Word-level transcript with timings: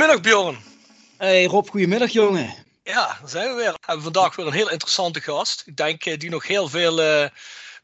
Goedemiddag 0.00 0.32
Bjorn. 0.32 0.58
Hey 1.16 1.44
Rob, 1.44 1.68
goedemiddag 1.68 2.10
jongen. 2.10 2.54
Ja, 2.82 3.06
daar 3.20 3.28
zijn 3.28 3.48
we 3.48 3.54
weer. 3.54 3.72
We 3.72 3.78
hebben 3.80 4.02
vandaag 4.02 4.36
weer 4.36 4.46
een 4.46 4.52
heel 4.52 4.70
interessante 4.70 5.20
gast. 5.20 5.62
Ik 5.66 5.76
denk 5.76 6.04
eh, 6.04 6.18
die 6.18 6.30
nog 6.30 6.46
heel 6.46 6.68
veel 6.68 7.02
eh, 7.02 7.28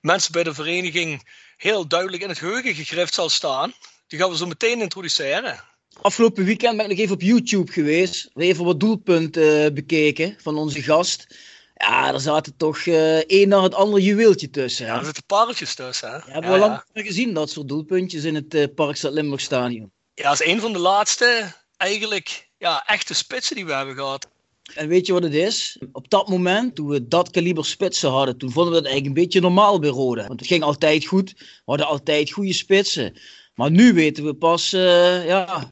mensen 0.00 0.32
bij 0.32 0.42
de 0.42 0.54
vereniging 0.54 1.28
heel 1.56 1.88
duidelijk 1.88 2.22
in 2.22 2.28
het 2.28 2.38
geheugen 2.38 2.74
gegrift 2.74 3.14
zal 3.14 3.28
staan. 3.28 3.72
Die 4.06 4.18
gaan 4.18 4.30
we 4.30 4.36
zo 4.36 4.46
meteen 4.46 4.80
introduceren. 4.80 5.60
Afgelopen 6.00 6.44
weekend 6.44 6.76
ben 6.76 6.84
ik 6.84 6.90
nog 6.90 7.00
even 7.00 7.14
op 7.14 7.22
YouTube 7.22 7.72
geweest. 7.72 8.30
Even 8.34 8.64
wat 8.64 8.80
doelpunten 8.80 9.64
eh, 9.64 9.72
bekeken 9.72 10.36
van 10.42 10.56
onze 10.58 10.82
gast. 10.82 11.36
Ja, 11.74 12.12
er 12.12 12.20
zaten 12.20 12.56
toch 12.56 12.78
eh 12.78 13.16
één 13.18 13.48
naar 13.48 13.62
het 13.62 13.74
andere 13.74 14.02
juweeltje 14.02 14.50
tussen. 14.50 14.86
Ja, 14.86 14.92
hè. 14.92 14.98
er 14.98 15.04
zitten 15.04 15.24
pareltjes 15.26 15.74
tussen. 15.74 16.10
Hè? 16.10 16.18
We 16.18 16.32
hebben 16.32 16.50
ja, 16.50 16.56
we 16.56 16.62
lang 16.62 16.72
ja. 16.72 16.84
meer 16.92 17.04
gezien, 17.04 17.34
dat 17.34 17.50
soort 17.50 17.68
doelpuntjes 17.68 18.24
in 18.24 18.34
het 18.34 18.54
eh 18.54 18.66
Parkstad 18.74 19.12
Limburg 19.12 19.40
Stadion. 19.40 19.92
ja, 20.14 20.28
dat 20.28 20.40
is 20.40 20.46
een 20.46 20.60
van 20.60 20.72
de 20.72 20.78
laatste 20.78 21.54
eigenlijk 21.76 22.48
ja, 22.58 22.82
echte 22.86 23.14
spitsen 23.14 23.56
die 23.56 23.66
we 23.66 23.72
hebben 23.72 23.94
gehad. 23.94 24.28
En 24.74 24.88
weet 24.88 25.06
je 25.06 25.12
wat 25.12 25.22
het 25.22 25.34
is? 25.34 25.78
Op 25.92 26.10
dat 26.10 26.28
moment, 26.28 26.74
toen 26.74 26.88
we 26.88 27.08
dat 27.08 27.30
kaliber 27.30 27.64
spitsen 27.64 28.10
hadden, 28.10 28.38
toen 28.38 28.50
vonden 28.52 28.72
we 28.72 28.78
dat 28.78 28.88
eigenlijk 28.90 29.16
een 29.16 29.22
beetje 29.24 29.40
normaal 29.40 29.78
bij 29.78 29.90
Roda. 29.90 30.26
Want 30.26 30.40
het 30.40 30.48
ging 30.48 30.62
altijd 30.62 31.06
goed, 31.06 31.34
we 31.38 31.62
hadden 31.64 31.86
altijd 31.86 32.30
goede 32.32 32.52
spitsen. 32.52 33.18
Maar 33.54 33.70
nu 33.70 33.92
weten 33.92 34.24
we 34.24 34.34
pas 34.34 34.72
eh, 34.72 35.26
ja, 35.26 35.70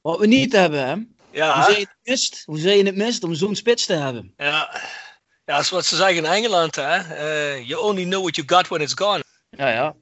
wat 0.00 0.18
we 0.18 0.26
niet 0.26 0.52
hebben. 0.52 0.86
Hè? 0.86 0.94
Ja, 1.30 1.54
Hoe 1.54 1.64
zei 1.64 1.78
je 1.78 1.86
het 1.86 1.96
mist? 2.02 2.42
Hoe 2.44 2.58
zei 2.58 2.76
je 2.76 2.84
het 2.84 2.96
mist 2.96 3.24
om 3.24 3.34
zo'n 3.34 3.54
spits 3.54 3.86
te 3.86 3.92
hebben? 3.92 4.32
ja. 4.36 4.82
ja, 5.46 5.54
dat 5.54 5.60
is 5.60 5.70
wat 5.70 5.84
ze 5.84 5.96
zeggen 5.96 6.16
in 6.16 6.24
Engeland. 6.24 6.74
Hè? 6.74 6.96
Eh, 6.96 7.68
you 7.68 7.82
only 7.82 8.04
know 8.04 8.20
what 8.20 8.36
you 8.36 8.48
got 8.48 8.68
when 8.68 8.80
it's 8.80 8.94
gone. 8.94 9.22
Ja, 9.50 9.68
Ja, 9.70 9.94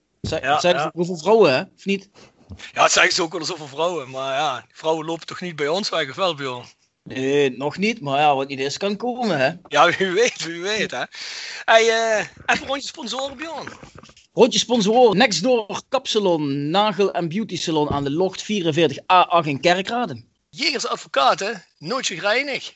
zijn 0.60 0.74
ja. 0.74 0.90
hoeveel 0.94 1.16
vrouwen, 1.16 1.54
hè? 1.54 1.60
Of 1.60 1.84
niet? 1.84 2.10
Ja, 2.72 2.82
dat 2.82 2.92
zeggen 2.92 3.14
ze 3.14 3.22
ook 3.22 3.32
wel 3.32 3.40
eens 3.40 3.52
over 3.52 3.68
vrouwen. 3.68 4.10
Maar 4.10 4.34
ja, 4.34 4.66
vrouwen 4.72 5.06
lopen 5.06 5.26
toch 5.26 5.40
niet 5.40 5.56
bij 5.56 5.68
ons 5.68 5.90
of 5.90 6.14
wel 6.14 6.34
Bjorn? 6.34 6.66
Nee, 7.02 7.50
nog 7.50 7.76
niet. 7.76 8.00
Maar 8.00 8.18
ja, 8.18 8.34
wat 8.34 8.48
niet 8.48 8.60
is, 8.60 8.76
kan 8.76 8.96
komen, 8.96 9.38
hè? 9.38 9.52
Ja, 9.68 9.90
wie 9.90 10.10
weet, 10.10 10.44
wie 10.44 10.60
weet 10.60 10.90
hè. 10.90 11.02
Hey, 11.64 11.88
eh, 11.88 12.18
even 12.18 12.62
een 12.62 12.66
rondje 12.66 12.88
sponsoren 12.88 13.36
Bjorn. 13.36 13.68
Rondje 14.32 14.58
sponsoren. 14.58 15.16
Nextdoor 15.16 15.82
Kapsalon, 15.88 16.70
Nagel 16.70 17.12
en 17.12 17.28
Beauty 17.28 17.56
Salon 17.56 17.90
aan 17.90 18.04
de 18.04 18.10
Locht 18.10 18.42
44A8 18.42 19.46
in 19.46 19.60
Kerkrade. 19.60 20.24
Jegers 20.50 20.86
advocaat, 20.86 21.40
hè? 21.40 21.52
Nooit 21.78 22.06
gereinigd. 22.06 22.74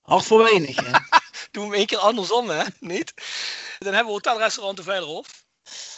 Hard 0.00 0.24
voor 0.24 0.42
weinig, 0.42 0.76
hè? 0.76 0.90
Doen 1.50 1.68
we 1.68 1.76
één 1.76 1.86
keer 1.86 1.98
andersom, 1.98 2.48
hè? 2.48 2.62
Niet? 2.78 3.14
Dan 3.78 3.94
hebben 3.94 4.06
we 4.06 4.12
hotelrestaurant 4.12 4.76
de 4.76 4.82
Veilerhof. 4.82 5.44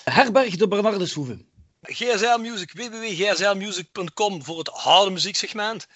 Herberg 0.04 0.56
de 0.56 0.68
Bernardeshoeve. 0.68 1.44
GSL 1.82 2.38
Music, 2.38 2.72
www.gslmusic.com 2.72 4.44
voor 4.44 4.58
het 4.58 4.68
harde 4.68 5.10
muzieksegment. 5.10 5.86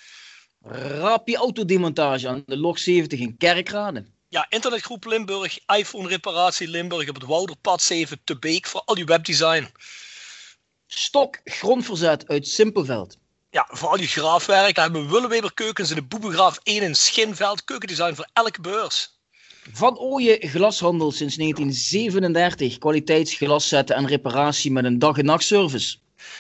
Rapi 1.01 1.37
Autodemontage 1.37 2.29
aan 2.29 2.43
de 2.47 2.57
Log 2.57 2.79
70 2.79 3.19
in 3.19 3.37
Kerkrade. 3.37 4.05
Ja, 4.29 4.47
internetgroep 4.49 5.05
Limburg, 5.05 5.59
iPhone 5.67 6.09
reparatie 6.09 6.69
Limburg 6.69 7.09
op 7.09 7.15
het 7.15 7.25
Wouderpad 7.25 7.83
7 7.83 8.21
te 8.25 8.39
Beek 8.39 8.67
voor 8.67 8.83
al 8.85 8.99
je 8.99 9.05
webdesign. 9.05 9.73
Stok 10.87 11.41
Grondverzet 11.45 12.29
uit 12.29 12.49
Simpelveld. 12.49 13.19
Ja, 13.51 13.69
voor 13.71 13.89
al 13.89 13.99
je 14.01 14.07
graafwerk, 14.07 14.75
daar 14.75 14.85
hebben 14.85 15.07
we 15.07 15.13
Willeweber 15.13 15.55
keukens 15.55 15.91
in 15.91 15.97
de 15.97 16.03
Boebegraaf 16.03 16.59
1 16.63 16.83
in 16.83 16.95
Schinveld. 16.95 17.65
Keukendesign 17.65 18.15
voor 18.15 18.29
elke 18.33 18.61
beurs. 18.61 19.16
Van 19.73 19.99
Ooyen 19.99 20.49
Glashandel 20.49 21.13
sinds 21.13 21.37
1937. 21.37 22.79
Kwaliteitsglaszetten 22.79 23.97
en 23.97 24.07
reparatie 24.07 24.73
met 24.73 24.85
een 24.85 24.99
dag- 24.99 25.19
en 25.19 25.25
nachtservice. 25.25 25.97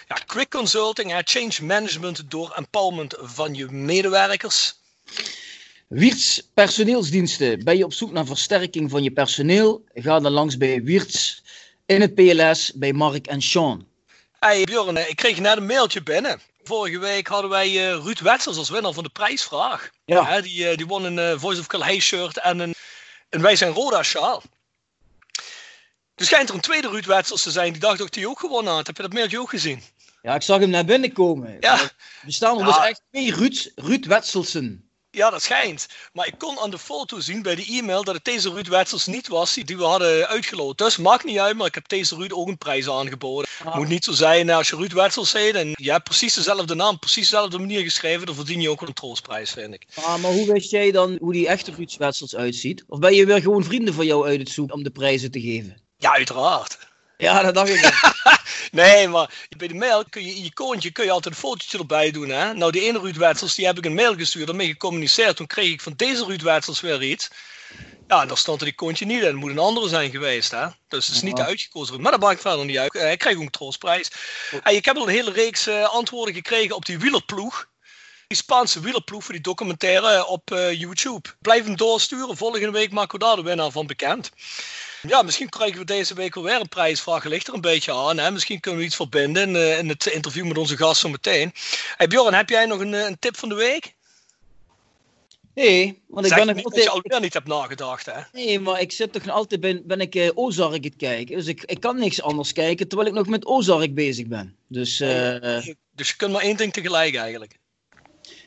Ja, 0.08 0.14
quick 0.26 0.50
consulting, 0.50 1.10
hè, 1.10 1.20
change 1.24 1.54
management 1.62 2.30
door 2.30 2.52
empowerment 2.56 3.14
van 3.18 3.54
je 3.54 3.66
medewerkers. 3.70 4.74
Wiertz 5.88 6.40
personeelsdiensten. 6.54 7.64
Ben 7.64 7.76
je 7.76 7.84
op 7.84 7.92
zoek 7.92 8.12
naar 8.12 8.26
versterking 8.26 8.90
van 8.90 9.02
je 9.02 9.10
personeel? 9.10 9.84
Ga 9.94 10.20
dan 10.20 10.32
langs 10.32 10.56
bij 10.56 10.82
Wiertz 10.82 11.40
in 11.86 12.00
het 12.00 12.14
PLS 12.14 12.72
bij 12.74 12.92
Mark 12.92 13.26
en 13.26 13.42
Sean. 13.42 13.86
Hey 14.38 14.64
Bjorn, 14.64 15.08
ik 15.08 15.16
kreeg 15.16 15.38
net 15.38 15.56
een 15.56 15.66
mailtje 15.66 16.02
binnen. 16.02 16.40
Vorige 16.62 16.98
week 16.98 17.26
hadden 17.26 17.50
wij 17.50 17.66
eh, 17.66 18.04
Ruud 18.04 18.20
Wetsels 18.20 18.56
als 18.56 18.70
winnaar 18.70 18.92
van 18.92 19.02
de 19.02 19.10
prijsvraag. 19.10 19.90
Ja. 20.04 20.40
Die, 20.40 20.68
eh, 20.68 20.76
die 20.76 20.86
won 20.86 21.04
een 21.04 21.18
eh, 21.18 21.38
Voice 21.38 21.60
of 21.60 21.66
Calais 21.66 22.04
shirt 22.04 22.38
en 22.38 22.58
een, 22.58 22.74
een 23.30 23.40
Wij 23.42 23.56
zijn 23.56 23.72
Roda 23.72 24.02
sjaal. 24.02 24.42
Er 26.14 26.24
schijnt 26.26 26.48
er 26.48 26.54
een 26.54 26.60
tweede 26.60 26.88
Ruud 26.88 27.04
Wetsels 27.04 27.42
te 27.42 27.50
zijn 27.50 27.72
die 27.72 27.80
dacht 27.80 27.98
dat 27.98 28.14
hij 28.14 28.26
ook 28.26 28.38
gewonnen 28.38 28.72
had. 28.72 28.86
Heb 28.86 28.96
je 28.96 29.02
dat 29.02 29.12
mailtje 29.12 29.40
ook 29.40 29.50
gezien? 29.50 29.82
Ja, 30.22 30.34
ik 30.34 30.42
zag 30.42 30.58
hem 30.58 30.70
naar 30.70 30.84
binnen 30.84 31.12
komen. 31.12 31.56
Ja. 31.60 31.80
Er 31.80 32.32
staan 32.32 32.58
er 32.58 32.66
Ja. 32.66 32.72
dus 32.76 32.84
echt 32.84 33.02
twee 33.10 33.34
Ruud, 33.34 33.72
Ruud 33.74 34.04
Wetselsen. 34.06 34.85
Ja, 35.16 35.30
dat 35.30 35.42
schijnt. 35.42 35.88
Maar 36.12 36.26
ik 36.26 36.34
kon 36.38 36.58
aan 36.58 36.70
de 36.70 36.78
foto 36.78 37.20
zien 37.20 37.42
bij 37.42 37.54
de 37.54 37.64
e-mail 37.64 38.04
dat 38.04 38.14
het 38.14 38.24
deze 38.24 38.50
Ruud 38.50 38.68
Wetsels 38.68 39.06
niet 39.06 39.28
was 39.28 39.54
die 39.54 39.76
we 39.76 39.84
hadden 39.84 40.28
uitgeloot. 40.28 40.78
Dus 40.78 40.96
maakt 40.96 41.24
niet 41.24 41.38
uit, 41.38 41.56
maar 41.56 41.66
ik 41.66 41.74
heb 41.74 41.88
deze 41.88 42.14
Ruud 42.14 42.32
ook 42.32 42.48
een 42.48 42.58
prijs 42.58 42.88
aangeboden. 42.88 43.50
Ah. 43.64 43.76
Moet 43.76 43.88
niet 43.88 44.04
zo 44.04 44.12
zijn 44.12 44.50
als 44.50 44.68
je 44.68 44.76
Ruud 44.76 44.92
Wetsels 44.92 45.32
heet 45.32 45.54
en 45.54 45.72
je 45.72 45.90
hebt 45.90 46.04
precies 46.04 46.34
dezelfde 46.34 46.74
naam, 46.74 46.98
precies 46.98 47.28
dezelfde 47.28 47.58
manier 47.58 47.82
geschreven, 47.82 48.26
dan 48.26 48.34
verdien 48.34 48.60
je 48.60 48.70
ook 48.70 48.80
een 48.80 48.92
troostprijs, 48.92 49.50
vind 49.50 49.74
ik. 49.74 49.86
Ah, 49.94 50.16
maar 50.16 50.32
hoe 50.32 50.52
wist 50.52 50.70
jij 50.70 50.90
dan 50.90 51.16
hoe 51.20 51.32
die 51.32 51.48
echte 51.48 51.72
Ruud 51.76 51.96
Wetsels 51.96 52.36
uitziet? 52.36 52.84
Of 52.88 52.98
ben 52.98 53.14
je 53.14 53.26
weer 53.26 53.40
gewoon 53.40 53.64
vrienden 53.64 53.94
van 53.94 54.06
jou 54.06 54.26
uit 54.26 54.38
het 54.38 54.48
zoeken 54.48 54.76
om 54.76 54.82
de 54.82 54.90
prijzen 54.90 55.30
te 55.30 55.40
geven? 55.40 55.76
Ja, 55.96 56.12
uiteraard. 56.12 56.78
Ja, 57.16 57.42
dat 57.42 57.54
dacht 57.54 57.68
ik. 57.68 57.90
Nee, 58.70 59.08
maar 59.08 59.30
bij 59.56 59.68
de 59.68 59.74
mail 59.74 60.04
kun 60.10 60.22
je 60.24 60.30
in 60.30 60.36
je 60.42 60.44
icoontje 60.44 60.90
kun 60.90 61.04
je 61.04 61.10
altijd 61.10 61.34
een 61.34 61.40
fotootje 61.40 61.78
erbij 61.78 62.10
doen. 62.10 62.28
Hè? 62.28 62.54
Nou, 62.54 62.72
die 62.72 62.82
ene 62.82 62.98
Ruud 62.98 63.16
Wetsels, 63.16 63.54
die 63.54 63.66
heb 63.66 63.78
ik 63.78 63.84
een 63.84 63.94
mail 63.94 64.14
gestuurd, 64.16 64.46
daarmee 64.46 64.66
gecommuniceerd. 64.66 65.36
Toen 65.36 65.46
kreeg 65.46 65.72
ik 65.72 65.80
van 65.80 65.92
deze 65.96 66.24
Ruud 66.24 66.42
Wetsels 66.42 66.80
weer 66.80 67.02
iets. 67.02 67.30
Ja, 68.08 68.26
daar 68.26 68.36
stond 68.36 68.60
er 68.60 68.66
icoontje 68.66 69.06
niet 69.06 69.20
in. 69.20 69.26
Het 69.26 69.34
moet 69.34 69.50
een 69.50 69.58
andere 69.58 69.88
zijn 69.88 70.10
geweest. 70.10 70.50
Hè? 70.50 70.66
Dus 70.88 71.06
het 71.06 71.16
is 71.16 71.22
niet 71.22 71.36
de 71.36 71.44
uitgekozen. 71.44 72.00
Maar 72.00 72.10
dat 72.10 72.20
maakt 72.20 72.40
verder 72.40 72.64
niet 72.64 72.78
uit. 72.78 72.94
Eh, 72.94 73.12
Ik 73.12 73.18
krijg 73.18 73.36
ook 73.36 73.42
een 73.42 73.50
troostprijs. 73.50 74.10
En 74.62 74.74
ik 74.74 74.84
heb 74.84 74.96
al 74.96 75.02
een 75.02 75.14
hele 75.14 75.32
reeks 75.32 75.66
eh, 75.66 75.82
antwoorden 75.88 76.34
gekregen 76.34 76.74
op 76.76 76.84
die 76.84 76.98
wielerploeg. 76.98 77.68
Die 78.26 78.36
Spaanse 78.36 78.80
wielerploeg 78.80 79.24
voor 79.24 79.32
die 79.32 79.42
documentaire 79.42 80.26
op 80.26 80.50
eh, 80.50 80.72
YouTube. 80.72 81.28
Blijf 81.40 81.64
hem 81.64 81.76
doorsturen. 81.76 82.36
Volgende 82.36 82.70
week 82.70 82.90
maken 82.92 83.18
we 83.18 83.24
daar 83.24 83.36
de 83.36 83.42
winnaar 83.42 83.70
van 83.70 83.86
bekend. 83.86 84.30
Ja, 85.06 85.22
misschien 85.22 85.48
krijgen 85.48 85.78
we 85.78 85.84
deze 85.84 86.14
week 86.14 86.34
weer 86.34 86.60
een 86.60 86.68
prijsvraag. 86.68 87.24
Ligt 87.24 87.48
er 87.48 87.54
een 87.54 87.60
beetje 87.60 87.92
aan. 87.92 88.18
Hè? 88.18 88.30
Misschien 88.30 88.60
kunnen 88.60 88.80
we 88.80 88.86
iets 88.86 88.96
verbinden 88.96 89.42
in, 89.42 89.54
uh, 89.54 89.78
in 89.78 89.88
het 89.88 90.06
interview 90.06 90.46
met 90.46 90.58
onze 90.58 90.76
gast 90.76 91.00
zo 91.00 91.08
meteen. 91.08 91.52
Hey 91.96 92.06
Bjorn, 92.06 92.34
heb 92.34 92.48
jij 92.48 92.66
nog 92.66 92.80
een, 92.80 92.92
een 92.92 93.18
tip 93.18 93.36
van 93.36 93.48
de 93.48 93.54
week? 93.54 93.94
Nee, 95.54 96.02
want 96.06 96.26
ik 96.26 96.34
ben 96.34 96.46
nog 96.46 96.56
altijd... 96.56 96.74
dat 96.74 96.82
je 96.82 96.90
alweer 96.90 97.20
niet 97.20 97.32
hebt 97.32 97.46
nagedacht, 97.46 98.06
hè? 98.06 98.20
Nee, 98.32 98.60
maar 98.60 98.80
ik 98.80 98.92
zit 98.92 99.12
toch 99.12 99.24
nog 99.24 99.34
altijd 99.34 99.60
ben, 99.60 99.82
ben 99.86 100.00
ik 100.00 100.14
uh, 100.14 100.30
Ozark 100.34 100.84
het 100.84 100.96
kijken. 100.96 101.36
Dus 101.36 101.46
ik, 101.46 101.62
ik 101.62 101.80
kan 101.80 101.98
niks 101.98 102.22
anders 102.22 102.52
kijken 102.52 102.88
terwijl 102.88 103.08
ik 103.08 103.14
nog 103.14 103.26
met 103.26 103.46
Ozark 103.46 103.94
bezig 103.94 104.26
ben. 104.26 104.56
Dus, 104.68 105.00
uh, 105.00 105.66
dus 105.94 106.08
je 106.08 106.16
kunt 106.16 106.32
maar 106.32 106.42
één 106.42 106.56
ding 106.56 106.72
tegelijk 106.72 107.14
eigenlijk. 107.14 107.58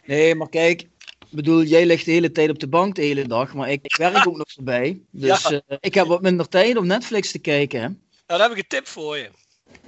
Nee, 0.06 0.36
maar 0.36 0.50
kijk, 0.50 0.88
ik 1.30 1.36
bedoel, 1.36 1.64
jij 1.64 1.86
ligt 1.86 2.06
de 2.06 2.12
hele 2.12 2.31
tijd 2.31 2.50
op 2.50 2.60
de 2.60 2.68
bank 2.68 2.96
de 2.96 3.02
hele 3.02 3.28
dag, 3.28 3.54
maar 3.54 3.70
ik, 3.70 3.80
ik 3.84 3.96
werk 3.96 4.28
ook 4.28 4.38
nog 4.38 4.48
erbij. 4.56 5.00
Dus 5.12 5.42
ja. 5.42 5.52
uh, 5.52 5.78
ik 5.80 5.94
heb 5.94 6.08
wat 6.08 6.22
minder 6.22 6.48
tijd 6.48 6.78
om 6.78 6.88
Netflix 6.88 7.31
te 7.31 7.40
kijken. 7.40 7.81
Hè? 7.81 7.88
Nou, 7.88 7.98
dan 8.28 8.42
heb 8.42 8.52
ik 8.52 8.58
een 8.58 8.68
tip 8.68 8.88
voor 8.88 9.18
je. 9.18 9.30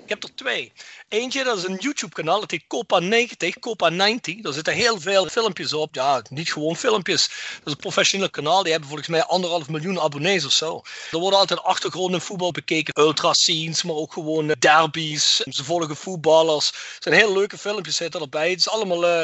Ik 0.03 0.09
heb 0.09 0.23
er 0.23 0.35
twee. 0.35 0.71
Eentje, 1.09 1.43
dat 1.43 1.57
is 1.57 1.63
een 1.63 1.77
YouTube-kanaal, 1.79 2.39
dat 2.39 2.51
heet 2.51 2.67
Copa 2.67 2.99
90, 2.99 3.59
Copa 3.59 3.89
90. 3.89 4.41
Daar 4.41 4.53
zitten 4.53 4.73
heel 4.73 4.99
veel 4.99 5.27
filmpjes 5.27 5.73
op. 5.73 5.95
Ja, 5.95 6.21
niet 6.29 6.53
gewoon 6.53 6.75
filmpjes. 6.75 7.27
Dat 7.27 7.65
is 7.65 7.71
een 7.71 7.77
professioneel 7.77 8.29
kanaal. 8.29 8.61
Die 8.61 8.71
hebben 8.71 8.89
volgens 8.89 9.09
mij 9.09 9.23
anderhalf 9.23 9.69
miljoen 9.69 9.99
abonnees 9.99 10.45
of 10.45 10.51
zo. 10.51 10.81
Er 11.11 11.19
worden 11.19 11.39
altijd 11.39 11.63
achtergronden 11.63 12.21
voetbal 12.21 12.51
bekeken. 12.51 13.03
Ultra 13.03 13.33
scenes, 13.33 13.83
maar 13.83 13.95
ook 13.95 14.13
gewoon 14.13 14.55
derbies. 14.59 15.35
Ze 15.35 15.63
volgen 15.63 15.95
voetballers. 15.95 16.69
Er 16.69 16.97
zijn 16.99 17.15
hele 17.15 17.33
leuke 17.33 17.57
filmpjes 17.57 17.95
zitten 17.95 18.21
erbij. 18.21 18.49
Het 18.49 18.59
is 18.59 18.69
allemaal... 18.69 19.03
Uh, 19.03 19.23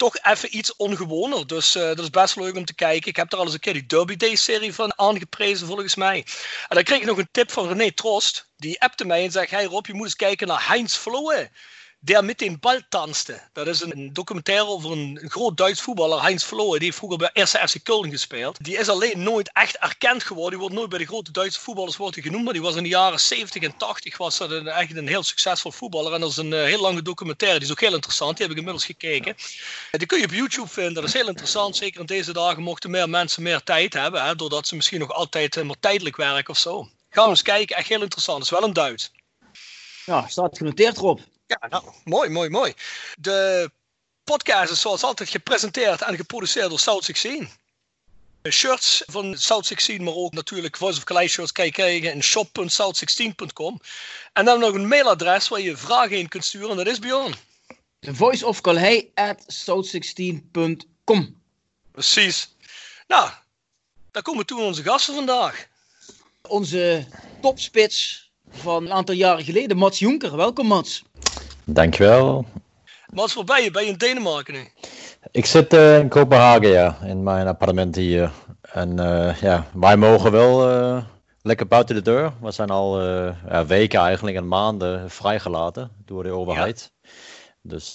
toch 0.00 0.18
even 0.22 0.56
iets 0.56 0.76
ongewoner. 0.76 1.46
Dus 1.46 1.76
uh, 1.76 1.82
dat 1.82 1.98
is 1.98 2.10
best 2.10 2.36
leuk 2.36 2.56
om 2.56 2.64
te 2.64 2.74
kijken. 2.74 3.08
Ik 3.08 3.16
heb 3.16 3.32
er 3.32 3.38
al 3.38 3.44
eens 3.44 3.52
een 3.52 3.60
keer 3.60 3.72
die 3.72 3.86
Derby 3.86 4.16
Day 4.16 4.34
serie 4.34 4.74
van 4.74 4.98
aangeprezen 4.98 5.66
volgens 5.66 5.94
mij. 5.94 6.26
En 6.68 6.74
dan 6.74 6.84
kreeg 6.84 7.00
ik 7.00 7.06
nog 7.06 7.18
een 7.18 7.28
tip 7.32 7.52
van 7.52 7.68
René 7.68 7.92
Trost. 7.92 8.48
Die 8.56 8.80
appte 8.80 9.04
mij 9.04 9.24
en 9.24 9.30
zei, 9.30 9.46
hey 9.50 9.64
Rob, 9.64 9.86
je 9.86 9.94
moet 9.94 10.04
eens 10.04 10.16
kijken 10.16 10.46
naar 10.46 10.68
Heinz 10.68 10.96
Flohe. 10.96 11.50
Der 12.02 12.24
met 12.24 12.38
den 12.38 12.60
bal 12.60 12.80
tanste. 12.88 13.40
Dat 13.52 13.66
is 13.66 13.80
een 13.80 14.12
documentaire 14.12 14.66
over 14.66 14.90
een, 14.92 15.20
groot 15.24 15.56
Duits 15.56 15.80
voetballer, 15.80 16.22
Heinz 16.22 16.44
Flohe. 16.44 16.76
Die 16.78 16.84
heeft 16.84 16.96
vroeger 16.96 17.18
bij 17.18 17.30
eerste 17.32 17.68
FC 17.68 17.78
Köln 17.78 18.10
gespeeld. 18.10 18.64
Die 18.64 18.78
is 18.78 18.88
alleen 18.88 19.22
nooit 19.22 19.50
echt 19.52 19.76
erkend 19.76 20.22
geworden. 20.22 20.50
Die 20.50 20.60
wordt 20.60 20.74
nooit 20.74 20.88
bij 20.88 20.98
de 20.98 21.06
grote 21.06 21.32
Duitse 21.32 21.60
voetballers 21.60 21.96
wordt 21.96 22.20
genoemd. 22.20 22.44
Maar 22.44 22.52
die 22.52 22.62
was 22.62 22.76
in 22.76 22.82
de 22.82 22.88
jaren 22.88 23.20
70 23.20 23.62
en 23.62 23.76
80 23.76 24.16
was 24.16 24.38
dat 24.38 24.50
een, 24.50 24.68
echt 24.68 24.96
een 24.96 25.08
heel 25.08 25.22
succesvol 25.22 25.72
voetballer. 25.72 26.12
En 26.12 26.20
dat 26.20 26.30
is 26.30 26.36
een 26.36 26.52
uh, 26.52 26.62
heel 26.62 26.80
lange 26.80 27.02
documentaire. 27.02 27.58
Die 27.58 27.66
is 27.66 27.72
ook 27.72 27.80
heel 27.80 27.94
interessant. 27.94 28.36
Die 28.36 28.42
heb 28.46 28.50
ik 28.50 28.58
inmiddels 28.58 28.86
gekeken. 28.86 29.36
Die 29.90 30.06
kun 30.06 30.18
je 30.18 30.24
op 30.24 30.32
YouTube 30.32 30.68
vinden. 30.68 30.94
Dat 30.94 31.04
is 31.04 31.12
heel 31.12 31.28
interessant. 31.28 31.76
Zeker 31.76 32.00
in 32.00 32.06
deze 32.06 32.32
dagen 32.32 32.62
mochten 32.62 32.90
meer 32.90 33.08
mensen 33.08 33.42
meer 33.42 33.62
tijd 33.62 33.92
hebben. 33.92 34.24
Hè, 34.24 34.34
doordat 34.34 34.66
ze 34.66 34.76
misschien 34.76 35.00
nog 35.00 35.12
altijd 35.12 35.56
uh, 35.56 35.64
maar 35.64 35.80
tijdelijk 35.80 36.16
werken 36.16 36.50
of 36.50 36.58
zo. 36.58 36.88
Gaan 37.10 37.24
we 37.24 37.30
eens 37.30 37.42
kijken. 37.42 37.76
Echt 37.76 37.88
heel 37.88 38.02
interessant. 38.02 38.38
Dat 38.38 38.46
is 38.46 38.58
wel 38.58 38.68
een 38.68 38.74
Duits. 38.74 39.12
Ja, 40.04 40.28
staat 40.28 40.56
genoteerd 40.56 40.96
erop. 40.96 41.20
Ja, 41.50 41.68
nou, 41.68 41.84
mooi, 42.04 42.28
mooi, 42.28 42.48
mooi. 42.48 42.74
De 43.18 43.70
podcast 44.24 44.72
is 44.72 44.80
zoals 44.80 45.02
altijd 45.02 45.28
gepresenteerd 45.28 46.02
en 46.02 46.16
geproduceerd 46.16 46.68
door 46.68 46.78
South 46.78 47.04
16. 47.04 47.48
Shirts 48.48 49.02
van 49.06 49.38
South 49.38 49.66
16, 49.66 50.02
maar 50.02 50.14
ook 50.14 50.32
natuurlijk 50.32 50.76
Voice 50.76 50.98
of 50.98 51.04
Calais 51.04 51.32
shirts 51.32 51.52
kan 51.52 51.64
je 51.64 51.72
krijgen 51.72 52.12
in 52.12 52.22
shop.south16.com. 52.22 53.80
En 54.32 54.44
dan 54.44 54.60
nog 54.60 54.74
een 54.74 54.88
mailadres 54.88 55.48
waar 55.48 55.60
je 55.60 55.76
vragen 55.76 56.18
in 56.18 56.28
kunt 56.28 56.44
sturen, 56.44 56.70
en 56.70 56.76
dat 56.76 56.86
is 56.86 56.98
Bjorn. 56.98 57.34
Voice 58.00 58.46
of 58.46 58.60
Calais 58.60 59.04
at 59.14 59.42
south16.com. 59.42 61.42
Precies. 61.92 62.56
Nou, 63.06 63.30
daar 64.10 64.22
komen 64.22 64.46
toen 64.46 64.62
onze 64.62 64.82
gasten 64.82 65.14
vandaag. 65.14 65.66
Onze 66.48 67.06
topspits 67.40 68.30
van 68.50 68.84
een 68.84 68.92
aantal 68.92 69.14
jaren 69.14 69.44
geleden, 69.44 69.76
Mats 69.76 69.98
Jonker. 69.98 70.36
Welkom 70.36 70.66
Mats. 70.66 71.02
Dankjewel. 71.72 72.44
Mats, 73.12 73.34
waar 73.34 73.44
ben 73.44 73.62
je? 73.62 73.70
Ben 73.70 73.84
je 73.84 73.90
in 73.90 73.96
Denemarken 73.96 74.54
nu? 74.54 74.68
Ik 75.30 75.46
zit 75.46 75.74
uh, 75.74 75.98
in 75.98 76.08
Kopenhagen, 76.08 76.68
ja, 76.68 76.98
in 77.04 77.22
mijn 77.22 77.46
appartement 77.46 77.96
hier. 77.96 78.30
En 78.62 78.98
uh, 78.98 79.40
ja, 79.40 79.66
wij 79.74 79.96
mogen 79.96 80.32
wel 80.32 80.70
uh, 80.70 81.04
lekker 81.42 81.66
buiten 81.66 81.94
de 81.94 82.02
deur. 82.02 82.32
We 82.40 82.50
zijn 82.50 82.70
al 82.70 83.02
ja, 83.02 83.66
weken 83.66 84.00
eigenlijk 84.00 84.36
en 84.36 84.48
maanden 84.48 85.10
vrijgelaten 85.10 85.90
door 86.04 86.22
de 86.22 86.30
overheid. 86.30 86.92
Ja. 87.02 87.10
Dus, 87.62 87.94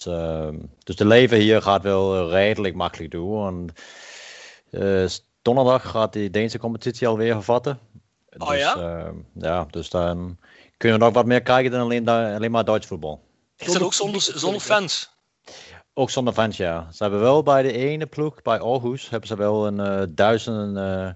dus 0.83 0.95
de 0.95 1.06
leven 1.06 1.38
hier 1.38 1.62
gaat 1.62 1.83
wel 1.83 2.30
redelijk 2.30 2.75
makkelijk 2.75 3.12
door. 3.12 3.48
En, 3.48 3.69
donderdag 5.42 5.89
gaat 5.89 6.13
die 6.13 6.30
Deense 6.30 6.60
competitie 6.60 7.07
alweer 7.07 7.33
hervatten. 7.33 7.80
Oh 8.38 8.50
dus, 8.50 8.60
ja? 8.60 9.12
ja, 9.33 9.66
dus 9.69 9.89
dan 9.89 10.38
kunnen 10.77 11.00
we 11.00 11.06
nog 11.06 11.13
wat 11.13 11.25
meer 11.25 11.42
kijken 11.42 11.72
dan 11.72 11.81
alleen, 11.81 12.07
alleen 12.07 12.51
maar 12.51 12.66
Duits 12.66 12.88
voetbal. 12.88 13.25
Is 13.57 13.73
dat 13.73 13.81
ook 13.81 13.93
zonder, 13.93 14.21
zonder 14.21 14.61
fans? 14.61 15.13
Ook 15.93 16.09
zonder 16.09 16.33
fans, 16.33 16.57
ja. 16.57 16.87
Ze 16.91 17.03
hebben 17.03 17.21
wel 17.21 17.43
bij 17.43 17.61
de 17.61 17.71
ene 17.71 18.05
ploeg, 18.05 18.41
bij 18.41 18.61
Aarhus, 18.61 19.09
hebben 19.09 19.27
ze 19.27 19.35
wel 19.35 19.67
een 19.67 19.79
uh, 19.79 20.03
duizend, 20.09 20.77
uh, 20.77 21.09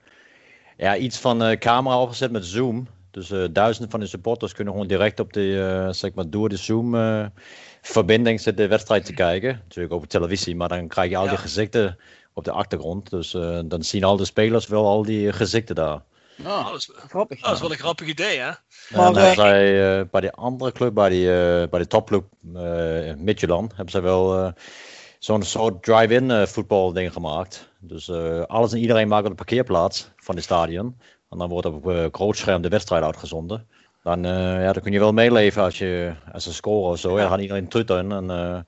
ja, 0.77 0.97
iets 0.97 1.17
van 1.17 1.43
uh, 1.43 1.57
camera 1.57 2.01
opgezet 2.01 2.31
met 2.31 2.45
Zoom. 2.45 2.87
Dus 3.11 3.27
duizenden 3.51 3.91
van 3.91 3.99
de 3.99 4.07
supporters 4.07 4.53
kunnen 4.53 4.73
gewoon 4.73 4.87
direct 4.87 5.19
op 5.19 5.33
de, 5.33 5.87
zeg 5.91 6.13
maar, 6.13 6.29
door 6.29 6.49
de 6.49 6.57
Zoom 6.57 6.95
verbinding 7.81 8.41
zitten 8.41 8.63
de 8.63 8.69
wedstrijd 8.69 9.05
te 9.05 9.13
kijken. 9.13 9.61
Natuurlijk 9.63 9.93
over 9.93 10.07
televisie, 10.07 10.55
maar 10.55 10.69
dan 10.69 10.87
krijg 10.87 11.09
je 11.09 11.17
al 11.17 11.27
die 11.27 11.37
gezichten 11.37 11.97
op 12.33 12.43
de 12.43 12.51
achtergrond. 12.51 13.09
Dus 13.09 13.31
dan 13.65 13.83
zien 13.83 14.03
al 14.03 14.17
de 14.17 14.25
spelers 14.25 14.67
wel 14.67 14.85
al 14.85 15.03
die 15.03 15.33
gezichten 15.33 15.75
daar. 15.75 16.01
Oh, 16.45 16.65
dat, 16.65 16.75
is, 16.75 16.89
grappig, 16.93 17.41
dat 17.41 17.53
is 17.53 17.61
wel 17.61 17.71
een 17.71 17.77
grappig 17.77 18.07
idee, 18.07 18.39
hè? 18.39 18.51
Maar, 18.95 19.15
uh, 19.15 19.31
zij, 19.31 19.99
uh, 19.99 20.05
bij 20.11 20.21
die 20.21 20.31
andere 20.31 20.71
club, 20.71 20.93
bij, 20.93 21.09
die, 21.09 21.25
uh, 21.25 21.63
bij 21.69 21.79
de 21.79 21.87
topclub 21.87 22.25
uh, 22.55 23.13
Midtjylland, 23.15 23.75
hebben 23.75 23.91
ze 23.91 24.01
wel 24.01 24.53
zo'n 25.19 25.43
soort 25.43 25.83
drive-in 25.83 26.47
voetbal 26.47 26.93
ding 26.93 27.13
gemaakt. 27.13 27.69
Dus 27.79 28.11
alles 28.47 28.71
en 28.71 28.79
iedereen 28.79 29.07
maakt 29.07 29.23
op 29.23 29.29
de 29.29 29.35
parkeerplaats 29.35 30.11
van 30.15 30.35
het 30.35 30.43
stadion. 30.43 30.97
En 31.29 31.37
dan 31.37 31.49
wordt 31.49 31.65
op 31.65 31.89
uh, 31.89 32.05
groot 32.11 32.37
scherm 32.37 32.61
de 32.61 32.69
wedstrijd 32.69 33.03
uitgezonden. 33.03 33.67
Dan, 34.03 34.23
ja, 34.23 34.73
dan 34.73 34.83
kun 34.83 34.91
je 34.91 34.99
wel 34.99 35.13
meeleven 35.13 35.63
als, 35.63 35.77
je, 35.77 36.13
als 36.33 36.43
ze 36.43 36.53
scoren 36.53 36.91
of 36.91 36.99
zo. 36.99 37.15
Ja, 37.15 37.21
dan 37.21 37.29
gaat 37.29 37.39
iedereen 37.39 37.67
tutten. 37.67 38.11
En, 38.11 38.65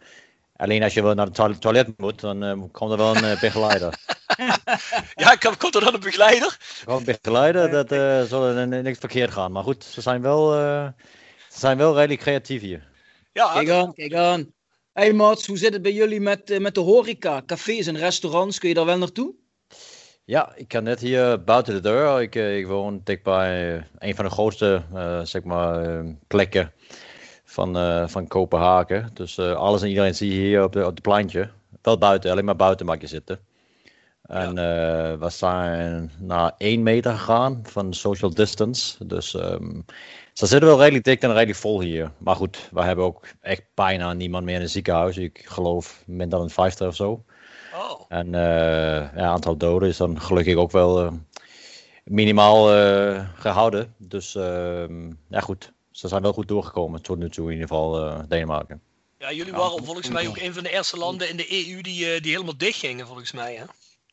alleen 0.61 0.83
als 0.83 0.93
je 0.93 1.03
wel 1.03 1.13
naar 1.13 1.25
het 1.25 1.35
to 1.35 1.53
toilet 1.53 1.97
moet, 1.97 2.19
dan 2.19 2.69
komt 2.71 2.91
er 2.91 2.97
wel 2.97 3.15
een 3.15 3.37
begeleider. 3.39 3.93
ja, 5.23 5.35
komt 5.35 5.75
er 5.75 5.83
dan 5.83 5.93
een 5.93 5.99
begeleider? 5.99 6.57
Gewoon 6.59 6.99
een 6.99 7.17
begeleider, 7.21 7.69
dat 7.69 7.91
uh, 7.91 8.21
zal 8.21 8.45
er 8.45 8.67
niks 8.67 8.99
verkeerd 8.99 9.31
gaan. 9.31 9.51
Maar 9.51 9.63
goed, 9.63 9.83
ze 9.83 10.01
zijn 10.01 10.21
wel, 10.21 10.59
uh, 10.59 10.87
ze 11.49 11.59
zijn 11.59 11.77
wel 11.77 11.95
redelijk 11.95 12.19
creatief 12.19 12.61
hier. 12.61 12.87
Ja, 13.33 13.53
kijk 13.53 13.69
aan, 13.69 13.93
kijk 13.93 14.13
aan. 14.13 14.53
Hey 14.93 15.13
Mats, 15.13 15.47
hoe 15.47 15.57
zit 15.57 15.73
het 15.73 15.81
bij 15.81 15.93
jullie 15.93 16.21
met, 16.21 16.49
uh, 16.49 16.59
met 16.59 16.75
de 16.75 16.81
horeca? 16.81 17.41
Cafés 17.45 17.87
en 17.87 17.97
restaurants, 17.97 18.59
kun 18.59 18.69
je 18.69 18.75
daar 18.75 18.85
wel 18.85 18.97
naartoe? 18.97 19.33
Ja, 20.23 20.53
ik 20.55 20.67
kan 20.67 20.83
net 20.83 20.99
hier 20.99 21.43
buiten 21.43 21.73
de 21.73 21.79
deur. 21.79 22.21
Ik, 22.21 22.35
ik 22.35 22.67
woon 22.67 23.01
dichtbij 23.03 23.75
een 23.97 24.15
van 24.15 24.25
de 24.25 24.31
grootste 24.31 24.83
zeg 25.23 25.43
maar, 25.43 26.03
plekken 26.27 26.73
van, 27.51 28.09
van 28.09 28.27
Kopenhagen. 28.27 29.09
Dus 29.13 29.39
alles 29.39 29.81
en 29.81 29.87
iedereen 29.87 30.15
zie 30.15 30.33
je 30.33 30.39
hier 30.39 30.63
op, 30.63 30.73
de, 30.73 30.79
op 30.79 30.91
het 30.91 31.01
pleintje. 31.01 31.49
Wel 31.81 31.97
buiten, 31.97 32.31
alleen 32.31 32.45
maar 32.45 32.55
buiten 32.55 32.85
mag 32.85 33.01
je 33.01 33.07
zitten. 33.07 33.39
En 34.31 34.55
ja. 34.55 35.11
uh, 35.11 35.19
we 35.19 35.29
zijn 35.29 36.11
naar 36.19 36.53
1 36.57 36.83
meter 36.83 37.11
gegaan 37.11 37.59
van 37.63 37.93
social 37.93 38.33
distance. 38.33 39.05
Dus 39.05 39.33
um, 39.33 39.85
ze 40.33 40.45
zitten 40.45 40.69
wel 40.69 40.79
redelijk 40.79 41.03
dik 41.03 41.21
en 41.21 41.33
redelijk 41.33 41.59
vol 41.59 41.81
hier. 41.81 42.11
Maar 42.17 42.35
goed, 42.35 42.69
we 42.71 42.83
hebben 42.83 43.05
ook 43.05 43.27
echt 43.41 43.63
bijna 43.73 44.13
niemand 44.13 44.45
meer 44.45 44.55
in 44.55 44.61
het 44.61 44.71
ziekenhuis. 44.71 45.17
Ik 45.17 45.41
geloof 45.45 46.03
minder 46.05 46.39
dan 46.39 46.49
50 46.49 46.87
of 46.87 46.95
zo. 46.95 47.23
Oh. 47.75 48.01
En 48.07 48.27
uh, 48.27 49.15
ja, 49.15 49.25
aantal 49.25 49.57
doden 49.57 49.89
is 49.89 49.97
dan 49.97 50.21
gelukkig 50.21 50.55
ook 50.55 50.71
wel 50.71 51.03
uh, 51.03 51.11
minimaal 52.03 52.75
uh, 52.77 53.27
gehouden. 53.35 53.93
Dus 53.97 54.35
ehm, 54.35 55.11
ja 55.27 55.39
goed, 55.39 55.71
ze 55.91 56.07
zijn 56.07 56.21
wel 56.21 56.33
goed 56.33 56.47
doorgekomen 56.47 57.01
tot 57.01 57.17
nu 57.17 57.29
toe 57.29 57.45
in 57.45 57.51
ieder 57.51 57.67
geval 57.67 58.21
Denemarken. 58.27 58.81
Ja, 59.17 59.31
jullie 59.31 59.53
waren 59.53 59.85
volgens 59.85 60.09
mij 60.09 60.27
ook 60.27 60.37
een 60.37 60.53
van 60.53 60.63
de 60.63 60.71
eerste 60.71 60.97
landen 60.97 61.29
in 61.29 61.37
de 61.37 61.67
EU 61.67 61.81
die, 61.81 62.21
die 62.21 62.31
helemaal 62.31 62.57
dicht 62.57 62.79
gingen 62.79 63.07
volgens 63.07 63.31
mij 63.31 63.55
hè? 63.55 63.63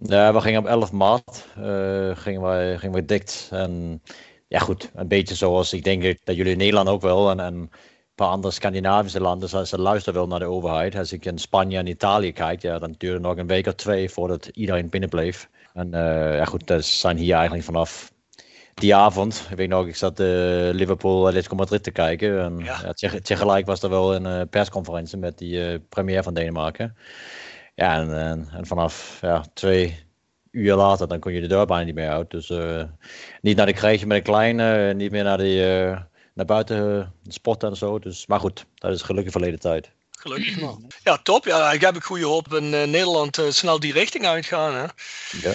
Ja, 0.00 0.32
we 0.32 0.40
gingen 0.40 0.60
op 0.60 0.66
11 0.66 0.92
maart 0.92 1.46
uh, 1.58 2.16
gingen 2.16 2.40
wij, 2.40 2.78
gingen 2.78 2.94
wij 2.94 3.04
dicht. 3.04 3.48
En 3.50 4.02
ja, 4.48 4.58
goed, 4.58 4.90
een 4.94 5.08
beetje 5.08 5.34
zoals 5.34 5.72
ik 5.72 5.84
denk 5.84 6.02
dat 6.24 6.36
jullie 6.36 6.52
in 6.52 6.58
Nederland 6.58 6.88
ook 6.88 7.00
wel. 7.00 7.30
En, 7.30 7.40
en 7.40 7.54
een 7.54 7.70
paar 8.14 8.28
andere 8.28 8.52
Scandinavische 8.52 9.20
landen, 9.20 9.48
ze, 9.48 9.66
ze 9.66 9.80
luisteren 9.80 10.18
wel 10.18 10.28
naar 10.28 10.38
de 10.38 10.44
overheid. 10.44 10.96
Als 10.96 11.12
ik 11.12 11.24
in 11.24 11.38
Spanje 11.38 11.78
en 11.78 11.86
Italië 11.86 12.32
kijk, 12.32 12.62
ja, 12.62 12.78
dan 12.78 12.94
duurde 12.98 13.16
het 13.16 13.24
nog 13.24 13.36
een 13.36 13.46
week 13.46 13.66
of 13.66 13.74
twee 13.74 14.10
voordat 14.10 14.46
iedereen 14.46 14.88
binnenbleef. 14.88 15.48
En 15.74 15.86
uh, 15.86 16.36
ja, 16.36 16.44
goed, 16.44 16.66
dat 16.66 16.84
zijn 16.84 17.16
hier 17.16 17.34
eigenlijk 17.34 17.64
vanaf 17.64 18.12
die 18.80 18.94
avond. 18.94 19.46
Ik 19.50 19.56
weet 19.56 19.68
nog, 19.68 19.86
ik 19.86 19.96
zat 19.96 20.20
uh, 20.20 20.26
Liverpool 20.72 21.26
Atletico 21.26 21.56
Madrid 21.56 21.82
te 21.82 21.90
kijken. 21.90 22.42
En 22.42 22.58
ja. 22.58 22.94
ja, 22.94 23.10
tegelijk 23.22 23.66
was 23.66 23.82
er 23.82 23.90
wel 23.90 24.14
een 24.14 24.26
uh, 24.26 24.40
persconferentie 24.50 25.18
met 25.18 25.38
die 25.38 25.78
premier 25.78 26.22
van 26.22 26.34
Denemarken. 26.34 26.96
Ja, 27.74 27.94
en, 27.94 28.18
en, 28.18 28.48
en 28.52 28.66
vanaf 28.66 29.18
ja, 29.20 29.44
twee 29.54 30.06
uur 30.50 30.74
later, 30.74 31.08
dan 31.08 31.18
kon 31.18 31.32
je 31.32 31.40
de 31.40 31.46
deur 31.46 31.66
bijna 31.66 31.84
niet 31.84 31.94
meer 31.94 32.10
uit. 32.10 32.30
Dus 32.30 32.48
uh, 32.48 32.82
niet 33.40 33.56
naar 33.56 33.66
de 33.66 33.72
krijgje 33.72 34.06
met 34.06 34.16
een 34.16 34.22
kleine, 34.22 34.94
niet 34.94 35.10
meer 35.10 35.24
naar, 35.24 35.38
die, 35.38 35.60
uh, 35.60 36.00
naar 36.34 36.46
buiten 36.46 37.12
sporten 37.26 37.68
en 37.68 37.76
zo. 37.76 37.98
Dus, 37.98 38.26
maar 38.26 38.40
goed, 38.40 38.66
dat 38.74 38.92
is 38.92 39.02
gelukkig 39.02 39.32
verleden 39.32 39.60
tijd. 39.60 39.90
Gelukkig 40.10 40.60
man. 40.60 40.90
Ja, 41.02 41.18
top. 41.22 41.44
Ja, 41.44 41.72
ik 41.72 41.80
heb 41.80 41.96
ik 41.96 42.02
goede 42.02 42.24
hoop 42.24 42.54
in 42.54 42.70
Nederland 42.70 43.42
snel 43.48 43.80
die 43.80 43.92
richting 43.92 44.26
uitgaan. 44.26 44.74
Hè? 44.74 44.84
Ja. 45.48 45.52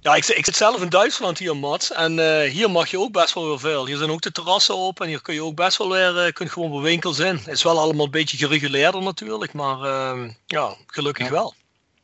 Ja, 0.00 0.14
ik, 0.14 0.26
ik, 0.26 0.44
zit 0.44 0.56
zelf 0.56 0.82
in 0.82 0.88
Duitsland 0.88 1.38
hier, 1.38 1.56
Mats. 1.56 1.92
En 1.92 2.18
uh, 2.18 2.40
hier 2.40 2.70
mag 2.70 2.90
je 2.90 2.98
ook 2.98 3.12
best 3.12 3.34
wel 3.34 3.48
weer 3.48 3.58
veel. 3.58 3.86
Hier 3.86 3.96
zijn 3.96 4.10
ook 4.10 4.20
de 4.20 4.32
terrassen 4.32 4.76
open. 4.76 5.04
En 5.04 5.10
hier 5.10 5.22
kun 5.22 5.34
je 5.34 5.42
ook 5.42 5.54
best 5.54 5.78
wel 5.78 5.90
weer 5.90 6.26
uh, 6.26 6.32
kunt 6.32 6.50
gewoon 6.50 6.70
bij 6.70 6.80
winkels 6.80 7.18
in. 7.18 7.36
Het 7.36 7.46
is 7.46 7.62
wel 7.62 7.78
allemaal 7.78 8.04
een 8.04 8.10
beetje 8.10 8.36
gereguleerder 8.36 9.02
natuurlijk. 9.02 9.52
Maar 9.52 9.78
uh, 9.78 10.30
ja, 10.46 10.76
gelukkig 10.86 11.26
ja. 11.26 11.32
wel. 11.32 11.54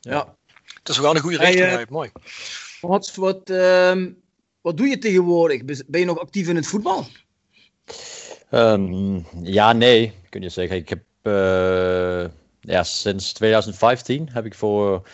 Ja. 0.01 0.35
Dus 0.83 0.97
we 0.97 1.03
gaan 1.03 1.17
een 1.17 1.23
goede 1.23 1.39
richting 1.39 1.65
hey, 1.65 1.77
uit. 1.77 1.91
Mooi. 1.91 2.11
Mats, 2.81 3.15
wat, 3.15 3.51
ehm, 3.51 4.11
wat 4.61 4.77
doe 4.77 4.87
je 4.87 4.99
tegenwoordig? 4.99 5.65
Ben 5.65 6.01
je 6.01 6.07
nog 6.07 6.19
actief 6.19 6.49
in 6.49 6.57
het 6.57 6.67
voetbal? 6.67 7.07
Um, 8.51 9.27
ja, 9.43 9.73
nee, 9.73 10.13
kun 10.29 10.43
je 10.43 10.49
zeggen. 10.49 10.77
Ik 10.77 10.89
heb 10.89 11.03
ja, 12.61 12.83
sinds 12.83 13.33
2015 13.33 14.29
heb 14.33 14.45
ik 14.45 14.55
voor 14.55 15.09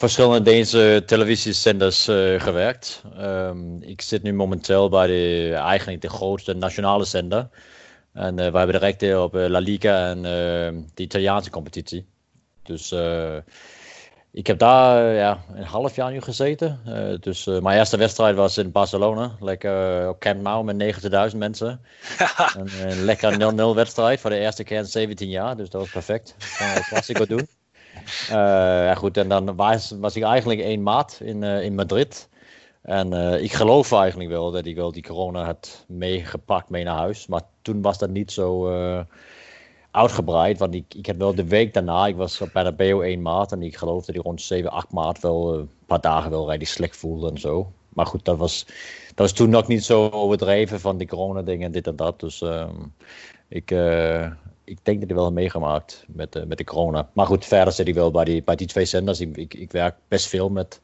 verschillende 0.00 0.42
Deense 0.42 1.02
televisiezenders 1.06 2.08
uh, 2.08 2.40
gewerkt. 2.40 3.02
Um, 3.18 3.82
ik 3.82 4.00
zit 4.00 4.22
nu 4.22 4.32
momenteel 4.32 4.88
bij 4.88 5.06
de, 5.06 5.52
eigenlijk 5.54 6.00
de 6.00 6.08
grootste 6.08 6.54
nationale 6.54 7.04
zender. 7.04 7.48
En 8.12 8.38
uh, 8.38 8.50
we 8.50 8.58
hebben 8.58 8.80
de 8.80 8.86
rechten 8.86 9.22
op 9.22 9.34
uh, 9.34 9.46
La 9.46 9.58
Liga 9.58 10.08
en 10.08 10.22
de 10.94 11.02
Italiaanse 11.02 11.50
competitie. 11.50 12.06
Dus 12.62 12.94
ik 14.32 14.46
heb 14.46 14.58
daar 14.58 15.14
ja, 15.14 15.44
een 15.54 15.64
half 15.64 15.96
jaar 15.96 16.12
nu 16.12 16.20
gezeten. 16.20 16.80
dus 17.20 17.44
mijn 17.44 17.78
eerste 17.78 17.96
wedstrijd 17.96 18.36
was 18.36 18.58
in 18.58 18.72
Barcelona. 18.72 19.36
Lekker 19.40 20.08
op 20.08 20.20
Camp 20.20 20.40
Nou 20.40 20.64
met 20.64 20.96
90.000 21.32 21.36
mensen. 21.36 21.80
en, 22.58 22.90
een 22.90 23.04
lekker 23.04 23.52
0-0 23.54 23.74
wedstrijd 23.74 24.20
voor 24.20 24.30
de 24.30 24.38
eerste 24.38 24.64
keer 24.64 24.78
in 24.78 24.84
17 24.84 25.28
jaar. 25.28 25.56
Dus 25.56 25.70
dat 25.70 25.80
was 25.80 25.90
perfect. 25.90 26.34
Een 26.58 26.82
klassico 26.82 27.26
doen. 27.26 27.48
Uh, 28.30 28.36
ja, 28.84 28.94
goed, 28.94 29.16
en 29.16 29.28
dan 29.28 29.56
was, 29.56 29.94
was 30.00 30.16
ik 30.16 30.22
eigenlijk 30.22 30.60
één 30.60 30.82
maat 30.82 31.20
in, 31.22 31.42
uh, 31.42 31.62
in 31.62 31.74
Madrid. 31.74 32.28
En 32.82 33.12
uh, 33.12 33.42
ik 33.42 33.52
geloof 33.52 33.92
eigenlijk 33.92 34.30
wel 34.30 34.50
dat 34.50 34.66
ik 34.66 34.76
wel 34.76 34.92
die 34.92 35.02
corona 35.02 35.44
had 35.44 35.84
meegepakt 35.88 36.70
mee 36.70 36.84
naar 36.84 36.96
huis. 36.96 37.26
Maar 37.26 37.42
toen 37.62 37.82
was 37.82 37.98
dat 37.98 38.10
niet 38.10 38.32
zo 38.32 38.68
uitgebreid. 39.90 40.58
Want 40.58 40.74
ik, 40.74 40.94
ik 40.94 41.06
had 41.06 41.16
wel 41.16 41.34
de 41.34 41.44
week 41.44 41.74
daarna, 41.74 42.06
ik 42.06 42.16
was 42.16 42.42
bij 42.52 42.62
de 42.62 42.72
BO 42.72 43.00
1 43.00 43.22
maat. 43.22 43.52
En 43.52 43.62
ik 43.62 43.76
geloof 43.76 44.04
dat 44.04 44.14
ik 44.14 44.22
rond 44.22 44.42
7, 44.42 44.70
8 44.70 44.92
maart 44.92 45.20
wel 45.20 45.54
een 45.54 45.70
paar 45.86 46.00
dagen 46.00 46.30
wel 46.30 46.46
redelijk 46.46 46.70
slecht 46.70 46.96
voelde 46.96 47.30
en 47.30 47.38
zo. 47.38 47.72
Maar 47.88 48.06
goed, 48.06 48.24
dat 48.24 48.38
was, 48.38 48.64
dat 49.06 49.16
was 49.16 49.32
toen 49.32 49.50
nog 49.50 49.66
niet 49.66 49.84
zo 49.84 50.08
overdreven 50.08 50.80
van 50.80 50.96
die 50.96 51.08
corona 51.08 51.42
dingen 51.42 51.66
en 51.66 51.72
dit 51.72 51.86
en 51.86 51.96
dat. 51.96 52.20
Dus 52.20 52.44
ik, 53.48 53.70
ik 54.70 54.78
denk 54.82 54.98
dat 54.98 55.08
hij 55.08 55.16
wel 55.16 55.24
heeft 55.24 55.36
meegemaakt 55.36 56.04
met, 56.08 56.36
uh, 56.36 56.44
met 56.44 56.58
de 56.58 56.64
corona. 56.64 57.10
Maar 57.12 57.26
goed, 57.26 57.44
verder 57.44 57.72
zit 57.72 57.86
hij 57.86 57.94
wel 57.94 58.10
bij 58.10 58.24
die, 58.24 58.42
bij 58.42 58.56
die 58.56 58.66
twee 58.66 58.84
zenders. 58.84 59.20
Ik, 59.20 59.36
ik, 59.36 59.54
ik 59.54 59.72
werk 59.72 59.96
best 60.08 60.26
veel 60.26 60.48
met 60.48 60.80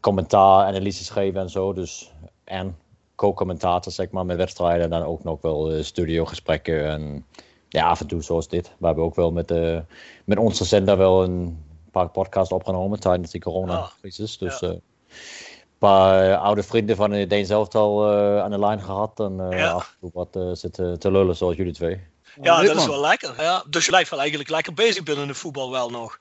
commentaar, 0.00 0.66
analyses 0.66 1.10
geven 1.10 1.40
en 1.40 1.50
zo. 1.50 1.72
Dus, 1.72 2.12
en 2.44 2.76
co-commentator, 3.14 3.92
zeg 3.92 4.10
maar, 4.10 4.26
met 4.26 4.36
wedstrijden. 4.36 4.84
En 4.84 4.90
dan 4.90 5.02
ook 5.02 5.24
nog 5.24 5.40
wel 5.40 5.74
uh, 5.74 5.82
studiogesprekken. 5.82 6.86
En 6.90 7.26
ja, 7.68 7.88
af 7.88 8.00
en 8.00 8.06
toe 8.06 8.22
zoals 8.22 8.48
dit. 8.48 8.72
We 8.78 8.86
hebben 8.86 9.04
ook 9.04 9.14
wel 9.14 9.32
met, 9.32 9.50
uh, 9.50 9.78
met 10.24 10.38
onze 10.38 10.64
zender 10.64 10.96
wel 10.96 11.22
een 11.22 11.64
paar 11.90 12.08
podcasts 12.08 12.52
opgenomen 12.52 13.00
tijdens 13.00 13.30
die 13.30 13.40
coronacrisis. 13.40 14.38
Dus 14.38 14.60
ja. 14.60 14.68
een 14.68 14.82
paar 15.78 16.36
oude 16.36 16.62
vrienden 16.62 16.96
van 16.96 17.10
de 17.10 17.26
Deen 17.26 17.46
zelf 17.46 17.74
al 17.74 18.10
aan 18.40 18.50
de 18.50 18.58
lijn 18.58 18.80
gehad. 18.80 19.20
En 19.20 19.36
ja. 19.50 19.70
af 19.70 19.96
en 20.00 20.00
toe 20.00 20.10
wat 20.12 20.58
zitten 20.58 20.98
te 20.98 21.10
lullen 21.10 21.36
zoals 21.36 21.56
jullie 21.56 21.72
twee. 21.72 22.11
Ja, 22.40 22.62
dat 22.62 22.74
man. 22.74 22.82
is 22.82 22.86
wel 22.86 23.00
lekker. 23.00 23.34
Ja. 23.38 23.64
Dus 23.68 23.84
je 23.84 23.90
blijft 23.90 24.10
wel 24.10 24.18
eigenlijk 24.18 24.50
lekker 24.50 24.74
bezig 24.74 25.02
binnen 25.02 25.26
de 25.26 25.34
voetbal 25.34 25.70
wel 25.70 25.90
nog. 25.90 26.20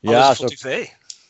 Ja, 0.00 0.34
zo, 0.34 0.46
tv. 0.46 0.86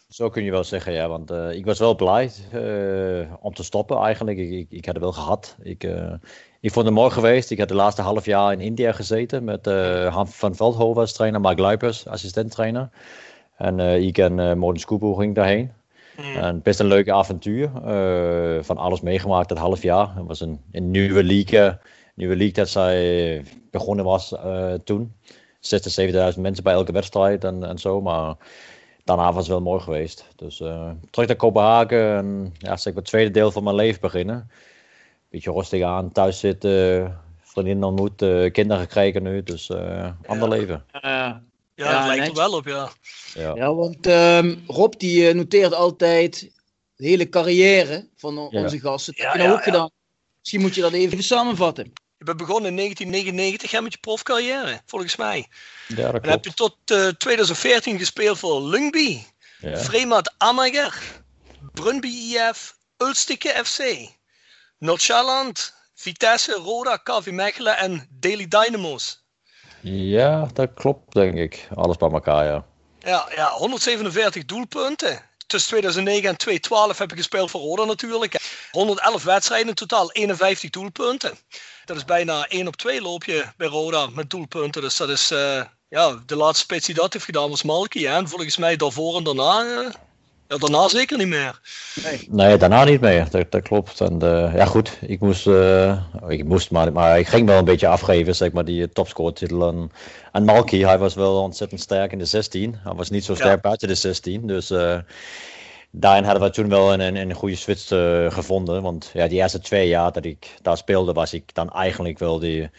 zo 0.09 0.29
kun 0.29 0.45
je 0.45 0.51
wel 0.51 0.65
zeggen, 0.65 0.93
ja. 0.93 1.09
Want 1.09 1.31
uh, 1.31 1.51
ik 1.51 1.65
was 1.65 1.79
wel 1.79 1.95
blij 1.95 2.31
uh, 2.53 3.33
om 3.41 3.55
te 3.55 3.65
stoppen 3.65 3.99
eigenlijk. 3.99 4.39
Ik, 4.39 4.51
ik, 4.51 4.67
ik 4.71 4.85
had 4.85 4.95
het 4.95 5.03
wel 5.03 5.13
gehad. 5.13 5.57
Ik, 5.63 5.85
uh, 5.85 6.13
ik 6.61 6.73
vond 6.73 6.87
het 6.87 6.95
mooi 6.95 7.11
geweest. 7.11 7.51
Ik 7.51 7.59
had 7.59 7.69
de 7.69 7.75
laatste 7.75 8.03
half 8.03 8.25
jaar 8.25 8.53
in 8.53 8.61
India 8.61 8.93
gezeten 8.93 9.45
met 9.45 9.67
Han 10.13 10.29
van 10.29 10.55
Veldhoven 10.55 11.01
als 11.01 11.13
trainer, 11.13 11.41
Mark 11.41 11.59
Luipers, 11.59 12.07
assistent 12.07 12.51
trainer. 12.51 12.89
En 13.57 13.81
ik 13.81 14.19
en 14.19 14.39
uh, 14.39 14.53
Morten 14.53 14.81
Scoebo 14.81 15.15
ging 15.15 15.35
daarheen. 15.35 15.73
Mm. 16.17 16.37
En 16.37 16.63
best 16.63 16.81
een 16.81 16.87
leuke 16.87 17.13
avontuur. 17.13 17.71
van 18.65 18.77
alles 18.77 19.01
meegemaakt 19.01 19.49
dat 19.49 19.59
half 19.59 19.83
jaar. 19.83 20.15
Het 20.17 20.27
was 20.27 20.41
een, 20.41 20.61
een 20.73 20.91
nieuwe 20.91 21.25
league 21.25 21.79
nieuwe 22.15 22.37
league 22.37 22.55
dat 22.55 22.69
zij 22.69 23.45
begonnen 23.71 24.05
was 24.05 24.33
uh, 24.33 24.75
toen. 24.85 25.15
6.000, 25.65 26.35
7.000 26.35 26.41
mensen 26.41 26.65
bij 26.65 26.73
elke 26.73 26.93
wedstrijd 26.93 27.45
en, 27.45 27.65
en 27.65 27.79
zo. 27.79 28.01
Maar 28.01 28.35
daarna 29.05 29.33
was 29.33 29.43
het 29.43 29.47
wel 29.47 29.61
mooi 29.61 29.81
geweest. 29.81 30.25
Dus 30.37 30.61
uh, 30.61 30.91
terug 31.11 31.29
naar 31.29 31.37
Kopenhagen 31.37 32.17
en 32.17 32.55
ja, 32.59 32.77
zeg 32.77 32.95
het 32.95 33.05
tweede 33.05 33.31
deel 33.31 33.51
van 33.51 33.63
mijn 33.63 33.77
leven 33.77 34.01
beginnen. 34.01 34.51
Beetje 35.31 35.53
rustig 35.53 35.83
aan, 35.83 36.13
thuis 36.13 36.39
zitten, 36.39 37.19
vriendin 37.43 37.85
ontmoet, 37.85 38.23
uh, 38.23 38.53
kinderen 38.53 38.83
gekregen 38.83 39.23
nu. 39.23 39.43
Dus 39.43 39.69
uh, 39.69 40.11
ander 40.27 40.49
ja. 40.49 40.57
leven. 40.57 40.85
Ja, 40.93 41.43
ja, 41.75 41.99
dat 41.99 42.17
lijkt 42.17 42.29
er 42.29 42.35
wel 42.35 42.53
op, 42.53 42.67
ja. 42.67 42.91
Ja, 43.35 43.55
ja 43.55 43.75
want 43.75 44.07
um, 44.07 44.63
Rob 44.67 44.95
die 44.97 45.35
noteert 45.35 45.75
altijd 45.75 46.53
de 46.97 47.07
hele 47.07 47.29
carrière 47.29 48.09
van 48.17 48.39
onze 48.39 48.81
gasten. 48.81 49.15
Dat 49.17 49.25
heb 49.25 49.33
je 49.33 49.39
nou 49.39 49.53
ook 49.53 49.63
gedaan. 49.63 49.91
Misschien 50.39 50.61
moet 50.61 50.75
je 50.75 50.81
dat 50.81 50.93
even 50.93 51.23
samenvatten. 51.23 51.93
Je 52.19 52.25
bent 52.25 52.37
begonnen 52.37 52.71
in 52.71 52.77
1999 52.77 53.71
hè, 53.71 53.81
met 53.81 53.93
je 53.93 53.99
profcarrière, 53.99 54.81
volgens 54.87 55.17
mij. 55.17 55.49
Ja, 55.89 56.13
dat 56.13 56.23
en 56.23 56.31
heb 56.31 56.45
je 56.45 56.55
tot 56.55 56.77
uh, 56.93 57.09
2014 57.09 57.99
gespeeld 57.99 58.39
voor 58.39 58.63
Lungby, 58.63 59.23
ja. 59.59 60.23
Amager, 60.37 61.03
Brunby 61.73 62.09
IF, 62.09 62.77
Ulstike 62.97 63.65
FC, 63.65 64.09
Noord-Sjælland, 64.79 65.75
Vitesse, 65.95 66.53
Roda, 66.53 66.97
KV 66.97 67.31
Mechelen 67.31 67.77
en 67.77 68.07
Daily 68.11 68.49
Dynamo's. 68.49 69.23
Ja, 69.81 70.49
dat 70.53 70.75
klopt 70.75 71.13
denk 71.13 71.35
ik. 71.35 71.69
Alles 71.75 71.97
bij 71.97 72.11
elkaar, 72.11 72.45
ja. 72.45 72.65
Ja, 72.99 73.29
ja 73.35 73.51
147 73.51 74.45
doelpunten. 74.45 75.23
Tussen 75.47 75.71
2009 75.71 76.29
en 76.29 76.37
2012 76.37 76.99
heb 76.99 77.11
ik 77.11 77.17
gespeeld 77.17 77.51
voor 77.51 77.61
Roda 77.61 77.85
natuurlijk. 77.85 78.67
111 78.71 79.25
wedstrijden, 79.25 79.69
in 79.69 79.75
totaal 79.75 80.13
51 80.13 80.71
doelpunten. 80.71 81.39
Dat 81.85 81.97
is 81.97 82.05
bijna 82.05 82.47
1 82.47 82.67
op 82.67 82.77
2 82.77 83.03
loopje 83.03 83.53
bij 83.57 83.67
Roda 83.67 84.07
met 84.07 84.31
doelpunten. 84.31 84.83
Dus 84.83 84.97
dat 84.97 85.09
is 85.09 85.31
uh, 85.31 85.65
ja, 85.89 86.23
de 86.27 86.37
laatste 86.37 86.65
spits 86.65 86.87
die 86.87 86.95
dat 86.95 87.13
heeft 87.13 87.25
gedaan 87.25 87.51
was 87.51 87.63
Malky. 87.63 88.07
En 88.07 88.29
volgens 88.29 88.57
mij 88.57 88.77
daarvoor 88.77 89.17
en 89.17 89.25
daarna, 89.25 89.65
uh, 89.65 89.91
ja, 90.55 90.61
daarna 90.61 90.89
zeker 90.89 91.19
niet 91.19 91.29
meer. 91.29 91.61
Nee, 92.05 92.27
nee 92.31 92.57
daarna 92.57 92.85
niet 92.85 93.01
meer. 93.01 93.31
Dat, 93.31 93.51
dat 93.51 93.63
klopt. 93.63 94.01
En 94.01 94.19
uh, 94.23 94.55
ja 94.55 94.65
goed, 94.65 94.99
ik 95.01 95.21
moest, 95.21 95.47
ik 96.29 96.45
moest 96.45 96.71
maar, 96.71 96.93
maar 96.93 97.19
ik 97.19 97.27
ging 97.27 97.47
wel 97.47 97.59
een 97.59 97.65
beetje 97.65 97.89
afgeven, 97.89 98.35
zeg 98.35 98.53
maar, 98.53 98.65
die 98.65 98.89
topscore-titel. 98.89 99.69
En, 99.69 99.91
en 100.33 100.45
Malky, 100.45 100.81
hij 100.81 100.99
was 100.99 101.15
wel 101.15 101.43
ontzettend 101.43 101.81
sterk 101.81 102.13
in 102.13 102.19
de 102.19 102.25
16. 102.25 102.79
Hij 102.85 102.95
was 102.95 103.11
niet 103.11 103.25
zo 103.25 103.35
sterk 103.35 103.55
ja. 103.55 103.61
buiten 103.61 103.89
de 103.89 103.95
16. 103.95 104.47
Dus 104.47 104.71
daarin 105.97 106.25
hadden 106.25 106.43
we 106.43 106.51
toen 106.51 106.69
wel 106.69 106.93
een, 106.93 107.01
een, 107.01 107.17
een 107.17 107.33
goede 107.33 107.57
switch 107.57 107.91
uh, 107.91 108.31
gevonden. 108.31 108.83
Want 108.83 109.11
ja, 109.13 109.27
die 109.29 109.39
eerste 109.39 109.61
twee 109.61 109.89
jaar 109.89 110.13
dat 110.13 110.25
ik 110.25 110.57
daar 110.63 110.77
speelde, 110.77 111.13
was 111.13 111.33
ik 111.33 111.55
dan 111.55 111.71
eigenlijk 111.71 112.19
wel 112.19 112.39
die, 112.39 112.71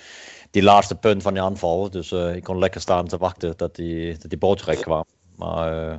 die 0.51 0.63
laatste 0.63 0.95
punt 0.95 1.21
van 1.21 1.33
de 1.33 1.41
aanval. 1.41 1.89
Dus 1.89 2.11
uh, 2.11 2.35
ik 2.35 2.43
kon 2.43 2.59
lekker 2.59 2.81
staan 2.81 3.07
te 3.07 3.17
wachten 3.17 3.53
dat 3.57 3.75
die, 3.75 4.17
dat 4.17 4.29
die 4.29 4.39
boot 4.39 4.79
kwam. 4.79 5.05
Maar 5.35 5.89
uh, 5.89 5.95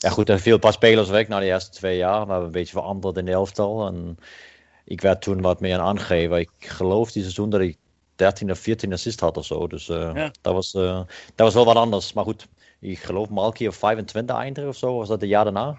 ja, 0.00 0.10
goed, 0.10 0.28
er 0.28 0.40
viel 0.40 0.54
een 0.54 0.60
paar 0.60 0.72
spelers 0.72 1.08
weg 1.08 1.28
na 1.28 1.38
de 1.38 1.44
eerste 1.44 1.70
twee 1.70 1.96
jaar. 1.96 2.20
We 2.24 2.30
hebben 2.30 2.46
een 2.46 2.50
beetje 2.50 2.72
veranderd 2.72 3.16
in 3.16 3.24
de 3.24 3.32
elftal. 3.32 3.86
En 3.86 4.18
ik 4.84 5.00
werd 5.00 5.22
toen 5.22 5.40
wat 5.40 5.60
meer 5.60 5.78
aan 5.78 5.86
aangegeven. 5.86 6.38
Ik 6.38 6.50
geloof 6.58 7.12
die 7.12 7.22
seizoen 7.22 7.50
dat 7.50 7.60
ik 7.60 7.76
13 8.14 8.50
of 8.50 8.58
14 8.58 8.92
assist 8.92 9.20
had 9.20 9.36
of 9.36 9.44
zo. 9.44 9.66
Dus 9.66 9.86
ja. 9.86 10.30
dat, 10.40 10.54
was, 10.54 10.72
dat 10.72 11.06
was 11.34 11.54
wel 11.54 11.64
wat 11.64 11.76
anders. 11.76 12.12
Maar 12.12 12.24
goed, 12.24 12.48
ik 12.80 12.98
geloof 12.98 13.28
Malky 13.28 13.66
op 13.66 13.74
25 13.74 14.36
eindigen 14.36 14.68
of 14.68 14.76
zo. 14.76 14.96
Was 14.96 15.08
dat 15.08 15.20
de 15.20 15.26
jaar 15.26 15.44
daarna? 15.44 15.78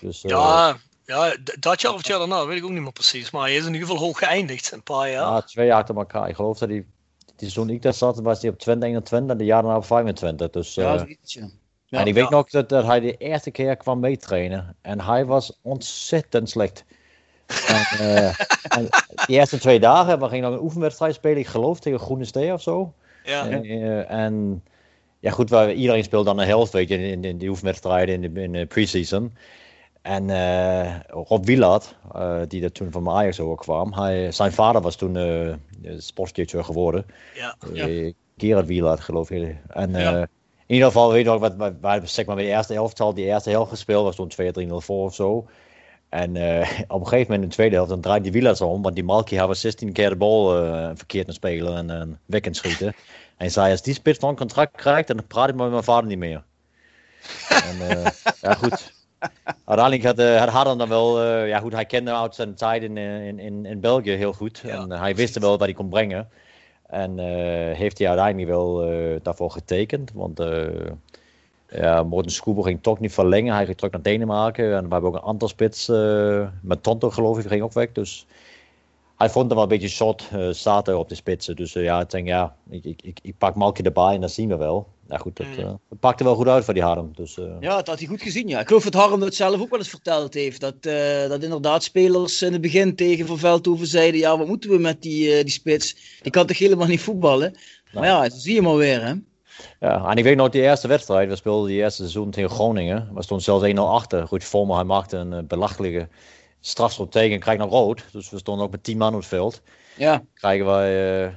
Dus, 0.00 0.22
ja, 0.22 0.68
uh, 0.68 0.74
ja, 1.04 1.36
dat 1.58 1.80
jaar 1.80 1.92
of 1.92 1.98
het 1.98 2.06
jaar 2.06 2.18
daarna 2.18 2.46
weet 2.46 2.58
ik 2.58 2.64
ook 2.64 2.70
niet 2.70 2.82
meer 2.82 2.92
precies. 2.92 3.30
Maar 3.30 3.42
hij 3.42 3.56
is 3.56 3.66
in 3.66 3.72
ieder 3.72 3.88
geval 3.88 4.02
hoog 4.02 4.18
geëindigd, 4.18 4.72
een 4.72 4.82
paar 4.82 5.10
jaar. 5.10 5.32
Ja, 5.32 5.42
twee 5.42 5.66
jaar 5.66 5.80
achter 5.80 5.96
elkaar. 5.96 6.28
Ik 6.28 6.34
geloof 6.36 6.58
dat 6.58 6.68
hij, 6.68 6.86
die 7.24 7.34
seizoen 7.36 7.70
ik 7.70 7.82
daar 7.82 7.94
zat, 7.94 8.20
was 8.20 8.40
hij 8.40 8.50
op 8.50 8.58
20, 8.58 8.88
21 8.88 9.30
en 9.30 9.38
de 9.38 9.44
jaar 9.44 9.62
daarna 9.62 9.76
op 9.76 9.84
25. 9.84 10.50
Dus, 10.50 10.74
ja, 10.74 10.98
zoiets, 10.98 11.34
ja. 11.34 11.48
Ja, 11.94 12.00
en 12.00 12.06
ik 12.06 12.14
weet 12.14 12.28
ja. 12.28 12.30
nog 12.30 12.50
dat, 12.50 12.68
dat, 12.68 12.86
hij 12.86 13.00
de 13.00 13.16
eerste 13.16 13.50
keer 13.50 13.76
kwam 13.76 14.00
meetrainen. 14.00 14.76
En 14.82 15.00
hij 15.00 15.24
was 15.24 15.58
ontzettend 15.62 16.50
slecht. 16.50 16.84
en, 17.46 17.86
uh, 18.00 18.28
en 18.78 18.88
die 19.26 19.36
eerste 19.36 19.58
twee 19.58 19.80
dagen, 19.80 20.20
we 20.20 20.28
gingen 20.28 20.50
dan 20.50 20.52
een 20.52 20.64
oefenwedstrijd 20.64 21.14
spelen, 21.14 21.38
ik 21.38 21.46
geloof 21.46 21.80
tegen 21.80 21.98
Groene 21.98 22.24
Stee 22.24 22.52
of 22.52 22.62
zo. 22.62 22.92
Ja. 23.24 23.48
En, 23.48 23.64
uh, 23.64 24.10
en 24.10 24.62
ja, 25.20 25.30
goed, 25.30 25.50
waar, 25.50 25.72
iedereen 25.72 26.04
speelt 26.04 26.24
dan 26.24 26.38
een 26.38 26.46
helft, 26.46 26.72
weet 26.72 26.88
je, 26.88 26.98
in, 26.98 27.24
in 27.24 27.38
die 27.38 27.48
oefenwedstrijden 27.48 28.22
in 28.22 28.34
de, 28.34 28.42
in 28.42 28.52
de 28.52 28.66
pre-season. 28.66 29.36
En 30.02 30.28
uh, 30.28 31.00
Rob 31.06 31.44
Wielaert, 31.44 31.96
uh, 32.16 32.40
die 32.48 32.62
er 32.62 32.72
toen 32.72 32.90
van 32.90 33.08
Ajax 33.08 33.40
overkwam, 33.40 33.92
hij, 33.92 34.32
zijn 34.32 34.52
vader 34.52 34.80
was 34.80 34.96
toen 34.96 35.14
uh, 35.14 35.54
sportdirecteur 35.98 36.64
geworden. 36.64 37.06
Ja. 37.34 37.56
ja. 37.72 38.12
Gerard 38.36 38.66
Wielaert, 38.66 39.00
geloof 39.00 39.30
ik. 39.30 39.56
En 39.68 39.90
ja. 39.90 40.26
In 40.66 40.74
ieder 40.74 40.86
geval, 40.86 41.12
weet 41.12 41.24
je 41.24 41.30
nog, 41.30 41.40
wat, 41.40 41.74
wat, 41.80 42.10
zeg 42.10 42.26
maar, 42.26 42.34
bij 42.34 42.44
de 42.44 42.50
eerste 42.50 42.74
elftal, 42.74 43.14
die 43.14 43.24
eerste 43.24 43.50
helft 43.50 43.70
gespeeld 43.70 44.16
was 44.16 44.16
toen 44.16 44.68
2-3-0 44.68 44.72
voor 44.76 45.04
of 45.04 45.14
zo. 45.14 45.46
En 46.08 46.30
op 46.88 47.00
een 47.00 47.06
gegeven 47.06 47.32
moment 47.32 47.42
in 47.42 47.48
de 47.48 47.54
tweede 47.54 47.74
helft, 47.74 47.90
dan 47.90 48.00
draait 48.00 48.22
die 48.22 48.32
Wielaert 48.32 48.60
om, 48.60 48.82
want 48.82 48.94
die 48.94 49.04
Malky 49.04 49.36
had 49.36 49.56
16 49.56 49.92
keer 49.92 50.08
de 50.08 50.16
bal 50.16 50.48
verkeerd 50.94 51.26
te 51.26 51.32
spelen 51.32 51.76
en, 51.76 51.90
en 51.90 52.20
weg 52.26 52.40
in 52.40 52.54
schieten. 52.54 52.86
en 52.86 52.94
hij 53.36 53.48
zei, 53.48 53.70
als 53.70 53.82
die 53.82 53.94
spits 53.94 54.18
van 54.18 54.28
een 54.28 54.36
contract 54.36 54.76
krijgt, 54.76 55.08
dan 55.08 55.26
praat 55.26 55.48
ik 55.48 55.54
met 55.54 55.70
mijn 55.70 55.84
vader 55.84 56.08
niet 56.08 56.18
meer. 56.18 56.42
en 57.48 58.12
ja 58.40 58.54
goed, 58.54 58.92
uiteindelijk 59.64 60.04
had, 60.04 60.18
uh, 60.18 60.38
had 60.38 60.48
Harden 60.48 60.78
dan 60.78 60.88
wel, 60.88 61.24
uh, 61.24 61.48
ja 61.48 61.58
goed, 61.58 61.72
hij 61.72 61.84
kende 61.84 62.14
uit 62.14 62.34
zijn 62.34 62.54
tijd 62.54 62.82
in, 62.82 62.96
in, 62.96 63.38
in, 63.38 63.66
in 63.66 63.80
België 63.80 64.10
heel 64.10 64.32
goed. 64.32 64.60
Ja. 64.64 64.80
En 64.80 64.92
uh, 64.92 65.00
hij 65.00 65.14
wist 65.14 65.38
wel 65.38 65.50
wat 65.50 65.60
hij 65.60 65.72
kon 65.72 65.88
brengen. 65.88 66.28
En 66.86 67.18
heeft 67.74 67.98
hij 67.98 68.08
uiteindelijk 68.08 68.48
wel 68.48 68.88
daarvoor 69.22 69.50
getekend. 69.50 70.12
Want 70.12 70.42
ja, 71.68 72.02
Morten 72.02 72.32
Scoebo 72.32 72.62
ging 72.62 72.82
toch 72.82 73.00
niet 73.00 73.12
verlengen. 73.12 73.54
Hij 73.54 73.64
ging 73.64 73.76
terug 73.76 73.92
naar 73.92 74.02
Denemarken. 74.02 74.64
En 74.64 74.84
we 74.84 74.92
hebben 74.92 75.10
ook 75.10 75.16
een 75.16 75.28
aantal 75.28 75.48
spits 75.48 75.88
met 76.60 76.82
Tonto 76.82 77.10
geloof 77.10 77.38
ik, 77.38 77.46
ging 77.46 77.62
ook 77.62 77.72
weg. 77.72 77.92
Dus 77.92 78.26
hij 79.16 79.30
vond 79.30 79.48
er 79.48 79.54
wel 79.54 79.62
een 79.62 79.70
beetje 79.70 79.88
short 79.88 80.28
uh, 80.34 80.48
zaten 80.50 80.98
op 80.98 81.08
de 81.08 81.14
spitsen. 81.14 81.56
Dus 81.56 81.72
ja, 81.72 82.00
ik 82.00 82.10
denk 82.10 82.26
ja, 82.26 82.56
ik, 82.70 82.84
ik, 82.84 83.18
ik 83.22 83.38
pak 83.38 83.54
Malky 83.54 83.82
erbij 83.82 84.14
en 84.14 84.20
dat 84.20 84.30
zien 84.30 84.48
we 84.48 84.56
wel 84.56 84.88
ja, 85.08 85.16
goed, 85.16 85.36
dat, 85.36 85.46
uh, 85.58 85.64
dat, 85.64 86.00
pakte 86.00 86.24
wel 86.24 86.34
goed 86.34 86.48
uit 86.48 86.64
voor 86.64 86.74
die 86.74 86.82
Harm. 86.82 87.10
Dus, 87.14 87.36
uh... 87.36 87.44
Ja, 87.60 87.76
dat 87.76 87.86
had 87.86 87.98
hij 87.98 88.08
goed 88.08 88.22
gezien. 88.22 88.48
Ja. 88.48 88.60
Ik 88.60 88.66
geloof 88.66 88.84
dat 88.84 88.94
Harm 88.94 89.22
het 89.22 89.34
zelf 89.34 89.60
ook 89.60 89.70
wel 89.70 89.78
eens 89.78 89.88
verteld 89.88 90.34
heeft. 90.34 90.60
Dat, 90.60 90.74
uh, 90.80 91.28
dat 91.28 91.42
inderdaad 91.42 91.82
spelers 91.82 92.42
in 92.42 92.52
het 92.52 92.60
begin 92.60 92.96
tegen 92.96 93.26
Van 93.26 93.38
Veldhoven 93.38 93.86
zeiden: 93.86 94.20
Ja, 94.20 94.38
wat 94.38 94.46
moeten 94.46 94.70
we 94.70 94.78
met 94.78 95.02
die, 95.02 95.44
die 95.44 95.52
spits? 95.52 95.96
Die 96.22 96.32
kan 96.32 96.46
toch 96.46 96.58
helemaal 96.58 96.86
niet 96.86 97.00
voetballen? 97.00 97.54
Maar 97.92 98.04
ja, 98.04 98.30
zo 98.30 98.36
zie 98.38 98.54
je 98.54 98.62
maar 98.62 98.76
weer. 98.76 99.04
Hè? 99.04 99.12
Ja, 99.80 100.10
en 100.10 100.16
ik 100.16 100.24
weet 100.24 100.36
nog 100.36 100.48
die 100.48 100.62
eerste 100.62 100.88
wedstrijd. 100.88 101.28
We 101.28 101.36
speelden 101.36 101.68
die 101.68 101.78
eerste 101.80 102.02
seizoen 102.02 102.30
tegen 102.30 102.50
Groningen. 102.50 103.10
We 103.14 103.22
stonden 103.22 103.44
zelfs 103.44 103.66
1-0 103.66 103.74
achter. 103.74 104.26
Goed, 104.26 104.44
Vormer, 104.44 104.76
hij 104.76 104.84
maakte 104.84 105.16
een 105.16 105.46
belachelijke 105.46 106.08
strafschop 106.66 107.10
tegen 107.10 107.32
en 107.32 107.40
krijgt 107.40 107.60
nog 107.60 107.70
rood. 107.70 108.04
Dus 108.12 108.30
we 108.30 108.38
stonden 108.38 108.64
ook 108.64 108.70
met 108.70 108.84
10 108.84 108.98
man 108.98 109.14
op 109.14 109.18
het 109.20 109.28
veld. 109.28 109.62
Ja. 109.96 110.22
Krijgen 110.34 110.66
wij 110.66 111.32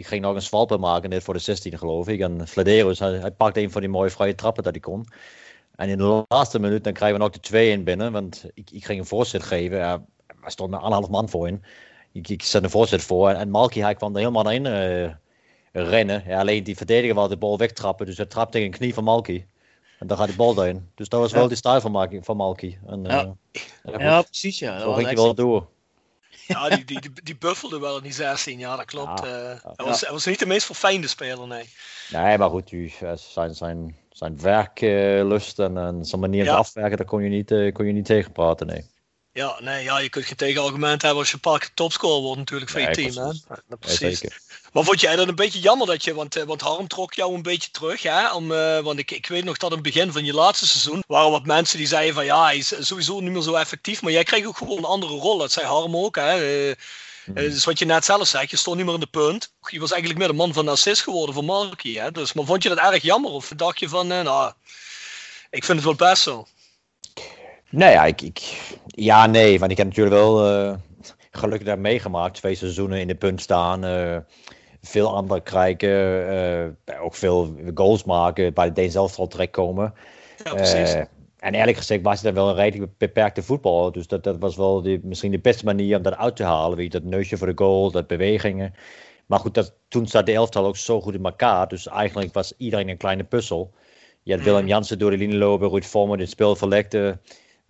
ik 0.00 0.06
ging 0.06 0.22
nog 0.22 0.34
een 0.34 0.42
swalper 0.42 0.80
maken, 0.80 1.10
net 1.10 1.22
voor 1.22 1.34
de 1.34 1.40
16 1.40 1.78
geloof 1.78 2.08
ik. 2.08 2.20
En 2.20 2.48
Flederus, 2.48 2.98
hij, 2.98 3.12
hij 3.12 3.30
pakte 3.30 3.60
een 3.60 3.70
van 3.70 3.80
die 3.80 3.90
mooie 3.90 4.10
vrije 4.10 4.34
trappen 4.34 4.62
dat 4.62 4.72
hij 4.72 4.80
kon. 4.80 5.06
En 5.76 5.88
in 5.88 5.98
de 5.98 6.24
laatste 6.28 6.58
minuut 6.58 6.84
dan 6.84 6.92
krijgen 6.92 7.18
we 7.18 7.24
nog 7.24 7.32
de 7.32 7.40
2 7.40 7.70
in 7.70 7.84
binnen. 7.84 8.12
Want 8.12 8.44
ik, 8.54 8.70
ik 8.70 8.84
ging 8.84 9.00
een 9.00 9.06
voorzet 9.06 9.42
geven. 9.42 9.78
Ja, 9.78 10.04
er 10.42 10.50
stond 10.50 10.70
met 10.70 10.80
anderhalf 10.80 11.10
man 11.10 11.28
voor 11.28 11.48
in. 11.48 11.64
Ik, 12.12 12.28
ik 12.28 12.42
zet 12.42 12.62
een 12.62 12.70
voorzet 12.70 13.02
voor. 13.02 13.30
En 13.30 13.50
Malky 13.50 13.80
hij 13.80 13.94
kwam 13.94 14.12
er 14.12 14.18
helemaal 14.18 14.50
in 14.50 14.64
uh, 14.64 15.10
rennen. 15.72 16.22
Ja, 16.26 16.40
alleen 16.40 16.64
die 16.64 16.76
verdediger 16.76 17.14
wilde 17.14 17.28
de 17.28 17.36
bal 17.36 17.58
wegtrappen. 17.58 18.06
Dus 18.06 18.16
hij 18.16 18.26
trapte 18.26 18.52
tegen 18.52 18.66
een 18.66 18.78
knie 18.78 18.94
van 18.94 19.04
Malky. 19.04 19.44
En 20.00 20.06
dan 20.06 20.16
gaat 20.16 20.26
die 20.26 20.36
bal 20.36 20.62
erin. 20.62 20.90
Dus 20.94 21.08
dat 21.08 21.20
was 21.20 21.32
wel 21.32 21.48
die 21.48 21.56
stijl 21.56 21.80
van, 21.80 22.08
van 22.22 22.36
Malky. 22.36 22.76
En, 22.86 23.04
uh, 23.04 23.10
ja. 23.10 23.34
Ja, 23.82 23.98
ja, 23.98 24.22
precies. 24.22 24.58
Ja. 24.58 24.80
Zo 24.80 24.92
ging 24.92 25.06
hij 25.06 25.16
wel 25.16 25.34
door. 25.34 25.68
Ja, 26.46 26.68
die, 26.68 26.84
die, 26.84 27.00
die, 27.00 27.12
die 27.22 27.36
buffelde 27.36 27.78
wel 27.78 27.96
in 27.96 28.02
die 28.02 28.12
16, 28.12 28.58
ja, 28.58 28.76
dat 28.76 28.84
klopt. 28.84 29.20
Ja, 29.24 29.52
uh, 29.52 29.60
hij, 29.76 29.86
was, 29.86 30.00
hij 30.00 30.10
was 30.10 30.26
niet 30.26 30.38
de 30.38 30.46
meest 30.46 30.66
verfijnde 30.66 31.06
speler, 31.06 31.46
nee. 31.46 31.68
Nee, 32.10 32.38
maar 32.38 32.50
goed, 32.50 32.72
u, 32.72 32.92
zijn, 33.14 33.54
zijn, 33.54 33.96
zijn 34.10 34.40
werklust 34.40 35.58
en, 35.58 35.76
en 35.76 36.04
zijn 36.04 36.20
manier 36.20 36.44
van 36.44 36.56
afwerken, 36.56 36.96
daar 36.96 37.06
kon 37.06 37.22
je 37.22 37.28
niet, 37.28 37.50
uh, 37.50 37.72
kon 37.72 37.86
je 37.86 37.92
niet 37.92 38.04
tegen 38.04 38.32
praten, 38.32 38.66
nee. 38.66 38.84
Ja, 39.32 39.56
nee, 39.60 39.84
ja, 39.84 39.98
je 39.98 40.08
kunt 40.08 40.24
geen 40.24 40.36
tegenargument 40.36 41.02
hebben 41.02 41.18
als 41.18 41.28
je 41.28 41.34
een 41.34 41.40
paar 41.40 41.58
keer 41.58 41.70
topscorer 41.74 42.22
wordt 42.22 42.38
natuurlijk 42.38 42.70
van 42.70 42.80
je 42.80 42.90
team. 42.90 43.12
Precies. 43.14 43.44
Hè? 43.48 43.54
Ja, 43.68 43.76
precies. 43.76 44.20
Ja, 44.20 44.28
maar 44.72 44.84
vond 44.84 45.00
jij 45.00 45.16
dat 45.16 45.28
een 45.28 45.34
beetje 45.34 45.60
jammer 45.60 45.86
dat 45.86 46.04
je, 46.04 46.14
want, 46.14 46.34
want 46.34 46.60
Harm 46.60 46.88
trok 46.88 47.14
jou 47.14 47.34
een 47.34 47.42
beetje 47.42 47.70
terug, 47.70 48.02
hè? 48.02 48.32
Om, 48.32 48.52
uh, 48.52 48.78
want 48.78 48.98
ik, 48.98 49.10
ik 49.10 49.26
weet 49.26 49.44
nog 49.44 49.56
dat 49.56 49.70
in 49.70 49.76
het 49.76 49.84
begin 49.84 50.12
van 50.12 50.24
je 50.24 50.34
laatste 50.34 50.66
seizoen 50.66 51.02
waren 51.06 51.30
wat 51.30 51.46
mensen 51.46 51.78
die 51.78 51.86
zeiden 51.86 52.14
van 52.14 52.24
ja, 52.24 52.44
hij 52.44 52.56
is 52.56 52.86
sowieso 52.86 53.20
niet 53.20 53.32
meer 53.32 53.42
zo 53.42 53.54
effectief, 53.54 54.02
maar 54.02 54.12
jij 54.12 54.24
kreeg 54.24 54.46
ook 54.46 54.56
gewoon 54.56 54.78
een 54.78 54.84
andere 54.84 55.12
rol. 55.12 55.38
Dat 55.38 55.52
zei 55.52 55.66
Harm 55.66 55.96
ook, 55.96 56.16
hè? 56.16 56.68
Uh, 56.68 56.74
dus 57.34 57.64
wat 57.64 57.78
je 57.78 57.84
net 57.84 58.04
zelf 58.04 58.28
zegt, 58.28 58.50
je 58.50 58.56
stond 58.56 58.76
niet 58.76 58.84
meer 58.84 58.94
in 58.94 59.00
de 59.00 59.06
punt. 59.06 59.52
Je 59.66 59.80
was 59.80 59.90
eigenlijk 59.90 60.20
meer 60.20 60.30
de 60.30 60.34
man 60.34 60.52
van 60.52 60.64
de 60.64 60.70
assist 60.70 61.02
geworden 61.02 61.34
voor 61.34 61.44
Marky. 61.44 61.94
Hè? 61.94 62.10
Dus, 62.10 62.32
maar 62.32 62.44
vond 62.44 62.62
je 62.62 62.68
dat 62.68 62.78
erg 62.78 63.02
jammer? 63.02 63.30
Of 63.30 63.52
dacht 63.56 63.78
je 63.78 63.88
van, 63.88 64.12
uh, 64.12 64.20
nou, 64.20 64.52
ik 65.50 65.64
vind 65.64 65.84
het 65.84 65.86
wel 65.98 66.08
best 66.08 66.22
zo? 66.22 66.46
Nee, 67.70 67.92
ja, 67.92 68.04
ik, 68.04 68.22
ik, 68.22 68.68
ja, 68.86 69.26
nee, 69.26 69.58
want 69.58 69.70
ik 69.70 69.76
heb 69.76 69.86
natuurlijk 69.86 70.16
wel 70.16 70.52
uh, 70.52 70.74
gelukkig 71.30 71.66
daar 71.66 71.78
meegemaakt. 71.78 72.34
Twee 72.34 72.54
seizoenen 72.54 73.00
in 73.00 73.06
de 73.06 73.14
punt 73.14 73.40
staan. 73.40 73.84
Uh, 73.84 74.16
veel 74.82 75.14
anderen 75.14 75.42
krijgen. 75.42 76.78
ook 77.00 77.14
veel 77.14 77.54
goals 77.74 78.04
maken. 78.04 78.54
Bij 78.54 78.72
de 78.72 78.90
zelf 78.90 79.18
al 79.18 79.26
terechtkomen. 79.26 79.94
Ja, 80.44 80.54
precies 80.54 80.96
en 81.40 81.54
eerlijk 81.54 81.76
gezegd 81.76 82.02
was 82.02 82.14
het 82.14 82.24
dan 82.24 82.34
wel 82.34 82.48
een 82.48 82.54
redelijk 82.54 82.98
beperkte 82.98 83.42
voetbal. 83.42 83.92
Dus 83.92 84.06
dat, 84.06 84.24
dat 84.24 84.38
was 84.38 84.56
wel 84.56 84.82
die, 84.82 85.00
misschien 85.02 85.30
de 85.30 85.38
beste 85.38 85.64
manier 85.64 85.96
om 85.96 86.02
dat 86.02 86.16
uit 86.16 86.36
te 86.36 86.44
halen. 86.44 86.76
Weet 86.76 86.92
je, 86.92 87.00
dat 87.00 87.10
neusje 87.10 87.36
voor 87.36 87.46
de 87.46 87.64
goal, 87.64 87.90
dat 87.90 88.06
bewegingen. 88.06 88.74
Maar 89.26 89.38
goed, 89.38 89.54
dat, 89.54 89.74
toen 89.88 90.06
zat 90.06 90.26
de 90.26 90.32
elftal 90.32 90.66
ook 90.66 90.76
zo 90.76 91.00
goed 91.00 91.14
in 91.14 91.24
elkaar. 91.24 91.68
Dus 91.68 91.86
eigenlijk 91.86 92.34
was 92.34 92.52
iedereen 92.56 92.88
een 92.88 92.96
kleine 92.96 93.24
puzzel. 93.24 93.72
Je 94.22 94.34
had 94.34 94.44
Willem 94.44 94.66
Jansen 94.66 94.98
door 94.98 95.10
de 95.10 95.16
linie 95.16 95.38
lopen, 95.38 95.68
Ruud 95.68 95.84
Vormer 95.84 96.18
het 96.18 96.30
spel 96.30 96.56
verlegde. 96.56 97.18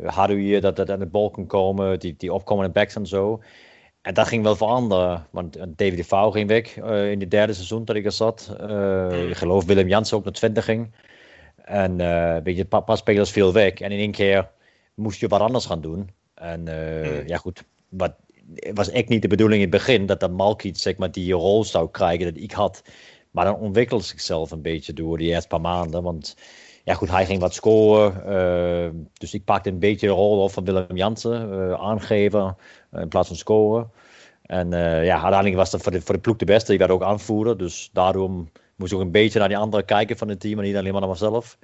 Hadden 0.05 0.37
hier 0.37 0.61
dat 0.61 0.77
dat 0.77 0.91
aan 0.91 0.99
de 0.99 1.07
bal 1.07 1.31
kon 1.31 1.47
komen, 1.47 1.99
die, 1.99 2.15
die 2.17 2.33
opkomende 2.33 2.73
backs 2.73 2.95
en 2.95 3.07
zo. 3.07 3.41
En 4.03 4.15
dat 4.15 4.29
ging 4.29 4.43
wel 4.43 4.57
veranderen. 4.57 5.27
Want 5.31 5.57
David 5.69 5.97
de 5.97 6.05
Vouw 6.05 6.31
ging 6.31 6.49
weg 6.49 6.77
uh, 6.77 7.11
in 7.11 7.21
het 7.21 7.31
derde 7.31 7.53
seizoen 7.53 7.85
dat 7.85 7.97
ik 7.97 8.05
er 8.05 8.13
zat. 8.13 8.57
Uh, 8.61 9.29
ik 9.29 9.37
geloof 9.37 9.65
Willem 9.65 9.89
Jansen 9.89 10.17
ook 10.17 10.25
naar 10.25 10.33
20 10.33 10.65
ging. 10.65 10.91
En 11.65 11.99
uh, 12.01 12.37
een 12.45 12.69
paar 12.69 12.97
spelers 12.97 13.31
veel 13.31 13.53
weg. 13.53 13.73
En 13.73 13.91
in 13.91 13.99
één 13.99 14.11
keer 14.11 14.51
moest 14.95 15.21
je 15.21 15.29
wat 15.29 15.41
anders 15.41 15.67
gaan 15.67 15.81
doen. 15.81 16.11
En 16.35 16.67
uh, 16.67 17.27
ja 17.27 17.37
goed, 17.37 17.65
wat, 17.89 18.15
was 18.73 18.91
echt 18.91 19.09
niet 19.09 19.23
de 19.23 19.29
bedoeling 19.29 19.63
in 19.63 19.69
het 19.69 19.79
begin 19.79 20.07
dat 20.07 20.21
dat 20.21 20.31
Malkiet 20.31 20.79
zeg 20.79 20.97
maar 20.97 21.13
die 21.13 21.33
rol 21.33 21.65
zou 21.65 21.91
krijgen 21.91 22.35
dat 22.35 22.43
ik 22.43 22.53
had. 22.53 22.83
Maar 23.31 23.45
dan 23.45 23.59
ontwikkelde 23.59 24.05
zichzelf 24.05 24.51
een 24.51 24.63
beetje 24.63 24.93
door 24.93 25.19
die 25.19 25.29
eerste 25.29 25.49
paar 25.49 25.61
maanden. 25.61 26.03
Want 26.03 26.37
ja 26.85 26.95
goed, 26.95 27.11
hij 27.11 27.27
ging 27.27 27.41
wat 27.41 27.55
scoren. 27.55 28.23
Uh, 28.27 29.01
dus 29.13 29.35
ik 29.35 29.45
pakte 29.45 29.69
een 29.69 29.79
beetje 29.79 30.07
de 30.07 30.13
rol 30.13 30.43
op 30.43 30.53
van 30.53 30.65
Willem 30.65 30.97
Jansen. 30.97 31.53
Uh, 31.53 31.73
aangeven 31.73 32.57
in 32.93 33.09
plaats 33.09 33.29
van 33.29 33.37
scoren. 33.37 33.91
En 34.43 34.71
ja, 35.05 35.23
uiteindelijk 35.23 35.55
was 35.55 35.71
dat 35.71 35.83
voor 35.83 35.93
de, 35.93 36.01
voor 36.01 36.15
de 36.15 36.21
ploeg 36.21 36.37
de 36.37 36.45
beste. 36.45 36.73
Ik 36.73 36.79
werd 36.79 36.91
ook 36.91 37.03
aanvoerder. 37.03 37.59
Dus 37.59 37.91
daarom 37.93 38.51
moest 38.77 38.93
ook 38.93 39.01
een 39.01 39.11
beetje 39.11 39.39
naar 39.39 39.49
die 39.49 39.59
anderen 39.59 39.87
kijken 39.87 40.17
van 40.17 40.29
het 40.29 40.41
team. 40.41 40.59
En 40.59 40.65
niet 40.65 40.77
alleen 40.77 40.93
maar 40.93 41.01
naar 41.01 41.11
mezelf. 41.11 41.59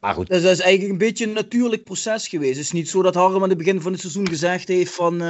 Maar 0.00 0.14
goed. 0.14 0.28
Dus 0.28 0.42
dat 0.42 0.52
is 0.52 0.60
eigenlijk 0.60 0.92
een 0.92 1.06
beetje 1.06 1.26
een 1.26 1.32
natuurlijk 1.32 1.84
proces 1.84 2.28
geweest. 2.28 2.56
Het 2.56 2.64
is 2.64 2.72
niet 2.72 2.88
zo 2.88 3.02
dat 3.02 3.14
Harm 3.14 3.42
aan 3.42 3.48
het 3.48 3.58
begin 3.58 3.80
van 3.80 3.92
het 3.92 4.00
seizoen 4.00 4.28
gezegd 4.28 4.68
heeft 4.68 4.94
van... 4.94 5.22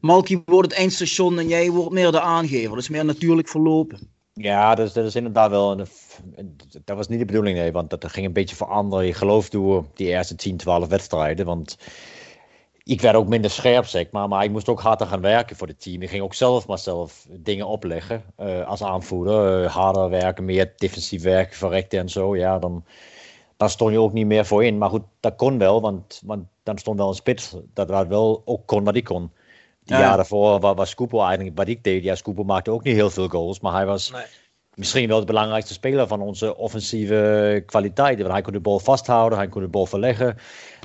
Malky 0.00 0.42
wordt 0.44 0.70
het 0.70 0.78
eindstation 0.78 1.38
en 1.38 1.48
jij 1.48 1.70
wordt 1.70 1.92
meer 1.92 2.10
de 2.10 2.20
aangever. 2.20 2.68
Dat 2.68 2.78
is 2.78 2.88
meer 2.88 3.04
natuurlijk 3.04 3.48
verlopen. 3.48 4.13
Ja, 4.36 4.74
dat 4.74 4.86
is, 4.86 4.92
dat 4.92 5.04
is 5.04 5.14
inderdaad 5.14 5.50
wel. 5.50 5.70
Een, 5.70 5.86
dat 6.84 6.96
was 6.96 7.08
niet 7.08 7.18
de 7.18 7.24
bedoeling, 7.24 7.58
nee. 7.58 7.72
Want 7.72 7.90
dat 7.90 8.10
ging 8.10 8.26
een 8.26 8.32
beetje 8.32 8.56
veranderen. 8.56 9.06
Je 9.06 9.14
geloof 9.14 9.48
door 9.48 9.84
die 9.94 10.06
eerste 10.08 10.34
10, 10.34 10.56
12 10.56 10.88
wedstrijden. 10.88 11.46
Want 11.46 11.78
ik 12.82 13.00
werd 13.00 13.16
ook 13.16 13.28
minder 13.28 13.50
scherp, 13.50 13.86
zeg 13.86 14.10
maar. 14.10 14.28
Maar 14.28 14.44
ik 14.44 14.50
moest 14.50 14.68
ook 14.68 14.80
harder 14.80 15.06
gaan 15.06 15.20
werken 15.20 15.56
voor 15.56 15.66
het 15.66 15.80
team. 15.80 16.02
Ik 16.02 16.08
ging 16.08 16.22
ook 16.22 16.34
zelf 16.34 16.66
maar 16.66 16.78
zelf 16.78 17.26
dingen 17.30 17.66
opleggen 17.66 18.22
uh, 18.40 18.66
als 18.66 18.82
aanvoerder. 18.82 19.62
Uh, 19.62 19.74
harder 19.74 20.10
werken, 20.10 20.44
meer 20.44 20.72
defensief 20.76 21.22
werken, 21.22 21.56
verrekten 21.56 21.98
en 21.98 22.08
zo. 22.08 22.36
Ja, 22.36 22.58
dan, 22.58 22.84
dan 23.56 23.70
stond 23.70 23.92
je 23.92 24.00
ook 24.00 24.12
niet 24.12 24.26
meer 24.26 24.46
voor 24.46 24.64
in. 24.64 24.78
Maar 24.78 24.90
goed, 24.90 25.04
dat 25.20 25.36
kon 25.36 25.58
wel, 25.58 25.80
want, 25.80 26.22
want 26.24 26.44
dan 26.62 26.78
stond 26.78 26.98
wel 26.98 27.08
een 27.08 27.14
spits 27.14 27.56
dat, 27.72 27.88
dat 27.88 28.06
wel 28.06 28.42
ook 28.44 28.66
kon 28.66 28.84
wat 28.84 28.96
ik 28.96 29.04
kon. 29.04 29.30
Die 29.84 29.96
ja. 29.96 30.00
jaar 30.00 30.16
daarvoor 30.16 30.60
was, 30.60 30.74
was 30.74 30.90
Scoopel 30.90 31.24
eigenlijk 31.24 31.56
wat 31.56 31.68
ik 31.68 31.84
deed. 31.84 32.02
Ja, 32.02 32.14
Scoopel 32.14 32.44
maakte 32.44 32.70
ook 32.70 32.82
niet 32.82 32.94
heel 32.94 33.10
veel 33.10 33.28
goals, 33.28 33.60
maar 33.60 33.72
hij 33.72 33.86
was... 33.86 34.10
Nee 34.10 34.22
misschien 34.74 35.08
wel 35.08 35.20
de 35.20 35.26
belangrijkste 35.26 35.72
speler 35.72 36.06
van 36.06 36.20
onze 36.20 36.56
offensieve 36.56 37.62
kwaliteiten. 37.66 38.22
Want 38.22 38.32
hij 38.32 38.42
kon 38.42 38.52
de 38.52 38.60
bal 38.60 38.78
vasthouden, 38.78 39.38
hij 39.38 39.48
kon 39.48 39.62
de 39.62 39.68
bal 39.68 39.86
verleggen. 39.86 40.36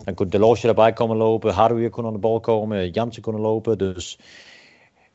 Dan 0.03 0.13
kon 0.13 0.29
de 0.29 0.39
loosje 0.39 0.67
erbij 0.67 0.93
komen 0.93 1.17
lopen, 1.17 1.53
Harouier 1.53 1.89
kon 1.89 2.05
aan 2.05 2.13
de 2.13 2.19
bal 2.19 2.39
komen, 2.39 2.89
Jansen 2.89 3.21
kon 3.21 3.39
lopen. 3.39 3.77
Dus 3.77 4.19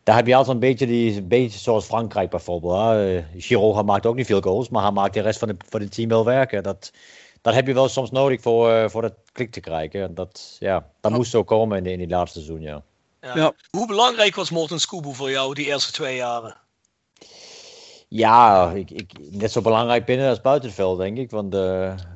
daar 0.03 0.17
heb 0.17 0.27
je 0.27 0.35
altijd 0.35 0.55
een 0.55 0.61
beetje, 0.61 0.87
die, 0.87 1.17
een 1.17 1.29
beetje 1.29 1.59
zoals 1.59 1.85
Frankrijk 1.85 2.31
bijvoorbeeld. 2.31 2.75
Hè. 2.75 3.25
Giroud 3.37 3.85
maakt 3.85 4.07
ook 4.07 4.17
niet 4.17 4.27
veel 4.27 4.41
goals, 4.41 4.69
maar 4.69 4.83
hij 4.83 4.93
maakt 4.93 5.15
de 5.15 5.21
rest 5.21 5.39
van, 5.39 5.49
de, 5.49 5.57
van 5.69 5.81
het 5.81 5.95
team 5.95 6.09
wel 6.09 6.25
werken. 6.25 6.63
Dat, 6.63 6.93
dat 7.41 7.55
heb 7.55 7.67
je 7.67 7.75
wel 7.75 7.89
soms 7.89 8.11
nodig 8.11 8.41
voor, 8.41 8.71
uh, 8.71 8.89
voor 8.89 9.03
dat 9.03 9.15
klik 9.33 9.51
te 9.51 9.61
krijgen. 9.61 10.03
En 10.03 10.15
dat, 10.15 10.57
ja, 10.59 10.91
dat 11.01 11.13
moest 11.13 11.31
zo 11.31 11.45
komen 11.45 11.79
in, 11.79 11.87
in 11.87 11.99
die 11.99 12.09
laatste 12.09 12.41
seizoen, 12.41 12.63
ja. 12.63 12.83
Ja. 13.25 13.37
ja. 13.37 13.53
Hoe 13.71 13.87
belangrijk 13.87 14.35
was 14.35 14.51
Morten 14.51 14.81
Scoobo 14.81 15.13
voor 15.13 15.31
jou 15.31 15.55
die 15.55 15.67
eerste 15.67 15.93
twee 15.93 16.17
jaren? 16.17 16.57
Ja, 18.09 18.71
ik, 18.71 18.91
ik, 18.91 19.13
net 19.31 19.53
zo 19.53 19.61
belangrijk 19.61 20.05
binnen 20.05 20.29
als 20.29 20.41
buiten 20.41 20.69
het 20.69 20.79
veld, 20.79 20.99
denk 20.99 21.19
ik. 21.19 21.31
Want 21.31 21.55
uh, 21.55 21.61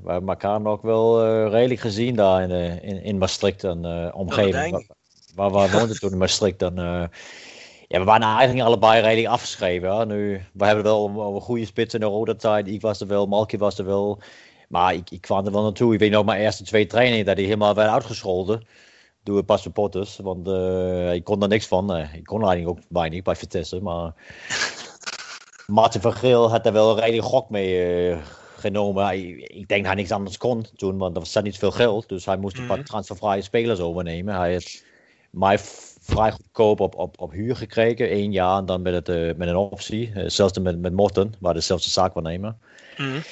we 0.03 0.11
hebben 0.11 0.29
elkaar 0.29 0.61
nog 0.61 0.81
wel 0.81 1.27
uh, 1.27 1.51
redelijk 1.51 1.81
gezien 1.81 2.15
daar 2.15 2.43
in, 2.43 2.51
uh, 2.51 2.83
in, 2.83 3.03
in 3.03 3.19
Maastricht 3.19 3.65
en 3.65 4.13
omgeving. 4.15 4.87
waar, 5.35 5.51
waar 5.51 5.71
we 5.71 5.77
woonden 5.79 5.99
toen 5.99 6.11
in 6.11 6.19
Maastricht. 6.19 6.59
Dan, 6.59 6.75
ja, 7.89 7.99
we 7.99 8.05
waren 8.05 8.27
eigenlijk 8.27 8.67
allebei 8.67 9.01
redelijk 9.01 9.33
afgeschreven. 9.33 9.97
Hè. 9.97 10.07
Nu, 10.07 10.45
we 10.53 10.67
hebben 10.67 10.85
wel 10.85 11.09
een 11.35 11.41
goede 11.41 11.67
spits 11.67 11.95
in 11.95 12.01
de 12.01 12.07
rode 12.07 12.37
tijd. 12.37 12.69
Ik 12.69 12.81
was 12.81 13.01
er 13.01 13.07
wel, 13.07 13.27
Malky 13.27 13.59
was 13.59 13.79
er 13.79 13.85
wel. 13.85 14.21
Maar 14.69 14.95
ik, 14.95 15.11
ik 15.11 15.21
kwam 15.21 15.47
er 15.47 15.53
wel 15.53 15.63
naartoe. 15.63 15.93
Ik 15.93 15.99
weet 15.99 16.11
nog 16.11 16.25
mijn 16.25 16.41
eerste 16.41 16.65
twee 16.65 16.87
trainingen 16.87 17.25
dat 17.25 17.37
hij 17.37 17.45
helemaal 17.45 17.75
werd 17.75 17.91
uitgescholden. 17.91 18.67
Door 19.29 19.39
een 19.39 19.45
paar 19.45 19.59
supporters. 19.59 20.19
Want 20.23 20.49
ik 21.15 21.25
kon 21.25 21.43
er 21.43 21.49
niks 21.49 21.67
van. 21.67 21.97
ik 21.97 22.25
kon 22.25 22.43
eigenlijk 22.45 22.79
ook 22.79 22.85
weinig 22.89 23.23
bij 23.23 23.37
Vitesse. 23.37 23.81
Maar 23.81 24.13
Martin 25.69 26.01
van 26.01 26.13
Geel 26.13 26.51
had 26.51 26.67
er 26.67 26.73
wel 26.73 26.99
redelijk 27.01 27.27
gok 27.27 27.51
mee 27.51 28.09
uh, 28.11 28.19
genomen. 28.57 29.31
Ik 29.59 29.69
denk 29.69 29.81
dat 29.83 29.93
hij 29.93 29.95
niks 29.95 30.11
anders 30.11 30.37
kon 30.37 30.67
toen, 30.77 30.99
want 30.99 31.17
er 31.17 31.23
was 31.23 31.43
niet 31.43 31.59
veel 31.59 31.71
geld. 31.71 32.09
Dus 32.09 32.25
hij 32.25 32.37
moest 32.37 32.57
een 32.57 32.63
mm 32.63 32.69
-hmm. 32.69 32.77
paar 32.77 32.87
transfervrije 32.87 33.43
spelers 33.43 33.81
overnemen. 33.81 34.35
Hij 34.35 34.51
heeft 34.51 34.85
mij 35.31 35.59
vrij 36.01 36.31
goedkoop 36.31 36.81
op, 36.81 36.95
op, 36.95 37.21
op 37.21 37.33
huur 37.33 37.57
gekregen, 37.57 38.09
één 38.09 38.33
jaar 38.33 38.59
en 38.59 38.67
dan 38.67 38.83
met, 38.83 38.95
het, 38.95 39.09
uh, 39.09 39.35
met 39.37 39.49
een 39.49 39.57
optie. 39.57 40.13
Uh, 40.15 40.25
zelfs 40.27 40.59
met, 40.59 40.79
met 40.79 40.93
Morten, 40.93 41.35
waar 41.39 41.55
dezelfde 41.55 41.91
zaak 41.91 42.15
waarnemen. 42.15 42.59
Mm 42.97 43.11
-hmm. 43.11 43.23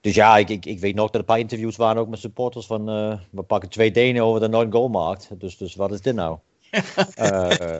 Dus 0.00 0.14
ja, 0.14 0.36
ik, 0.36 0.48
ik, 0.48 0.66
ik 0.66 0.80
weet 0.80 0.94
nog 0.94 1.04
dat 1.04 1.14
er 1.14 1.20
een 1.20 1.26
paar 1.26 1.38
interviews 1.38 1.76
waren 1.76 2.02
ook 2.02 2.08
met 2.08 2.18
supporters 2.18 2.66
van 2.66 2.84
we 3.30 3.42
pakken 3.42 3.68
twee 3.68 3.90
Denen 3.90 4.22
over 4.22 4.40
de 4.40 4.48
nooit 4.48 4.72
goal 4.72 4.88
maakt. 4.88 5.28
Dus, 5.38 5.56
dus 5.56 5.74
wat 5.74 5.92
is 5.92 6.00
dit 6.00 6.14
nou? 6.14 6.38
uh, 6.70 7.48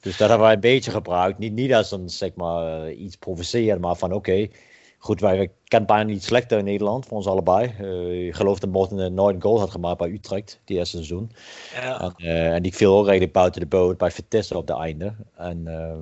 dus 0.00 0.16
dat 0.16 0.28
hebben 0.28 0.40
wij 0.40 0.52
een 0.52 0.60
beetje 0.60 0.90
gebruikt. 0.90 1.38
Niet, 1.38 1.52
niet 1.52 1.74
als 1.74 1.90
een, 1.90 2.08
zeg 2.08 2.34
maar, 2.34 2.88
uh, 2.88 3.00
iets 3.00 3.16
provoceren, 3.16 3.80
maar 3.80 3.96
van 3.96 4.12
oké, 4.12 4.30
okay, 4.30 4.50
goed, 4.98 5.20
wij 5.20 5.50
kennen 5.64 5.88
bijna 5.88 6.10
niet 6.10 6.24
slechter 6.24 6.58
in 6.58 6.64
Nederland, 6.64 7.06
voor 7.06 7.16
ons 7.16 7.26
allebei. 7.26 7.66
Ik 8.26 8.34
geloof 8.34 8.58
dat 8.58 8.70
Morten 8.70 8.98
een 8.98 9.14
nooit 9.14 9.42
goal 9.42 9.58
had 9.58 9.70
gemaakt 9.70 9.98
bij 9.98 10.10
Utrecht, 10.10 10.60
die 10.64 10.76
eerste 10.76 10.96
seizoen. 10.96 11.32
Ja. 11.74 12.14
En, 12.16 12.52
en 12.52 12.62
die 12.62 12.74
viel 12.74 12.98
ook 12.98 13.06
redelijk 13.06 13.32
buiten 13.32 13.60
de 13.60 13.66
boot 13.66 13.98
bij 13.98 14.10
Vitesse 14.10 14.56
op 14.56 14.66
de 14.66 14.76
einde. 14.76 15.14
En 15.36 15.66
ehm, 15.66 16.00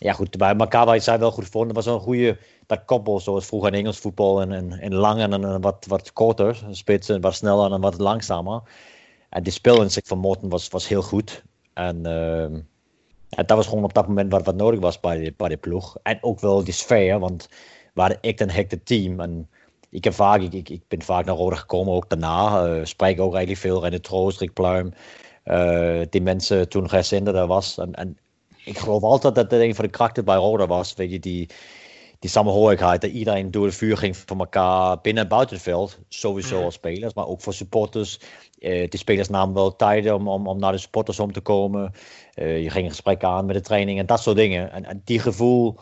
ja, 0.00 0.12
goed, 0.12 0.36
bij 0.36 0.56
elkaar 0.56 1.00
zijn 1.00 1.20
wel 1.20 1.30
goed 1.30 1.44
gevonden. 1.44 1.76
Het 1.76 1.84
was 1.84 1.94
een 1.94 2.00
goede 2.00 2.38
dat 2.66 2.84
koppel, 2.84 3.20
zoals 3.20 3.46
vroeger 3.46 3.72
in 3.72 3.78
Engels 3.78 3.98
voetbal, 3.98 4.40
en, 4.40 4.52
en, 4.52 4.72
en 4.72 4.94
lang 4.94 5.20
en, 5.20 5.32
en 5.32 5.60
wat, 5.60 5.84
wat 5.88 6.12
korter, 6.12 6.60
spitsen, 6.70 7.20
wat 7.20 7.34
sneller 7.34 7.72
en 7.72 7.80
wat 7.80 7.98
langzamer. 7.98 8.62
En 9.28 9.42
die 9.42 9.52
speelinzicht 9.52 10.08
van 10.08 10.18
Morten 10.18 10.48
was, 10.48 10.68
was 10.68 10.88
heel 10.88 11.02
goed. 11.02 11.42
En, 11.72 12.06
en 13.28 13.46
dat 13.46 13.56
was 13.56 13.66
gewoon 13.66 13.84
op 13.84 13.94
dat 13.94 14.08
moment 14.08 14.32
wat, 14.32 14.44
wat 14.44 14.56
nodig 14.56 14.80
was 14.80 15.00
bij 15.00 15.18
de, 15.18 15.34
bij 15.36 15.48
de 15.48 15.56
ploeg. 15.56 15.96
En 16.02 16.18
ook 16.20 16.40
wel 16.40 16.64
die 16.64 16.72
sfeer, 16.72 17.18
want 17.18 17.48
we 17.94 18.00
hadden 18.00 18.20
echt 18.20 18.40
een 18.40 18.50
hecte 18.50 18.82
team. 18.82 19.20
En 19.20 19.48
ik, 19.90 20.04
heb 20.04 20.12
vaak, 20.12 20.40
ik, 20.40 20.52
ik, 20.52 20.68
ik 20.68 20.82
ben 20.88 21.02
vaak 21.02 21.24
naar 21.24 21.34
Rode 21.34 21.56
gekomen, 21.56 21.94
ook 21.94 22.08
daarna. 22.08 22.66
Uh, 22.66 22.84
spreek 22.84 23.20
ook 23.20 23.34
eigenlijk 23.34 23.60
veel. 23.60 23.82
René 23.82 24.00
Troost, 24.00 24.40
Rick 24.40 24.52
Pluim. 24.52 24.92
Uh, 25.44 26.00
die 26.10 26.22
mensen 26.22 26.68
toen 26.68 26.88
Gersinder 26.88 27.32
daar 27.32 27.46
was. 27.46 27.78
En, 27.78 27.94
en 27.94 28.18
ik 28.68 28.78
geloof 28.78 29.02
altijd 29.02 29.34
dat 29.34 29.50
dat 29.50 29.60
een 29.60 29.74
van 29.74 29.84
de 29.84 29.90
krachten 29.90 30.24
bij 30.24 30.36
Rode 30.36 30.66
was. 30.66 30.94
Weet 30.94 31.10
je, 31.10 31.18
die, 31.18 31.48
die 32.18 32.30
samenhorigheid, 32.30 33.00
dat 33.00 33.10
iedereen 33.10 33.50
door 33.50 33.66
de 33.66 33.72
vuur 33.72 33.96
ging 33.96 34.16
van 34.16 34.38
elkaar 34.38 35.00
binnen 35.00 35.22
en 35.22 35.28
buiten 35.28 35.54
het 35.54 35.64
veld. 35.64 35.98
Sowieso 36.08 36.62
als 36.62 36.74
spelers, 36.74 37.14
maar 37.14 37.26
ook 37.26 37.40
voor 37.40 37.54
supporters. 37.54 38.20
Uh, 38.58 38.88
de 38.88 38.96
spelers 38.96 39.28
namen 39.28 39.54
wel 39.54 39.76
tijd 39.76 40.10
om, 40.10 40.28
om, 40.28 40.46
om 40.46 40.58
naar 40.58 40.72
de 40.72 40.78
supporters 40.78 41.20
om 41.20 41.32
te 41.32 41.40
komen. 41.40 41.92
Uh, 42.34 42.62
je 42.62 42.70
ging 42.70 42.84
een 42.84 42.90
gesprek 42.90 43.24
aan 43.24 43.46
met 43.46 43.56
de 43.56 43.62
training 43.62 43.98
en 43.98 44.06
dat 44.06 44.20
soort 44.20 44.36
dingen. 44.36 44.72
En, 44.72 44.84
en 44.84 45.02
die 45.04 45.18
gevoel 45.18 45.78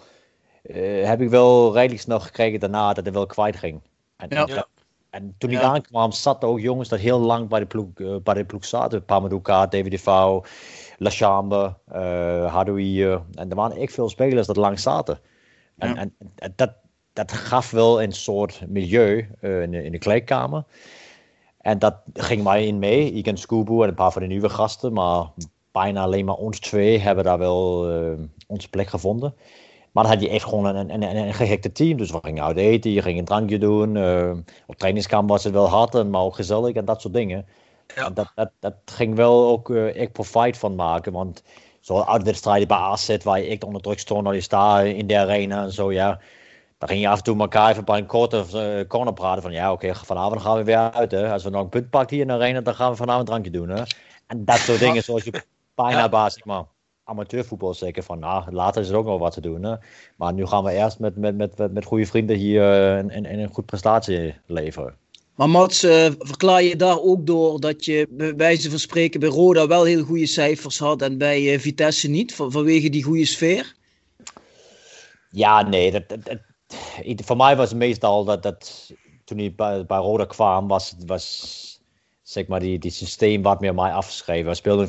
uh, 0.63 1.07
heb 1.07 1.21
ik 1.21 1.29
wel 1.29 1.75
redelijk 1.75 2.01
snel 2.01 2.21
gekregen 2.21 2.61
daarna 2.61 2.93
dat 2.93 3.05
het 3.05 3.15
wel 3.15 3.27
kwijt 3.27 3.57
ging. 3.57 3.81
En, 4.17 4.29
ja. 4.29 4.47
en, 4.47 4.67
en 5.11 5.35
toen 5.39 5.51
ik 5.51 5.61
ja. 5.61 5.63
aankwam, 5.63 6.13
zaten 6.13 6.49
ook 6.49 6.61
jongens 6.61 6.89
dat 6.89 6.99
heel 6.99 7.19
lang 7.19 7.49
bij 7.49 7.61
de 7.61 7.67
ploeg, 7.67 7.87
bij 8.23 8.35
de 8.35 8.45
ploeg 8.45 8.65
zaten. 8.65 9.05
Pamadouka, 9.05 9.67
David 9.67 9.93
Chambre, 10.99 11.75
uh, 11.93 12.53
Hadoui. 12.53 13.05
en 13.05 13.49
er 13.49 13.55
waren 13.55 13.77
echt 13.77 13.93
veel 13.93 14.09
spelers 14.09 14.47
dat 14.47 14.57
lang 14.57 14.81
zaten. 14.81 15.19
En, 15.79 15.95
ja. 15.95 15.97
en 15.97 16.53
dat, 16.57 16.73
dat 17.13 17.33
gaf 17.33 17.71
wel 17.71 18.03
een 18.03 18.13
soort 18.13 18.63
milieu 18.69 19.29
uh, 19.41 19.63
in, 19.63 19.71
de, 19.71 19.85
in 19.85 19.93
de 19.93 19.99
kleedkamer. 19.99 20.65
En 21.61 21.79
dat 21.79 21.97
ging 22.13 22.43
mij 22.43 22.67
in 22.67 22.79
mee. 22.79 23.13
Ik 23.13 23.27
en 23.27 23.37
Scoobo 23.37 23.83
en 23.83 23.89
een 23.89 23.95
paar 23.95 24.13
van 24.13 24.23
de 24.23 24.29
nieuwe 24.29 24.49
gasten. 24.49 24.93
Maar 24.93 25.27
bijna 25.73 26.03
alleen 26.03 26.25
maar 26.25 26.35
ons 26.35 26.61
twee 26.61 26.99
hebben 26.99 27.25
daar 27.25 27.39
wel 27.39 27.91
uh, 27.91 28.19
onze 28.47 28.71
plek 28.71 28.89
gevonden. 28.89 29.35
Maar 29.93 30.05
dan 30.05 30.13
had 30.13 30.23
je 30.23 30.29
echt 30.29 30.45
gewoon 30.45 30.65
een, 30.65 30.95
een, 30.95 31.03
een, 31.03 31.17
een 31.17 31.35
gehekte 31.35 31.73
team. 31.73 31.97
Dus 31.97 32.11
we 32.11 32.19
gingen 32.23 32.45
uit 32.45 32.57
eten, 32.57 32.91
je 32.91 33.03
ging 33.03 33.19
een 33.19 33.25
drankje 33.25 33.59
doen. 33.59 33.95
Uh, 33.95 34.33
op 34.67 34.77
trainingskamp 34.77 35.29
was 35.29 35.45
het 35.45 35.53
wel 35.53 35.69
hard, 35.69 36.09
maar 36.09 36.21
ook 36.21 36.35
gezellig 36.35 36.75
en 36.75 36.85
dat 36.85 37.01
soort 37.01 37.15
dingen. 37.15 37.47
Ja. 37.95 38.11
Dat, 38.11 38.33
dat, 38.35 38.51
dat 38.61 38.75
ging 38.85 39.15
wel 39.15 39.49
ook 39.49 39.69
uh, 39.69 40.01
ik 40.01 40.13
profijt 40.13 40.59
van 40.59 40.75
maken. 40.75 41.13
Want 41.13 41.43
zoals 41.81 42.07
uitwedstrijden 42.07 42.69
bij 42.69 42.77
AZ, 42.77 43.17
waar 43.23 43.41
je 43.41 43.47
echt 43.47 43.65
onder 43.65 43.83
druk 43.83 43.99
stond, 43.99 44.27
als 44.27 44.35
je 44.35 44.41
staat 44.41 44.85
in 44.85 45.07
de 45.07 45.19
arena 45.19 45.63
en 45.63 45.73
zo, 45.73 45.93
ja. 45.93 46.21
Dan 46.79 46.89
ging 46.89 47.01
je 47.01 47.09
af 47.09 47.19
en 47.19 47.25
toe 47.25 47.39
elkaar 47.39 47.71
even 47.71 47.85
bij 47.85 47.99
een 47.99 48.07
korte 48.07 48.45
uh, 48.55 48.87
corner 48.89 49.13
praten 49.13 49.43
van, 49.43 49.53
ja 49.53 49.73
oké, 49.73 49.87
okay, 49.87 49.97
vanavond 50.05 50.41
gaan 50.41 50.57
we 50.57 50.65
weer 50.65 50.91
uit. 50.93 51.11
Hè. 51.11 51.33
Als 51.33 51.45
we 51.45 51.51
nog 51.51 51.63
een 51.63 51.69
punt 51.69 51.91
pakken 51.91 52.17
hier 52.17 52.25
in 52.25 52.31
de 52.31 52.39
arena, 52.39 52.61
dan 52.61 52.75
gaan 52.75 52.91
we 52.91 52.97
vanavond 52.97 53.21
een 53.21 53.27
drankje 53.27 53.51
doen. 53.51 53.69
Hè. 53.69 53.83
En 54.27 54.45
dat 54.45 54.59
soort 54.59 54.79
dingen, 54.79 55.03
zoals 55.03 55.25
je 55.25 55.31
bijna 55.75 55.99
ja. 55.99 56.09
basis, 56.09 56.45
maar 56.45 56.65
amateurvoetbal 57.05 57.75
zeker 57.75 58.03
van, 58.03 58.19
nou, 58.19 58.53
later 58.53 58.83
is 58.83 58.89
er 58.89 58.97
ook 58.97 59.07
nog 59.07 59.19
wat 59.19 59.33
te 59.33 59.41
doen. 59.41 59.63
Hè. 59.63 59.77
Maar 60.17 60.33
nu 60.33 60.47
gaan 60.47 60.65
we 60.65 60.73
eerst 60.73 60.99
met, 60.99 61.17
met, 61.17 61.37
met, 61.37 61.59
met, 61.59 61.73
met 61.73 61.85
goede 61.85 62.07
vrienden 62.07 62.37
hier 62.37 62.63
uh, 62.63 62.97
een, 62.97 63.17
een, 63.17 63.39
een 63.39 63.53
goed 63.53 63.67
prestatie 63.67 64.35
leveren. 64.47 64.97
Maar 65.37 65.51
Mats, 65.51 65.85
uh, 65.85 66.07
verklaar 66.19 66.63
je 66.63 66.77
daar 66.77 67.01
ook 67.01 67.27
door 67.27 67.61
dat 67.61 67.85
je 67.85 68.07
bij 68.11 68.37
wijze 68.37 68.71
van 68.71 68.79
spreken 68.79 69.21
bij 69.21 69.29
Roda 69.29 69.67
wel 69.67 69.85
heel 69.85 70.05
goede 70.05 70.27
cijfers 70.27 70.79
had 70.79 71.03
en 71.03 71.19
bij 71.19 71.43
uh, 71.43 71.59
Vitesse 71.59 72.09
niet, 72.09 72.35
van, 72.35 72.53
vanwege 72.53 72.89
die 72.89 73.03
goede 73.03 73.25
sfeer? 73.25 73.75
Ja, 75.31 75.63
nee. 75.63 75.91
Dat, 75.91 76.05
voor 77.25 77.37
mij 77.37 77.57
was 77.57 77.69
het 77.69 77.79
meestal 77.79 78.25
dat, 78.25 78.43
dat 78.43 78.93
toen 79.25 79.39
ik 79.39 79.57
bij, 79.57 79.87
bij 79.87 79.99
Roda 79.99 80.25
kwam, 80.25 80.69
was, 80.69 80.95
was 81.07 81.81
zeg 82.23 82.47
maar 82.47 82.61
die, 82.61 82.79
die 82.79 82.91
systeem 82.91 83.43
wat 83.43 83.61
meer 83.61 83.75
mij 83.75 83.93
afgeschreven. 83.93 84.51
We 84.51 84.55
speelden 84.55 84.89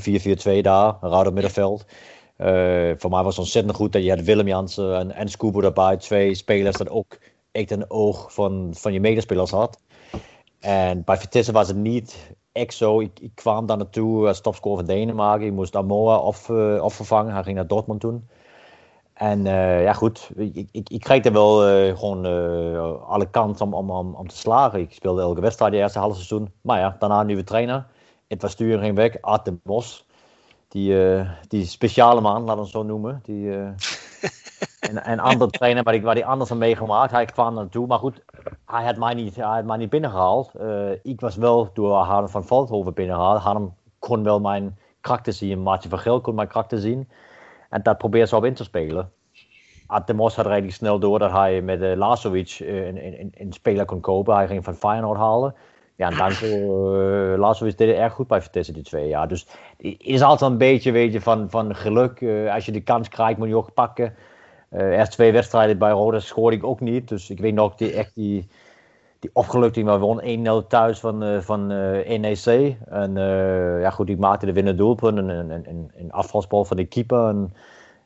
4-4-2 0.60 0.62
daar, 0.62 0.96
een 1.02 1.34
middenveld. 1.34 1.86
Uh, 2.38 2.92
voor 2.98 3.10
mij 3.10 3.24
was 3.24 3.36
het 3.36 3.38
ontzettend 3.38 3.76
goed 3.76 3.92
dat 3.92 4.04
je 4.04 4.10
had 4.10 4.22
Willem 4.22 4.48
Jansen 4.48 4.98
en, 4.98 5.12
en 5.12 5.30
daarbij. 5.62 5.98
Twee 5.98 6.36
spelers 6.36 6.78
dat 6.78 6.90
ook 6.90 7.18
echt 7.52 7.72
een 7.72 7.90
oog 7.90 8.34
van, 8.34 8.70
van 8.74 8.94
je 8.94 9.00
medespelers 9.00 9.52
had. 9.52 9.80
En 10.60 11.04
bij 11.04 11.18
Vitesse 11.18 11.52
was 11.52 11.68
het 11.68 11.78
niet 11.78 12.36
echt 12.52 12.74
zo. 12.74 13.00
Ik, 13.00 13.20
ik 13.20 13.32
kwam 13.36 13.66
daar 13.66 13.78
naartoe 13.78 14.28
als 14.28 14.42
topscorer 14.42 14.78
van 14.78 14.96
Denemarken. 14.96 15.48
Ik 15.48 15.54
moest 15.54 15.76
Amoa 15.76 16.18
of, 16.18 16.50
uh. 16.50 16.90
Hij 17.10 17.44
ging 17.44 17.56
naar 17.56 17.68
Dortmund 17.68 18.00
toen. 18.00 18.28
En 19.14 19.46
uh, 19.46 19.84
ja, 19.84 19.94
goed, 19.94 20.30
ik, 20.36 20.68
ik, 20.72 20.90
ik 20.90 21.00
kreeg 21.00 21.26
er 21.26 21.32
wel 21.32 21.70
uh, 21.70 21.98
gewoon 21.98 22.26
alle 23.08 23.30
kansen 23.30 23.74
om, 23.74 23.92
om, 23.92 24.16
om, 24.16 24.28
te 24.28 24.38
slagen. 24.38 24.80
Ik 24.80 24.94
speelde 24.94 25.22
elke 25.22 25.42
wedstrijd 25.42 25.72
de 25.72 25.78
eerste 25.78 26.00
half 26.00 26.14
seizoen. 26.14 26.52
Maar 26.62 26.80
ja, 26.80 26.96
daarna 27.00 27.20
een 27.20 27.26
nieuwe 27.26 27.44
trainer. 27.44 27.88
Het 28.28 28.42
was 28.42 28.52
sturing 28.52 28.82
ging 28.82 28.96
weg. 28.96 29.22
Art 29.22 29.46
de 29.46 29.58
Bos. 29.64 30.06
Die, 30.68 30.96
die 31.48 31.66
speciale 31.66 32.22
man, 32.22 32.42
laten 32.42 32.56
we 32.56 32.62
het 32.62 32.72
zo 32.72 32.84
noemen. 32.84 33.22
Die, 33.24 33.50
en 34.80 35.12
een 35.12 35.20
andere 35.20 35.52
trainer 35.52 35.84
waar, 35.84 36.14
hij 36.14 36.26
anders 36.26 36.52
aan 36.52 36.58
meegemaakt. 36.58 37.12
Hij 37.12 37.26
kwam 37.26 37.54
naartoe, 37.54 37.88
maar 37.88 38.00
goed, 38.00 38.24
hij 38.66 38.84
had 38.84 38.98
mij 38.98 39.14
niet, 39.14 39.36
hij 39.36 39.46
had 39.46 39.66
mij 39.66 39.78
niet 39.78 39.90
binnengehaald. 39.90 40.52
Uh, 40.62 40.92
ik 41.04 41.20
was 41.20 41.36
wel 41.36 41.70
door 41.74 41.96
Harm 41.96 42.30
van 42.30 42.46
Veldhoven 42.46 42.94
binnengehaald. 42.94 43.42
Harm 43.42 43.74
kon 44.00 44.24
wel 44.24 44.40
mijn 44.40 44.78
karakter 45.02 45.34
zien, 45.34 45.64
Maartje 45.64 45.90
van 45.90 46.00
Geel 46.00 46.22
kon 46.22 46.36
mijn 46.36 46.48
karakter 46.48 46.80
zien. 46.80 47.10
En 47.70 47.84
dat 47.84 47.98
probeerde 47.98 48.28
ze 48.28 48.36
op 48.36 48.46
in 48.46 48.54
te 48.54 48.64
spelen. 48.64 49.12
Atemos 49.88 50.36
had 50.36 50.46
redelijk 50.46 50.74
snel 50.74 51.00
door 51.00 51.20
dat 51.20 51.32
hij 51.32 51.62
met 51.62 51.82
uh, 51.82 51.92
een, 51.92 53.54
speler 53.54 53.86
kon 53.86 54.00
kopen. 54.00 54.36
Hij 54.36 54.48
ging 54.48 54.64
van 54.64 54.76
Feyenoord 54.76 55.18
halen. 55.18 55.56
Ja, 55.96 56.10
en 56.10 56.18
dankzij 56.18 56.62
uh, 56.62 57.38
Lazovic 57.38 57.78
deed 57.78 57.88
het 57.88 57.98
erg 57.98 58.14
goed 58.14 58.28
bij 58.28 58.42
Vitesse 58.42 58.72
die 58.72 58.84
twee 58.84 59.08
jaar. 59.08 59.28
Dus 59.28 59.48
het 59.78 59.96
is 59.98 60.22
altijd 60.22 60.52
een 60.52 60.58
beetje 60.58 60.92
weet 60.92 61.14
je, 61.14 61.22
van, 61.22 61.50
van 61.50 61.76
geluk. 61.76 62.26
als 62.54 62.66
je 62.66 62.72
de 62.72 62.82
kans 62.82 63.10
krijgt, 63.10 63.38
moet 63.38 63.48
je 63.48 63.56
ook 63.56 63.74
pakken. 63.74 64.16
Uh, 64.72 64.98
eerst 64.98 65.12
twee 65.12 65.32
wedstrijden 65.32 65.78
bij 65.78 65.92
Roda 65.92 66.20
scoorde 66.20 66.56
ik 66.56 66.64
ook 66.64 66.80
niet. 66.80 67.08
Dus 67.08 67.30
ik 67.30 67.40
weet 67.40 67.54
nog 67.54 67.76
die, 67.76 67.94
echt 67.94 68.12
die, 68.16 68.48
die 69.20 69.30
opgelukking. 69.34 69.86
Maar 69.86 70.00
we 70.00 70.06
won 70.06 70.64
1-0 70.64 70.68
thuis 70.68 71.00
van, 71.00 71.24
uh, 71.24 71.40
van 71.40 71.72
uh, 71.72 72.20
NEC. 72.20 72.76
En 72.90 73.16
ja 73.80 73.90
goed, 73.90 74.10
ik 74.10 74.18
maakte 74.18 74.46
de 74.46 74.54
winnende 74.54 74.84
doelpunt. 74.84 75.18
En 75.18 75.30
een, 75.30 75.92
een, 75.98 76.12
afvalsbal 76.12 76.66
van 76.66 76.78
de 76.78 76.86
keeper. 76.86 77.28
En 77.28 77.54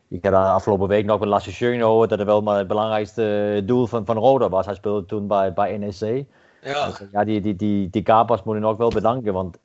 ik 0.08 0.26
had 0.26 0.34
afgelopen 0.34 0.88
week 0.88 1.06
nog 1.06 1.20
met 1.20 1.30
Lasse 1.30 1.52
Schöne 1.52 2.08
dat 2.08 2.10
het 2.10 2.24
wel 2.24 2.42
maar 2.42 2.58
het 2.58 2.68
belangrijkste 2.68 3.62
doel 3.66 3.88
van, 3.88 4.06
van 4.06 4.18
Roda 4.18 4.50
was. 4.50 4.66
Hij 4.66 4.76
speelde 4.76 5.06
toen 5.06 5.28
bij, 5.28 5.54
bij 5.54 5.78
NEC. 5.78 6.26
Ja, 6.62 6.86
dus, 6.86 7.02
ja 7.12 7.24
die, 7.24 7.42
die, 7.42 7.56
die, 7.56 7.90
die 7.90 8.04
kapers 8.04 8.44
moet 8.44 8.56
ik 8.56 8.62
nog 8.62 8.78
wel 8.78 8.90
bedanken. 8.90 9.34
Want 9.34 9.58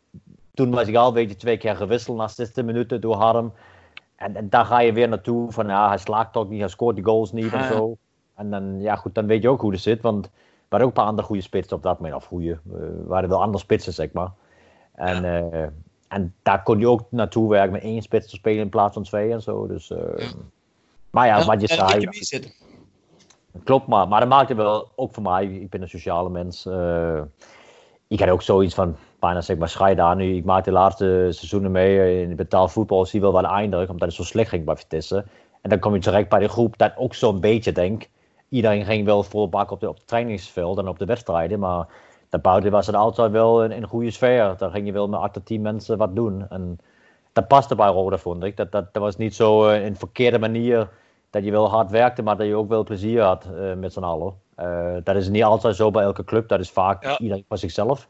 toen 0.54 0.70
was 0.70 0.88
ik 0.88 0.96
al 0.96 1.08
een 1.08 1.14
beetje 1.14 1.36
twee 1.36 1.56
keer 1.56 1.76
gewisseld 1.76 2.16
na 2.16 2.28
16 2.28 2.64
minuten 2.64 3.00
door 3.00 3.14
Harm. 3.14 3.52
En, 4.16 4.36
en, 4.36 4.48
daar 4.48 4.64
ga 4.64 4.80
je 4.80 4.92
weer 4.92 5.08
naartoe 5.08 5.52
van 5.52 5.66
ja, 5.66 5.88
hij 5.88 5.98
slaagt 5.98 6.32
toch 6.32 6.48
niet, 6.48 6.60
hij 6.60 6.68
scoort 6.68 6.94
die 6.94 7.04
goals 7.04 7.32
niet 7.32 7.52
en 7.52 7.64
zo. 7.64 7.96
En 8.34 8.50
dan, 8.50 8.80
ja, 8.80 8.96
goed, 8.96 9.14
dan 9.14 9.26
weet 9.26 9.42
je 9.42 9.48
ook 9.48 9.60
hoe 9.60 9.72
het 9.72 9.80
zit. 9.80 10.02
Want 10.02 10.26
we 10.26 10.32
hadden 10.68 10.88
ook 10.88 10.94
een 10.94 11.00
paar 11.00 11.10
andere 11.10 11.26
goede 11.26 11.42
spitsen 11.42 11.76
op 11.76 11.82
dat 11.82 11.98
moment. 12.00 12.16
Of 12.16 12.26
goede, 12.26 12.58
we 12.62 13.04
waren 13.06 13.28
wel 13.28 13.42
andere 13.42 13.58
spitsen, 13.58 13.92
zeg 13.92 14.12
maar. 14.12 14.30
En, 14.94 15.22
ja. 15.22 15.72
en 16.08 16.34
daar 16.42 16.62
kon 16.62 16.78
je 16.78 16.88
ook 16.88 17.06
naartoe 17.10 17.48
werken 17.48 17.72
met 17.72 17.82
één 17.82 18.02
spits 18.02 18.30
te 18.30 18.36
spelen 18.36 18.60
in 18.60 18.68
plaats 18.68 18.94
van 18.94 19.02
twee 19.02 19.32
en 19.32 19.42
zo. 19.42 19.66
Dus, 19.66 19.88
ja. 19.88 20.26
Maar 21.10 21.26
ja, 21.26 21.44
wat 21.44 21.60
je 21.60 21.66
zei. 21.66 22.08
Klopt, 23.64 23.86
maar, 23.86 24.08
maar 24.08 24.20
dat 24.20 24.28
maakte 24.28 24.54
wel 24.54 24.88
ook 24.96 25.14
voor 25.14 25.22
mij. 25.22 25.46
Ik 25.46 25.70
ben 25.70 25.82
een 25.82 25.88
sociale 25.88 26.30
mens. 26.30 26.66
Uh, 26.66 27.20
ik 28.06 28.20
had 28.20 28.28
ook 28.28 28.42
zoiets 28.42 28.74
van 28.74 28.96
bijna 29.18 29.40
zeg 29.40 29.56
maar 29.56 29.94
daar 29.94 30.16
nu. 30.16 30.36
Ik 30.36 30.44
maak 30.44 30.64
de 30.64 30.72
laatste 30.72 31.28
seizoenen 31.30 31.70
mee 31.70 32.22
in 32.22 32.36
betaald 32.36 32.72
voetbal. 32.72 33.06
Zie 33.06 33.20
wel 33.20 33.32
wat 33.32 33.44
eindig, 33.44 33.88
omdat 33.88 34.08
het 34.08 34.16
zo 34.16 34.22
slecht 34.22 34.48
ging 34.48 34.64
bij 34.64 34.76
Vitesse. 34.76 35.24
En 35.60 35.70
dan 35.70 35.78
kom 35.78 35.94
je 35.94 36.00
direct 36.00 36.28
bij 36.28 36.38
de 36.38 36.48
groep 36.48 36.78
dat 36.78 36.92
ook 36.96 37.14
zo'n 37.14 37.40
beetje 37.40 37.72
denk. 37.72 38.08
Iedereen 38.48 38.84
ging 38.84 39.04
wel 39.04 39.22
vol 39.22 39.48
bak 39.48 39.70
op 39.70 39.80
de, 39.80 39.88
op 39.88 39.96
het 39.96 40.06
trainingsveld 40.06 40.78
en 40.78 40.88
op 40.88 40.98
de 40.98 41.04
wedstrijden. 41.04 41.58
Maar 41.58 41.86
daarbuiten 42.28 42.70
was 42.70 42.86
het 42.86 42.96
altijd 42.96 43.30
wel 43.30 43.64
een, 43.64 43.76
een 43.76 43.86
goede 43.86 44.10
sfeer. 44.10 44.54
Daar 44.58 44.70
ging 44.70 44.86
je 44.86 44.92
wel 44.92 45.08
met 45.08 45.20
8 45.20 45.44
10 45.44 45.62
mensen 45.62 45.98
wat 45.98 46.14
doen. 46.14 46.48
En 46.48 46.78
dat 47.32 47.48
paste 47.48 47.74
bij 47.74 47.88
Roda, 47.88 48.18
vond 48.18 48.44
ik. 48.44 48.56
Dat, 48.56 48.72
dat, 48.72 48.92
dat 48.92 49.02
was 49.02 49.16
niet 49.16 49.34
zo 49.34 49.68
uh, 49.68 49.84
een 49.84 49.96
verkeerde 49.96 50.38
manier 50.38 50.88
dat 51.30 51.44
je 51.44 51.50
wel 51.50 51.70
hard 51.70 51.90
werkte, 51.90 52.22
maar 52.22 52.36
dat 52.36 52.46
je 52.46 52.54
ook 52.54 52.68
wel 52.68 52.84
plezier 52.84 53.22
had 53.22 53.46
uh, 53.52 53.74
met 53.74 53.92
z'n 53.92 54.02
allen. 54.02 54.34
Uh, 54.60 54.94
dat 55.04 55.16
is 55.16 55.28
niet 55.28 55.44
altijd 55.44 55.76
zo 55.76 55.90
bij 55.90 56.02
elke 56.02 56.24
club, 56.24 56.48
dat 56.48 56.60
is 56.60 56.70
vaak 56.70 57.04
ja. 57.04 57.18
iedereen 57.18 57.44
voor 57.48 57.58
zichzelf. 57.58 58.08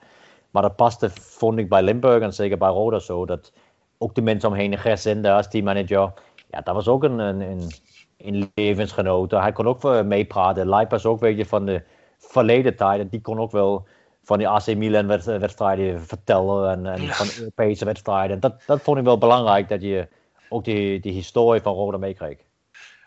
Maar 0.51 0.63
dat 0.63 0.77
paste, 0.77 1.11
vond 1.11 1.59
ik 1.59 1.69
bij 1.69 1.83
Limburg 1.83 2.23
en 2.23 2.35
zeker 2.35 2.59
bij 2.59 2.69
Roda 2.69 2.99
zo, 2.99 3.27
dat 3.27 3.53
ook 3.99 4.15
de 4.15 4.23
mensen 4.23 4.49
omheen, 4.49 4.71
de 4.71 4.77
Gersinder 4.77 5.33
als 5.33 5.49
teammanager, 5.49 6.13
ja, 6.51 6.61
dat 6.61 6.75
was 6.75 6.89
ook 6.89 7.05
een, 7.05 7.19
een, 7.19 7.41
een, 7.41 7.71
een 8.17 8.51
levensgenoot. 8.55 9.31
Hij 9.31 9.53
kon 9.53 9.67
ook 9.67 9.85
uh, 9.85 10.03
meepraten. 10.03 10.69
Leip 10.69 10.91
was 10.91 11.07
ook 11.07 11.21
weet 11.21 11.37
je, 11.37 11.47
van 11.47 11.67
de 11.67 11.83
verleden 12.19 12.77
tijden, 12.77 13.09
die 13.09 13.21
kon 13.21 13.39
ook 13.39 13.51
wel 13.51 13.87
van 14.23 14.39
die 14.39 14.49
AC 14.49 14.75
Milan 14.77 15.07
wedstrijden 15.07 16.01
vertellen 16.01 16.71
en, 16.71 16.87
en 16.87 17.03
ja. 17.03 17.13
van 17.13 17.27
Europese 17.39 17.85
wedstrijden. 17.85 18.41
Dat, 18.41 18.63
dat 18.67 18.81
vond 18.81 18.99
ik 18.99 19.05
wel 19.05 19.19
belangrijk, 19.19 19.69
dat 19.69 19.83
je 19.83 20.09
ook 20.49 20.65
die, 20.65 21.01
die 21.01 21.13
historie 21.13 21.61
van 21.61 21.75
Roda 21.75 21.97
meekreeg. 21.97 22.39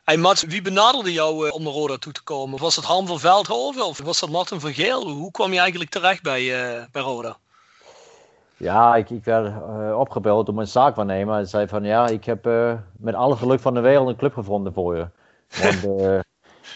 Hey 0.10 0.18
Mats, 0.18 0.44
wie 0.44 0.62
benaderde 0.62 1.14
jou 1.14 1.48
uh, 1.48 1.54
om 1.54 1.64
naar 1.64 1.74
Roda 1.74 1.98
toe 1.98 2.14
te 2.14 2.24
komen? 2.24 2.60
Was 2.60 2.76
het 2.76 2.86
Han 2.86 3.08
van 3.08 3.20
Veldhoven 3.20 3.86
of 3.86 4.02
was 4.04 4.20
dat 4.20 4.30
Martin 4.30 4.60
van 4.60 4.74
Geel? 4.74 5.10
Hoe 5.10 5.32
kwam 5.32 5.54
je 5.54 5.60
eigenlijk 5.60 5.90
terecht 5.90 6.24
bij, 6.24 6.42
uh, 6.42 6.84
bij 6.92 7.02
Roda? 7.02 7.38
Ja, 8.58 8.96
ik, 8.96 9.10
ik 9.10 9.24
werd 9.24 9.48
uh, 9.48 10.00
opgebeld 10.00 10.46
door 10.46 10.56
mijn 10.56 10.68
zaakwaarnemer. 10.68 11.34
Hij 11.34 11.46
zei 11.46 11.68
van 11.68 11.84
ja, 11.84 12.08
ik 12.08 12.26
heb 12.26 12.50
met 12.98 13.16
alle 13.16 13.36
geluk 13.36 13.60
van 13.60 13.74
de 13.74 13.80
wereld 13.80 14.08
een 14.08 14.16
club 14.16 14.34
gevonden 14.34 14.74
voor 14.74 14.96
je. 14.96 15.08
Want 15.62 16.24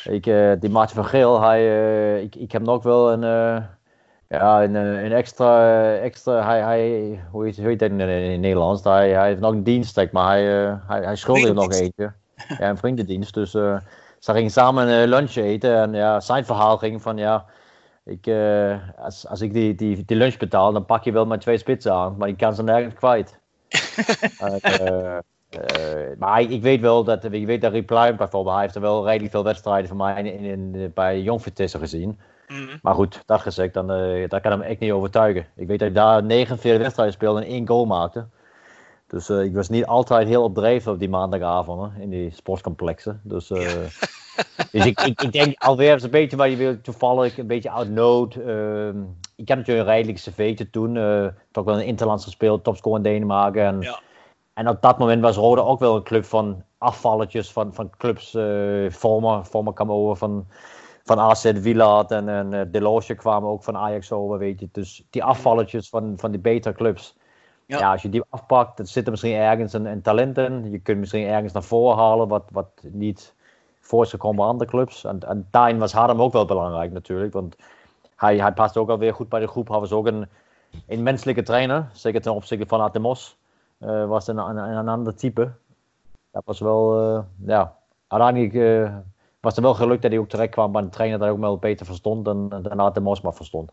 ik, 0.04 0.24
die 0.62 0.70
Martin 0.70 0.96
van 0.96 1.06
Geel, 1.06 1.42
hij, 1.42 2.22
ik, 2.22 2.36
ik 2.36 2.52
heb 2.52 2.62
nog 2.62 2.84
wel 2.84 3.12
een, 3.12 3.22
ja, 4.30 4.64
een, 4.64 4.76
een 4.76 5.12
extra, 5.12 5.94
extra 5.96 6.46
hij, 6.46 6.62
hij, 6.62 7.24
hoe 7.32 7.46
heet, 7.46 7.58
hoe 7.58 7.68
heet 7.68 7.80
dat 7.80 7.90
in, 7.90 8.00
in 8.00 8.40
Nederlands? 8.40 8.84
Hij, 8.84 9.10
hij 9.10 9.28
heeft 9.28 9.42
nog 9.42 9.52
een 9.52 9.64
dienst, 9.64 10.12
maar 10.12 10.28
hij, 10.28 10.44
hij, 10.88 11.04
hij 11.04 11.16
schuldigt 11.16 11.54
nog 11.54 11.72
eentje 11.72 12.14
ja, 12.48 12.70
een 12.70 12.78
vriendendienst. 12.78 13.34
Dus 13.34 13.54
uh, 13.54 13.78
ze 14.20 14.34
gingen 14.34 14.52
samen 14.52 14.88
uh, 14.88 15.08
lunch 15.08 15.36
eten. 15.36 15.76
En 15.76 15.94
ja, 15.94 16.20
zijn 16.20 16.46
verhaal 16.46 16.78
ging 16.78 17.02
van 17.02 17.18
ja, 17.18 17.46
ik, 18.06 18.28
uh, 18.28 18.76
als, 18.98 19.28
als 19.28 19.42
ik 19.42 19.54
die, 19.54 19.76
die, 19.76 20.04
die 20.06 20.18
lunch 20.18 20.38
betaal, 20.38 20.74
dan 20.74 20.86
pak 20.86 21.04
je 21.04 21.12
wel 21.12 21.26
mijn 21.26 21.40
twee 21.40 21.58
spitsen 21.58 21.94
aan. 21.94 22.16
Maar 22.18 22.28
ik 22.28 22.38
kan 22.38 22.56
ze 22.56 22.64
nergens 22.64 22.94
kwijt. 22.94 23.40
maar 26.20 26.42
ik, 26.42 26.62
weet 26.62 26.82
wel 26.82 27.04
dat, 27.04 27.24
ik 27.24 27.46
weet 27.46 27.62
dat 27.62 27.72
Reply 27.72 28.16
bijvoorbeeld, 28.16 28.54
hij 28.54 28.64
heeft 28.64 28.76
er 28.76 28.82
wel 28.82 29.06
redelijk 29.06 29.32
veel 29.32 29.44
wedstrijden 29.44 29.88
van 29.88 29.98
mij 29.98 30.24
in, 30.24 30.40
in, 30.40 30.76
in 30.76 30.92
bij 30.94 31.22
Jong 31.22 31.42
Vitesse 31.42 31.78
gezien. 31.78 32.20
Mm 32.48 32.58
-hmm. 32.58 32.80
Maar 32.82 32.94
goed, 32.94 33.22
dat 33.26 33.42
gezegd, 33.42 33.74
dan, 33.74 33.88
dat 34.28 34.42
kan 34.42 34.52
hem 34.52 34.62
echt 34.62 34.80
niet 34.80 34.92
overtuigen. 34.92 35.46
Ik 35.56 35.68
weet 35.68 35.80
dat 35.80 35.88
ik 35.88 35.96
daar 35.96 36.24
49 36.24 36.82
wedstrijden 36.82 37.14
speelde 37.14 37.42
en 37.42 37.48
één 37.48 37.68
goal 37.68 37.86
maakte. 37.86 38.26
Dus 39.14 39.30
uh, 39.30 39.44
ik 39.44 39.54
was 39.54 39.70
niet 39.70 39.86
altijd 39.86 40.28
heel 40.28 40.44
opdreven 40.44 40.92
op 40.92 41.00
die 41.00 41.10
maandagavonden 41.10 41.94
in 42.00 42.10
die 42.10 42.32
sportcomplexen. 42.32 43.22
Dus, 43.24 43.50
uh, 43.50 43.58
dus 44.72 44.86
ik, 44.86 45.02
ik, 45.02 45.22
ik, 45.22 45.32
denk 45.32 45.64
alweer 45.64 45.92
eens 45.92 46.04
een 46.04 46.10
beetje 46.10 46.38
waar 46.38 46.50
je 46.50 46.56
wil 46.56 46.82
toevallig, 46.82 47.38
een 47.38 47.48
beetje 47.48 47.72
uit 47.72 47.90
nood. 47.90 48.36
Uh, 48.36 48.88
ik 49.36 49.48
heb 49.48 49.58
natuurlijk 49.58 49.88
een 49.88 49.94
redelijk 49.94 50.18
cv'tje 50.18 50.70
toen. 50.70 50.96
Uh, 50.96 51.28
toch 51.52 51.66
wel 51.66 51.80
een 51.80 51.86
Interlands 51.86 52.24
gespeeld, 52.24 52.64
topscore 52.64 52.98
in 52.98 53.04
Denemarken. 53.04 53.64
En, 53.66 53.82
ja. 53.82 54.00
en 54.54 54.70
op 54.70 54.82
dat 54.82 54.98
moment 54.98 55.22
was 55.22 55.36
Rode 55.36 55.64
ook 55.64 55.80
wel 55.80 55.96
een 55.96 56.04
club 56.04 56.26
van 56.26 56.64
afvalletjes 56.78 57.52
van, 57.52 57.74
van 57.74 57.90
clubs. 57.98 58.34
Uh, 58.34 58.92
Vormer, 58.92 59.46
Vormer 59.46 59.74
kwam 59.74 59.92
over 59.92 60.16
van, 60.16 60.48
van 61.04 61.20
AZ 61.20 61.52
Wielaert 61.52 62.12
en, 62.12 62.30
en 62.30 62.54
uh, 62.54 62.62
Delosje 62.68 63.16
kwamen 63.16 63.50
ook 63.50 63.64
van 63.64 63.78
Ajax 63.78 64.12
over, 64.12 64.38
weet 64.38 64.60
je. 64.60 64.70
Dus 64.72 65.04
die 65.10 65.24
afvalletjes 65.24 65.90
van, 65.90 66.14
van 66.18 66.32
die 66.32 66.42
betere 66.42 66.76
clubs. 66.76 67.16
Ja. 67.80 67.92
als 67.92 68.02
je 68.02 68.10
die 68.10 68.24
afpakt, 68.30 68.78
dan 68.78 68.86
zit 68.86 69.06
er 69.06 69.12
misschien 69.12 69.36
ergens 69.36 69.74
een, 69.74 69.86
een 69.86 70.02
talent 70.02 70.38
in. 70.38 70.72
Je 70.72 70.80
kunt 70.80 71.00
misschien 71.00 71.28
ergens 71.28 71.54
naar 71.54 71.64
voren 71.64 71.98
halen 71.98 72.28
wat, 72.28 72.44
wat 72.52 72.70
niet 72.82 73.34
voor 73.80 74.04
is 74.04 74.10
gekomen 74.10 74.38
bij 74.38 74.46
andere 74.46 74.70
clubs. 74.70 75.04
En, 75.04 75.20
en 75.20 75.48
daarin 75.52 75.78
was 75.78 75.94
Harem 75.94 76.22
ook 76.22 76.34
wel 76.34 76.46
belangrijk 76.46 76.92
natuurlijk. 76.92 77.34
Want 77.34 77.56
hij, 78.16 78.38
hij 78.38 78.54
past 78.54 78.78
ook 78.78 78.90
alweer 78.90 79.14
goed 79.14 79.30
bij 79.30 79.40
de 79.40 79.48
groep. 79.48 79.68
Hij 79.68 79.80
was 79.80 79.92
ook 79.92 80.08
een, 80.08 80.28
een 80.88 81.04
menselijke 81.04 81.44
trainer. 81.44 81.90
Zeker 81.94 82.22
ten 82.22 82.34
opzichte 82.34 82.68
van 82.68 82.82
Atemos. 82.82 83.38
Uh, 83.80 84.06
was 84.06 84.28
een, 84.28 84.38
een, 84.38 84.58
een, 84.58 84.88
ander 84.88 85.16
type. 85.16 85.52
Dat 86.32 86.44
was 86.46 86.60
wel, 86.60 87.16
uh, 87.16 87.24
ja, 87.46 87.76
uiteindelijk 88.08 88.54
uh, 88.54 88.96
was 89.40 89.56
het 89.56 89.64
wel 89.64 89.74
gelukt 89.74 90.02
dat 90.02 90.12
hij 90.12 90.20
ook 90.20 90.30
terecht 90.30 90.52
kwam 90.52 90.72
bij 90.72 90.82
een 90.82 90.90
trainer 90.90 91.18
dat 91.18 91.28
hij 91.28 91.36
ook 91.36 91.44
wel 91.44 91.58
beter 91.58 91.86
verstond 91.86 92.26
dan, 92.26 92.50
dan 92.50 92.80
Atemos 92.80 93.22
maar 93.22 93.34
verstond. 93.34 93.72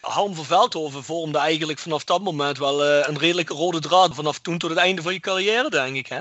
Harm 0.00 0.34
van 0.34 0.44
Veldhoven 0.44 1.02
vormde 1.02 1.38
eigenlijk 1.38 1.78
vanaf 1.78 2.04
dat 2.04 2.22
moment 2.22 2.58
wel 2.58 2.84
uh, 2.84 3.08
een 3.08 3.18
redelijke 3.18 3.54
rode 3.54 3.80
draad. 3.80 4.14
Vanaf 4.14 4.38
toen 4.38 4.58
tot 4.58 4.70
het 4.70 4.78
einde 4.78 5.02
van 5.02 5.12
je 5.12 5.20
carrière, 5.20 5.70
denk 5.70 5.96
ik. 5.96 6.06
Hè? 6.06 6.20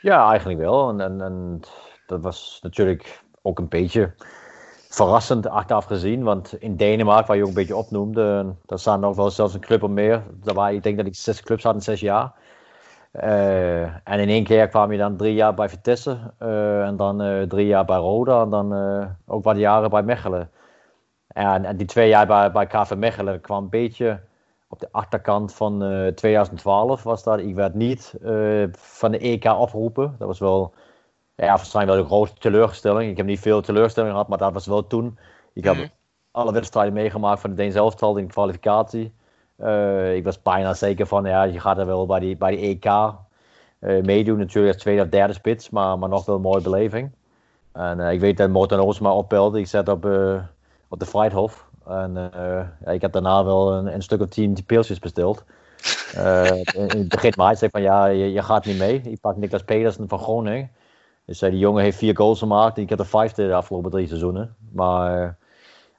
Ja, 0.00 0.30
eigenlijk 0.30 0.58
wel. 0.58 1.00
En, 1.00 1.60
dat 2.06 2.20
was 2.20 2.58
natuurlijk 2.62 3.22
ook 3.42 3.58
een 3.58 3.68
beetje 3.68 4.14
verrassend 4.88 5.46
achteraf 5.46 5.84
gezien. 5.84 6.22
Want 6.22 6.52
in 6.58 6.76
Denemarken, 6.76 7.26
waar 7.26 7.36
je 7.36 7.42
ook 7.42 7.48
een 7.48 7.54
beetje 7.54 7.76
opnoemde, 7.76 8.54
daar 8.66 8.78
staan 8.78 9.00
nog 9.00 9.16
wel 9.16 9.30
zelfs 9.30 9.54
een 9.54 9.60
club 9.60 9.82
op 9.82 9.90
meer. 9.90 10.22
Daar 10.32 10.54
waar, 10.54 10.74
ik 10.74 10.82
denk 10.82 10.96
dat 10.96 11.06
ik 11.06 11.14
zes 11.14 11.42
clubs 11.42 11.62
had 11.62 11.74
in 11.74 11.82
zes 11.82 12.00
jaar. 12.00 12.32
Uh, 13.12 13.82
en 13.82 14.18
in 14.18 14.28
één 14.28 14.44
keer 14.44 14.68
kwam 14.68 14.92
je 14.92 14.98
dan 14.98 15.16
drie 15.16 15.34
jaar 15.34 15.54
bij 15.54 15.68
Vitesse. 15.68 16.18
Uh, 16.42 16.86
en 16.86 16.96
dan 16.96 17.46
drie 17.48 17.66
jaar 17.66 17.84
bij 17.84 17.96
Roda. 17.96 18.42
En 18.42 18.50
dan 18.50 18.74
ook 19.26 19.44
wat 19.44 19.56
jaren 19.56 19.90
bij 19.90 20.02
Mechelen. 20.02 20.50
En, 21.32 21.64
en 21.64 21.76
die 21.76 21.86
twee 21.86 22.08
jaar 22.08 22.26
bij, 22.26 22.52
bij 22.52 22.66
KV 22.66 22.94
Mechelen 22.96 23.40
kwam 23.40 23.62
een 23.62 23.68
beetje 23.68 24.20
op 24.68 24.80
de 24.80 24.88
achterkant 24.90 25.54
van 25.54 25.92
uh, 25.92 26.06
2012 26.06 27.02
was 27.02 27.22
dat. 27.22 27.38
Ik 27.38 27.54
werd 27.54 27.74
niet 27.74 28.14
uh, 28.22 28.64
van 28.72 29.10
de 29.10 29.18
EK 29.18 29.46
afgeroepen. 29.46 30.14
Dat 30.18 30.26
was 30.26 30.38
wel, 30.38 30.74
ja, 31.34 31.46
waarschijnlijk 31.46 31.96
wel 31.96 32.04
een 32.04 32.10
grote 32.10 32.40
teleurstelling. 32.40 33.10
Ik 33.10 33.16
heb 33.16 33.26
niet 33.26 33.40
veel 33.40 33.60
teleurstelling 33.60 34.12
gehad, 34.12 34.28
maar 34.28 34.38
dat 34.38 34.52
was 34.52 34.66
wel 34.66 34.86
toen. 34.86 35.18
Ik 35.52 35.64
heb 35.64 35.76
mm. 35.76 35.90
alle 36.30 36.52
wedstrijden 36.52 36.92
meegemaakt 36.92 37.40
van 37.40 37.50
de 37.50 37.56
Deen 37.56 37.72
zelftal 37.72 38.16
in 38.16 38.26
de 38.26 38.32
kwalificatie. 38.32 39.12
Uh, 39.58 40.14
ik 40.14 40.24
was 40.24 40.42
bijna 40.42 40.74
zeker 40.74 41.06
van, 41.06 41.24
ja, 41.24 41.42
je 41.42 41.60
gaat 41.60 41.78
er 41.78 41.86
wel 41.86 42.06
bij 42.06 42.20
die, 42.20 42.36
bij 42.36 42.56
die 42.56 42.80
EK 42.80 43.12
meedoen. 44.04 44.38
Natuurlijk 44.38 44.74
als 44.74 44.82
tweede 44.82 45.02
of 45.02 45.08
derde 45.08 45.32
spits, 45.32 45.70
maar, 45.70 45.98
maar 45.98 46.08
nog 46.08 46.24
wel 46.24 46.34
een 46.34 46.40
mooie 46.40 46.62
beleving. 46.62 47.10
En 47.72 48.00
ik 48.00 48.20
weet 48.20 48.36
dat 48.36 48.50
Morten 48.50 48.84
Oosma 48.84 49.12
opbelde. 49.12 49.58
Ik 49.58 49.66
zet 49.66 49.88
op 49.88 50.04
op 50.90 50.98
de 50.98 51.06
Vrijthof. 51.06 51.68
En 51.86 52.10
uh, 52.16 52.66
ja, 52.84 52.90
ik 52.90 53.00
heb 53.00 53.12
daarna 53.12 53.44
wel 53.44 53.72
een, 53.72 53.94
een 53.94 54.02
stuk 54.02 54.20
of 54.20 54.28
tien 54.28 54.64
pilsjes 54.66 54.98
besteld. 54.98 55.44
Uh, 56.16 56.56
in 56.56 56.98
het 56.98 57.08
begin 57.08 57.32
maar 57.36 57.46
hij 57.46 57.56
zei 57.56 57.70
van 57.70 57.82
ja, 57.82 58.06
je, 58.06 58.32
je, 58.32 58.42
gaat 58.42 58.64
niet 58.64 58.78
mee. 58.78 59.00
Ik 59.00 59.20
pak 59.20 59.36
Niklas 59.36 59.64
Pedersen 59.64 60.08
van 60.08 60.18
Groningen. 60.18 60.70
Dus 61.24 61.42
uh, 61.42 61.50
die 61.50 61.58
jongen 61.58 61.82
heeft 61.82 61.98
vier 61.98 62.16
goals 62.16 62.38
gemaakt. 62.38 62.78
Ik 62.78 62.88
heb 62.88 62.98
de 62.98 63.04
vijfde 63.04 63.46
de 63.46 63.54
afgelopen 63.54 63.90
drie 63.90 64.06
seizoenen. 64.06 64.56
Maar, 64.72 65.36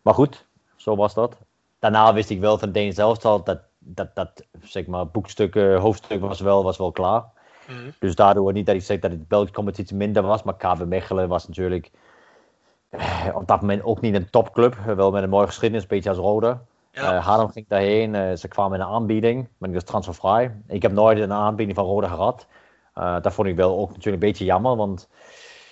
maar 0.01 0.13
goed, 0.13 0.45
zo 0.75 0.95
was 0.95 1.13
dat. 1.13 1.37
Daarna 1.79 2.13
wist 2.13 2.29
ik 2.29 2.39
wel 2.39 2.57
van 2.57 2.71
Deen 2.71 2.93
zelf 2.93 3.17
dat 3.17 3.45
dat, 3.45 3.61
dat, 3.79 4.15
dat 4.15 4.45
zeg 4.61 4.85
maar, 4.85 5.07
boekstuk, 5.07 5.55
hoofdstuk 5.55 6.21
was 6.21 6.39
wel, 6.39 6.63
was 6.63 6.77
wel 6.77 6.91
klaar. 6.91 7.23
Mm 7.67 7.75
-hmm. 7.75 7.93
Dus 7.99 8.15
daardoor 8.15 8.53
niet 8.53 8.65
dat 8.65 8.75
ik 8.75 8.83
zeg 8.83 8.99
dat 8.99 9.11
het 9.11 9.27
Belgische 9.27 9.55
competitie 9.55 9.95
minder 9.95 10.23
was. 10.23 10.43
Maar 10.43 10.57
KV 10.57 10.83
Mechelen 10.85 11.27
was 11.27 11.47
natuurlijk 11.47 11.85
eh, 11.85 11.99
op 13.33 13.47
dat 13.47 13.61
moment 13.61 13.83
ook 13.83 14.01
niet 14.01 14.15
een 14.15 14.29
topclub. 14.29 14.75
Wel 14.95 15.11
met 15.11 15.23
een 15.23 15.29
mooie 15.29 15.47
geschiedenis, 15.47 15.81
een 15.81 15.89
beetje 15.89 16.09
als 16.09 16.17
Rode. 16.17 16.57
Ja. 16.91 17.15
Uh, 17.15 17.25
Haarlem 17.25 17.49
ging 17.49 17.65
daarheen. 17.67 18.13
Uh, 18.13 18.35
ze 18.35 18.47
kwamen 18.47 18.79
in 18.79 18.85
een 18.85 18.91
aanbieding, 18.91 19.47
maar 19.57 19.69
ik 19.69 19.75
was 19.75 19.83
transfervrij. 19.83 20.55
Ik 20.67 20.81
heb 20.81 20.91
nooit 20.91 21.19
een 21.19 21.33
aanbieding 21.33 21.77
van 21.77 21.85
Rode 21.85 22.07
gehad. 22.07 22.47
Uh, 22.95 23.21
dat 23.21 23.33
vond 23.33 23.47
ik 23.47 23.55
wel 23.55 23.77
ook 23.77 23.87
natuurlijk 23.87 24.23
een 24.23 24.29
beetje 24.29 24.45
jammer, 24.45 24.75
want 24.75 25.09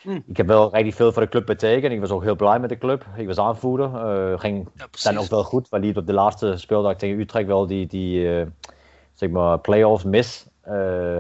mm. 0.04 0.24
ik 0.28 0.38
heb 0.38 0.48
wel 0.48 0.70
redelijk 0.72 0.96
veel 0.96 1.12
voor 1.12 1.22
de 1.22 1.30
club 1.30 1.46
betekend. 1.46 1.94
Ik 1.94 2.00
was 2.00 2.10
ook 2.10 2.24
heel 2.24 2.36
blij 2.36 2.60
met 2.60 2.70
de 2.70 2.78
club. 2.78 3.06
Ik 3.16 3.28
was 3.28 3.38
aanvoerder. 3.38 3.90
ging 4.40 4.70
ja, 4.74 4.88
dan 5.04 5.18
ook 5.18 5.30
wel 5.30 5.44
goed, 5.44 5.70
want 5.70 5.84
liep 5.84 5.98
op 5.98 6.06
de 6.06 6.14
laatste 6.14 6.58
speeldag 6.58 6.96
tegen 6.96 7.20
Utrecht 7.20 7.48
wel 7.48 7.68
die, 7.68 7.88
die 7.88 8.46
zeg 9.14 9.30
maar, 9.30 9.60
play-offs 9.60 10.04
mis. 10.04 10.48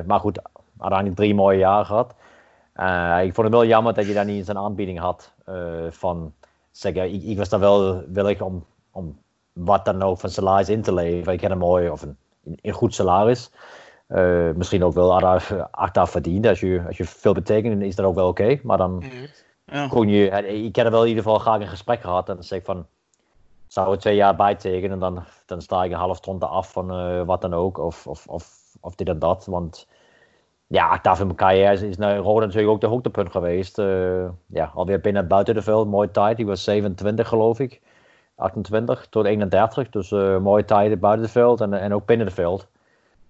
maar 0.05 0.19
goed, 0.19 0.39
uiteindelijk 0.77 1.19
drie 1.19 1.35
mooie 1.35 1.57
jaren 1.57 1.85
gehad. 1.85 2.15
Uh, 2.79 3.23
ik 3.23 3.33
vond 3.33 3.47
het 3.47 3.55
wel 3.55 3.65
jammer 3.65 3.93
dat 3.93 4.07
je 4.07 4.13
daar 4.13 4.25
niet 4.25 4.37
eens 4.37 4.47
een 4.47 4.57
aanbieding 4.57 4.99
had 4.99 5.33
van, 5.89 6.33
zeg, 6.71 6.93
ik, 6.93 7.23
ik 7.23 7.37
was 7.37 7.49
daar 7.49 7.59
wel 7.59 8.03
willig 8.07 8.41
om, 8.41 8.65
om 8.91 9.17
wat 9.53 9.85
dan 9.85 10.01
ook 10.01 10.19
van 10.19 10.29
salaris 10.29 10.69
in 10.69 10.81
te 10.81 10.93
leveren. 10.93 11.33
Ik 11.33 11.41
had 11.41 11.51
een 11.51 11.57
mooi 11.57 11.89
of 11.89 12.01
een, 12.01 12.17
een 12.61 12.73
goed 12.73 12.93
salaris. 12.93 13.51
Uh, 14.07 14.51
misschien 14.51 14.83
ook 14.83 14.93
wel 14.93 15.29
achteraf 15.71 16.09
verdiend. 16.09 16.47
Als 16.47 16.59
je, 16.59 16.83
als 16.87 16.97
je 16.97 17.05
veel 17.05 17.33
betekent, 17.33 17.81
is 17.81 17.95
dat 17.95 18.05
ook 18.05 18.15
wel 18.15 18.27
oké. 18.27 18.59
Maar 18.63 18.77
dan 18.77 18.91
mm 18.91 19.27
ja. 19.65 19.87
kon 19.87 20.07
je. 20.07 20.29
Ik 20.63 20.75
heb 20.75 20.85
er 20.85 20.91
wel 20.91 21.01
in 21.01 21.07
ieder 21.07 21.23
geval 21.23 21.39
graag 21.39 21.61
een 21.61 21.67
gesprek 21.67 22.01
gehad. 22.01 22.29
En 22.29 22.35
dan 22.35 22.43
zeg 22.43 22.59
ik 22.59 22.65
van. 22.65 22.85
Zou 23.67 23.91
er 23.91 23.99
twee 23.99 24.15
jaar 24.15 24.35
bijtekenen 24.35 24.91
en 24.91 24.99
dan, 24.99 25.23
dan 25.45 25.61
sta 25.61 25.83
ik 25.83 25.91
een 25.91 25.97
half 25.97 26.17
stond 26.17 26.43
af 26.43 26.71
van 26.71 26.99
uh, 26.99 27.21
wat 27.25 27.41
dan 27.41 27.53
ook. 27.53 27.77
Of, 27.77 28.07
of, 28.07 28.27
of, 28.27 28.75
of 28.79 28.95
dit 28.95 29.07
en 29.07 29.19
dat. 29.19 29.45
Want 29.45 29.87
ja, 30.71 31.01
mijn 31.03 31.35
carrière 31.35 31.73
is, 31.73 31.81
is 31.81 31.97
naar 31.97 32.17
Roda 32.17 32.45
natuurlijk 32.45 32.71
ook 32.73 32.81
de 32.81 32.87
hoogtepunt 32.87 33.31
geweest. 33.31 33.77
Uh, 33.77 34.29
ja, 34.47 34.71
alweer 34.73 34.99
binnen 34.99 35.27
buiten 35.27 35.53
de 35.53 35.61
veld. 35.61 35.87
Mooie 35.87 36.11
tijd. 36.11 36.39
Ik 36.39 36.45
was 36.45 36.63
27 36.63 37.27
geloof 37.27 37.59
ik. 37.59 37.81
28 38.35 39.07
tot 39.09 39.25
31. 39.25 39.89
Dus 39.89 40.11
uh, 40.11 40.39
mooie 40.39 40.65
tijden 40.65 40.99
buiten 40.99 41.23
het 41.23 41.31
veld 41.31 41.61
en, 41.61 41.73
en 41.73 41.93
ook 41.93 42.05
binnen 42.05 42.25
het 42.25 42.35
veld. 42.35 42.67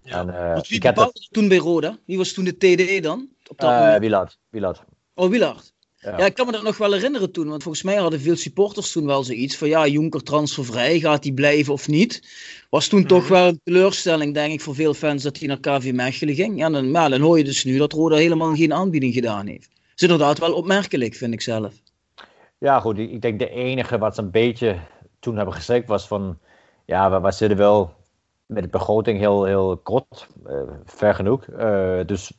Ja. 0.01 0.19
En, 0.19 0.27
uh, 0.27 0.61
wie 0.61 0.81
bepaalde 0.81 1.27
toen 1.31 1.47
bij 1.47 1.57
Roda? 1.57 1.97
Wie 2.05 2.17
was 2.17 2.33
toen 2.33 2.45
de 2.45 2.57
TD 2.57 3.03
dan? 3.03 3.27
Op 3.47 3.59
dat 3.59 3.71
uh, 3.71 3.95
Wielard. 3.95 4.39
Wielard. 4.49 4.83
Oh, 5.13 5.29
Wielard. 5.29 5.73
Ja. 6.01 6.17
ja. 6.17 6.25
ik 6.25 6.33
kan 6.33 6.45
me 6.45 6.51
dat 6.51 6.63
nog 6.63 6.77
wel 6.77 6.93
herinneren 6.93 7.31
toen. 7.31 7.49
Want 7.49 7.63
volgens 7.63 7.83
mij 7.83 7.95
hadden 7.95 8.19
veel 8.19 8.35
supporters 8.35 8.91
toen 8.91 9.05
wel 9.05 9.23
zoiets 9.23 9.57
van... 9.57 9.67
Ja, 9.67 9.87
Jonker 9.87 10.23
transfervrij, 10.23 10.99
gaat 10.99 11.23
hij 11.23 11.33
blijven 11.33 11.73
of 11.73 11.87
niet? 11.87 12.21
Was 12.69 12.87
toen 12.87 13.05
toch 13.05 13.23
mhm. 13.23 13.31
wel 13.31 13.47
een 13.47 13.61
teleurstelling, 13.63 14.33
denk 14.33 14.53
ik, 14.53 14.61
voor 14.61 14.75
veel 14.75 14.93
fans... 14.93 15.23
dat 15.23 15.37
hij 15.37 15.47
naar 15.47 15.59
KV 15.59 15.91
Mechelen 15.93 16.35
ging. 16.35 16.57
Ja, 16.57 16.69
dan, 16.69 16.91
maar 16.91 17.09
dan 17.09 17.21
hoor 17.21 17.37
je 17.37 17.43
dus 17.43 17.63
nu 17.63 17.77
dat 17.77 17.93
Roda 17.93 18.15
helemaal 18.15 18.55
geen 18.55 18.73
aanbieding 18.73 19.13
gedaan 19.13 19.47
heeft. 19.47 19.69
Dat 19.69 19.95
is 19.95 20.01
inderdaad 20.01 20.39
wel 20.39 20.53
opmerkelijk, 20.53 21.15
vind 21.15 21.33
ik 21.33 21.41
zelf. 21.41 21.73
Ja, 22.57 22.79
goed. 22.79 22.97
Ik 22.97 23.21
denk 23.21 23.39
de 23.39 23.49
enige 23.49 23.97
wat 23.97 24.15
ze 24.15 24.21
een 24.21 24.31
beetje 24.31 24.79
toen 25.19 25.35
hebben 25.35 25.53
gezegd 25.53 25.87
was 25.87 26.07
van... 26.07 26.37
Ja, 26.85 27.21
we, 27.21 27.31
zitten 27.31 27.57
wel 27.57 27.93
met 28.45 28.63
de 28.63 28.69
begroting 28.69 29.19
heel, 29.19 29.43
heel 29.43 29.77
kort, 29.77 30.27
uh, 30.47 30.61
ver 30.85 31.15
genoeg. 31.15 31.45
Uh, 31.47 31.99
dus 32.05 32.31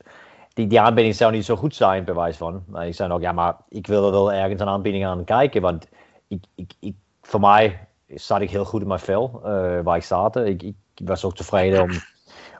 die, 0.60 0.68
die 0.68 0.80
aanbieding 0.80 1.14
zou 1.14 1.32
niet 1.32 1.44
zo 1.44 1.56
goed 1.56 1.74
zijn, 1.74 2.04
bewijs 2.04 2.36
van. 2.36 2.62
Maar 2.66 2.86
ik 2.86 2.94
zei 2.94 3.12
ook, 3.12 3.20
ja, 3.20 3.32
maar 3.32 3.56
ik 3.68 3.86
wil 3.86 4.04
er 4.04 4.10
wel 4.10 4.32
ergens 4.32 4.60
een 4.60 4.68
aanbieding 4.68 5.06
aan 5.06 5.24
kijken. 5.24 5.62
Want 5.62 5.88
ik, 6.28 6.44
ik, 6.54 6.72
ik, 6.80 6.94
voor 7.22 7.40
mij 7.40 7.88
zat 8.06 8.40
ik 8.40 8.50
heel 8.50 8.64
goed 8.64 8.80
in 8.80 8.86
mijn 8.86 9.00
vel, 9.00 9.40
uh, 9.44 9.80
waar 9.82 9.96
ik 9.96 10.02
zat. 10.02 10.36
Ik, 10.36 10.62
ik, 10.62 10.74
was 11.04 11.24
ook 11.24 11.36
tevreden 11.36 11.82
om, 11.82 11.90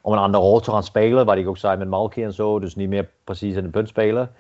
om 0.02 0.12
een 0.12 0.18
andere 0.18 0.44
rol 0.44 0.60
te 0.60 0.70
gaan 0.70 0.82
spelen, 0.82 1.26
waar 1.26 1.38
ik 1.38 1.48
ook 1.48 1.58
zei 1.58 1.76
met 1.76 1.88
Malky 1.88 2.22
en 2.22 2.32
zo. 2.32 2.58
Dus 2.58 2.74
niet 2.74 2.88
meer 2.88 3.10
precies 3.24 3.54
in 3.54 3.62
de 3.62 3.70
punt 3.70 3.88
spelen. 3.88 4.30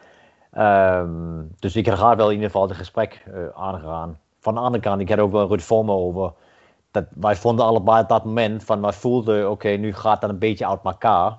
Um, 0.58 1.54
dus 1.58 1.76
ik 1.76 1.86
had 1.86 2.16
wel 2.16 2.26
in 2.28 2.34
ieder 2.34 2.50
geval 2.50 2.68
het 2.68 2.76
gesprek 2.76 3.24
uh, 3.28 3.48
aangegaan 3.54 4.18
van 4.40 4.54
de 4.54 4.60
andere 4.60 4.82
kant, 4.82 5.00
ik 5.00 5.08
had 5.08 5.18
ook 5.18 5.32
wel 5.32 5.48
Ruud 5.48 5.60
Vormer 5.60 5.94
over. 5.94 6.32
Dat 6.90 7.04
wij 7.14 7.36
vonden 7.36 7.64
allebei 7.64 8.02
op 8.02 8.08
dat 8.08 8.24
moment 8.24 8.64
van 8.64 8.80
wij 8.80 8.92
voelden, 8.92 9.50
oké, 9.50 9.68
nu 9.68 9.94
gaat 9.94 10.20
dat 10.20 10.30
een 10.30 10.38
beetje 10.38 10.66
uit 10.66 10.80
elkaar. 10.84 11.38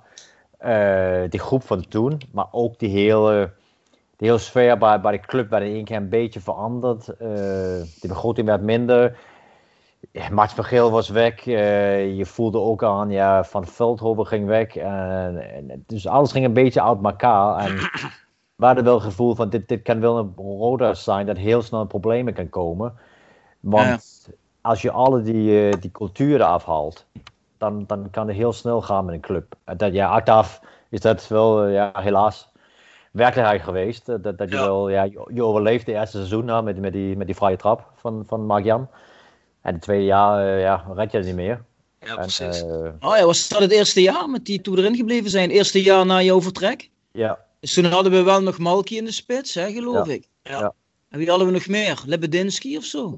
Uh, 0.65 1.29
die 1.29 1.39
groep 1.39 1.63
van 1.63 1.87
toen, 1.87 2.21
maar 2.31 2.47
ook 2.51 2.79
die 2.79 2.89
hele, 2.89 3.53
die 4.17 4.27
hele 4.27 4.39
sfeer 4.39 4.77
bij, 4.77 5.01
bij 5.01 5.11
de 5.11 5.19
club 5.19 5.49
werd 5.49 5.63
in 5.63 5.73
één 5.73 5.83
keer 5.83 5.97
een 5.97 6.09
beetje 6.09 6.39
veranderd. 6.39 7.07
Uh, 7.09 7.17
de 7.19 8.07
begroting 8.07 8.47
werd 8.47 8.61
minder. 8.61 9.17
Max 10.31 10.53
van 10.53 10.63
Geel 10.63 10.91
was 10.91 11.09
weg. 11.09 11.45
Uh, 11.45 12.17
je 12.17 12.25
voelde 12.25 12.59
ook 12.59 12.83
aan, 12.83 13.09
ja, 13.09 13.43
Van 13.43 13.65
Veldhoven 13.65 14.27
ging 14.27 14.45
weg. 14.47 14.75
En, 14.75 15.83
dus 15.87 16.07
alles 16.07 16.31
ging 16.31 16.45
een 16.45 16.53
beetje 16.53 16.83
uit 16.83 17.03
elkaar. 17.03 17.65
En 17.65 17.75
we 18.55 18.65
hadden 18.65 18.83
wel 18.83 18.93
het 18.93 19.03
gevoel 19.03 19.35
van 19.35 19.49
dit, 19.49 19.67
dit 19.67 19.81
kan 19.81 19.99
wel 19.99 20.17
een 20.17 20.33
roda 20.35 20.93
zijn 20.93 21.25
dat 21.25 21.37
heel 21.37 21.61
snel 21.61 21.85
problemen 21.85 22.33
kan 22.33 22.49
komen. 22.49 22.93
Want 23.59 24.29
als 24.61 24.81
je 24.81 24.91
alle 24.91 25.21
die, 25.21 25.77
die 25.77 25.91
culturen 25.91 26.47
afhaalt, 26.47 27.05
dan, 27.61 27.83
dan 27.87 28.09
kan 28.09 28.27
het 28.27 28.35
heel 28.35 28.53
snel 28.53 28.81
gaan 28.81 29.05
met 29.05 29.15
een 29.15 29.21
club. 29.21 29.55
Dat, 29.77 29.93
ja, 29.93 30.09
achteraf 30.09 30.61
is 30.89 30.99
dat 30.99 31.27
wel 31.27 31.67
uh, 31.67 31.73
ja, 31.73 31.91
helaas 31.93 32.47
werkelijkheid 33.11 33.61
geweest. 33.61 34.05
Dat, 34.05 34.23
dat 34.23 34.49
je 34.49 34.55
wel, 34.55 34.89
ja, 34.89 35.03
je, 35.03 35.43
overleeft 35.43 35.85
het 35.85 35.95
eerste 35.95 36.17
seizoen 36.17 36.45
nou, 36.45 36.63
met, 36.63 36.79
met, 36.79 36.93
die, 36.93 37.17
met 37.17 37.27
die 37.27 37.35
vrije 37.35 37.57
trap 37.57 37.91
van, 37.95 38.23
van 38.27 38.45
Mark 38.45 38.63
Jan. 38.63 38.87
En 39.61 39.73
het 39.73 39.81
tweede 39.81 40.05
jaar 40.05 40.45
uh, 40.45 40.61
ja, 40.61 40.85
red 40.95 41.11
je 41.11 41.17
het 41.17 41.25
niet 41.25 41.35
meer. 41.35 41.63
Ja, 41.99 42.15
precies. 42.15 42.61
oh 42.99 43.17
ja, 43.17 43.25
was 43.25 43.47
dat 43.47 43.61
het 43.61 43.71
eerste 43.71 44.01
jaar 44.01 44.29
met 44.29 44.45
die 44.45 44.61
toen 44.61 44.77
erin 44.77 44.95
gebleven 44.95 45.29
zijn? 45.29 45.49
Eerste 45.49 45.81
jaar 45.81 46.05
na 46.05 46.21
jouw 46.21 46.41
vertrek? 46.41 46.89
Ja, 47.11 47.39
dus 47.59 47.73
toen 47.73 47.85
hadden 47.85 48.11
we 48.11 48.23
wel 48.23 48.41
nog 48.41 48.57
Malky 48.57 48.95
in 48.95 49.05
de 49.05 49.11
spits, 49.11 49.53
hè, 49.53 49.71
geloof 49.71 50.07
ik. 50.07 50.27
Ja. 50.43 50.73
En 51.09 51.17
wie 51.17 51.29
hadden 51.29 51.47
we 51.47 51.53
nog 51.53 51.67
meer? 51.67 52.03
Lebedinski 52.05 52.77
of 52.77 52.83
zo? 52.83 53.17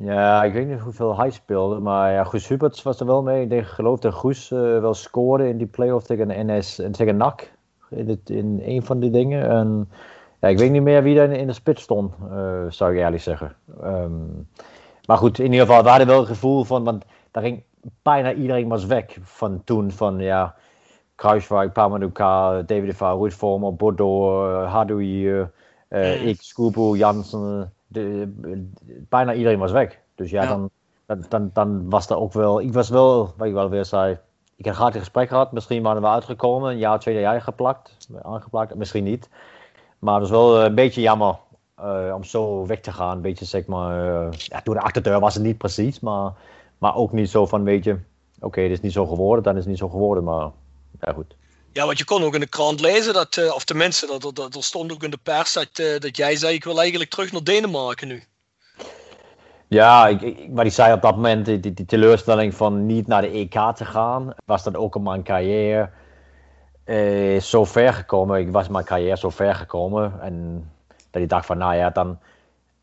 Ja, 0.00 0.44
ik 0.44 0.52
weet 0.52 0.68
niet 0.68 0.80
hoeveel 0.80 1.16
hij 1.16 1.30
speelde, 1.30 1.78
maar 1.78 2.12
ja, 2.12 2.24
Guus 2.24 2.48
Huberts 2.48 2.82
was 2.82 3.00
er 3.00 3.06
wel 3.06 3.22
mee. 3.22 3.42
Ik 3.42 3.48
denk, 3.48 3.66
geloof 3.66 3.98
dat 3.98 4.14
Guus 4.14 4.50
uh, 4.50 4.58
wel 4.80 4.94
scoorde 4.94 5.48
in 5.48 5.56
die 5.56 5.66
play-off 5.66 6.06
tegen 6.06 6.46
NS 6.46 6.78
en 6.78 6.92
tegen 6.92 7.16
NAC. 7.16 7.52
In, 7.90 8.08
het, 8.08 8.30
in 8.30 8.60
een 8.64 8.82
van 8.82 9.00
die 9.00 9.10
dingen. 9.10 9.48
En 9.48 9.90
ja, 10.40 10.48
ik 10.48 10.58
weet 10.58 10.70
niet 10.70 10.82
meer 10.82 11.02
wie 11.02 11.14
daar 11.14 11.30
in 11.30 11.46
de 11.46 11.52
spits 11.52 11.82
stond, 11.82 12.14
uh, 12.30 12.64
zou 12.68 12.92
ik 12.92 12.98
eerlijk 12.98 13.22
zeggen. 13.22 13.56
Um, 13.82 14.48
maar 15.06 15.18
goed, 15.18 15.38
in 15.38 15.52
ieder 15.52 15.66
geval, 15.66 15.82
we 15.82 15.88
hadden 15.88 16.06
wel 16.06 16.18
het 16.18 16.28
gevoel 16.28 16.64
van, 16.64 16.84
want 16.84 17.04
daar 17.30 17.42
ging 17.42 17.62
bijna 18.02 18.32
iedereen 18.32 18.68
was 18.68 18.86
weg 18.86 19.16
van 19.22 19.64
toen. 19.64 19.90
Van 19.90 20.18
ja, 20.18 20.54
Kruiswijk, 21.14 21.72
Pamanuka, 21.72 22.62
David 22.62 22.86
de 22.86 22.94
Vaar, 22.94 23.16
Ruud 23.16 23.32
Vormer, 23.32 23.74
Bordeaux, 23.74 24.70
Hadoui, 24.72 25.28
uh, 25.88 26.26
ik, 26.26 26.40
Scoobo, 26.40 26.96
Jansen. 26.96 27.72
De, 27.94 28.32
bijna 29.08 29.34
iedereen 29.34 29.58
was 29.58 29.72
weg. 29.72 29.98
Dus 30.14 30.30
ja, 30.30 30.46
Dan, 30.46 30.70
dan, 31.06 31.24
dan, 31.28 31.50
dan, 31.52 31.90
was 31.90 32.06
dat 32.06 32.18
ook 32.18 32.32
wel. 32.32 32.60
Ik 32.60 32.72
was 32.72 32.88
wel, 32.88 33.34
wat 33.36 33.46
ik 33.46 33.52
wel 33.52 33.68
weer 33.68 33.84
zei. 33.84 34.18
Ik 34.56 34.64
heb 34.64 34.74
graag 34.74 34.94
een 34.94 35.00
gesprek 35.00 35.28
gehad. 35.28 35.52
Misschien 35.52 35.82
waren 35.82 36.02
we 36.02 36.08
uitgekomen, 36.08 36.70
een 36.70 36.78
jaar, 36.78 36.98
twee 36.98 37.20
jaar 37.20 37.42
geplakt, 37.42 38.08
aangeplakt. 38.22 38.74
Misschien 38.74 39.04
niet. 39.04 39.28
Maar 39.98 40.14
het 40.14 40.24
is 40.24 40.30
wel 40.30 40.64
een 40.64 40.74
beetje 40.74 41.00
jammer 41.00 41.38
uh, 41.80 42.12
om 42.14 42.24
zo 42.24 42.66
weg 42.66 42.80
te 42.80 42.92
gaan. 42.92 43.16
Een 43.16 43.22
beetje 43.22 43.44
zeg 43.44 43.66
maar. 43.66 44.06
Uh, 44.06 44.32
ja, 44.32 44.60
door 44.64 44.74
de 44.74 44.80
achterdeur 44.80 45.20
was 45.20 45.34
het 45.34 45.42
niet 45.42 45.58
precies. 45.58 46.00
Maar, 46.00 46.32
maar 46.78 46.96
ook 46.96 47.12
niet 47.12 47.30
zo 47.30 47.46
van, 47.46 47.64
weet 47.64 47.84
je. 47.84 47.92
Oké, 48.36 48.46
okay, 48.46 48.64
het 48.64 48.72
is 48.72 48.80
niet 48.80 48.92
zo 48.92 49.06
geworden, 49.06 49.44
dan 49.44 49.52
is 49.54 49.60
het 49.60 49.68
niet 49.68 49.78
zo 49.78 49.88
geworden. 49.88 50.24
Maar 50.24 50.50
ja, 51.00 51.12
goed. 51.12 51.36
Ja, 51.74 51.86
want 51.86 51.98
je 51.98 52.04
kon 52.04 52.22
ook 52.22 52.34
in 52.34 52.40
de 52.40 52.46
krant 52.46 52.80
lezen, 52.80 53.14
dat, 53.14 53.36
uh, 53.36 53.54
of 53.54 53.64
tenminste, 53.64 54.06
dat, 54.06 54.22
dat, 54.22 54.36
dat, 54.36 54.54
er 54.54 54.62
stond 54.62 54.92
ook 54.92 55.02
in 55.02 55.10
de 55.10 55.18
pers 55.22 55.52
dat, 55.52 55.78
uh, 55.80 55.98
dat 55.98 56.16
jij 56.16 56.36
zei: 56.36 56.54
Ik 56.54 56.64
wil 56.64 56.80
eigenlijk 56.80 57.10
terug 57.10 57.32
naar 57.32 57.42
Denemarken 57.42 58.08
nu. 58.08 58.22
Ja, 59.68 60.06
ik, 60.08 60.20
ik, 60.20 60.48
maar 60.50 60.66
ik 60.66 60.72
zei 60.72 60.92
op 60.92 61.02
dat 61.02 61.14
moment, 61.14 61.46
die, 61.46 61.60
die, 61.60 61.84
teleurstelling 61.84 62.54
van 62.54 62.86
niet 62.86 63.06
naar 63.06 63.22
de 63.22 63.30
EK 63.30 63.74
te 63.74 63.84
gaan, 63.84 64.34
was 64.44 64.62
dat 64.62 64.76
ook 64.76 64.96
in 64.96 65.02
mijn 65.02 65.22
carrière 65.22 65.90
uh, 66.84 67.40
zo 67.40 67.64
ver 67.64 67.92
gekomen. 67.92 68.40
Ik 68.40 68.50
was 68.50 68.68
mijn 68.68 68.84
carrière 68.84 69.16
zo 69.16 69.30
ver 69.30 69.54
gekomen. 69.54 70.20
En 70.20 70.70
dat 71.10 71.22
ik 71.22 71.28
dacht 71.28 71.46
van, 71.46 71.58
nou 71.58 71.74
ja, 71.74 71.90
dan, 71.90 72.18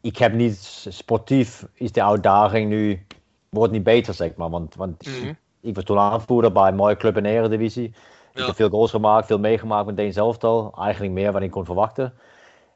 ik 0.01 0.17
heb 0.17 0.33
niet 0.33 0.85
sportief, 0.89 1.65
is 1.73 1.91
de 1.91 2.03
uitdaging 2.03 2.69
nu, 2.69 3.05
wordt 3.49 3.73
niet 3.73 3.83
beter, 3.83 4.13
zeg 4.13 4.35
maar. 4.35 4.49
Want, 4.49 4.75
want 4.75 5.05
mm 5.05 5.13
-hmm 5.13 5.37
ik 5.61 5.75
was 5.75 5.83
toen 5.83 5.99
aanvoerder 5.99 6.51
bij 6.51 6.67
een 6.67 6.75
mooie 6.75 6.97
club 6.97 7.17
in 7.17 7.23
de 7.23 7.29
Eredivisie. 7.29 7.93
Ik 8.33 8.45
heb 8.45 8.55
veel 8.55 8.69
goals 8.69 8.91
gemaakt, 8.91 9.27
veel 9.27 9.39
meegemaakt 9.39 9.85
met 9.85 9.97
Deens 9.97 10.15
elftal. 10.15 10.73
Eigenlijk 10.77 11.13
meer 11.13 11.31
dan 11.31 11.43
ik 11.43 11.51
kon 11.51 11.65
verwachten. 11.65 12.13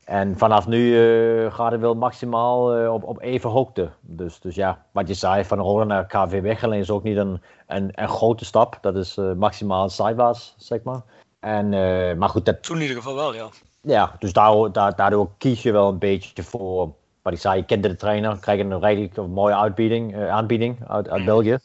En 0.04 0.38
vanaf 0.38 0.68
nu 0.68 0.78
uh, 0.80 1.54
gaat 1.54 1.72
het 1.72 1.82
wel 1.82 1.94
maximaal 1.94 2.82
uh, 2.82 2.94
op, 2.94 3.04
op 3.04 3.22
even 3.22 3.50
hoogte. 3.50 3.89
Dus, 4.02 4.39
dus 4.39 4.56
ja, 4.56 4.86
wat 4.91 5.08
je 5.08 5.13
zei, 5.13 5.46
van 5.46 5.60
Roda 5.60 5.84
naar 5.84 6.06
KV 6.06 6.41
Weggelen 6.41 6.78
is 6.78 6.89
ook 6.89 7.04
niet 7.04 7.18
een, 7.18 7.41
een, 7.68 7.89
een 7.91 8.10
grote 8.10 8.46
stap. 8.46 8.78
Dat 8.82 8.96
is 8.96 9.18
uh, 9.18 9.34
maximaal 9.34 9.89
zijwaarts, 9.89 10.56
zeg 10.58 10.84
maar. 10.84 11.02
En, 11.39 11.70
maar 12.18 12.30
goed, 12.30 12.46
dat... 12.46 12.63
Toen 12.63 12.76
in 12.76 12.82
ieder 12.82 12.98
geval 12.98 13.15
wel, 13.15 13.34
ja. 13.34 13.48
Ja, 13.82 14.15
dus 14.20 14.34
daardoor, 14.34 14.72
daardoor 14.72 15.30
kies 15.38 15.62
je 15.62 15.72
wel 15.72 15.89
een 15.89 15.98
beetje 15.98 16.44
voor... 16.44 16.94
Wat 17.22 17.34
ik 17.34 17.39
zei, 17.39 17.58
je 17.58 17.65
kende 17.65 17.88
de 17.88 17.96
trainer, 17.96 18.38
krijg 18.39 18.60
een 18.60 18.80
redelijk 18.80 19.28
mooie 19.28 19.56
uitbieding, 19.56 20.18
aanbieding 20.30 20.78
uit, 20.88 21.10
uit 21.10 21.26
België 21.34 21.58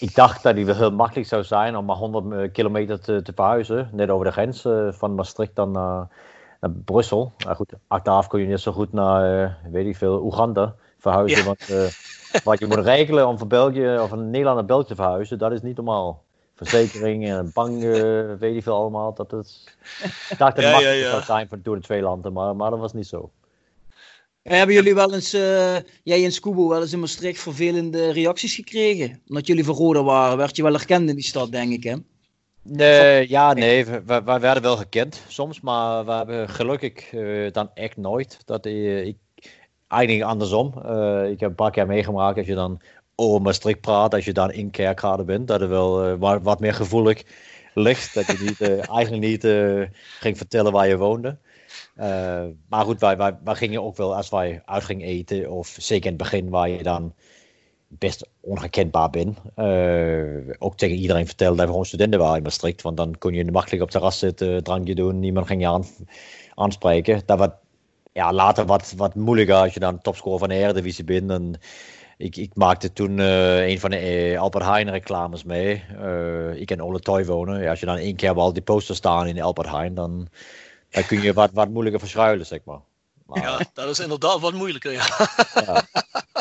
ik 0.00 0.14
dacht 0.14 0.42
dat 0.42 0.54
die 0.54 0.74
heel 0.74 0.90
makkelijk 0.90 1.28
zou 1.28 1.44
zijn 1.44 1.76
om 1.76 1.84
maar 1.84 1.96
100 1.96 2.32
eh, 2.32 2.52
kilometer 2.52 3.00
te, 3.00 3.22
te 3.22 3.32
verhuizen. 3.34 3.88
Net 3.92 4.10
over 4.10 4.24
de 4.24 4.32
grens 4.32 4.64
uh, 4.64 4.92
van 4.92 5.14
Maastricht 5.14 5.54
dan 5.54 5.70
naar, 5.70 6.08
naar 6.60 6.70
Brussel. 6.70 7.32
Maar 7.44 7.56
goed, 7.56 7.72
achteraf 7.86 8.26
kun 8.26 8.40
je 8.40 8.46
niet 8.46 8.60
zo 8.60 8.72
goed 8.72 8.92
naar, 8.92 9.42
uh, 9.42 9.72
weet 9.72 9.86
ik 9.86 9.96
veel, 9.96 10.22
Oeganda 10.22 10.74
verhuizen. 10.98 11.38
Ja. 11.38 11.44
Want 11.44 11.66
wat 12.44 12.58
je 12.58 12.66
moet 12.66 12.78
regelen 12.78 13.26
om 13.26 13.38
van 13.38 13.48
België 13.48 13.98
of 13.98 14.08
van 14.08 14.30
Nederland 14.30 14.56
naar 14.56 14.66
België 14.66 14.86
te 14.86 14.94
verhuizen, 14.94 15.38
dat 15.38 15.52
is 15.52 15.62
niet 15.62 15.76
normaal. 15.76 16.22
Verzekering 16.54 17.28
en 17.28 17.50
bank, 17.54 17.82
weet 18.38 18.56
ik 18.56 18.62
veel 18.62 18.74
allemaal. 18.74 19.14
Dat 19.14 19.32
is, 19.32 19.64
ik 20.30 20.38
dacht 20.38 20.56
dat 20.56 20.56
het 20.56 20.64
ja, 20.64 20.70
makkelijk 20.70 21.00
ja, 21.00 21.10
zou 21.10 21.22
zijn 21.22 21.48
voor, 21.48 21.58
door 21.62 21.76
de 21.76 21.82
twee 21.82 22.02
landen, 22.02 22.32
maar, 22.32 22.56
maar 22.56 22.70
dat 22.70 22.78
was 22.78 22.92
niet 22.92 23.06
zo. 23.06 23.30
Hebben 24.42 24.74
jullie 24.74 24.94
wel 24.94 25.14
eens, 25.14 25.34
uh, 25.34 25.76
jij 26.02 26.24
en 26.24 26.32
Scoobo, 26.32 26.68
wel 26.68 26.80
eens 26.80 26.92
in 26.92 27.00
Maastricht 27.00 27.40
vervelende 27.40 28.12
reacties 28.12 28.54
gekregen? 28.54 29.22
Omdat 29.28 29.46
jullie 29.46 29.64
van 29.64 29.74
Roda 29.74 30.02
waren, 30.02 30.36
werd 30.36 30.56
je 30.56 30.62
wel 30.62 30.72
herkend 30.72 31.08
in 31.08 31.14
die 31.14 31.24
stad, 31.24 31.52
denk 31.52 31.72
ik, 31.72 31.84
hè? 31.84 31.96
Nee, 32.62 33.28
ja, 33.28 33.52
nee, 33.52 33.84
we, 33.84 34.02
we, 34.06 34.22
we 34.22 34.38
werden 34.38 34.62
wel 34.62 34.76
gekend 34.76 35.22
soms, 35.28 35.60
maar 35.60 36.04
we 36.04 36.12
hebben 36.12 36.48
gelukkig 36.48 37.12
uh, 37.12 37.52
dan 37.52 37.70
echt 37.74 37.96
nooit. 37.96 38.38
Dat 38.44 38.66
uh, 38.66 39.06
ik, 39.06 39.16
eigenlijk 39.88 40.30
andersom. 40.30 40.74
Uh, 40.86 41.30
ik 41.30 41.40
heb 41.40 41.48
een 41.48 41.54
paar 41.54 41.70
keer 41.70 41.86
meegemaakt 41.86 42.38
als 42.38 42.46
je 42.46 42.54
dan 42.54 42.80
over 43.14 43.42
Maastricht 43.42 43.80
praat, 43.80 44.14
als 44.14 44.24
je 44.24 44.32
dan 44.32 44.52
in 44.52 44.70
Kerkrade 44.70 45.24
bent, 45.24 45.48
dat 45.48 45.60
het 45.60 45.68
wel 45.68 46.16
wat, 46.16 46.42
wat 46.42 46.60
meer 46.60 46.74
gevoelig 46.74 47.22
ligt. 47.74 48.14
Dat 48.14 48.26
je 48.26 48.38
niet, 48.40 48.60
eigenlijk 48.96 49.22
niet 49.22 49.42
ging 50.20 50.36
vertellen 50.36 50.72
waar 50.72 50.88
je 50.88 50.96
woonde. 50.96 51.38
Maar 52.68 52.84
goed, 52.84 53.00
wij, 53.00 53.16
wij, 53.16 53.38
wij 53.44 53.54
gingen 53.54 53.82
ook 53.82 53.96
wel 53.96 54.16
als 54.16 54.28
wij 54.28 54.62
uit 54.64 54.84
gingen 54.84 55.06
eten, 55.06 55.50
of 55.50 55.76
zeker 55.78 56.10
in 56.10 56.12
het 56.12 56.22
begin 56.22 56.48
waar 56.48 56.68
je 56.68 56.82
dan 56.82 57.14
best 57.98 58.28
onherkenbaar 58.40 59.10
ben. 59.10 59.36
Uh, 59.56 60.54
ook 60.58 60.76
tegen 60.76 60.96
iedereen 60.96 61.26
vertellen 61.26 61.56
dat 61.56 61.64
we 61.64 61.70
gewoon 61.70 61.86
studenten 61.86 62.20
waren 62.20 62.36
in 62.36 62.42
Maastricht. 62.42 62.82
Want 62.82 62.96
dan 62.96 63.18
kon 63.18 63.34
je 63.34 63.50
makkelijk 63.50 63.82
op 63.82 63.88
het 63.88 63.96
terras 63.96 64.18
zitten, 64.18 64.64
drankje 64.64 64.94
doen, 64.94 65.18
niemand 65.18 65.46
ging 65.46 65.60
je 65.60 65.68
aan, 65.68 65.84
aanspreken. 66.54 67.22
Dat 67.26 67.38
werd 67.38 67.54
ja, 68.12 68.32
later 68.32 68.66
wat, 68.66 68.92
wat 68.96 69.14
moeilijker 69.14 69.54
als 69.54 69.74
je 69.74 69.80
dan 69.80 70.00
topscorer 70.00 70.38
van 70.38 70.48
de 70.48 70.54
Eredivisie 70.54 71.04
bent. 71.04 71.30
En 71.30 71.60
ik, 72.16 72.36
ik 72.36 72.54
maakte 72.54 72.92
toen 72.92 73.18
uh, 73.18 73.68
een 73.68 73.80
van 73.80 73.90
de 73.90 74.36
Albert 74.38 74.64
Heijn 74.64 74.90
reclames 74.90 75.44
mee. 75.44 75.82
ik 76.54 76.70
en 76.70 76.82
Ole 76.82 77.00
Toy 77.00 77.24
wonen. 77.24 77.62
Ja, 77.62 77.70
als 77.70 77.80
je 77.80 77.86
dan 77.86 77.96
één 77.96 78.16
keer 78.16 78.34
al 78.34 78.52
die 78.52 78.62
posters 78.62 78.98
staan 78.98 79.26
in 79.26 79.42
Albert 79.42 79.70
Heijn, 79.70 79.94
dan, 79.94 80.28
dan 80.90 81.06
kun 81.06 81.20
je 81.22 81.32
wat, 81.32 81.50
wat 81.52 81.68
moeilijker 81.68 82.00
verschuilen, 82.00 82.46
zeg 82.46 82.60
maar. 82.64 82.80
maar 83.26 83.42
ja, 83.42 83.60
dat 83.74 83.88
is 83.88 83.98
inderdaad 83.98 84.40
wat 84.40 84.52
moeilijker, 84.52 84.92
ja. 84.92 85.06
ja. 85.54 85.82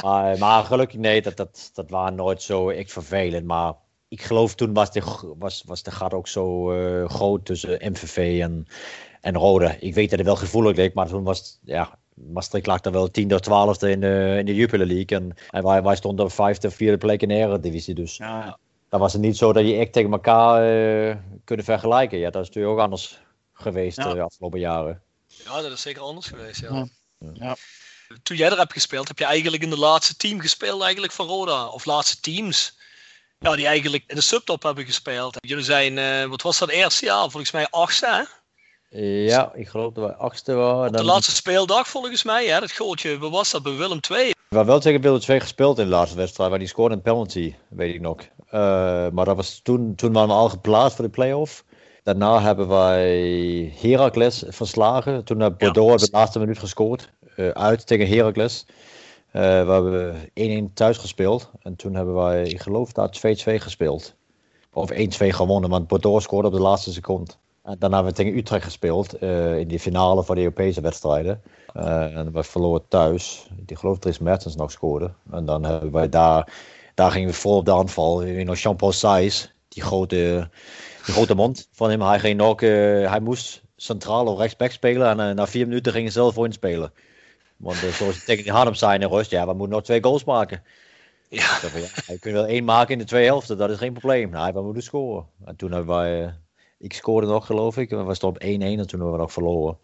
Maar, 0.02 0.38
maar, 0.38 0.64
gelukkig 0.64 1.00
nee, 1.00 1.22
dat, 1.22 1.38
dat, 1.38 1.72
dat 1.74 1.90
waren 1.90 2.16
nooit 2.16 2.42
zo 2.42 2.70
echt 2.70 2.92
vervelend. 2.92 3.46
Maar 3.46 3.74
ik 4.08 4.22
geloof 4.22 4.56
toen 4.56 4.74
was 4.74 4.92
de, 4.92 5.02
was, 5.38 5.64
was 5.66 5.84
de 5.84 5.92
gat 5.92 6.14
ook 6.14 6.28
zo 6.28 6.74
uh, 6.74 7.10
groot 7.10 7.46
tussen 7.46 7.92
MVV 7.92 8.42
en, 8.42 8.68
en 9.22 9.36
Rode. 9.36 9.78
Ik 9.80 9.94
weet 9.94 10.10
dat 10.10 10.20
het 10.20 10.28
wel 10.28 10.36
gevoelig 10.36 10.76
leek, 10.76 10.94
maar 10.94 11.08
toen 11.08 11.24
was 11.24 11.60
ja, 11.64 11.98
Maastricht 12.14 12.66
lag 12.66 12.80
dan 12.80 12.94
wel 12.94 13.12
10 13.12 13.34
of 13.34 13.40
12 13.40 13.82
in 13.82 14.00
de, 14.00 14.36
in 14.40 14.46
de 14.46 14.56
Jupiler 14.56 14.88
League. 14.88 15.18
En, 15.18 15.36
en 15.50 15.64
wij, 15.64 15.84
wij 15.84 15.96
stonden 15.96 16.26
op 16.26 16.32
vijfde, 16.32 16.72
vierde 16.72 16.98
plek 16.98 17.22
in 17.22 17.28
de 17.28 17.36
Eredivisie. 17.36 17.94
Dus 17.94 18.18
ja. 18.18 18.58
dan 18.90 19.00
was 19.00 19.14
het 19.14 19.22
niet 19.22 19.38
zo 19.38 19.54
dat 19.54 19.68
je 19.68 19.76
echt 19.76 19.94
tegen 19.94 20.12
elkaar 20.12 20.74
uh, 20.74 21.16
kunnen 21.44 21.66
vergelijken. 21.66 22.18
Ja, 22.18 22.30
dat 22.30 22.42
is 22.42 22.48
natuurlijk 22.48 22.76
ook 22.76 22.84
anders 22.84 23.22
geweest 23.62 23.98
ja. 23.98 24.14
de 24.14 24.22
afgelopen 24.22 24.60
jaren. 24.60 25.02
Ja, 25.28 25.62
dat 25.62 25.72
is 25.72 25.82
zeker 25.82 26.02
anders 26.02 26.28
geweest, 26.28 26.60
ja. 26.62 26.88
ja 27.34 27.56
toen 28.24 28.38
jij 28.38 28.50
er 28.50 28.58
hebt 28.58 28.74
gespeeld, 28.74 29.08
heb 29.08 29.20
je 29.20 29.26
eigenlijk 29.26 29.64
in 29.64 29.70
de 29.70 29.80
laatste 29.80 30.16
team 30.16 30.40
gespeeld 30.40 30.82
eigenlijk 30.82 31.14
van 31.14 31.28
Roda. 31.28 31.68
Of 31.68 31.86
laatste 31.86 32.20
teams. 32.20 32.78
Ja, 33.40 33.56
die 33.56 33.66
eigenlijk 33.66 34.04
in 34.08 34.16
de 34.16 34.22
subtop 34.22 34.64
hebben 34.64 34.86
gespeeld. 34.86 35.38
Jullie 35.40 35.64
zijn, 35.64 35.98
uh, 35.98 36.26
wat 36.26 36.42
was 36.42 36.58
dat 36.58 36.70
eerste 36.70 37.06
jaar? 37.06 37.30
Volgens 37.30 37.52
mij 37.52 37.68
achtste, 37.70 38.08
hè? 38.08 38.24
Ja, 39.26 39.52
ik 39.54 39.68
geloof 39.68 39.94
dat 39.94 40.06
we 40.06 40.16
achtste 40.16 40.54
waren. 40.54 40.88
Op 40.88 40.98
de 40.98 41.04
laatste 41.04 41.36
speeldag 41.36 41.88
volgens 41.88 42.24
mij, 42.24 42.48
hè? 42.48 42.60
Dat 42.60 42.72
gootje, 42.72 43.18
wat 43.18 43.32
was 43.32 43.52
dat 43.52 43.64
bij 43.64 43.76
Willem 43.76 44.00
II? 44.10 44.30
We 44.30 44.56
hebben 44.56 44.66
wel 44.66 44.80
tegen 44.80 45.02
Willem 45.02 45.22
II 45.28 45.40
gespeeld 45.40 45.78
in 45.80 45.84
de 45.84 45.90
laatste 45.90 46.18
wedstrijd, 46.18 46.50
waar 46.50 46.60
die 46.60 46.68
scoorde 46.68 46.96
een 46.96 47.02
penalty, 47.02 47.56
weet 47.70 47.94
ik 47.94 48.02
nog. 48.02 48.18
Uh, 48.22 48.52
maar 49.10 49.26
dat 49.26 49.36
was 49.36 49.60
toen, 49.64 49.96
toen 49.96 50.14
waren 50.14 50.30
we 50.30 50.36
al 50.36 50.50
geplaatst 50.50 50.96
voor 50.96 51.06
de 51.06 51.12
play-off. 51.12 51.64
Daarna 52.10 52.42
hebben 52.42 52.68
wij 52.68 53.74
Heracles 53.82 54.44
verslagen. 54.48 55.24
Toen 55.24 55.40
hebben 55.40 55.60
Bordeaux 55.60 56.02
ja. 56.02 56.08
de 56.08 56.18
laatste 56.18 56.40
minuut 56.40 56.60
gescoord. 56.60 57.12
Uh, 57.38 57.50
uit 57.50 57.88
tegen 57.88 58.08
Heracles. 58.08 58.66
Uh, 58.68 58.72
we 59.42 59.72
hebben 59.72 60.70
1-1 60.70 60.74
thuis 60.74 60.98
gespeeld. 60.98 61.52
En 61.62 61.76
toen 61.76 61.94
hebben 61.94 62.16
wij, 62.16 62.44
ik 62.44 62.60
geloof, 62.60 62.92
daar 62.92 63.10
2-2 63.10 63.12
gespeeld. 63.44 64.16
Of 64.74 64.92
1-2 64.92 64.96
gewonnen, 65.18 65.70
want 65.70 65.88
Bordeaux 65.88 66.24
scoorde 66.24 66.48
op 66.48 66.54
de 66.54 66.60
laatste 66.60 66.94
seconde. 66.94 67.32
En 67.64 67.76
daarna 67.80 67.96
hebben 67.96 68.16
we 68.16 68.24
tegen 68.24 68.38
Utrecht 68.38 68.64
gespeeld 68.64 69.24
uh, 69.24 69.60
in 69.60 69.68
die 69.68 69.80
finale 69.80 70.24
van 70.24 70.36
de 70.36 70.42
Europese 70.42 70.82
wedstrijden. 70.82 71.42
en 71.74 72.32
we 72.34 72.44
verloren 72.44 72.88
thuis. 72.88 73.48
Ik 73.66 73.78
geloof 73.78 73.94
dat 73.94 74.02
Dries 74.02 74.20
Mertens 74.20 74.56
nog 74.56 74.72
scoorde. 74.72 75.12
En 75.32 75.46
dan 75.46 75.64
hebben 75.64 75.92
wij 75.92 76.10
daar, 76.10 76.54
daar 76.94 77.12
gingen 77.12 77.30
we 77.30 77.36
vol 77.36 77.56
op 77.56 77.66
de 77.66 77.74
aanval. 77.74 78.22
In 78.22 78.52
Jean-Paul 78.52 78.94
die 79.68 79.84
grote 79.84 80.50
de 81.06 81.12
grote 81.12 81.36
mond 81.36 81.70
van 81.72 81.90
hem. 81.90 82.02
Hij, 82.02 82.20
ging 82.20 82.42
ook, 82.42 82.62
uh, 82.62 83.10
hij 83.10 83.20
moest 83.20 83.62
centraal 83.76 84.26
of 84.26 84.40
rechtsback 84.40 84.72
spelen 84.72 85.08
en 85.08 85.30
uh, 85.30 85.36
na 85.36 85.48
vier 85.48 85.68
minuten 85.68 85.92
ging 85.92 86.04
hij 86.04 86.14
zelf 86.14 86.34
voor 86.34 86.54
spelen. 86.54 86.94
Want 87.58 87.84
uh, 87.84 87.90
zoals 87.90 88.24
tegen 88.24 88.44
die 88.44 88.52
Harlem 88.52 88.74
zei 88.74 89.00
in 89.00 89.08
rust, 89.08 89.32
ja, 89.32 89.46
we 89.46 89.54
moeten 89.54 89.76
nog 89.76 89.84
twee 89.84 90.04
goals 90.04 90.24
maken. 90.24 90.64
Ja. 91.30 91.42
Van, 91.42 91.82
ja, 91.82 91.88
hij 92.06 92.18
kunt 92.18 92.34
wel 92.34 92.46
één 92.46 92.64
maken 92.64 92.94
in 92.94 92.98
de 92.98 93.06
twee 93.06 93.26
helften, 93.26 93.58
dat 93.58 93.70
is 93.70 93.78
geen 93.78 93.94
probleem. 93.94 94.30
Nou, 94.30 94.54
we 94.54 94.62
moeten 94.62 94.84
scoren. 94.84 95.26
En 95.46 95.56
toen 95.56 95.72
hebben 95.72 95.96
wij, 95.96 96.34
ik 96.78 96.94
scoorde 96.94 97.28
nog 97.28 97.46
geloof 97.46 97.78
ik, 97.78 97.92
en 97.92 98.08
we 98.08 98.14
stonden 98.14 98.42
op 98.42 98.48
1-1 98.48 98.48
en 98.48 98.60
toen 98.60 99.00
hebben 99.00 99.12
we 99.12 99.18
nog 99.18 99.34
verloren. 99.34 99.78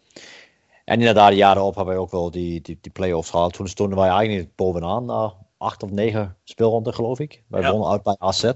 En 0.84 0.98
inderdaad, 0.98 1.30
de 1.30 1.36
jaren 1.36 1.62
op 1.62 1.74
hebben 1.74 1.94
wij 1.94 2.02
ook 2.02 2.10
wel 2.10 2.30
die, 2.30 2.60
die, 2.60 2.78
die 2.80 2.92
play-offs 2.92 3.30
gehad. 3.30 3.52
Toen 3.52 3.68
stonden 3.68 3.98
wij 3.98 4.08
eigenlijk 4.08 4.54
bovenaan, 4.54 5.04
na 5.04 5.34
acht 5.58 5.82
of 5.82 5.90
negen 5.90 6.36
speelronden 6.44 6.94
geloof 6.94 7.20
ik. 7.20 7.42
Wij 7.48 7.60
ja. 7.60 7.70
wonnen 7.70 7.90
uit 7.90 8.02
bij 8.02 8.16
AZ. 8.18 8.52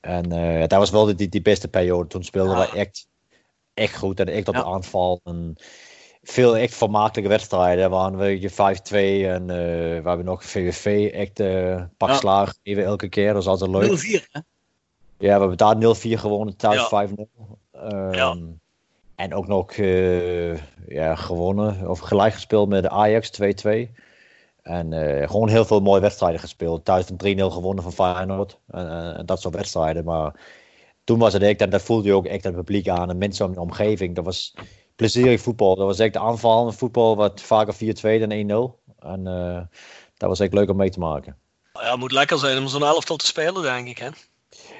En 0.00 0.34
uh, 0.34 0.60
dat 0.60 0.78
was 0.78 0.90
wel 0.90 1.16
die, 1.16 1.28
die 1.28 1.42
beste 1.42 1.68
periode. 1.68 2.08
Toen 2.08 2.24
speelden 2.24 2.56
ja. 2.58 2.70
we 2.70 2.78
echt, 2.78 3.08
echt 3.74 3.96
goed 3.96 4.20
en 4.20 4.28
echt 4.28 4.48
op 4.48 4.54
de 4.54 4.64
aanval. 4.64 5.20
En 5.24 5.56
veel 6.22 6.56
echt 6.56 6.74
vermakelijke 6.74 7.30
wedstrijden. 7.30 7.90
Waren 7.90 8.18
we 8.18 8.40
je 8.40 8.50
5-2 8.50 8.54
en 9.28 9.42
uh, 9.42 10.02
we 10.02 10.08
hebben 10.08 10.24
nog 10.24 10.44
VVV 10.44 11.12
echt 11.12 11.40
uh, 11.40 11.82
pak 11.96 12.52
even 12.62 12.84
elke 12.84 13.08
keer. 13.08 13.32
Dat 13.32 13.42
is 13.42 13.48
altijd 13.48 13.70
leuk. 13.70 14.20
0-4 14.22 14.30
hè? 14.30 14.40
Ja, 15.18 15.34
we 15.34 15.40
hebben 15.40 15.56
daar 15.56 15.96
0-4 15.96 16.20
gewonnen, 16.20 16.56
thuis 16.56 16.88
ja. 16.90 17.08
5-0. 17.08 17.12
Um, 17.72 18.14
ja. 18.14 18.36
En 19.14 19.34
ook 19.34 19.46
nog 19.46 19.74
ja, 20.88 21.14
gewonnen 21.14 21.88
of 21.88 21.98
gelijk 21.98 22.34
gespeeld 22.34 22.68
met 22.68 22.82
de 22.82 22.90
Ajax 22.90 23.30
2-2. 23.66 23.90
En 24.62 24.92
uh, 24.92 25.28
gewoon 25.28 25.48
heel 25.48 25.64
veel 25.64 25.80
mooie 25.80 26.00
wedstrijden 26.00 26.40
gespeeld. 26.40 26.84
Thuis 26.84 27.06
een 27.10 27.38
3-0 27.38 27.44
gewonnen 27.44 27.82
van 27.82 27.92
Feyenoord. 27.92 28.58
En, 28.66 28.86
uh, 28.86 29.18
en, 29.18 29.26
dat 29.26 29.40
soort 29.40 29.54
wedstrijden. 29.54 30.04
Maar 30.04 30.40
toen 31.04 31.18
was 31.18 31.32
het 31.32 31.42
echt, 31.42 31.60
en 31.60 31.70
dat 31.70 31.82
voelde 31.82 32.08
je 32.08 32.14
ook 32.14 32.26
echt 32.26 32.44
het 32.44 32.54
publiek 32.54 32.88
aan. 32.88 33.10
En 33.10 33.18
mensen 33.18 33.46
om 33.46 33.54
de 33.54 33.60
omgeving. 33.60 34.14
Dat 34.14 34.24
was 34.24 34.54
plezierig 34.96 35.40
voetbal. 35.40 35.76
Dat 35.76 35.86
was 35.86 35.98
echt 35.98 36.16
aanvallende 36.16 36.72
voetbal. 36.72 37.16
Wat 37.16 37.40
vaker 37.40 37.74
4-2 37.74 37.78
dan 38.26 38.78
1-0. 38.78 38.94
En 38.98 39.26
uh, 39.26 39.60
dat 40.16 40.28
was 40.28 40.40
echt 40.40 40.54
leuk 40.54 40.70
om 40.70 40.76
mee 40.76 40.90
te 40.90 40.98
maken. 40.98 41.36
Ja, 41.72 41.90
het 41.90 41.98
moet 41.98 42.12
lekker 42.12 42.38
zijn 42.38 42.58
om 42.58 42.68
zo'n 42.68 42.82
elftal 42.82 43.16
te 43.16 43.26
spelen, 43.26 43.62
denk 43.62 43.88
ik. 43.88 43.98
Hè? 43.98 44.08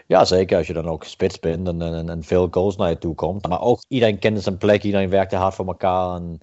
Ja, 0.07 0.25
zeker. 0.25 0.57
Als 0.59 0.67
je 0.67 0.73
dan 0.73 0.89
ook 0.89 1.05
spits 1.05 1.39
bent 1.39 1.69
en, 1.69 1.83
en, 1.83 2.09
en 2.09 2.23
veel 2.23 2.49
goals 2.51 2.77
naar 2.77 2.89
je 2.89 2.99
toe 2.99 3.15
komt. 3.15 3.49
Maar 3.49 3.61
ook 3.61 3.81
iedereen 3.89 4.19
kende 4.19 4.41
zijn 4.41 4.59
plek. 4.59 4.83
Iedereen 4.83 5.11
werkte 5.11 5.37
hard 5.37 5.55
voor 5.55 5.67
elkaar. 5.67 6.15
En, 6.15 6.41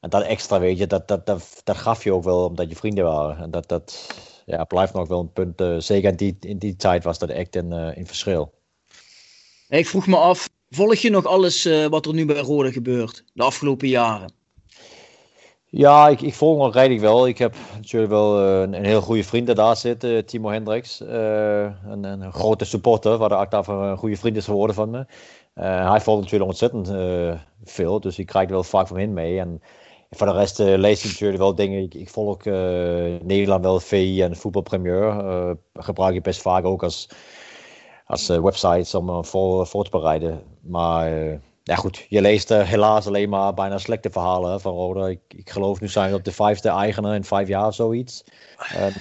en 0.00 0.10
dat 0.10 0.22
extra, 0.22 0.60
weet 0.60 0.78
je, 0.78 0.86
dat, 0.86 1.08
dat, 1.08 1.26
dat, 1.26 1.60
dat 1.64 1.76
gaf 1.76 2.04
je 2.04 2.12
ook 2.12 2.24
wel 2.24 2.44
omdat 2.44 2.68
je 2.68 2.76
vrienden 2.76 3.04
waren. 3.04 3.38
En 3.38 3.50
dat, 3.50 3.68
dat 3.68 4.06
ja, 4.46 4.64
blijft 4.64 4.92
nog 4.92 5.08
wel 5.08 5.20
een 5.20 5.32
punt. 5.32 5.60
Uh, 5.60 5.78
zeker 5.78 6.10
in 6.10 6.16
die, 6.16 6.36
in 6.40 6.58
die 6.58 6.76
tijd 6.76 7.04
was 7.04 7.18
dat 7.18 7.28
echt 7.28 7.56
een, 7.56 7.72
uh, 7.72 7.96
een 7.96 8.06
verschil. 8.06 8.52
Ik 9.68 9.86
vroeg 9.86 10.06
me 10.06 10.16
af, 10.16 10.48
volg 10.70 10.94
je 10.94 11.10
nog 11.10 11.26
alles 11.26 11.66
uh, 11.66 11.86
wat 11.86 12.06
er 12.06 12.14
nu 12.14 12.26
bij 12.26 12.40
Rode 12.40 12.72
gebeurt 12.72 13.24
de 13.32 13.42
afgelopen 13.42 13.88
jaren? 13.88 14.32
Ja, 15.64 16.08
ik, 16.08 16.20
ik 16.20 16.34
volg 16.34 16.58
nog 16.58 16.74
redelijk 16.74 17.00
wel. 17.00 17.26
Ik 17.26 17.38
heb 17.38 17.54
natuurlijk 17.74 18.12
wel 18.12 18.40
een, 18.40 18.72
een 18.72 18.84
heel 18.84 19.00
goede 19.00 19.24
vriend 19.24 19.56
daar 19.56 19.76
zitten, 19.76 20.26
Timo 20.26 20.50
Hendricks. 20.50 21.00
Een, 21.00 22.04
een, 22.04 22.32
grote 22.32 22.64
supporter, 22.64 23.16
waar 23.18 23.28
de 23.28 23.34
acta 23.34 23.62
een 23.66 23.96
goede 23.96 24.16
vriend 24.16 24.36
is 24.36 24.44
geworden 24.44 24.76
van 24.76 24.90
me. 24.90 25.06
hij 25.60 26.00
volgt 26.00 26.22
natuurlijk 26.22 26.50
ontzettend 26.50 26.90
veel, 27.64 28.00
dus 28.00 28.18
ik 28.18 28.26
krijg 28.26 28.48
wel 28.48 28.62
vaak 28.62 28.86
van 28.86 28.98
hem 28.98 29.12
mee. 29.12 29.38
En 29.38 29.62
voor 30.10 30.26
de 30.26 30.32
rest 30.32 30.60
uh, 30.60 30.76
lees 30.76 31.04
ik 31.04 31.10
natuurlijk 31.10 31.38
wel 31.38 31.54
dingen. 31.54 31.82
Ik, 31.82 31.94
ik 31.94 32.08
volg 32.08 32.44
uh, 32.44 32.54
Nederland 33.22 33.64
wel, 33.64 33.80
VI 33.80 34.22
en 34.22 34.36
Voetbalpremier. 34.36 35.02
Uh, 35.02 35.50
gebruik 35.72 36.14
ik 36.14 36.22
best 36.22 36.42
vaak 36.42 36.64
ook 36.64 36.82
als, 36.82 37.08
als 38.04 38.26
websites 38.26 38.94
om 38.94 39.24
voor, 39.24 39.66
voor 39.66 39.84
te 39.84 39.90
bereiden. 39.90 40.42
Maar 40.60 41.10
ja 41.62 41.74
goed, 41.74 42.06
je 42.08 42.20
leest 42.20 42.48
helaas 42.48 43.06
alleen 43.06 43.28
maar 43.28 43.54
bijna 43.54 43.78
slechte 43.78 44.10
verhalen 44.10 44.60
van 44.60 44.72
Roda. 44.72 45.06
Ik, 45.06 45.20
ik 45.28 45.50
geloof 45.50 45.80
nu 45.80 45.88
zijn 45.88 46.10
we 46.10 46.16
op 46.16 46.24
de 46.24 46.32
vijfde 46.32 46.68
eigenaar 46.68 47.14
in 47.14 47.24
vijf 47.24 47.48
jaar 47.48 47.66
of 47.66 47.74
zoiets. 47.74 48.24
En, 48.74 48.92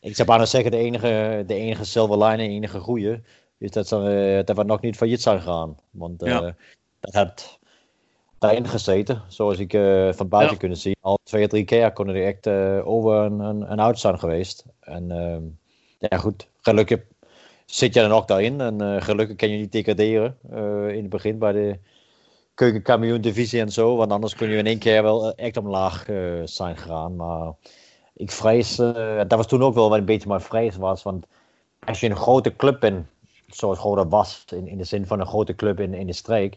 ik 0.00 0.14
zou 0.14 0.28
bijna 0.28 0.46
zeggen, 0.46 0.70
de 0.70 0.76
enige, 0.76 1.44
de 1.46 1.54
enige 1.54 1.84
silver 1.84 2.18
line, 2.18 2.36
de 2.36 2.42
enige 2.42 2.80
goede, 2.80 3.22
is 3.58 3.70
dat, 3.70 3.88
ze, 3.88 4.42
dat 4.44 4.56
we 4.56 4.64
nog 4.64 4.80
niet 4.80 4.96
failliet 4.96 5.22
zijn 5.22 5.38
gegaan. 5.38 5.76
Want 5.90 6.24
ja. 6.24 6.54
dat 7.00 7.14
had 7.14 7.57
daarin 8.38 8.68
gezeten. 8.68 9.22
Zoals 9.28 9.58
ik 9.58 9.72
uh, 9.72 10.12
van 10.12 10.28
buiten 10.28 10.54
ja. 10.54 10.60
kunnen 10.60 10.78
zien. 10.78 10.96
Al 11.00 11.18
twee, 11.22 11.48
drie 11.48 11.64
keer 11.64 11.92
konden 11.92 12.14
er 12.14 12.26
echt 12.26 12.46
uh, 12.46 12.88
over 12.88 13.14
een, 13.14 13.40
een, 13.40 13.72
een 13.72 13.78
out 13.78 13.98
zijn 13.98 14.18
geweest. 14.18 14.64
En 14.80 15.10
uh, 15.10 16.08
ja, 16.10 16.18
goed. 16.18 16.48
Gelukkig 16.60 17.00
zit 17.66 17.94
je 17.94 18.00
dan 18.00 18.12
ook 18.12 18.28
daarin. 18.28 18.60
En 18.60 18.82
uh, 18.82 19.00
gelukkig 19.00 19.36
kan 19.36 19.48
je 19.50 19.56
niet 19.56 19.72
degraderen 19.72 20.36
in 20.90 21.00
het 21.00 21.08
begin 21.08 21.38
bij 21.38 21.52
de 21.52 21.78
keukenkampioen 22.54 23.20
divisie 23.20 23.60
en 23.60 23.72
zo. 23.72 23.96
Want 23.96 24.12
anders 24.12 24.34
kun 24.34 24.48
je 24.48 24.56
in 24.56 24.66
één 24.66 24.78
keer 24.78 25.02
wel 25.02 25.34
echt 25.34 25.56
omlaag 25.56 26.06
zijn 26.44 26.76
gegaan. 26.76 27.16
Maar 27.16 27.52
ik 28.14 28.30
vrees, 28.30 28.76
dat 28.76 29.34
was 29.34 29.46
toen 29.46 29.62
ook 29.62 29.74
wel 29.74 29.88
wat 29.88 29.98
een 29.98 30.04
beetje 30.04 30.28
mijn 30.28 30.40
vrees 30.40 30.76
was. 30.76 31.02
Want 31.02 31.26
als 31.84 32.00
je 32.00 32.08
een 32.10 32.16
grote 32.16 32.56
club 32.56 32.80
bent 32.80 33.06
zoals 33.46 33.78
Roda 33.78 34.06
was, 34.06 34.44
in, 34.54 34.68
in 34.68 34.78
de 34.78 34.84
zin 34.84 35.06
van 35.06 35.20
een 35.20 35.26
grote 35.26 35.54
club 35.54 35.80
in, 35.80 35.94
in 35.94 36.06
de 36.06 36.12
streek. 36.12 36.56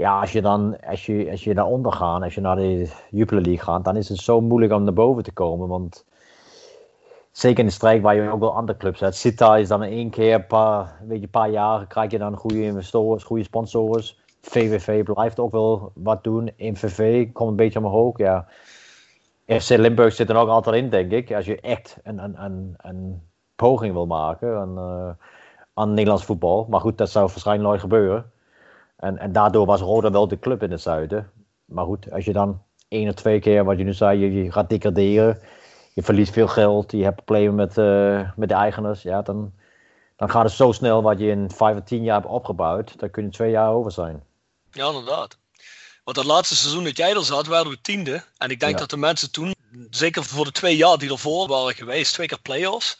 Ja, 0.00 0.20
als 0.20 0.32
je 0.32 0.40
dan, 0.40 0.76
als 0.86 1.06
je, 1.06 1.30
als 1.30 1.44
je 1.44 1.54
daaronder 1.54 1.92
gaat, 1.92 2.22
als 2.22 2.34
je 2.34 2.40
naar 2.40 2.56
de 2.56 2.90
Jupiler 3.10 3.42
League 3.42 3.64
gaat, 3.64 3.84
dan 3.84 3.96
is 3.96 4.08
het 4.08 4.18
zo 4.18 4.40
moeilijk 4.40 4.72
om 4.72 4.84
naar 4.84 4.92
boven 4.92 5.22
te 5.22 5.32
komen. 5.32 5.68
Want 5.68 6.04
zeker 7.30 7.58
in 7.58 7.66
de 7.66 7.72
streek 7.72 8.02
waar 8.02 8.14
je 8.14 8.30
ook 8.30 8.40
wel 8.40 8.54
andere 8.54 8.78
clubs 8.78 9.00
hebt. 9.00 9.14
Sita 9.14 9.56
is 9.56 9.68
dan 9.68 9.82
één 9.82 10.10
keer, 10.10 10.34
een 10.34 10.46
paar, 10.46 11.00
weet 11.06 11.20
je, 11.20 11.28
paar 11.28 11.50
jaar, 11.50 11.86
krijg 11.86 12.10
je 12.10 12.18
dan 12.18 12.36
goede 12.36 12.62
investors, 12.62 13.24
goede 13.24 13.42
sponsors. 13.42 14.20
VVV 14.40 15.02
blijft 15.02 15.38
ook 15.38 15.52
wel 15.52 15.92
wat 15.94 16.24
doen. 16.24 16.52
MVV 16.56 17.32
komt 17.32 17.50
een 17.50 17.56
beetje 17.56 17.78
omhoog, 17.78 18.18
ja. 18.18 18.46
FC 19.46 19.68
Limburg 19.68 20.14
zit 20.14 20.30
er 20.30 20.36
ook 20.36 20.48
altijd 20.48 20.76
in, 20.76 20.90
denk 20.90 21.12
ik. 21.12 21.32
Als 21.32 21.46
je 21.46 21.60
echt 21.60 21.98
een, 22.02 22.18
een, 22.18 22.44
een, 22.44 22.74
een 22.76 23.22
poging 23.56 23.92
wil 23.92 24.06
maken 24.06 24.56
aan, 24.58 24.78
uh, 24.78 25.10
aan 25.74 25.94
Nederlands 25.94 26.24
voetbal. 26.24 26.66
Maar 26.70 26.80
goed, 26.80 26.98
dat 26.98 27.10
zou 27.10 27.26
waarschijnlijk 27.26 27.68
nooit 27.68 27.80
gebeuren. 27.80 28.30
En, 29.00 29.18
en 29.18 29.32
daardoor 29.32 29.66
was 29.66 29.80
Roda 29.80 30.10
wel 30.10 30.28
de 30.28 30.38
club 30.38 30.62
in 30.62 30.70
het 30.70 30.80
zuiden. 30.80 31.30
Maar 31.64 31.84
goed, 31.84 32.12
als 32.12 32.24
je 32.24 32.32
dan 32.32 32.62
één 32.88 33.08
of 33.08 33.14
twee 33.14 33.40
keer, 33.40 33.64
wat 33.64 33.78
je 33.78 33.84
nu 33.84 33.92
zei, 33.92 34.18
je, 34.18 34.32
je 34.44 34.52
gaat 34.52 34.68
degraderen. 34.68 35.40
Je 35.94 36.02
verliest 36.02 36.32
veel 36.32 36.48
geld, 36.48 36.92
je 36.92 37.02
hebt 37.02 37.24
problemen 37.24 37.54
met, 37.54 37.76
uh, 37.78 38.30
met 38.36 38.48
de 38.48 38.54
eigenaars. 38.54 39.02
Ja, 39.02 39.22
dan, 39.22 39.52
dan 40.16 40.30
gaat 40.30 40.44
het 40.44 40.52
zo 40.52 40.72
snel 40.72 41.02
wat 41.02 41.18
je 41.18 41.26
in 41.28 41.50
vijf 41.50 41.76
of 41.76 41.84
tien 41.84 42.02
jaar 42.02 42.20
hebt 42.20 42.32
opgebouwd. 42.32 42.98
Dan 42.98 43.10
kun 43.10 43.24
je 43.24 43.30
twee 43.30 43.50
jaar 43.50 43.70
over 43.72 43.92
zijn. 43.92 44.22
Ja, 44.72 44.86
inderdaad. 44.86 45.38
Want 46.04 46.16
dat 46.16 46.24
laatste 46.26 46.56
seizoen 46.56 46.84
dat 46.84 46.96
jij 46.96 47.14
er 47.14 47.24
zat, 47.24 47.46
waren 47.46 47.70
we 47.70 47.80
tiende. 47.80 48.22
En 48.38 48.50
ik 48.50 48.60
denk 48.60 48.72
Ja. 48.72 48.78
dat 48.78 48.90
de 48.90 48.96
mensen 48.96 49.30
toen, 49.30 49.54
zeker 49.90 50.24
voor 50.24 50.44
de 50.44 50.52
twee 50.52 50.76
jaar 50.76 50.98
die 50.98 51.10
ervoor 51.10 51.48
waren 51.48 51.74
geweest, 51.74 52.12
twee 52.12 52.26
keer 52.26 52.40
play-offs. 52.40 52.98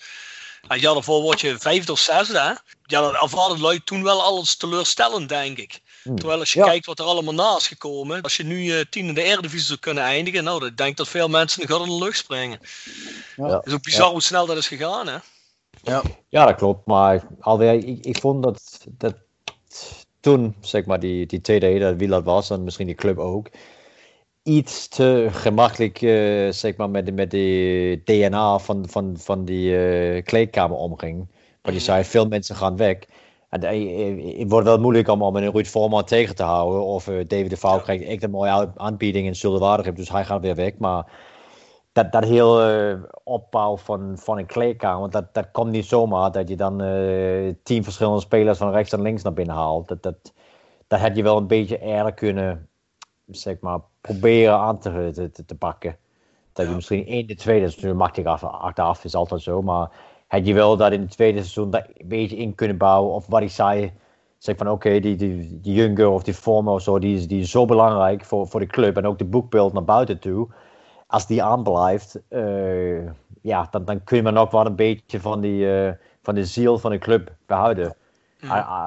En 0.69 0.79
jaar 0.81 0.95
daarvoor 0.95 1.23
word 1.23 1.41
je 1.41 1.59
vijfde 1.59 1.93
of 1.93 1.99
zesde. 1.99 2.41
Hè? 2.41 2.53
Ja, 2.83 3.01
dat 3.01 3.23
ervaren 3.23 3.61
lui 3.61 3.81
toen 3.85 4.03
wel 4.03 4.23
alles 4.23 4.57
teleurstellend, 4.57 5.29
denk 5.29 5.59
ik. 5.59 5.81
Hmm. 6.03 6.17
Terwijl 6.17 6.39
als 6.41 6.53
je 6.53 6.59
Ja. 6.59 6.65
kijkt 6.67 6.87
wat 6.87 6.99
er 6.99 7.05
allemaal 7.05 7.35
na 7.35 7.57
is 7.57 7.67
gekomen. 7.69 8.21
Als 8.23 8.37
je 8.37 8.45
nu 8.45 8.71
eh 8.79 8.85
tien 8.91 9.07
in 9.07 9.15
de 9.15 9.23
Eredivisie 9.23 9.67
zou 9.67 9.79
kunnen 9.79 10.03
eindigen. 10.05 10.45
Nou, 10.45 10.61
dan 10.61 10.73
denk 10.75 10.91
ik 10.91 10.97
dat 10.97 11.09
veel 11.09 11.29
mensen 11.29 11.69
nog 11.69 11.83
in 11.83 11.89
de 11.99 12.05
lucht 12.05 12.17
springen. 12.19 12.59
Ja. 13.37 13.47
Het 13.57 13.67
is 13.67 13.73
ook 13.73 13.83
bizar 13.83 14.11
hoe 14.11 14.23
snel 14.23 14.47
dat 14.47 14.57
is 14.57 14.69
gegaan, 14.69 15.07
hè? 15.09 15.17
Ja, 16.29 16.47
dat 16.47 16.55
klopt. 16.57 16.87
Maar 16.87 17.27
alweer, 17.41 17.73
ik, 17.75 18.05
ik 18.05 18.19
vond 18.21 18.43
dat, 18.43 18.87
dat 18.91 19.15
toen, 20.21 20.55
zeg 20.61 20.85
maar, 20.85 21.01
die, 21.01 21.27
die 21.27 21.41
TD, 21.41 21.81
dat 21.81 21.97
wie 21.97 22.09
dat 22.09 22.25
was, 22.25 22.51
en 22.51 22.65
misschien 22.65 22.87
die 22.87 22.95
club 22.95 23.19
ook, 23.19 23.49
iets 24.43 24.89
te 24.89 25.29
gemakkelijk, 25.31 26.03
eh, 26.03 26.51
zeg 26.51 26.77
maar, 26.77 26.91
met, 26.91 27.07
de- 27.07 27.13
met 27.13 27.31
de 27.31 28.01
DNA 28.05 28.59
van, 28.59 28.89
van, 28.89 29.15
van 29.19 29.45
die 29.45 29.77
eh, 29.77 30.25
kleedkamer 30.25 30.77
omging. 30.77 31.29
Maar 31.63 31.73
die 31.73 31.81
zei, 31.81 32.05
veel 32.05 32.27
mensen 32.27 32.57
gaan 32.57 32.77
weg. 32.77 32.97
Eh, 33.51 34.09
eh, 34.09 34.39
het 34.39 34.51
wordt 34.51 34.67
wel 34.67 34.79
moeilijk 34.81 35.09
om, 35.09 35.23
om 35.23 35.37
een 35.37 35.51
Ruud 35.51 35.67
Vorman 35.67 36.05
tegen 36.05 36.35
te 36.35 36.43
houden. 36.43 36.85
Of 36.85 37.09
eh, 37.09 37.15
David 37.27 37.51
de 37.51 37.57
Vouw 37.57 37.77
Ja. 37.77 37.83
krijgt 37.83 38.05
echt 38.05 38.23
een 38.23 38.31
mooie 38.31 38.73
aanbieding 38.77 39.27
in 39.27 39.37
Zuldewaardigem, 39.37 39.95
dus 39.95 40.11
hij 40.11 40.25
gaat 40.25 40.41
weer 40.41 40.55
weg. 40.55 40.79
Maar 40.79 41.13
dat, 41.93 42.13
dat 42.13 42.25
heel 42.25 42.63
eh, 42.63 42.95
opbouw 43.25 43.77
van, 43.77 44.13
van 44.19 44.39
een 44.39 44.47
kleedkamer, 44.47 45.11
dat, 45.11 45.35
dat 45.35 45.51
komt 45.51 45.71
niet 45.71 45.85
zomaar 45.85 46.33
dat 46.33 46.49
je 46.49 46.57
dan 46.57 46.77
tien 47.63 47.85
verschillende 47.85 48.21
spelers 48.21 48.59
van 48.59 48.71
rechts 48.71 48.93
en 48.93 49.03
links 49.03 49.23
naar 49.23 49.33
binnen 49.33 49.55
haalt. 49.55 49.89
Dat, 49.89 50.03
dat, 50.03 50.33
dat 50.87 51.01
had 51.01 51.17
je 51.17 51.23
wel 51.23 51.37
een 51.37 51.47
beetje 51.47 51.79
eerder 51.81 52.13
kunnen, 52.15 52.69
zeg 53.27 53.61
maar, 53.61 53.81
proberen 54.01 54.55
aan 54.59 54.79
te, 54.79 55.11
te, 55.33 55.45
te- 55.45 55.57
pakken. 55.57 55.97
Dat 56.53 56.65
je 56.65 56.71
Ja. 56.71 56.77
misschien 56.77 57.07
in 57.07 57.27
de 57.27 57.35
tweede, 57.35 57.65
dat 57.65 57.71
natuurlijk 57.71 58.01
makkelijk 58.01 58.29
af, 58.29 58.45
achteraf, 58.45 59.05
is 59.05 59.15
altijd 59.15 59.41
zo, 59.43 59.63
maar 59.63 59.91
had 60.31 60.47
je 60.47 60.55
wel 60.55 60.77
dat 60.77 60.93
in 60.93 61.01
het 61.01 61.11
tweede 61.11 61.39
seizoen 61.39 61.71
dat 61.71 61.85
een 61.97 62.09
beetje 62.09 62.37
in 62.37 62.55
kunnen 62.55 62.77
bouwen, 62.77 63.15
of 63.15 63.27
wat 63.27 63.43
ik 63.43 63.51
zei, 63.51 63.93
zeg 64.39 64.57
van 64.57 64.71
oké, 64.71 65.01
die, 65.01 65.17
die, 65.17 65.61
die 65.61 66.09
of 66.11 66.23
die 66.23 66.35
Former 66.35 66.73
of 66.73 66.83
zo, 66.83 66.99
die 66.99 67.17
is, 67.17 67.29
die 67.29 67.41
is 67.41 67.51
zo 67.51 67.65
belangrijk 67.65 68.25
voor, 68.25 68.47
voor 68.47 68.61
de 68.61 68.67
club 68.67 68.97
en 68.97 69.07
ook 69.07 69.19
de 69.19 69.25
boekbeeld 69.25 69.73
naar 69.73 69.85
buiten 69.85 70.19
toe 70.19 70.49
als 71.11 71.27
die 71.27 71.43
aanblijft, 71.43 72.21
eh, 72.29 73.07
ja, 73.43 73.67
dan, 73.71 73.85
dan 73.85 74.05
kun 74.05 74.17
je 74.17 74.23
maar 74.23 74.33
nog 74.33 74.51
wel 74.51 74.67
een 74.67 74.77
beetje 74.77 75.21
van, 75.21 75.41
die, 75.41 75.85
eh, 75.87 75.93
van 76.23 76.35
de 76.35 76.45
ziel 76.45 76.79
van 76.79 76.91
de 76.91 76.99
club 76.99 77.33
behouden. 77.47 77.95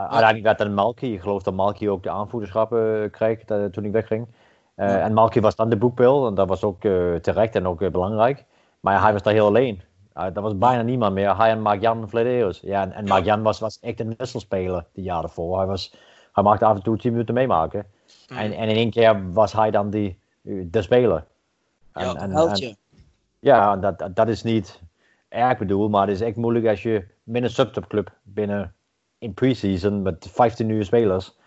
Uiteindelijk 0.02 0.44
werd 0.44 0.58
dan 0.58 0.74
Malky, 0.74 1.06
ik 1.06 1.22
geloof 1.22 1.44
dat 1.44 1.54
Malky 1.54 1.88
ook 1.88 2.04
de 2.04 2.10
aanvoederschap 2.10 2.74
eh, 2.74 3.12
kreeg 3.12 3.44
dat- 3.46 3.74
toen 3.74 3.86
ik 3.86 3.92
wegging. 3.92 4.28
En 4.76 5.14
Malky 5.14 5.40
was 5.40 5.56
dan 5.56 5.70
de 5.70 5.78
boekbeeld 5.78 6.28
en 6.28 6.36
dat 6.36 6.48
was 6.48 6.64
ook 6.64 6.82
terecht 7.22 7.56
en 7.56 7.68
ook 7.68 7.92
belangrijk. 7.92 8.46
Maar 8.80 9.02
hij 9.02 9.12
was 9.14 9.22
daar 9.22 9.34
heel 9.34 9.46
alleen. 9.46 9.82
Uh, 10.18 10.24
er 10.36 10.42
was 10.42 10.58
bijna 10.58 10.82
niemand 10.82 11.14
meer. 11.14 11.38
Hij 11.38 11.50
en 11.50 11.62
Mark-Jan 11.62 12.10
Vladeus. 12.10 12.60
Ja, 12.60 12.92
en, 12.92 13.08
en 13.34 13.42
was, 13.42 13.60
was 13.60 13.80
echt 13.80 14.00
een 14.00 14.14
wisselspeler 14.18 14.86
die 14.94 15.04
jaren 15.04 15.30
voor. 15.30 15.58
Hij, 15.58 15.66
was, 15.68 15.94
hij 16.34 16.44
maakte 16.44 16.66
af 16.66 16.76
en 16.76 16.84
toe 16.84 16.98
10 16.98 17.12
minuten 17.12 17.34
meemaken. 17.34 17.86
En, 18.28 18.52
en 18.54 18.70
in 18.70 18.76
één 18.76 18.90
keer 18.90 19.32
was 19.34 19.54
hij 19.54 19.72
dan 19.72 19.90
die, 19.90 20.20
de 20.42 20.82
speler. 20.82 21.26
En, 21.94 22.06
Ja, 22.32 22.36
en- 22.52 22.58
ja, 23.40 23.78
dat, 23.78 24.00
dat- 24.00 24.16
dat 24.16 24.28
is 24.28 24.44
niet 24.44 24.82
erg 25.30 25.58
bedoeld, 25.58 25.92
maar 25.92 26.08
het 26.08 26.16
is 26.16 26.22
echt 26.22 26.36
moeilijk 26.36 26.68
als 26.68 26.84
je 26.84 27.06
binnen 27.24 27.50
een 27.50 27.56
subtopclub 27.56 28.12
binnen 28.24 28.74
in 29.18 29.34
pre-season 29.34 30.02
met 30.02 30.28
15 30.32 30.68
nieuwe 30.68 30.84
spelers 30.84 31.38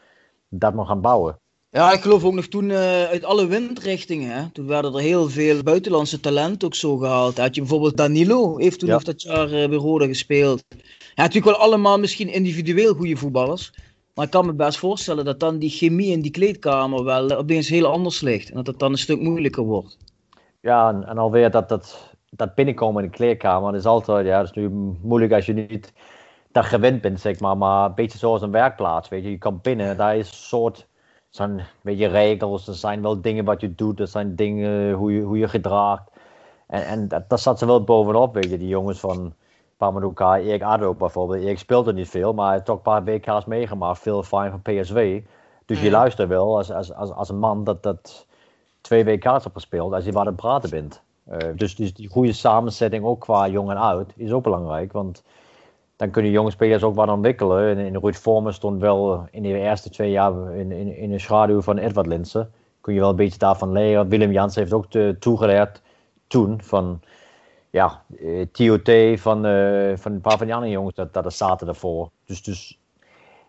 dat 0.48 0.74
moet 0.74 0.86
gaan 0.86 1.00
bouwen. 1.00 1.38
Ja, 1.76 1.92
ik 1.92 2.00
geloof 2.00 2.24
ook 2.24 2.34
nog 2.34 2.46
toen 2.46 2.70
eh, 2.70 3.04
uit 3.04 3.24
alle 3.24 3.46
windrichtingen. 3.46 4.30
Hè? 4.30 4.50
Toen 4.52 4.66
werden 4.66 4.94
er 4.94 5.00
heel 5.00 5.28
veel 5.28 5.62
buitenlandse 5.62 6.20
talenten 6.20 6.68
ook 6.68 6.74
zo 6.74 6.96
gehaald. 6.96 7.38
Had 7.38 7.54
je 7.54 7.60
bijvoorbeeld 7.60 7.96
Danilo, 7.96 8.56
heeft 8.58 8.78
toen 8.78 8.88
Ja. 8.88 8.94
nog 8.94 9.04
dat 9.04 9.22
jaar 9.22 9.52
eh, 9.52 9.68
bij 9.68 9.78
Roda 9.78 10.06
gespeeld. 10.06 10.64
Ja, 11.14 11.22
natuurlijk 11.22 11.56
wel 11.56 11.66
allemaal 11.66 11.98
misschien 11.98 12.28
individueel 12.32 12.94
goede 12.94 13.16
voetballers. 13.16 13.72
Maar 14.14 14.24
ik 14.24 14.30
kan 14.30 14.46
me 14.46 14.52
best 14.52 14.78
voorstellen 14.78 15.24
dat 15.24 15.40
dan 15.40 15.58
die 15.58 15.70
chemie 15.70 16.10
in 16.12 16.20
die 16.20 16.30
kleedkamer 16.30 17.04
wel 17.04 17.28
eh, 17.28 17.38
opeens 17.38 17.68
heel 17.68 17.86
anders 17.86 18.20
ligt. 18.20 18.48
En 18.48 18.56
dat 18.56 18.66
het 18.66 18.78
dan 18.78 18.92
een 18.92 18.98
stuk 18.98 19.20
moeilijker 19.20 19.62
wordt. 19.62 19.96
Ja, 20.60 20.88
en, 20.88 21.08
en 21.08 21.18
alweer 21.18 21.50
dat, 21.50 21.68
dat, 21.68 22.10
dat 22.30 22.54
binnenkomen 22.54 23.04
in 23.04 23.10
de 23.10 23.16
kleedkamer, 23.16 23.74
is 23.74 23.84
altijd, 23.84 24.26
ja, 24.26 24.38
dat 24.38 24.48
is 24.48 24.56
nu 24.56 24.68
moeilijk 25.02 25.32
als 25.32 25.46
je 25.46 25.52
niet 25.52 25.92
daar 26.52 26.64
gewend 26.64 27.00
bent, 27.00 27.20
zeg 27.20 27.40
maar, 27.40 27.56
maar 27.56 27.86
een 27.88 27.94
beetje 27.94 28.18
zoals 28.18 28.42
een 28.42 28.50
werkplaats, 28.50 29.08
weet 29.08 29.22
je. 29.24 29.30
Je 29.30 29.38
komt 29.38 29.62
binnen, 29.62 29.96
daar 29.96 30.16
is 30.16 30.28
een 30.28 30.34
soort, 30.34 30.86
zijn, 31.36 31.66
weet 31.80 31.98
je, 31.98 32.06
regels, 32.06 32.68
er 32.68 32.74
zijn 32.74 33.02
wel 33.02 33.20
dingen 33.20 33.44
wat 33.44 33.60
je 33.60 33.74
doet, 33.74 34.00
er 34.00 34.08
zijn 34.08 34.34
dingen 34.34 34.92
hoe 34.92 35.12
je, 35.12 35.22
hoe 35.22 35.38
je 35.38 35.48
gedraagt. 35.48 36.10
En, 36.66 36.86
en 36.86 37.08
dat, 37.08 37.28
dat 37.28 37.40
zat 37.40 37.58
ze 37.58 37.66
wel 37.66 37.84
bovenop, 37.84 38.34
weet 38.34 38.50
je, 38.50 38.58
die 38.58 38.68
jongens 38.68 39.00
van 39.00 39.34
Pamaduka, 39.76 40.38
Erik 40.38 40.62
Addo 40.62 40.94
bijvoorbeeld. 40.94 41.42
Erik 41.42 41.58
speelde 41.58 41.92
niet 41.92 42.08
veel, 42.08 42.32
maar 42.32 42.44
hij 42.44 42.54
heeft 42.54 42.66
toch 42.66 42.76
een 42.76 42.82
paar 42.82 43.04
WK's 43.04 43.44
meegemaakt, 43.44 43.98
veel 43.98 44.22
fijn 44.22 44.50
van 44.50 44.62
PSV. 44.62 45.22
Dus 45.66 45.80
je 45.80 45.90
luistert 45.90 46.28
wel 46.28 46.56
als, 46.56 46.72
als, 46.72 46.92
als, 46.92 47.10
als 47.10 47.28
een 47.28 47.38
man 47.38 47.64
dat, 47.64 47.82
dat 47.82 48.26
twee 48.80 49.04
WK's 49.04 49.42
hebt 49.42 49.54
gespeeld, 49.54 49.92
als 49.92 50.04
je 50.04 50.12
waar 50.12 50.20
aan 50.20 50.26
het 50.26 50.36
praten 50.36 50.70
bent. 50.70 51.02
Eh, 51.24 51.48
dus, 51.54 51.76
dus 51.76 51.94
die 51.94 52.08
goede 52.08 52.32
samenzetting, 52.32 53.04
ook 53.04 53.20
qua 53.20 53.48
jong 53.48 53.70
en 53.70 53.76
oud, 53.76 54.12
is 54.16 54.32
ook 54.32 54.42
belangrijk. 54.42 54.92
Want 54.92 55.22
dan 55.96 56.10
kunnen 56.10 56.30
jonge 56.30 56.50
spelers 56.50 56.82
ook 56.82 56.94
wat 56.94 57.08
ontwikkelen. 57.08 57.68
En, 57.68 57.86
en 57.86 58.00
Ruud 58.00 58.14
Vormer 58.14 58.54
stond 58.54 58.80
wel 58.80 59.26
in 59.30 59.42
de 59.42 59.58
eerste 59.58 59.90
twee 59.90 60.10
jaar 60.10 60.54
in, 60.54 60.72
in, 60.72 60.96
in 60.96 61.10
de 61.10 61.18
schaduw 61.18 61.60
van 61.60 61.78
Edward 61.78 62.06
Linsen. 62.06 62.52
Kun 62.80 62.94
je 62.94 63.00
wel 63.00 63.10
een 63.10 63.16
beetje 63.16 63.38
daarvan 63.38 63.72
leren. 63.72 64.08
Willem 64.08 64.32
Jans 64.32 64.54
heeft 64.54 64.72
ook 64.72 64.90
te, 64.90 65.16
toegeleerd 65.18 65.82
toen 66.26 66.62
van 66.62 67.00
ja, 67.70 68.02
eh, 68.20 68.46
TOT 68.52 69.20
van, 69.20 69.46
eh, 69.46 69.96
van 69.96 70.12
een 70.12 70.20
paar 70.20 70.36
van 70.36 70.46
die 70.46 70.54
andere 70.54 70.72
jongens 70.72 70.94
dat, 70.94 71.12
dat 71.14 71.24
er 71.24 71.32
zaten 71.32 71.68
ervoor. 71.68 72.10
Dus, 72.24 72.42
dus 72.42 72.78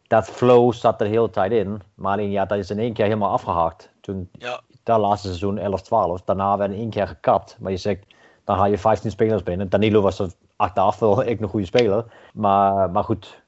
dat 0.08 0.26
flow 0.26 0.74
zat 0.74 1.02
er 1.02 1.08
de 1.08 1.14
hele 1.14 1.30
tijd 1.30 1.52
in. 1.52 1.82
Maar 1.94 2.12
alleen 2.12 2.32
ja, 2.32 2.46
dat 2.46 2.58
is 2.58 2.70
in 2.70 2.80
één 2.80 2.94
keer 2.94 3.06
helemaal 3.06 3.32
afgehaakt. 3.32 3.90
Toen, 4.02 4.30
Ja. 4.32 4.62
dat 4.84 5.00
laatste 5.00 5.28
seizoen 5.28 5.58
11-12. 5.58 6.24
Daarna 6.26 6.58
werd 6.58 6.72
in 6.72 6.78
één 6.78 6.90
keer 6.90 7.08
gekapt. 7.08 7.58
Maar 7.60 7.72
je 7.72 7.78
zegt, 7.78 8.06
dan 8.44 8.58
haal 8.58 8.68
je 8.68 8.78
15 8.78 9.12
spelers 9.12 9.44
binnen. 9.44 9.70
Danilo 9.70 10.02
was 10.02 10.20
er 10.20 10.32
achteraf 10.58 11.00
wel 11.00 11.24
echt 11.24 11.42
een 11.42 11.48
goede 11.50 11.66
speler. 11.66 12.06
Maar, 12.34 12.90
maar 12.92 13.04
goed, 13.04 13.42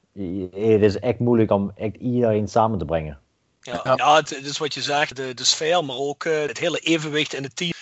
het 0.52 0.82
is 0.82 0.98
echt 0.98 1.18
moeilijk 1.18 1.50
om 1.50 1.72
echt 1.76 1.96
iedereen 1.96 2.48
samen 2.48 2.78
te 2.78 2.84
brengen. 2.84 3.18
Ja, 3.62 3.80
ja. 3.96 4.16
het, 4.16 4.30
het 4.30 4.44
is 4.44 4.58
wat 4.58 4.74
je 4.74 4.82
zegt, 4.82 5.16
de, 5.16 5.34
de 5.34 5.44
sfeer, 5.44 5.84
maar 5.84 5.96
ook 5.96 6.24
eh, 6.24 6.40
het 6.40 6.58
hele 6.58 6.78
evenwicht 6.78 7.34
in 7.34 7.42
het 7.42 7.56
team. 7.56 7.72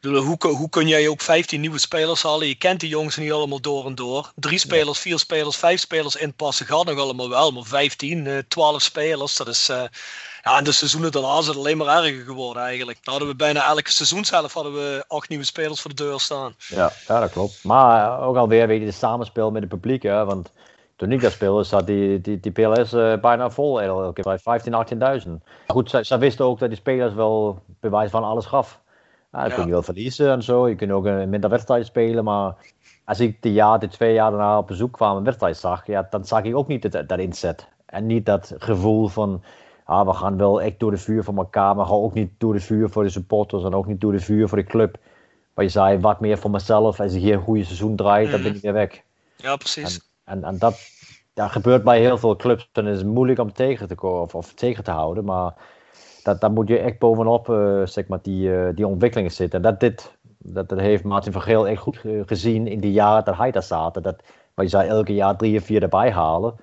Bedoel, 0.00 0.22
hoe, 0.22 0.36
kun- 0.36 0.54
hoe 0.54 0.68
kun 0.68 0.88
jij 0.88 1.08
ook 1.08 1.20
15 1.20 1.60
nieuwe 1.60 1.78
spelers 1.78 2.22
halen? 2.22 2.46
Je 2.46 2.54
kent 2.54 2.80
die 2.80 2.88
jongens 2.88 3.16
niet 3.16 3.32
allemaal 3.32 3.60
door 3.60 3.86
en 3.86 3.94
door. 3.94 4.32
Drie 4.34 4.58
spelers, 4.58 4.98
vier 4.98 5.18
spelers, 5.18 5.56
vijf 5.56 5.80
spelers 5.80 6.16
inpassen 6.16 6.66
gaat 6.66 6.84
nog 6.84 6.98
allemaal 6.98 7.28
wel. 7.28 7.50
Maar 7.50 7.64
15, 7.64 8.26
eh 8.26 8.38
12 8.48 8.82
spelers, 8.82 9.36
dat 9.36 9.48
is... 9.48 9.68
eh, 9.68 9.82
ja, 10.42 10.58
en 10.58 10.64
de 10.64 10.72
seizoenen 10.72 11.12
daarna 11.12 11.38
is 11.38 11.46
het 11.46 11.56
alleen 11.56 11.76
maar 11.76 12.04
erger 12.04 12.24
geworden 12.24 12.62
eigenlijk. 12.62 12.98
Dan 13.02 13.12
hadden 13.12 13.30
we 13.32 13.36
bijna 13.36 13.68
elke 13.68 13.90
seizoenshelft 13.90 14.54
hadden 14.54 14.72
we 14.72 15.04
acht 15.08 15.28
nieuwe 15.28 15.44
spelers 15.44 15.80
voor 15.80 15.94
de 15.94 16.04
deur 16.04 16.20
staan. 16.20 16.54
Ja, 16.68 16.92
ja 17.08 17.20
dat 17.20 17.30
klopt. 17.30 17.64
Maar 17.64 18.20
ook 18.20 18.36
alweer 18.36 18.66
weet 18.66 18.80
je, 18.80 18.86
de 18.86 18.92
samenspel 18.92 19.50
met 19.50 19.62
het 19.62 19.70
publiek. 19.70 20.02
Hè? 20.02 20.24
Want 20.24 20.52
toen 20.96 21.12
ik 21.12 21.20
daar 21.20 21.30
speelde, 21.30 21.64
zat 21.64 21.86
die, 21.86 22.20
die, 22.20 22.40
die 22.40 22.52
PLS 22.52 22.92
eh, 22.92 23.16
bijna 23.20 23.50
vol. 23.50 23.82
Elke 23.82 24.22
keer 24.22 24.38
15, 24.38 25.22
18.000. 25.26 25.30
Goed, 25.66 25.90
zij, 25.90 26.04
zij 26.04 26.18
wisten 26.18 26.44
ook 26.44 26.58
dat 26.58 26.68
die 26.68 26.78
spelers 26.78 27.14
wel 27.14 27.62
bewijs 27.80 28.10
van 28.10 28.24
alles 28.24 28.46
gaf. 28.46 28.80
Ja, 29.32 29.42
dan 29.42 29.54
kun 29.54 29.64
je 29.64 29.70
wel 29.70 29.82
verliezen 29.82 30.30
en 30.30 30.42
zo. 30.42 30.68
Je 30.68 30.74
kunt 30.74 30.90
ook 30.90 31.04
een 31.04 31.28
minder 31.28 31.50
wedstrijd 31.50 31.86
spelen. 31.86 32.24
Maar 32.24 32.54
als 33.04 33.20
ik 33.20 33.42
de, 33.42 33.52
jaar, 33.52 33.78
de 33.78 33.88
twee 33.88 34.12
jaar 34.12 34.30
daarna 34.30 34.58
op 34.58 34.66
bezoek 34.66 34.92
kwam 34.92 35.16
en 35.16 35.24
wedstrijd 35.24 35.56
zag, 35.56 35.86
ja, 35.86 36.06
dan 36.10 36.24
zag 36.24 36.42
ik 36.42 36.56
ook 36.56 36.68
niet 36.68 36.92
dat, 36.92 37.08
dat 37.08 37.18
inzet. 37.18 37.68
En 37.86 38.06
niet 38.06 38.26
dat 38.26 38.54
gevoel 38.58 39.08
van, 39.08 39.42
ah, 39.90 40.06
we 40.06 40.12
gaan 40.12 40.36
wel 40.36 40.62
echt 40.62 40.78
door 40.78 40.90
de 40.90 40.96
vuur 40.96 41.24
voor 41.24 41.36
elkaar, 41.36 41.76
maar 41.76 41.86
gaan 41.86 41.94
ook 41.94 42.14
niet 42.14 42.30
door 42.38 42.52
de 42.52 42.60
vuur 42.60 42.90
voor 42.90 43.02
de 43.02 43.10
supporters 43.10 43.64
en 43.64 43.74
ook 43.74 43.86
niet 43.86 44.00
door 44.00 44.12
de 44.12 44.20
vuur 44.20 44.48
voor 44.48 44.58
de 44.58 44.64
club. 44.64 44.98
Maar 45.54 45.64
je 45.64 45.70
zei, 45.70 45.98
wat 45.98 46.20
meer 46.20 46.38
voor 46.38 46.50
mezelf, 46.50 47.00
als 47.00 47.12
ik 47.12 47.20
hier 47.20 47.34
een 47.34 47.42
goede 47.42 47.64
seizoen 47.64 47.96
draai, 47.96 48.30
dan 48.30 48.42
ben 48.42 48.54
ik 48.54 48.62
weer 48.62 48.72
weg. 48.72 49.02
Ja, 49.36 49.56
precies. 49.56 50.00
En, 50.24 50.44
en 50.44 50.58
dat, 50.58 50.78
dat 51.34 51.50
gebeurt 51.50 51.84
bij 51.84 52.00
heel 52.00 52.18
veel 52.18 52.36
clubs. 52.36 52.68
Dan 52.72 52.86
is 52.86 52.98
het 52.98 53.06
moeilijk 53.06 53.38
om 53.38 53.52
tegen 53.52 53.88
te 53.88 53.94
komen 53.94 54.22
of, 54.22 54.34
of 54.34 54.54
tegen 54.54 54.84
te 54.84 54.90
houden. 54.90 55.24
Maar 55.24 55.54
dat, 56.22 56.40
daar 56.40 56.52
moet 56.52 56.68
je 56.68 56.78
echt 56.78 56.98
bovenop 56.98 57.50
eh, 57.50 57.86
zeg 57.86 58.06
maar, 58.06 58.18
die, 58.22 58.54
eh, 58.54 58.74
die 58.74 58.86
ontwikkelingen 58.86 59.32
zitten. 59.32 59.58
En 59.58 59.70
dat, 59.70 59.80
dit, 59.80 60.16
dat, 60.38 60.68
dat 60.68 60.78
heeft 60.78 61.04
Martin 61.04 61.32
van 61.32 61.42
Geel 61.42 61.68
echt 61.68 61.82
goed 61.82 62.00
gezien 62.26 62.66
in 62.66 62.80
die 62.80 62.92
jaren 62.92 63.24
dat 63.24 63.36
hij 63.36 63.50
daar 63.50 63.62
zat. 63.62 63.94
Dat, 63.94 64.22
maar 64.54 64.64
je 64.64 64.70
zou 64.70 64.84
elke 64.84 65.14
jaar 65.14 65.36
drie 65.36 65.58
of 65.58 65.64
vier 65.64 65.82
erbij 65.82 66.10
halen. 66.10 66.54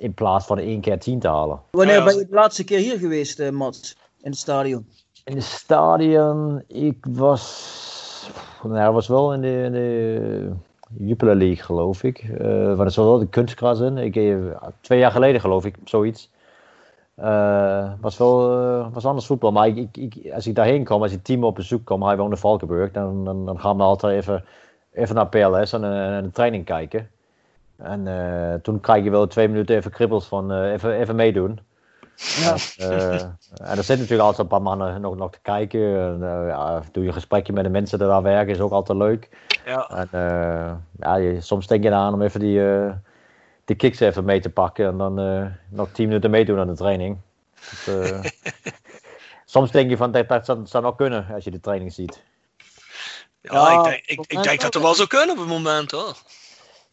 In 0.00 0.14
plaats 0.14 0.46
van 0.46 0.58
één 0.58 0.80
keer 0.80 0.98
tien 0.98 1.18
te 1.18 1.28
halen. 1.28 1.60
Wanneer 1.70 1.96
Ja, 1.96 2.04
ben 2.04 2.16
je 2.18 2.26
de 2.26 2.34
laatste 2.34 2.64
keer 2.64 2.78
hier 2.78 2.98
geweest, 2.98 3.38
eh, 3.40 3.50
Mats? 3.50 3.96
In 4.22 4.30
het 4.30 4.38
stadion? 4.38 4.86
In 5.24 5.34
het 5.34 5.44
stadion, 5.44 6.62
ik 6.66 7.06
was. 7.10 8.30
Nou, 8.62 8.84
dat 8.84 8.92
was 8.92 9.08
wel 9.08 9.32
in 9.34 9.40
de, 9.40 9.62
in 9.64 9.72
de 9.72 10.50
Jupiler 11.06 11.34
League, 11.34 11.56
geloof 11.64 12.02
ik. 12.02 12.18
Eh 12.18 12.74
waar 12.74 12.86
er 12.86 12.90
zat 12.90 13.04
wel 13.04 13.18
de 13.18 13.26
kunstgras 13.28 13.80
in. 13.80 13.98
Ik, 13.98 14.16
eh, 14.16 14.36
twee 14.80 14.98
jaar 14.98 15.10
geleden, 15.10 15.40
geloof 15.40 15.64
ik, 15.64 15.74
zoiets. 15.84 16.30
Eh 17.14 17.92
was 18.00 18.16
wel 18.18 18.52
eh, 18.60 18.86
was 18.92 19.04
anders 19.06 19.26
voetbal. 19.26 19.52
Maar 19.52 19.66
ik, 19.68 19.76
ik, 19.76 19.96
ik- 19.96 20.32
als 20.32 20.46
ik 20.46 20.54
daarheen 20.54 20.84
kom, 20.84 21.02
als 21.02 21.12
ik 21.12 21.22
team 21.24 21.44
op 21.44 21.54
bezoek 21.54 21.84
kom, 21.84 22.02
hij 22.02 22.16
woont 22.16 22.30
in 22.32 22.36
Valkenburg, 22.38 22.92
dan, 22.92 23.24
dan, 23.24 23.46
dan 23.46 23.60
gaan 23.60 23.76
we 23.76 23.82
altijd 23.82 24.16
even, 24.16 24.44
even 24.92 25.14
naar 25.14 25.28
PLS 25.28 25.72
en, 25.72 25.84
en 25.84 26.22
de 26.24 26.30
training 26.30 26.64
kijken. 26.64 27.10
En 27.82 28.06
eh, 28.06 28.54
toen 28.54 28.80
krijg 28.80 29.04
je 29.04 29.10
wel 29.10 29.26
twee 29.26 29.48
minuten 29.48 29.76
even 29.76 29.90
kribbels 29.90 30.26
van 30.26 30.52
eh, 30.52 30.72
even, 30.72 30.98
even 30.98 31.16
meedoen. 31.16 31.60
Ja. 32.16 32.56
Eh, 32.76 33.12
en 33.12 33.36
er 33.56 33.74
zitten 33.76 33.98
natuurlijk 33.98 34.20
altijd 34.20 34.38
een 34.38 34.46
paar 34.46 34.62
mannen 34.62 35.00
nog, 35.00 35.16
nog 35.16 35.30
te 35.30 35.38
kijken. 35.42 35.80
En, 35.80 36.18
ja, 36.46 36.82
doe 36.92 37.02
je 37.02 37.08
een 37.08 37.14
gesprekje 37.14 37.52
met 37.52 37.64
de 37.64 37.70
mensen 37.70 37.98
die 37.98 38.06
daar 38.06 38.22
werken, 38.22 38.54
is 38.54 38.60
ook 38.60 38.72
altijd 38.72 38.98
leuk. 38.98 39.28
Ja. 39.64 39.88
En 39.88 40.08
uh, 40.14 40.72
ja, 40.98 41.16
je, 41.16 41.40
soms 41.40 41.66
denk 41.66 41.82
je 41.82 41.88
eraan 41.88 42.14
om 42.14 42.22
even 42.22 42.40
die, 42.40 42.58
uh, 42.58 42.92
die 43.64 43.76
kicks 43.76 44.00
even 44.00 44.24
mee 44.24 44.40
te 44.40 44.50
pakken 44.50 44.86
en 44.86 44.98
dan 44.98 45.20
uh, 45.20 45.46
nog 45.68 45.88
10 45.92 46.06
minuten 46.06 46.30
meedoen 46.30 46.58
aan 46.58 46.66
de 46.66 46.74
training. 46.74 47.18
Uh, 47.88 48.20
soms 49.44 49.70
denk 49.70 49.90
je 49.90 49.96
van 49.96 50.12
dat, 50.12 50.28
dat 50.28 50.44
zou, 50.44 50.60
zou 50.64 50.84
nog 50.84 50.96
kunnen 50.96 51.26
als 51.34 51.44
je 51.44 51.50
de 51.50 51.60
training 51.60 51.92
ziet. 51.92 52.22
Ja, 53.40 53.52
ja 53.52 53.78
ik, 53.78 53.84
denk, 53.84 54.02
ik, 54.06 54.32
ik 54.32 54.42
denk 54.42 54.60
dat 54.60 54.74
het 54.74 54.82
wel 54.82 54.94
zou 54.94 55.08
kunnen 55.08 55.30
op 55.30 55.38
het 55.38 55.48
moment 55.48 55.90
hoor. 55.90 56.16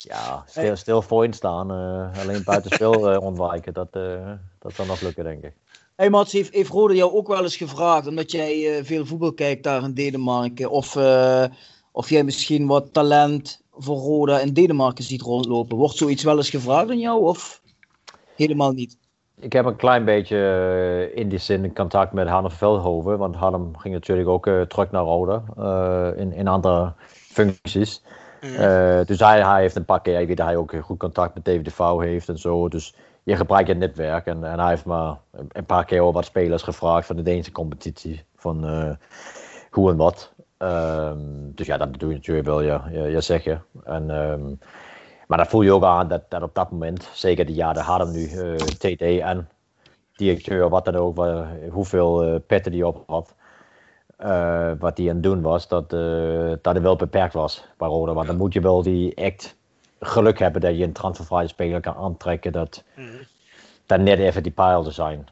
Ja, 0.07 0.43
stil, 0.45 0.75
stil 0.75 1.01
voorin 1.01 1.33
staan, 1.33 1.71
uh, 1.71 2.21
alleen 2.21 2.43
buitenspel 2.43 3.13
uh, 3.13 3.21
ontwijken, 3.29 3.73
dat, 3.73 3.87
uh, 3.97 4.31
dat 4.59 4.73
zal 4.73 4.85
nog 4.85 5.01
lukken, 5.01 5.23
denk 5.23 5.43
ik. 5.43 5.53
Hey 5.95 6.09
Mats, 6.09 6.31
heeft, 6.31 6.53
heeft 6.53 6.71
Rode 6.71 6.95
jou 6.95 7.13
ook 7.13 7.27
wel 7.27 7.43
eens 7.43 7.55
gevraagd, 7.55 8.07
omdat 8.07 8.31
jij 8.31 8.83
veel 8.83 9.05
voetbal 9.05 9.33
kijkt 9.33 9.63
daar 9.63 9.83
in 9.83 9.93
Denemarken, 9.93 10.69
of, 10.69 10.97
of 11.91 12.09
jij 12.09 12.23
misschien 12.23 12.67
wat 12.67 12.93
talent 12.93 13.61
voor 13.71 13.97
Roda 13.97 14.39
in 14.39 14.53
Denemarken 14.53 15.03
ziet 15.03 15.21
rondlopen? 15.21 15.77
Wordt 15.77 15.97
zoiets 15.97 16.23
wel 16.23 16.37
eens 16.37 16.49
gevraagd 16.49 16.89
aan 16.89 16.99
jou, 16.99 17.23
of 17.23 17.61
helemaal 18.35 18.71
niet? 18.71 18.97
Ik 19.39 19.53
heb 19.53 19.65
een 19.65 19.75
klein 19.75 20.05
beetje 20.05 21.11
in 21.15 21.29
die 21.29 21.39
zin 21.39 21.73
contact 21.73 22.13
met 22.13 22.27
Harm 22.27 22.51
Veldhoven, 22.51 23.17
want 23.17 23.35
Harm 23.35 23.77
ging 23.77 23.93
natuurlijk 23.93 24.29
ook 24.29 24.43
terug 24.67 24.91
naar 24.91 25.03
Roda 25.03 25.43
in, 26.15 26.33
in 26.33 26.47
andere 26.47 26.93
functies. 27.09 28.01
Mm. 28.41 29.05
dus 29.05 29.19
hij, 29.19 29.59
heeft 29.59 29.75
een 29.75 29.85
paar 29.85 30.01
keer, 30.01 30.19
ik 30.19 30.27
weet 30.27 30.37
dat 30.37 30.45
hij 30.45 30.55
ook 30.55 30.73
goed 30.81 30.99
contact 30.99 31.33
met 31.33 31.45
David 31.45 31.73
Vouw 31.73 31.99
heeft 31.99 32.29
en 32.29 32.37
zo. 32.37 32.69
Dus 32.69 32.95
je 33.23 33.35
gebruikt 33.35 33.67
je 33.67 33.75
netwerk 33.75 34.25
en, 34.25 34.43
en 34.43 34.59
hij 34.59 34.69
heeft 34.69 34.85
me 34.85 35.15
een 35.51 35.65
paar 35.65 35.85
keer 35.85 36.01
al 36.01 36.13
wat 36.13 36.25
spelers 36.25 36.63
gevraagd 36.63 37.07
van 37.07 37.15
de 37.15 37.21
Deense 37.21 37.51
competitie, 37.51 38.23
van 38.35 38.65
hoe 39.71 39.89
en 39.89 39.97
wat. 39.97 40.33
Um, 40.57 41.51
dus 41.55 41.67
ja, 41.67 41.77
dat 41.77 41.99
doe 41.99 42.09
je 42.09 42.15
natuurlijk 42.15 42.47
wel, 42.47 42.61
ja, 42.61 42.87
ja, 42.91 43.05
ja 43.05 43.21
zeggen. 43.21 43.63
En, 43.83 44.09
um, 44.09 44.59
maar 45.27 45.37
dat 45.37 45.47
voel 45.47 45.61
je 45.61 45.71
ook 45.73 45.83
aan 45.83 46.07
dat, 46.07 46.21
dat 46.29 46.41
op 46.41 46.55
dat 46.55 46.71
moment, 46.71 47.09
zeker 47.13 47.45
die 47.45 47.55
jaren 47.55 47.83
hadden 47.83 48.11
nu, 48.11 48.29
uh, 48.29 48.55
TD 48.55 49.01
en 49.01 49.49
directeur, 50.15 50.69
wat 50.69 50.85
dan 50.85 50.95
ook, 50.95 51.25
hoeveel 51.69 52.39
petten 52.39 52.71
die 52.71 52.87
op 52.87 53.03
had, 53.07 53.35
uh, 54.23 54.71
wat 54.79 54.95
die 54.95 55.09
aan 55.09 55.15
het 55.15 55.23
doen 55.23 55.41
was, 55.41 55.67
dat, 55.67 55.89
dat 56.61 56.73
het 56.73 56.83
wel 56.83 56.95
beperkt 56.95 57.33
was 57.33 57.63
bij 57.77 57.87
Roda. 57.87 58.13
Want 58.13 58.27
dan 58.27 58.37
moet 58.37 58.53
je 58.53 58.61
wel 58.61 58.81
die 58.81 59.15
echt 59.15 59.55
geluk 59.99 60.39
hebben 60.39 60.61
dat 60.61 60.77
je 60.77 60.83
een 60.83 60.93
transfervrije 60.93 61.47
speler 61.47 61.79
kan 61.79 61.95
aantrekken, 61.95 62.51
dat, 62.51 62.83
mm. 62.95 63.19
dat 63.85 63.99
net 63.99 64.19
even 64.19 64.43
die 64.43 64.51
pijlen 64.51 64.93
zijn. 64.93 65.27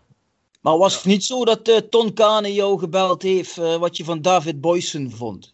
Maar 0.61 0.77
was 0.77 0.95
het 0.95 1.05
niet 1.05 1.23
zo 1.23 1.45
dat 1.45 1.67
uh, 1.67 1.75
Ton 1.75 2.13
Kane 2.13 2.53
jou 2.53 2.79
gebeld 2.79 3.21
heeft 3.21 3.57
uh, 3.57 3.75
wat 3.75 3.97
je 3.97 4.03
van 4.03 4.21
David 4.21 4.61
Boysen 4.61 5.11
vond? 5.11 5.53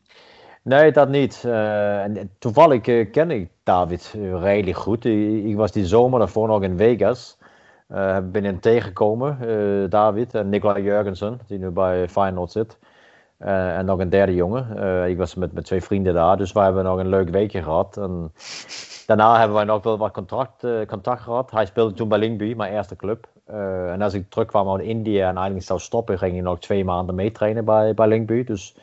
Nee, 0.63 0.91
dat 0.91 1.09
niet. 1.09 1.43
Uh, 1.45 2.03
en 2.03 2.32
toevallig 2.39 2.82
ken 3.11 3.32
ik 3.32 3.49
David 3.63 4.13
redelijk 4.34 4.77
goed. 4.77 5.05
Ik, 5.05 5.45
ik, 5.45 5.55
was 5.55 5.71
die 5.71 5.86
zomer 5.86 6.19
daarvoor 6.19 6.47
nog 6.47 6.63
in 6.63 6.77
Vegas. 6.77 7.38
ben 8.23 8.45
in 8.45 8.59
tegengekomen, 8.59 9.38
David 9.89 10.34
en 10.34 10.49
Nicola 10.49 10.79
Jurgensen, 10.79 11.39
die 11.47 11.59
nu 11.59 11.69
bij 11.69 12.09
Feyenoord 12.09 12.51
zit. 12.51 12.77
En 13.42 13.86
nog 13.86 14.00
een 14.00 14.10
derde 14.10 14.36
jongen. 14.36 15.08
ik 15.10 15.18
was 15.18 15.36
met, 15.36 15.54
met 15.54 15.66
twee 15.66 15.82
vrienden 15.84 16.14
daar, 16.14 16.38
dus 16.38 16.52
we 16.52 16.60
hebben 16.60 16.84
nog 16.84 17.00
een 17.00 17.10
leuk 17.10 17.30
weekje 17.30 17.64
gehad. 17.64 17.98
En 17.98 18.34
daarna 19.08 19.38
hebben 19.38 19.56
wij 19.56 19.66
nog 19.66 19.84
wel 19.84 19.98
wat 19.98 20.12
contact, 20.12 20.66
contact 20.88 21.22
gehad. 21.22 21.52
Hij 21.52 21.66
speelde 21.66 21.94
toen 21.94 22.08
bij 22.08 22.20
Linkby, 22.20 22.54
mijn 22.58 22.74
eerste 22.74 22.96
club. 22.96 23.28
En 23.46 24.02
als 24.02 24.14
ik 24.14 24.30
terugkwam 24.30 24.70
uit 24.70 24.82
India 24.82 25.30
en 25.30 25.36
eigenlijk 25.36 25.66
zou 25.66 25.80
stoppen, 25.80 26.18
ging 26.18 26.36
ik 26.36 26.42
nog 26.44 26.60
twee 26.60 26.86
maanden 26.86 27.16
meetrainen 27.16 27.66
bij, 27.66 27.94
bij 27.94 28.08
Linkby. 28.08 28.44
Dus 28.44 28.76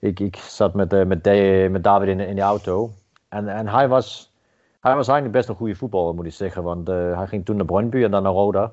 ik, 0.00 0.20
ik 0.20 0.36
zat 0.36 0.74
met, 0.74 1.06
met, 1.06 1.24
de, 1.24 1.68
met 1.70 1.84
David 1.84 2.08
in, 2.08 2.20
in 2.20 2.34
de 2.34 2.42
auto. 2.42 2.90
En, 3.28 3.48
en 3.48 3.68
hij, 3.68 3.88
was, 3.88 4.32
hij 4.80 4.94
was 4.94 5.08
eigenlijk 5.08 5.38
best 5.38 5.48
een 5.48 5.54
goede 5.54 5.74
voetballer, 5.74 6.14
moet 6.14 6.26
ik 6.26 6.32
zeggen. 6.32 6.62
Want 6.62 6.86
hij 6.88 7.26
ging 7.26 7.44
toen 7.44 7.56
naar 7.56 7.66
Brøndby 7.66 8.02
en 8.02 8.10
dan 8.10 8.22
naar 8.22 8.32
Roda. 8.32 8.72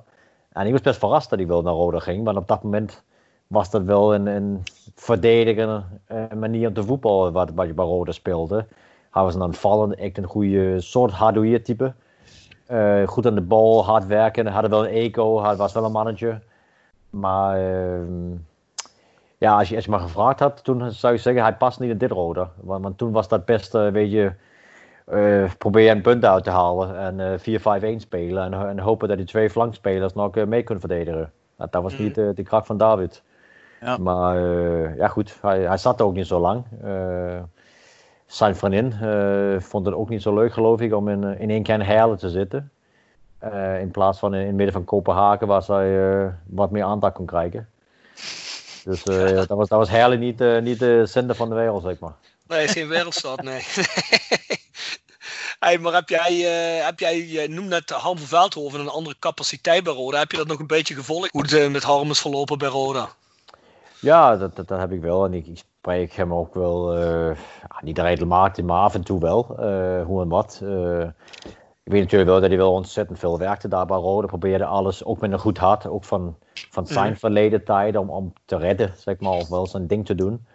En 0.51 0.65
ik 0.65 0.71
was 0.71 0.81
best 0.81 0.99
verrast 0.99 1.29
dat 1.29 1.39
hij 1.39 1.47
wel 1.47 1.61
naar 1.61 1.73
Roda 1.73 1.99
ging. 1.99 2.23
Want 2.23 2.37
op 2.37 2.47
dat 2.47 2.63
moment 2.63 3.03
was 3.47 3.69
dat 3.69 3.83
wel 3.83 4.13
een, 4.13 4.27
een 4.27 4.63
verdedigende 4.95 5.83
manier 6.35 6.67
om 6.67 6.73
te 6.73 6.83
voetballen 6.83 7.33
wat, 7.33 7.51
wat 7.55 7.67
je 7.67 7.73
bij 7.73 7.85
Roda 7.85 8.11
speelde. 8.11 8.65
Hij 9.13 9.23
was 9.23 9.35
een 9.35 9.41
aanvallende, 9.41 9.95
echt 9.95 10.17
een 10.17 10.23
goede 10.23 10.81
soort 10.81 11.11
hardware 11.11 11.61
type. 11.61 11.93
Uh, 12.71 13.07
goed 13.07 13.25
aan 13.25 13.35
de 13.35 13.41
bal, 13.41 13.85
hard 13.85 14.05
werken. 14.05 14.45
Hij 14.45 14.55
had 14.55 14.69
wel 14.69 14.87
een 14.87 14.93
eco, 14.93 15.43
hij 15.43 15.55
was 15.55 15.73
wel 15.73 15.85
een 15.85 15.91
manager. 15.91 16.41
Maar 17.09 17.59
uh, 17.59 18.35
ja, 19.37 19.57
als 19.57 19.69
je, 19.69 19.75
als 19.75 19.85
je 19.85 19.91
maar 19.91 19.99
gevraagd 19.99 20.39
had, 20.39 20.63
toen 20.63 20.91
zou 20.91 21.13
je 21.13 21.19
zeggen, 21.19 21.43
hij 21.43 21.55
past 21.55 21.79
niet 21.79 21.89
in 21.89 21.97
dit 21.97 22.11
rode. 22.11 22.47
Want, 22.55 22.83
want 22.83 22.97
toen 22.97 23.11
was 23.11 23.27
dat 23.27 23.45
best, 23.45 23.75
uh, 23.75 23.87
weet 23.87 24.11
je, 24.11 24.31
probeer 25.57 25.91
een 25.91 26.01
punt 26.01 26.25
uit 26.25 26.43
te 26.43 26.49
halen 26.49 27.19
en 27.19 27.39
4-5-1 27.39 27.43
spelen. 27.97 28.43
En, 28.43 28.67
en, 28.67 28.79
hopen 28.79 29.07
dat 29.07 29.17
die 29.17 29.25
twee 29.25 29.49
flankspelers 29.49 30.13
nog 30.13 30.35
mee 30.45 30.63
kunnen 30.63 30.87
verdedigen. 30.87 31.31
Dat, 31.57 31.71
dat 31.71 31.83
was 31.83 31.97
mm. 31.97 32.03
niet 32.03 32.15
de 32.15 32.43
kracht 32.43 32.65
van 32.65 32.77
David. 32.77 33.23
Ja. 33.83 33.97
Maar 33.97 34.39
ja 34.97 35.07
goed, 35.07 35.37
hij, 35.41 35.59
hij 35.59 35.77
zat 35.77 36.01
ook 36.01 36.13
niet 36.13 36.27
zo 36.27 36.39
lang 36.39 36.63
zijn 38.33 38.55
vriendin 38.55 38.93
uh, 39.01 39.59
vond 39.59 39.85
het 39.85 39.95
ook 39.95 40.09
niet 40.09 40.21
zo 40.21 40.33
leuk, 40.33 40.53
geloof 40.53 40.79
ik, 40.79 40.93
om 40.93 41.09
in, 41.09 41.23
in 41.39 41.49
één 41.49 41.63
keer 41.63 41.73
in 41.73 41.81
Heerlen 41.81 42.17
te 42.17 42.29
zitten. 42.29 42.71
Uh, 43.43 43.79
in 43.79 43.91
plaats 43.91 44.19
van 44.19 44.33
in, 44.33 44.39
in 44.39 44.47
het 44.47 44.55
midden 44.55 44.73
van 44.73 44.83
Kopenhagen, 44.83 45.47
waar 45.47 45.61
zij 45.61 45.89
uh, 45.89 46.27
wat 46.45 46.71
meer 46.71 46.83
aandacht 46.83 47.13
kon 47.13 47.25
krijgen. 47.25 47.69
Dus 48.83 49.03
dat, 49.47 49.47
was, 49.47 49.67
dat 49.67 49.79
was 49.79 49.89
Heerlen 49.89 50.19
niet, 50.19 50.39
niet 50.61 50.79
de 50.79 51.05
zender 51.05 51.35
van 51.35 51.49
de 51.49 51.55
wereld, 51.55 51.83
zeg 51.83 51.99
maar. 51.99 52.13
Nee, 52.47 52.67
geen 52.67 52.87
wereldstad, 52.87 53.41
nee. 53.41 53.61
hey, 55.59 55.77
maar 55.77 55.93
heb 55.93 56.09
jij, 56.09 56.33
heb 56.85 56.99
jij, 56.99 57.27
je 57.27 57.47
noemde 57.47 57.69
net 57.69 57.89
Harm 57.89 58.17
van 58.17 58.27
Veldhoven 58.27 58.79
een 58.79 58.89
andere 58.89 59.15
capaciteit 59.19 59.83
bij 59.83 59.93
Roda. 59.93 60.19
Heb 60.19 60.31
je 60.31 60.37
dat 60.37 60.47
nog 60.47 60.59
een 60.59 60.67
beetje 60.67 60.95
gevolgd? 60.95 61.31
Hoe 61.31 61.45
het 61.45 61.71
met 61.71 61.83
Harm 61.83 62.09
is 62.09 62.19
verlopen 62.19 62.57
bij 62.57 62.69
Roda? 62.69 63.09
Ja, 64.03 64.37
dat, 64.37 64.55
dat, 64.55 64.67
dat 64.67 64.79
heb 64.79 64.91
ik 64.91 65.01
wel. 65.01 65.25
En 65.25 65.33
ik, 65.33 65.47
ik 65.47 65.57
spreek 65.57 66.13
hem 66.13 66.33
ook 66.33 66.53
wel, 66.53 66.97
uh, 66.97 67.37
niet 67.81 67.99
regelmatig, 67.99 68.65
maar 68.65 68.79
af 68.79 68.93
en 68.93 69.03
toe 69.03 69.19
wel, 69.19 69.55
uh, 69.59 70.05
hoe 70.05 70.21
en 70.21 70.29
wat. 70.29 70.61
Uh, 70.63 71.01
ik 71.83 71.91
weet 71.91 72.01
natuurlijk 72.01 72.29
wel 72.29 72.39
dat 72.39 72.49
hij 72.49 72.57
wel 72.57 72.73
ontzettend 72.73 73.19
veel 73.19 73.37
werkte 73.37 73.67
daar 73.67 73.85
bij 73.85 73.97
Rode. 73.97 74.27
Probeerde 74.27 74.65
alles, 74.65 75.05
ook 75.05 75.19
met 75.19 75.31
een 75.31 75.39
goed 75.39 75.57
hart, 75.57 75.87
ook 75.87 76.03
van, 76.03 76.35
van 76.53 76.87
zijn 76.87 77.09
mm. 77.09 77.17
verleden 77.17 77.63
tijden, 77.63 78.01
om, 78.01 78.09
om 78.09 78.33
te 78.45 78.57
redden, 78.57 78.93
zeg 78.95 79.19
maar, 79.19 79.31
of 79.31 79.49
wel 79.49 79.67
zijn 79.67 79.87
ding 79.87 80.05
te 80.05 80.15
doen. 80.15 80.45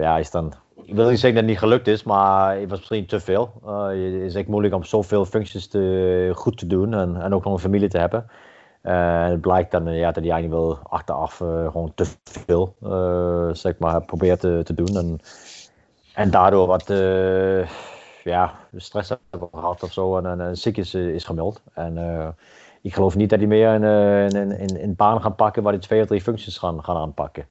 ja, 0.00 0.18
is 0.18 0.30
dan, 0.30 0.52
ik 0.84 0.94
wil 0.94 1.08
niet 1.08 1.20
zeggen 1.20 1.34
dat 1.34 1.42
het 1.42 1.50
niet 1.50 1.58
gelukt 1.58 1.86
is, 1.88 2.02
maar 2.02 2.58
het 2.58 2.70
was 2.70 2.78
misschien 2.78 3.06
te 3.06 3.20
veel. 3.20 3.52
het 3.88 4.22
is 4.22 4.34
echt 4.34 4.48
moeilijk 4.48 4.74
om 4.74 4.84
zoveel 4.84 5.24
functies 5.24 5.68
te, 5.68 6.32
goed 6.34 6.58
te 6.58 6.66
doen 6.66 6.94
en, 6.94 7.22
en 7.22 7.34
ook 7.34 7.44
nog 7.44 7.52
een 7.52 7.58
familie 7.58 7.88
te 7.88 7.98
hebben. 7.98 8.26
En 8.82 9.30
het 9.30 9.40
blijkt 9.40 9.70
dan 9.70 9.94
ja, 9.94 10.12
dat 10.12 10.24
hij 10.24 10.32
eigenlijk 10.32 10.62
wel 10.62 10.78
achteraf 10.82 11.36
gewoon 11.36 11.92
te 11.94 12.06
veel 12.22 12.76
zeg 13.52 13.74
maar, 13.78 14.02
probeert 14.02 14.40
te, 14.40 14.60
te 14.64 14.74
doen. 14.74 14.96
En, 14.96 15.20
en 16.14 16.30
daardoor 16.30 16.66
wat 16.66 16.86
ja, 18.24 18.54
stress 18.76 19.08
hebben 19.30 19.48
gehad 19.52 19.82
of 19.82 19.92
zo. 19.92 20.16
En, 20.16 20.26
en, 20.26 20.40
en 20.40 20.56
ziek 20.56 20.76
is, 20.76 20.94
is 20.94 21.24
gemeld. 21.24 21.60
En 21.74 22.34
ik 22.82 22.94
geloof 22.94 23.14
niet 23.14 23.30
dat 23.30 23.38
hij 23.38 23.48
meer 23.48 23.68
een, 23.68 23.82
een, 23.82 24.62
een, 24.62 24.82
een 24.82 24.96
baan 24.96 25.22
gaat 25.22 25.36
pakken 25.36 25.62
waar 25.62 25.72
hij 25.72 25.82
twee 25.82 26.00
of 26.00 26.06
drie 26.06 26.22
functies 26.22 26.58
gaan, 26.58 26.84
gaan 26.84 26.96
aanpakken. 26.96 27.46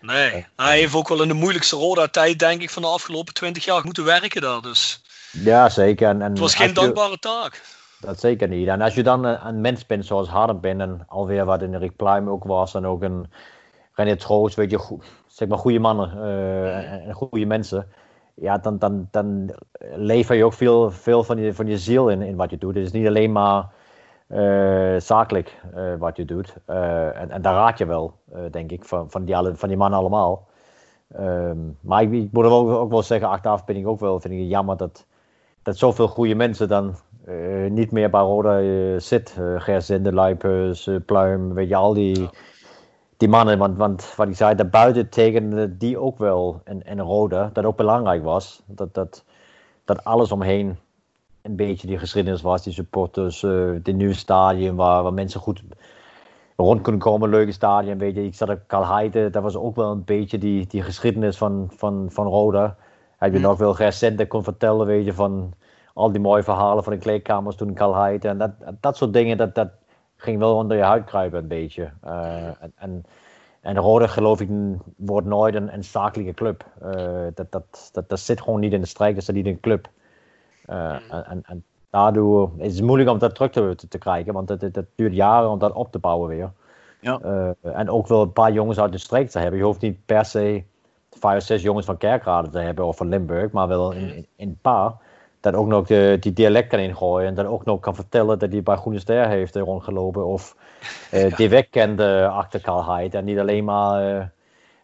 Nee, 0.00 0.46
hij 0.56 0.78
heeft 0.78 0.94
ook 0.94 1.08
wel 1.08 1.22
in 1.22 1.28
de 1.28 1.34
moeilijkste 1.34 1.76
Roda-tijd, 1.76 2.38
denk 2.38 2.62
ik, 2.62 2.70
van 2.70 2.82
de 2.82 2.88
afgelopen 2.88 3.34
twintig 3.34 3.64
jaar 3.64 3.84
moeten 3.84 4.04
werken 4.04 4.40
daar. 4.40 4.60
Dus. 4.60 5.02
Ja, 5.30 5.68
zeker. 5.68 6.08
En, 6.08 6.22
en 6.22 6.30
het 6.30 6.38
was 6.38 6.54
geen 6.54 6.74
dankbare 6.74 7.18
taak. 7.18 7.62
Dat 8.00 8.20
zeker 8.20 8.48
niet. 8.48 8.68
En 8.68 8.80
als 8.80 8.94
je 8.94 9.02
dan 9.02 9.24
een, 9.24 9.60
mens 9.60 9.86
bent 9.86 10.06
zoals 10.06 10.28
Harden 10.28 10.60
bent, 10.60 10.80
en 10.80 11.04
alweer 11.06 11.44
wat 11.44 11.62
in 11.62 11.74
Rick 11.74 11.96
Pluim 11.96 12.28
ook 12.28 12.44
was, 12.44 12.74
en 12.74 12.86
ook 12.86 13.02
een 13.02 13.26
René 13.92 14.16
Troost, 14.16 14.56
weet 14.56 14.70
je, 14.70 14.98
zeg 15.26 15.48
maar 15.48 15.58
goede 15.58 15.78
mannen 15.78 16.16
uh, 16.16 17.06
en, 17.06 17.12
goede 17.12 17.46
mensen. 17.46 17.88
Ja, 18.34 18.58
dan, 18.58 18.78
dan, 18.78 19.08
dan 19.10 19.54
lever 19.94 20.36
je 20.36 20.44
ook 20.44 20.52
veel, 20.52 20.90
veel 20.90 21.24
van, 21.24 21.38
je, 21.38 21.54
van 21.54 21.66
je 21.66 21.78
ziel 21.78 22.08
in, 22.08 22.22
in 22.22 22.36
wat 22.36 22.50
je 22.50 22.58
doet. 22.58 22.74
Het 22.74 22.84
is 22.84 22.92
niet 22.92 23.06
alleen 23.06 23.32
maar 23.32 23.72
uh, 24.28 25.00
zakelijk 25.00 25.60
uh, 25.74 25.94
wat 25.98 26.16
je 26.16 26.24
doet. 26.24 26.56
En, 26.66 27.30
en, 27.30 27.42
daar 27.42 27.54
raad 27.54 27.78
je 27.78 27.86
wel, 27.86 28.14
denk 28.50 28.70
ik, 28.70 28.84
van, 28.84 29.10
van, 29.10 29.24
die, 29.24 29.36
alle, 29.36 29.54
van 29.54 29.68
die 29.68 29.78
mannen 29.78 29.98
allemaal. 29.98 30.46
Um, 31.18 31.78
maar 31.80 32.02
ik, 32.02 32.12
ik 32.12 32.32
moet 32.32 32.44
ook, 32.44 32.68
ook, 32.68 32.90
wel 32.90 33.02
zeggen, 33.02 33.28
achteraf 33.28 33.64
ben 33.64 33.76
ik 33.76 33.86
ook 33.86 34.00
wel, 34.00 34.20
vind 34.20 34.34
ik 34.34 34.40
het 34.40 34.48
jammer 34.48 34.76
dat, 34.76 35.06
dat 35.62 35.76
zoveel 35.76 36.08
goede 36.08 36.34
mensen 36.34 36.68
dan 36.68 36.94
niet 37.68 37.90
meer 37.90 38.10
bij 38.10 38.20
Roda 38.20 38.58
zit. 38.98 39.36
Uh, 39.38 39.60
Gerzinde, 39.60 40.12
Luipers, 40.12 40.88
Pluim, 41.06 41.54
weet 41.54 41.68
je, 41.68 41.76
al 41.76 41.94
die, 41.94 42.28
die 43.16 43.28
mannen. 43.28 43.58
Want, 43.58 43.76
want 43.76 44.14
wat 44.16 44.28
ik 44.28 44.36
zei, 44.36 44.54
daarbuiten 44.54 45.08
tekende 45.08 45.76
die 45.76 45.98
ook 45.98 46.18
wel 46.18 46.60
in, 46.64 46.82
in 46.82 47.00
Roda, 47.00 47.50
dat 47.52 47.64
ook 47.64 47.76
belangrijk 47.76 48.22
was. 48.22 48.62
Dat, 48.66 48.94
dat, 48.94 49.24
dat 49.84 50.04
alles 50.04 50.32
omheen 50.32 50.78
een 51.42 51.56
beetje 51.56 51.86
die 51.86 51.98
geschiedenis 51.98 52.42
was, 52.42 52.62
die 52.62 52.72
supporters, 52.72 53.40
dit 53.82 53.96
nieuwe 53.96 54.14
stadion 54.14 54.76
waar, 54.76 55.02
waar 55.02 55.14
mensen 55.14 55.40
goed 55.40 55.62
rond 56.56 56.80
kunnen 56.80 57.00
komen, 57.00 57.28
leuke 57.28 57.52
stadion, 57.52 57.98
weet 57.98 58.14
je. 58.14 58.24
Ik 58.24 58.34
zat 58.34 58.48
op 58.48 58.60
Kalheide, 58.66 59.30
dat 59.30 59.42
was 59.42 59.56
ook 59.56 59.76
wel 59.76 59.90
een 59.90 60.04
beetje 60.04 60.38
die, 60.38 60.66
die 60.66 60.82
geschiedenis 60.82 61.36
van, 61.36 61.70
van, 61.76 62.06
van 62.10 62.26
Roda. 62.26 62.76
Heb 63.16 63.32
je 63.32 63.38
mm. 63.38 63.44
nog 63.44 63.58
wel 63.58 63.76
recenten 63.76 64.26
kon 64.26 64.44
vertellen, 64.44 64.86
weet 64.86 65.04
je, 65.04 65.12
van 65.12 65.54
al 65.96 66.12
die 66.12 66.20
mooie 66.20 66.42
verhalen 66.42 66.84
van 66.84 66.92
de 66.92 66.98
kleedkamers 66.98 67.56
toen 67.56 67.68
in 67.68 67.74
Kalheide. 67.74 68.28
En 68.28 68.38
dat, 68.38 68.50
dat 68.80 68.96
soort 68.96 69.12
dingen, 69.12 69.36
dat, 69.36 69.54
dat 69.54 69.68
ging 70.16 70.38
wel 70.38 70.56
onder 70.56 70.76
je 70.76 70.82
huid 70.82 71.04
kruipen 71.04 71.38
een 71.38 71.48
beetje. 71.48 71.90
Uh, 72.04 72.44
en, 72.62 72.72
en, 72.76 73.04
en 73.60 73.76
Roda, 73.76 74.06
geloof 74.06 74.40
ik, 74.40 74.48
wordt 74.96 75.26
nooit 75.26 75.54
een, 75.54 75.74
een 75.74 75.84
zakelijke 75.84 76.34
club. 76.34 76.64
Uh, 76.82 77.26
dat, 77.34 77.52
dat, 77.52 77.90
dat, 77.92 78.08
dat 78.08 78.20
zit 78.20 78.40
gewoon 78.40 78.60
niet 78.60 78.72
in 78.72 78.80
de 78.80 78.86
strijd, 78.86 79.14
dat 79.14 79.28
is 79.28 79.34
niet 79.34 79.46
een 79.46 79.60
club. 79.60 79.88
Uh, 80.70 80.96
en, 81.10 81.42
en, 81.46 81.64
daardoor 81.90 82.50
is 82.56 82.74
het 82.76 82.84
moeilijk 82.84 83.10
om 83.10 83.18
dat 83.18 83.34
terug 83.34 83.50
te, 83.50 83.88
te 83.88 83.98
krijgen, 83.98 84.32
want 84.32 84.48
het, 84.48 84.60
het, 84.60 84.86
duurt 84.94 85.14
jaren 85.14 85.50
om 85.50 85.58
dat 85.58 85.72
op 85.72 85.92
te 85.92 85.98
bouwen 85.98 86.28
weer. 86.28 86.50
Ja. 87.00 87.20
En 87.62 87.90
ook 87.90 88.06
wel 88.06 88.22
een 88.22 88.32
paar 88.32 88.52
jongens 88.52 88.80
uit 88.80 88.92
de 88.92 88.98
streek 88.98 89.30
te 89.30 89.38
hebben. 89.38 89.58
Je 89.58 89.64
hoeft 89.64 89.80
niet 89.80 90.06
per 90.06 90.24
se 90.24 90.64
vijf 91.10 91.36
of 91.36 91.46
zes 91.46 91.62
jongens 91.62 91.86
van 91.86 91.96
Kerkrade 91.96 92.48
te 92.48 92.58
hebben 92.58 92.86
of 92.86 92.96
van 92.96 93.08
Limburg, 93.08 93.50
maar 93.50 93.68
wel 93.68 93.92
in, 93.92 94.14
in, 94.14 94.26
in 94.36 94.48
een 94.48 94.58
paar. 94.60 94.94
Dat 95.52 95.60
ook 95.60 95.66
nog 95.66 95.86
de, 95.86 96.16
die 96.20 96.32
dialect 96.32 96.68
kan 96.68 96.78
ingooien 96.78 97.28
en 97.28 97.34
dat 97.34 97.46
ook 97.46 97.64
nog 97.64 97.80
kan 97.80 97.94
vertellen 97.94 98.38
dat 98.38 98.52
hij 98.52 98.62
bij 98.62 98.76
Groene 98.76 98.98
Ster 98.98 99.28
heeft 99.28 99.56
rondgelopen 99.56 100.26
of 100.26 100.56
uh, 101.12 101.36
die 101.36 101.48
weg 101.48 101.68
kende 101.70 102.28
achter 102.28 102.60
Karlheid. 102.60 103.14
En 103.14 103.24
niet 103.24 103.38
alleen 103.38 103.64
maar, 103.64 104.32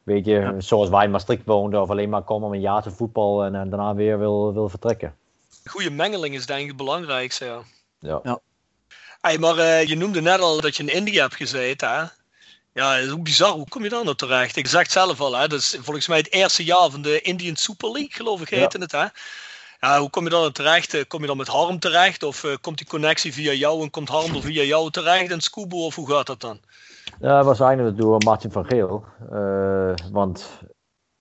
weet 0.02 0.24
je, 0.24 0.54
zoals 0.58 0.88
wij 0.88 1.04
in 1.04 1.10
Maastricht 1.10 1.44
woonden 1.44 1.82
of 1.82 1.90
alleen 1.90 2.08
maar 2.08 2.22
komen 2.22 2.46
om 2.46 2.54
een 2.54 2.60
jaar 2.60 2.82
te 2.82 2.90
voetbal 2.90 3.44
en, 3.44 3.54
en 3.54 3.70
daarna 3.70 3.94
weer 3.94 4.18
wil, 4.18 4.52
wil 4.52 4.68
vertrekken 4.68 5.14
goede 5.64 5.90
mengeling 5.90 6.34
is 6.34 6.46
denk 6.46 6.60
ik 6.60 6.66
het 6.66 6.76
belangrijkste. 6.76 7.44
Ja. 7.44 7.62
ja. 7.98 8.20
ja. 8.22 8.40
Hey, 9.20 9.38
maar 9.38 9.58
uh, 9.58 9.84
je 9.84 9.96
noemde 9.96 10.20
net 10.20 10.40
al 10.40 10.60
dat 10.60 10.76
je 10.76 10.82
in 10.82 10.94
India 10.94 11.22
hebt 11.22 11.36
gezeten. 11.36 11.90
Hè? 11.90 12.04
Ja, 12.74 12.96
is 12.96 13.10
ook 13.10 13.22
bizar. 13.22 13.50
Hoe 13.50 13.68
kom 13.68 13.82
je 13.82 13.88
daar 13.88 14.04
nou 14.04 14.16
terecht? 14.16 14.56
Ik 14.56 14.66
zeg 14.66 14.82
het 14.82 14.92
zelf 14.92 15.20
al, 15.20 15.36
hè? 15.36 15.48
dat 15.48 15.58
is 15.58 15.76
volgens 15.80 16.08
mij 16.08 16.18
het 16.18 16.32
eerste 16.32 16.64
jaar 16.64 16.90
van 16.90 17.02
de 17.02 17.20
Indian 17.20 17.56
Super 17.56 17.90
League, 17.92 18.12
geloof 18.12 18.40
ik, 18.40 18.48
heette 18.48 18.78
ja. 18.78 18.82
het. 18.82 18.92
Hè? 18.92 19.06
Ja, 19.86 20.00
hoe 20.00 20.10
kom 20.10 20.24
je 20.24 20.30
dan 20.30 20.52
terecht? 20.52 20.94
Eh, 20.94 21.04
kom 21.08 21.20
je 21.20 21.26
dan 21.26 21.36
met 21.36 21.48
Harm 21.48 21.78
terecht? 21.78 22.22
Of 22.22 22.44
uh, 22.44 22.56
komt 22.60 22.78
die 22.78 22.86
connectie 22.86 23.32
via 23.32 23.52
jou 23.52 23.82
en 23.82 23.90
komt 23.90 24.08
Harm 24.08 24.34
er 24.34 24.42
via 24.42 24.62
jou 24.62 24.90
terecht 24.90 25.30
in 25.30 25.40
Scubo? 25.40 25.84
Of 25.84 25.94
hoe 25.94 26.10
gaat 26.10 26.26
dat 26.26 26.40
dan? 26.40 26.58
Ja, 27.20 27.36
dat 27.36 27.44
was 27.44 27.60
eigenlijk 27.60 27.96
door 27.96 28.18
Martin 28.24 28.50
van 28.50 28.64
Geel. 28.64 29.04
Uh, 29.32 29.94
want 30.12 30.60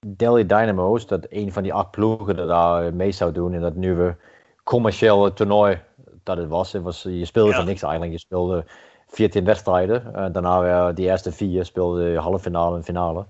Delhi 0.07 0.45
Dynamo's, 0.45 1.07
dat 1.07 1.25
een 1.29 1.53
van 1.53 1.63
die 1.63 1.73
acht 1.73 1.91
ploegen 1.91 2.35
dat 2.35 2.47
daar 2.47 2.93
mee 2.93 3.11
zou 3.11 3.31
doen 3.31 3.53
in 3.53 3.61
dat 3.61 3.75
nieuwe 3.75 4.17
commerciële 4.63 5.33
toernooi 5.33 5.81
dat 6.23 6.37
het 6.37 6.47
was. 6.47 6.71
Het 6.71 6.83
was 6.83 7.01
je 7.01 7.25
speelde 7.25 7.53
van 7.53 7.65
niks 7.65 7.81
eigenlijk. 7.81 8.11
Je 8.11 8.19
speelde 8.19 8.65
14 9.07 9.45
wedstrijden. 9.45 10.03
Uh, 10.05 10.25
daarna 10.31 10.59
weer 10.59 10.95
die 10.95 11.05
eerste 11.05 11.31
vier 11.31 11.65
speelde 11.65 12.03
je 12.03 12.17
halve 12.17 12.39
finale 12.39 12.75
en 12.75 12.83
finale. 12.83 13.25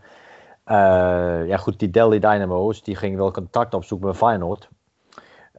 Ja 1.47 1.57
goed, 1.57 1.79
die 1.79 1.89
Delhi 1.89 2.19
Dynamo's 2.19 2.83
die 2.83 2.95
gingen 2.95 3.17
wel 3.17 3.31
contact 3.31 3.73
opzoeken 3.73 4.07
met 4.07 4.17
Feyenoord. 4.17 4.69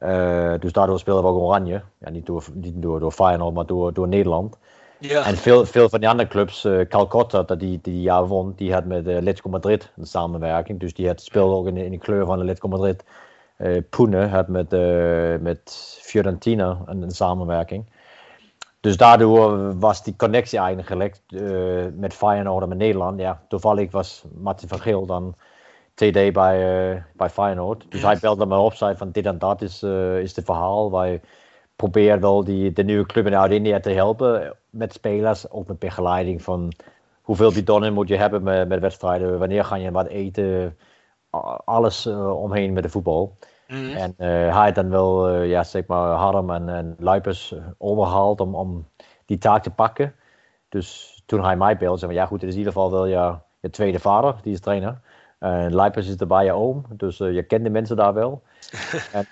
Uh, 0.03 0.53
dus 0.59 0.71
daardoor 0.71 0.99
speelden 0.99 1.23
we 1.23 1.29
ook 1.29 1.39
Oranje. 1.39 1.81
Ja, 1.97 2.09
niet 2.09 2.25
door, 2.25 2.45
niet 2.53 2.81
door, 2.81 2.99
door 2.99 3.11
Feyenoord, 3.11 3.53
maar 3.53 3.65
door, 3.65 3.93
door 3.93 4.07
Nederland. 4.07 4.57
Ja. 4.99 5.25
En 5.25 5.37
veel, 5.37 5.65
veel 5.65 5.89
van 5.89 5.99
die 5.99 6.09
andere 6.09 6.29
clubs, 6.29 6.65
uh, 6.65 6.85
Calcutta, 6.87 7.43
dat 7.43 7.59
die, 7.59 7.79
die 7.81 8.01
jaar 8.01 8.27
won, 8.27 8.53
die 8.55 8.73
had 8.73 8.85
met 8.85 9.07
uh, 9.07 9.43
Madrid 9.49 9.91
een 9.97 10.05
samenwerking. 10.05 10.79
Dus 10.79 10.93
die 10.93 11.07
had, 11.07 11.21
speelde 11.21 11.55
ook 11.55 11.67
in, 11.67 11.77
in 11.77 11.91
de 11.91 11.97
kleur 11.97 12.25
van 12.25 12.39
Atletico 12.39 12.67
Madrid. 12.67 13.03
Uh, 13.57 13.77
Pune 13.89 14.27
had 14.27 14.47
met, 14.47 14.73
uh, 14.73 15.35
met 15.39 15.97
Fiorentina 16.01 16.81
een, 16.85 17.01
een, 17.01 17.11
samenwerking. 17.11 17.85
Dus 18.79 18.97
daardoor 18.97 19.79
was 19.79 20.03
die 20.03 20.15
connectie 20.15 20.59
eigenlijk 20.59 21.19
met 21.95 22.13
Feyenoord 22.13 22.63
en 22.63 22.69
met 22.69 22.77
Nederland. 22.77 23.19
Ja, 23.19 23.41
toevallig 23.47 23.91
was 23.91 24.23
Martin 24.37 24.67
van 24.67 24.79
Geel 24.79 25.05
dan 25.05 25.35
TD 25.93 26.33
bij, 26.33 27.05
bij 27.13 27.29
Feyenoord. 27.29 27.85
Dus 27.89 28.01
hij 28.01 28.17
belde 28.21 28.45
me 28.45 28.57
op, 28.57 28.73
zei 28.73 28.95
van 28.95 29.11
dit 29.11 29.25
en 29.25 29.39
dat 29.39 29.61
is, 29.61 29.83
is 30.21 30.35
het 30.35 30.45
verhaal. 30.45 30.91
Wij 30.91 31.21
proberen 31.75 32.19
wel 32.19 32.43
die, 32.43 32.71
de 32.71 32.83
nieuwe 32.83 33.05
club 33.05 33.25
in 33.25 33.33
Oud-India 33.33 33.79
te 33.79 33.89
helpen 33.89 34.55
met 34.69 34.93
spelers. 34.93 35.49
Ook 35.49 35.67
met 35.67 35.79
begeleiding 35.79 36.41
van 36.41 36.73
hoeveel 37.21 37.53
bidonnen 37.53 37.93
moet 37.93 38.07
je 38.07 38.17
hebben 38.17 38.43
met, 38.43 38.67
met 38.67 38.79
wedstrijden. 38.79 39.39
Wanneer 39.39 39.65
ga 39.65 39.75
je 39.75 39.91
wat 39.91 40.07
eten. 40.07 40.77
Alles 41.65 42.07
omheen 42.07 42.73
met 42.73 42.83
de 42.83 42.89
voetbal. 42.89 43.37
Mhm. 43.67 43.95
En 43.95 44.13
uh, 44.17 44.27
hij 44.27 44.65
had 44.65 44.75
dan 44.75 44.89
wel, 44.89 45.29
uh, 45.29 45.49
ja, 45.49 45.63
zeg 45.63 45.85
maar, 45.85 46.09
Harm 46.09 46.49
en, 46.49 46.69
en 46.69 46.95
Luipers 46.99 47.55
overgehaald 47.77 48.41
om, 48.41 48.55
om 48.55 48.87
die 49.25 49.37
taak 49.37 49.63
te 49.63 49.69
pakken. 49.69 50.15
Dus 50.69 51.21
toen 51.25 51.43
hij 51.43 51.57
mij 51.57 51.77
belde, 51.77 51.97
zei 51.97 52.11
van 52.11 52.21
ja 52.21 52.27
goed, 52.27 52.41
het 52.41 52.49
is 52.49 52.55
in 52.55 52.59
ieder 52.59 52.73
geval 52.73 52.91
wel 52.91 53.05
je, 53.05 53.35
je 53.59 53.69
tweede 53.69 53.99
vader, 53.99 54.35
die 54.41 54.53
is 54.53 54.59
trainer. 54.59 55.01
En 55.43 55.73
Luipers 55.73 56.07
is 56.07 56.15
erbij 56.15 56.45
je 56.45 56.51
oom, 56.51 56.85
dus 56.89 57.19
uh, 57.19 57.33
je 57.33 57.43
kent 57.43 57.63
de 57.63 57.69
mensen 57.69 57.95
daar 57.95 58.13
wel. 58.13 58.41
en 59.11 59.25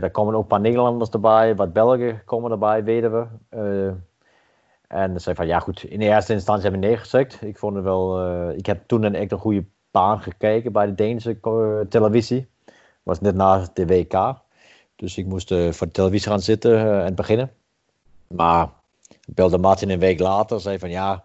daar 0.00 0.10
komen 0.10 0.34
ook 0.34 0.42
een 0.42 0.46
paar 0.46 0.60
Nederlanders 0.60 1.10
erbij, 1.10 1.54
wat 1.54 1.72
Belgen 1.72 2.22
komen 2.24 2.50
erbij, 2.50 2.84
weten 2.84 3.12
we. 3.12 3.92
en 4.88 5.12
ze 5.12 5.18
zei 5.18 5.36
van 5.36 5.46
ja 5.46 5.58
goed, 5.58 5.82
in 5.82 5.98
de 5.98 6.04
eerste 6.04 6.32
instantie 6.32 6.62
hebben 6.62 6.80
we 6.80 6.86
neergezegd. 6.86 7.42
Ik 7.42 7.58
vond 7.58 7.74
het 7.74 7.84
wel, 7.84 8.30
ik 8.50 8.66
heb 8.66 8.82
toen 8.86 9.02
een 9.02 9.14
echt 9.14 9.32
een 9.32 9.38
goede 9.38 9.64
baan 9.90 10.20
gekeken 10.20 10.72
bij 10.72 10.86
de 10.86 10.94
Deense 10.94 11.38
televisie 11.88 12.48
was 13.02 13.20
net 13.20 13.34
na 13.34 13.68
de 13.74 13.86
WK. 13.86 14.34
Dus 14.96 15.18
ik 15.18 15.26
moest 15.26 15.48
voor 15.48 15.86
de 15.86 15.92
televisie 15.92 16.30
gaan 16.30 16.40
zitten 16.40 17.04
en 17.04 17.14
beginnen. 17.14 17.50
Maar 18.26 18.68
ik 19.08 19.34
belde 19.34 19.58
Martin 19.58 19.90
een 19.90 19.98
week 19.98 20.18
later. 20.18 20.60
Zei 20.60 20.78
van 20.78 20.90
ja, 20.90 21.24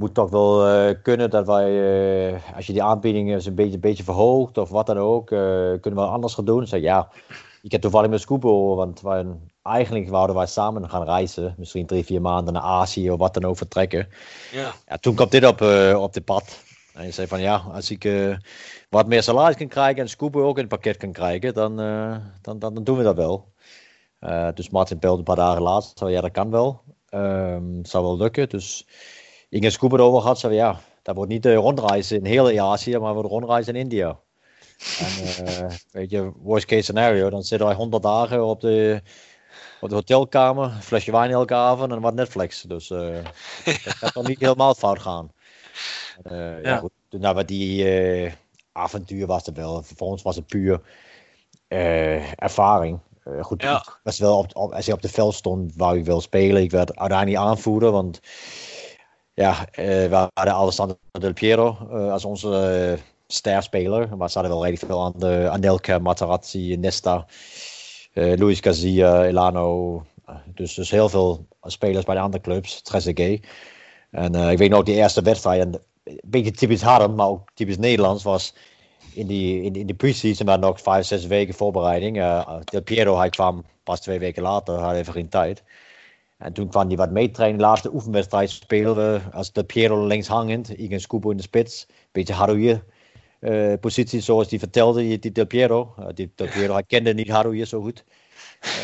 moet 0.00 0.14
toch 0.14 0.30
wel 0.30 0.68
uh, 0.68 0.94
kunnen 1.02 1.30
dat 1.30 1.46
wij, 1.46 2.40
als 2.54 2.66
je 2.66 2.72
die 2.72 2.82
aanbiedingen 2.82 3.34
eens 3.34 3.46
een 3.46 3.54
beetje, 3.54 3.74
een 3.74 3.80
beetje 3.80 4.04
verhoogt 4.04 4.58
of 4.58 4.68
wat 4.68 4.86
dan 4.86 4.98
ook, 4.98 5.26
kunnen 5.26 5.94
we 5.94 6.00
anders 6.00 6.34
gaan 6.34 6.44
doen. 6.44 6.66
Zei 6.66 6.82
ja, 6.82 7.08
ik 7.62 7.72
heb 7.72 7.80
toevallig 7.80 8.10
met 8.10 8.20
Scoop 8.20 8.42
want 8.76 9.00
wij, 9.00 9.26
eigenlijk 9.62 10.08
wouden 10.08 10.36
wij 10.36 10.46
samen 10.46 10.90
gaan 10.90 11.04
reizen. 11.04 11.54
Misschien 11.58 11.86
drie, 11.86 12.04
vier 12.04 12.20
maanden 12.20 12.52
naar 12.52 12.62
Azië 12.62 13.10
of 13.10 13.18
wat 13.18 13.34
dan 13.34 13.44
ook 13.44 13.56
vertrekken. 13.56 14.08
Ja. 14.52 14.72
ja 14.86 14.96
toen 14.96 15.14
kwam 15.14 15.28
dit 15.28 15.44
op, 15.44 15.60
op 15.96 16.12
de 16.12 16.22
pad. 16.24 16.62
En 16.94 17.04
je 17.04 17.10
zei 17.10 17.26
van 17.26 17.40
ja, 17.40 17.64
als 17.72 17.90
ik 17.90 18.04
wat 18.90 19.06
meer 19.06 19.22
salaris 19.22 19.56
kan 19.56 19.68
krijgen 19.68 20.02
en 20.02 20.08
Scooper 20.08 20.42
ook 20.42 20.56
in 20.56 20.64
het 20.64 20.72
pakket 20.72 20.96
kan 20.96 21.12
krijgen, 21.12 21.54
dan, 21.54 21.80
uh, 21.80 22.16
dan, 22.42 22.58
dan, 22.58 22.74
dan, 22.74 22.84
doen 22.84 22.96
we 22.96 23.02
dat 23.02 23.16
wel. 23.16 23.52
Uh, 24.20 24.48
dus 24.54 24.70
Martin 24.70 24.98
belde 24.98 25.18
een 25.18 25.24
paar 25.24 25.36
dagen 25.36 25.62
later, 25.62 26.10
ja, 26.10 26.20
dat 26.20 26.30
kan 26.30 26.50
wel. 26.50 26.82
Um, 27.10 27.84
zou 27.84 28.04
wel 28.04 28.16
lukken. 28.16 28.48
Dus 28.48 28.86
ik 29.50 29.64
en 29.64 29.72
Scooper 29.72 30.00
over 30.00 30.20
gehad, 30.20 30.38
zei 30.38 30.54
ja, 30.54 30.80
dat 31.02 31.14
wordt 31.14 31.30
niet 31.30 31.42
de 31.42 31.54
rondreizen 31.54 32.16
in 32.16 32.24
heel 32.24 32.58
Azië, 32.58 32.98
maar 32.98 33.14
wordt 33.14 33.28
rondreizen 33.28 33.74
in 33.74 33.80
India. 33.80 34.18
En 34.98 35.46
uh, 35.46 35.70
weet 35.90 36.10
je, 36.10 36.32
worst 36.36 36.66
case 36.66 36.82
scenario, 36.82 37.30
dan 37.30 37.42
zitten 37.42 37.66
wij 37.66 37.76
100 37.76 38.02
dagen 38.02 38.44
op 38.44 38.60
de, 38.60 39.02
op 39.80 39.88
de 39.88 39.94
hotelkamer, 39.94 40.64
een 40.64 40.82
flesje 40.82 41.12
wijn 41.12 41.30
elke 41.30 41.54
avond 41.54 41.92
en 41.92 42.00
wat 42.00 42.14
Netflix. 42.14 42.62
Dus 42.62 42.90
uh, 42.90 43.24
dat 43.64 43.74
gaat 43.74 44.14
nog 44.14 44.28
niet 44.28 44.40
helemaal 44.40 44.74
fout 44.74 44.98
gaan. 44.98 45.32
Uh, 46.30 46.32
ja. 46.32 46.58
ja. 46.62 46.76
goed. 46.76 46.90
Nou, 47.10 47.34
wat 47.34 47.48
die 47.48 48.34
avontuur 48.72 49.26
was 49.26 49.46
het 49.46 49.56
wel. 49.56 49.82
Voor 49.82 50.06
ons 50.06 50.22
was 50.22 50.36
het 50.36 50.46
puur 50.46 50.80
ervaring. 52.36 53.00
goed, 53.40 53.62
ja. 53.62 53.84
was 54.02 54.18
wel 54.18 54.38
op, 54.38 54.56
op, 54.56 54.72
als 54.72 54.86
je 54.86 54.92
op 54.92 55.02
de 55.02 55.08
veld 55.08 55.34
stond, 55.34 55.72
wou 55.76 55.98
ik 55.98 56.04
wel 56.04 56.20
spelen. 56.20 56.62
Ik 56.62 56.70
werd 56.70 56.96
uiteindelijk 56.96 57.44
aanvoerder, 57.44 57.90
want 57.90 58.20
ja, 59.40 59.66
we 59.74 60.28
hadden 60.34 60.54
Alessandro 60.54 60.96
Del 61.10 61.32
Piero 61.32 61.70
als 62.10 62.24
onze 62.24 62.98
sterspeler. 63.26 64.16
Maar 64.16 64.30
ze 64.30 64.38
hadden 64.38 64.56
wel 64.56 64.64
redelijk 64.64 64.92
veel 64.92 65.04
aan 65.04 65.12
de 65.16 65.48
Anelka, 65.50 65.98
Materazzi, 65.98 66.76
Nesta, 66.76 67.26
Luis 68.12 68.60
Garcia, 68.60 69.24
Elano. 69.24 70.02
Dus, 70.54 70.74
dus 70.74 70.90
heel 70.90 71.08
veel 71.08 71.46
spelers 71.62 72.04
bij 72.04 72.14
de 72.14 72.20
andere 72.20 72.42
clubs, 72.42 72.82
Trezeguet. 72.82 73.46
En 74.10 74.34
ik 74.34 74.58
weet 74.58 74.70
nog, 74.70 74.82
die 74.82 74.94
eerste 74.94 75.22
wedstrijd, 75.22 75.60
en 75.60 75.80
een 76.04 76.20
beetje 76.24 76.50
typisch 76.50 76.82
Harm, 76.82 77.14
maar 77.14 77.26
ook 77.26 77.48
typisch 77.54 77.78
Nederlands, 77.78 78.22
was 78.22 78.54
in, 79.14 79.26
die, 79.26 79.62
in, 79.62 79.86
de 79.86 79.94
pre-season 79.94 80.46
maar 80.46 80.58
nog 80.58 80.80
vijf, 80.80 81.06
zes 81.06 81.26
weken 81.26 81.54
voorbereiding. 81.54 82.16
Uh, 82.16 82.56
Del 82.64 82.82
Piero, 82.82 83.18
hij 83.18 83.28
kwam 83.28 83.64
pas 83.84 84.00
twee 84.00 84.18
weken 84.18 84.42
later, 84.42 84.74
had 84.74 84.94
even 84.94 85.12
geen 85.12 85.28
tijd. 85.28 85.62
En 86.40 86.52
toen 86.52 86.68
kwam 86.68 86.86
hij 86.86 86.96
wat 86.96 87.10
meetrainen. 87.10 87.58
De 87.58 87.64
laatste 87.64 87.94
oefenwedstrijd 87.94 88.50
speelden 88.50 89.12
we 89.12 89.20
als 89.32 89.52
Del 89.52 89.64
Piero 89.64 90.06
links 90.06 90.28
hangend, 90.28 90.68
Igen 90.68 91.00
Scubo 91.00 91.30
in 91.30 91.36
de 91.36 91.42
spits. 91.42 91.86
Beetje 92.12 92.34
Harouille 92.34 92.82
uh, 93.40 93.72
positie 93.80 94.20
zoals 94.20 94.48
die 94.48 94.58
vertelde, 94.58 95.18
die, 95.18 95.32
Del 95.32 95.46
Piero. 95.46 95.94
Uh, 95.98 96.06
die 96.14 96.32
Del 96.34 96.48
Piero, 96.48 96.72
hij 96.72 96.82
kende 96.82 97.14
niet 97.14 97.28
Harouille 97.28 97.66
zo 97.66 97.80
goed. 97.80 98.04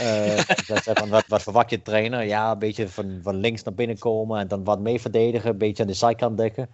Uh, 0.02 0.38
zei 0.66 0.96
van, 0.96 1.08
wat, 1.08 1.24
wat 1.26 1.42
verwacht 1.42 1.70
je 1.70 1.82
trainer? 1.82 2.24
Ja, 2.24 2.50
een 2.50 2.58
beetje 2.58 2.88
van, 2.88 3.18
van 3.22 3.36
links 3.36 3.62
naar 3.62 3.74
binnen 3.74 3.98
komen 3.98 4.40
en 4.40 4.48
dan 4.48 4.64
wat 4.64 4.80
mee 4.80 5.00
verdedigen, 5.00 5.50
een 5.50 5.58
beetje 5.58 5.82
aan 5.82 5.88
de 5.88 5.94
zijkant 5.94 6.36
dekken. 6.36 6.68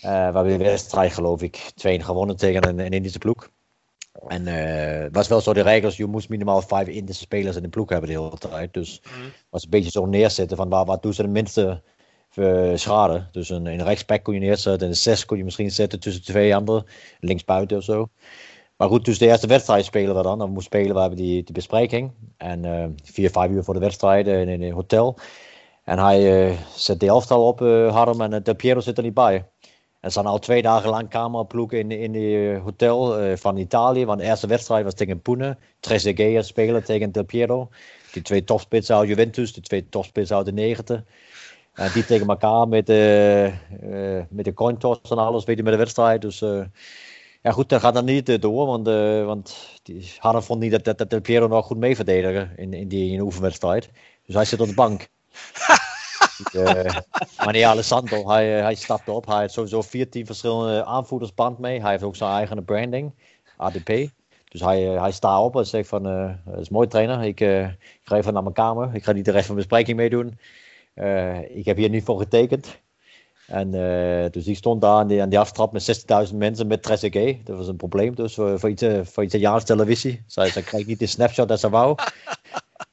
We 0.00 0.08
hebben 0.08 0.58
de 0.58 0.64
wedstrijd 0.64 1.12
geloof 1.12 1.42
ik 1.42 1.70
2 1.74 2.02
gewonnen 2.02 2.36
tegen 2.36 2.68
een, 2.68 2.78
een 2.78 2.90
Indische 2.90 3.18
ploeg. 3.18 3.48
En 4.26 4.46
het 4.46 5.14
was 5.14 5.28
wel 5.28 5.40
zo 5.40 5.52
de 5.52 5.60
regels, 5.60 5.96
je 5.96 6.06
moest 6.06 6.28
minimaal 6.28 6.62
vijf 6.62 6.88
Indische 6.88 7.22
spelers 7.22 7.56
in 7.56 7.62
de 7.62 7.68
ploeg 7.68 7.88
hebben 7.88 8.10
de 8.10 8.16
hele 8.16 8.38
tijd. 8.38 8.74
Dus 8.74 9.00
het 9.02 9.12
mm. 9.12 9.32
was 9.50 9.64
een 9.64 9.70
beetje 9.70 9.90
zo 9.90 10.06
neerzetten 10.06 10.56
van 10.56 10.68
waar, 10.68 10.84
wat 10.84 11.02
doen 11.02 11.12
ze 11.12 11.22
de 11.22 11.28
minste 11.28 11.82
uh, 12.34 12.70
schade. 12.74 13.26
Dus 13.32 13.48
een, 13.48 13.66
een 13.66 13.82
rechtsback 13.82 14.22
kon 14.22 14.34
je 14.34 14.40
neerzetten. 14.40 14.82
En 14.82 14.88
een 14.88 14.96
6 14.96 15.24
kon 15.24 15.36
je 15.36 15.44
misschien 15.44 15.70
zetten 15.70 16.00
tussen 16.00 16.22
twee 16.22 16.56
anderen. 16.56 16.84
Linksbuiten 17.20 17.76
of 17.76 17.82
zo. 17.82 18.08
Maar 18.76 18.88
goed, 18.88 19.04
dus 19.04 19.18
de 19.18 19.26
eerste 19.26 19.46
wedstrijd 19.46 19.84
spelen 19.84 20.16
we 20.16 20.22
dan. 20.22 20.38
Dan 20.38 20.50
moest 20.50 20.66
spelen, 20.66 20.94
we 20.94 21.00
hebben 21.00 21.18
die, 21.18 21.42
die 21.42 21.54
bespreking. 21.54 22.12
En 22.36 22.64
uh, 22.64 22.86
vier, 23.02 23.30
vijf 23.30 23.50
uur 23.50 23.64
voor 23.64 23.74
de 23.74 23.80
wedstrijd 23.80 24.26
in, 24.26 24.48
in 24.48 24.62
een 24.62 24.72
hotel. 24.72 25.18
En 25.84 25.98
hij 25.98 26.56
zet 26.74 27.00
de 27.00 27.06
elftal 27.06 27.46
op, 27.46 27.58
Harm, 27.90 28.20
en 28.20 28.42
De 28.42 28.54
Piero 28.54 28.80
zit 28.80 28.96
er 28.96 29.02
niet 29.02 29.14
bij. 29.14 29.44
Er 30.00 30.10
staan 30.10 30.26
al 30.26 30.38
twee 30.38 30.62
dagen 30.62 30.90
lang 30.90 31.08
cameraploegen 31.08 31.78
in, 31.78 31.90
in 31.90 32.12
die 32.12 32.56
hotel 32.56 33.22
uh, 33.22 33.36
van 33.36 33.56
Italië. 33.56 34.04
Want 34.04 34.18
de 34.18 34.24
eerste 34.24 34.46
wedstrijd 34.46 34.84
was 34.84 34.94
tegen 34.94 35.22
Pune. 35.22 35.56
Trezeguet 35.80 36.46
spelen 36.46 36.84
tegen 36.84 37.12
Del 37.12 37.24
Piero. 37.24 37.68
Die 38.12 38.22
twee 38.22 38.44
topspitsen 38.44 38.96
uit 38.96 39.08
Juventus, 39.08 39.52
die 39.52 39.62
twee 39.62 39.88
topspitsen 39.88 40.36
uit 40.36 40.46
de 40.46 40.52
90. 40.52 41.02
En 41.72 41.90
die 41.92 42.04
tegen 42.04 42.26
elkaar 42.26 42.68
met, 42.68 42.90
uh, 42.90 43.46
uh, 43.46 43.52
met 44.28 44.44
de 44.44 44.54
coin 44.54 44.78
toss 44.78 45.10
en 45.10 45.18
alles, 45.18 45.44
weet 45.44 45.56
je, 45.56 45.62
met 45.62 45.72
de 45.72 45.78
wedstrijd. 45.78 46.22
Dus 46.22 46.38
ja, 47.42 47.50
goed, 47.50 47.68
dat 47.68 47.80
gaat 47.80 47.94
dan 47.94 48.04
niet 48.04 48.42
door, 48.42 48.66
want, 48.66 48.86
want 49.24 49.78
die 49.82 50.12
vond 50.20 50.60
niet 50.60 50.70
dat, 50.70 50.84
dat, 50.84 50.98
dat 50.98 51.10
de 51.10 51.20
Piero 51.20 51.46
nog 51.46 51.66
goed 51.66 51.78
mee 51.78 51.96
verdedigen 51.96 52.52
in, 52.56 52.72
in 52.72 52.88
die 52.88 53.12
in 53.12 53.20
oefenwedstrijd. 53.20 53.90
Dus 54.26 54.34
hij 54.34 54.44
zit 54.44 54.60
op 54.60 54.68
de 54.68 54.74
bank. 54.74 55.08
maar 57.44 57.52
nee, 57.52 57.66
Alessandro, 57.66 58.28
hij, 58.28 58.48
hij 58.48 58.74
stapte 58.74 59.12
op. 59.12 59.26
Hij 59.26 59.40
heeft 59.40 59.52
sowieso 59.52 59.82
14 59.82 60.26
verschillende 60.26 60.84
aanvoerdersband 60.84 61.58
mee. 61.58 61.80
Hij 61.80 61.90
heeft 61.90 62.02
ook 62.02 62.16
zijn 62.16 62.30
eigen 62.30 62.64
branding, 62.64 63.14
ADP. 63.56 64.10
Dus 64.48 64.60
hij, 64.60 64.80
hij 64.80 65.12
staat 65.12 65.42
op 65.42 65.56
en 65.56 65.66
zegt 65.66 65.88
van, 65.88 66.02
dat 66.44 66.60
is 66.60 66.68
mooi 66.68 66.88
trainer, 66.88 67.22
ik, 67.22 67.40
ik 67.40 68.00
ga 68.04 68.16
even 68.16 68.32
naar 68.32 68.42
mijn 68.42 68.54
kamer. 68.54 68.94
Ik 68.94 69.04
ga 69.04 69.12
niet 69.12 69.24
de 69.24 69.30
rest 69.30 69.46
van 69.46 69.54
de 69.54 69.60
bespreking 69.60 69.96
meedoen. 69.96 70.38
Uh, 70.98 71.56
ik 71.56 71.64
heb 71.64 71.76
hier 71.76 71.88
niet 71.88 72.04
voor 72.04 72.18
getekend. 72.18 72.78
En 73.46 73.74
uh, 73.74 74.30
dus 74.30 74.46
ik 74.46 74.56
stond 74.56 74.80
daar 74.80 74.94
aan 74.94 75.06
die, 75.06 75.22
aan 75.22 75.36
aftrap 75.36 75.72
met 75.72 76.04
60.000 76.30 76.36
mensen 76.36 76.66
met 76.66 76.82
Trezeguet. 76.82 77.46
Dat 77.46 77.56
was 77.56 77.68
een 77.68 77.76
probleem 77.76 78.14
dus 78.14 78.34
voor, 78.34 78.58
voor, 78.58 78.70
iets, 78.70 78.84
voor 79.02 79.24
Italiaanse 79.24 79.66
televisie. 79.66 80.22
Zij, 80.26 80.50
zij 80.50 80.62
kreeg 80.62 80.86
niet 80.86 80.98
de 80.98 81.06
snapshot 81.06 81.48
dat 81.48 81.60
ze 81.60 81.68
wou. 81.68 81.96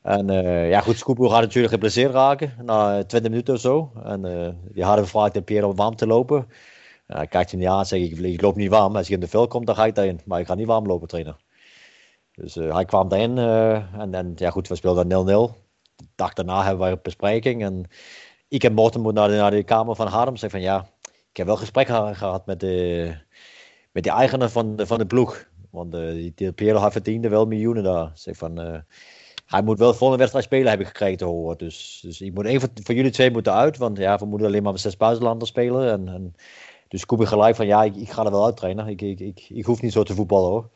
En 0.05 0.31
uh, 0.31 0.69
ja 0.69 0.79
goed, 0.81 0.97
Scoopboer 0.97 1.29
gaat 1.29 1.41
natuurlijk 1.41 1.73
geblesseerd 1.73 2.13
raken 2.13 2.53
na 2.63 3.03
20 3.03 3.29
minuten 3.31 3.53
of 3.53 3.59
zo. 3.59 3.91
En 4.03 4.21
die 4.73 4.83
hadden 4.83 5.03
gevraagd 5.03 5.35
aan 5.35 5.43
Pierre 5.43 5.67
om 5.67 5.75
warm 5.75 5.95
te 5.95 6.07
lopen. 6.07 6.47
Uh, 7.07 7.21
kijkt 7.29 7.51
hij 7.51 7.59
niet 7.59 7.69
aan 7.69 7.85
zeg 7.85 7.99
ik, 7.99 8.17
ik 8.17 8.41
loop 8.41 8.55
niet 8.55 8.69
warm. 8.69 8.95
Als 8.95 9.07
je 9.07 9.13
in 9.13 9.19
de 9.19 9.27
vel 9.27 9.47
komt, 9.47 9.65
dan 9.65 9.75
ga 9.75 9.85
ik 9.85 9.95
daarin. 9.95 10.21
Maar 10.25 10.39
ik 10.39 10.45
ga 10.45 10.55
niet 10.55 10.67
warm 10.67 10.87
lopen 10.87 11.07
trainen. 11.07 11.37
Dus 12.31 12.55
hij 12.55 12.85
kwam 12.85 13.09
daarin 13.09 13.37
en, 13.37 14.13
en 14.13 14.33
ja 14.35 14.49
goed, 14.49 14.67
we 14.67 14.75
speelden 14.75 15.53
0-0 15.53 15.65
de 15.95 16.05
dag 16.15 16.33
daarna 16.33 16.63
hebben 16.63 16.85
we 16.85 16.91
een 16.91 16.99
bespreking. 17.01 17.63
En 17.63 17.85
ik 18.47 18.63
en 18.63 18.73
Morten 18.73 19.01
moeten 19.01 19.21
naar 19.21 19.31
de, 19.31 19.37
naar 19.37 19.51
de 19.51 19.63
kamer 19.63 19.95
van 19.95 20.07
Harm. 20.07 20.37
Zeg 20.37 20.51
van 20.51 20.61
ja, 20.61 20.87
ik 21.29 21.37
heb 21.37 21.45
wel 21.45 21.55
gesprek 21.55 21.87
gehad 21.87 22.45
met 22.45 22.59
de, 22.59 23.15
met 23.91 24.03
de 24.03 24.09
eigenaar 24.09 24.49
van 24.49 24.75
de, 24.75 24.87
van 24.87 24.97
de 24.97 25.05
ploeg. 25.05 25.47
Want 25.69 25.95
uh, 25.95 26.31
die, 26.35 26.51
Piero 26.51 26.89
verdiende 26.89 27.29
wel 27.29 27.45
miljoenen 27.45 27.83
daar. 27.83 28.11
Zeg 28.13 28.37
van, 28.37 28.61
uh, 28.61 28.79
hij 29.45 29.61
moet 29.61 29.79
wel 29.79 29.93
volgende 29.93 30.17
wedstrijd 30.17 30.45
spelen, 30.45 30.69
heb 30.69 30.79
ik 30.79 30.87
gekregen 30.87 31.17
te 31.17 31.25
horen. 31.25 31.57
Dus, 31.57 31.99
dus 32.01 32.21
ik 32.21 32.33
moet 32.33 32.45
één 32.45 32.59
van, 32.59 32.69
van 32.83 32.95
jullie 32.95 33.11
twee 33.11 33.31
moeten 33.31 33.53
uit. 33.53 33.77
Want 33.77 33.97
ja, 33.97 34.17
we 34.17 34.25
moeten 34.25 34.47
alleen 34.47 34.63
maar 34.63 34.71
met 34.71 34.81
zes 34.81 34.97
buitenlanders 34.97 35.49
spelen. 35.49 35.91
En, 35.91 36.07
en, 36.07 36.35
dus 36.87 37.03
ik 37.07 37.27
gelijk 37.27 37.55
van 37.55 37.65
ja, 37.65 37.83
ik, 37.83 37.95
ik 37.95 38.09
ga 38.09 38.25
er 38.25 38.31
wel 38.31 38.45
uit 38.45 38.57
trainen. 38.57 38.87
Ik, 38.87 39.01
ik, 39.01 39.19
ik, 39.19 39.45
ik 39.49 39.65
hoef 39.65 39.81
niet 39.81 39.91
zo 39.91 40.03
te 40.03 40.15
voetballen 40.15 40.49
hoor. 40.49 40.69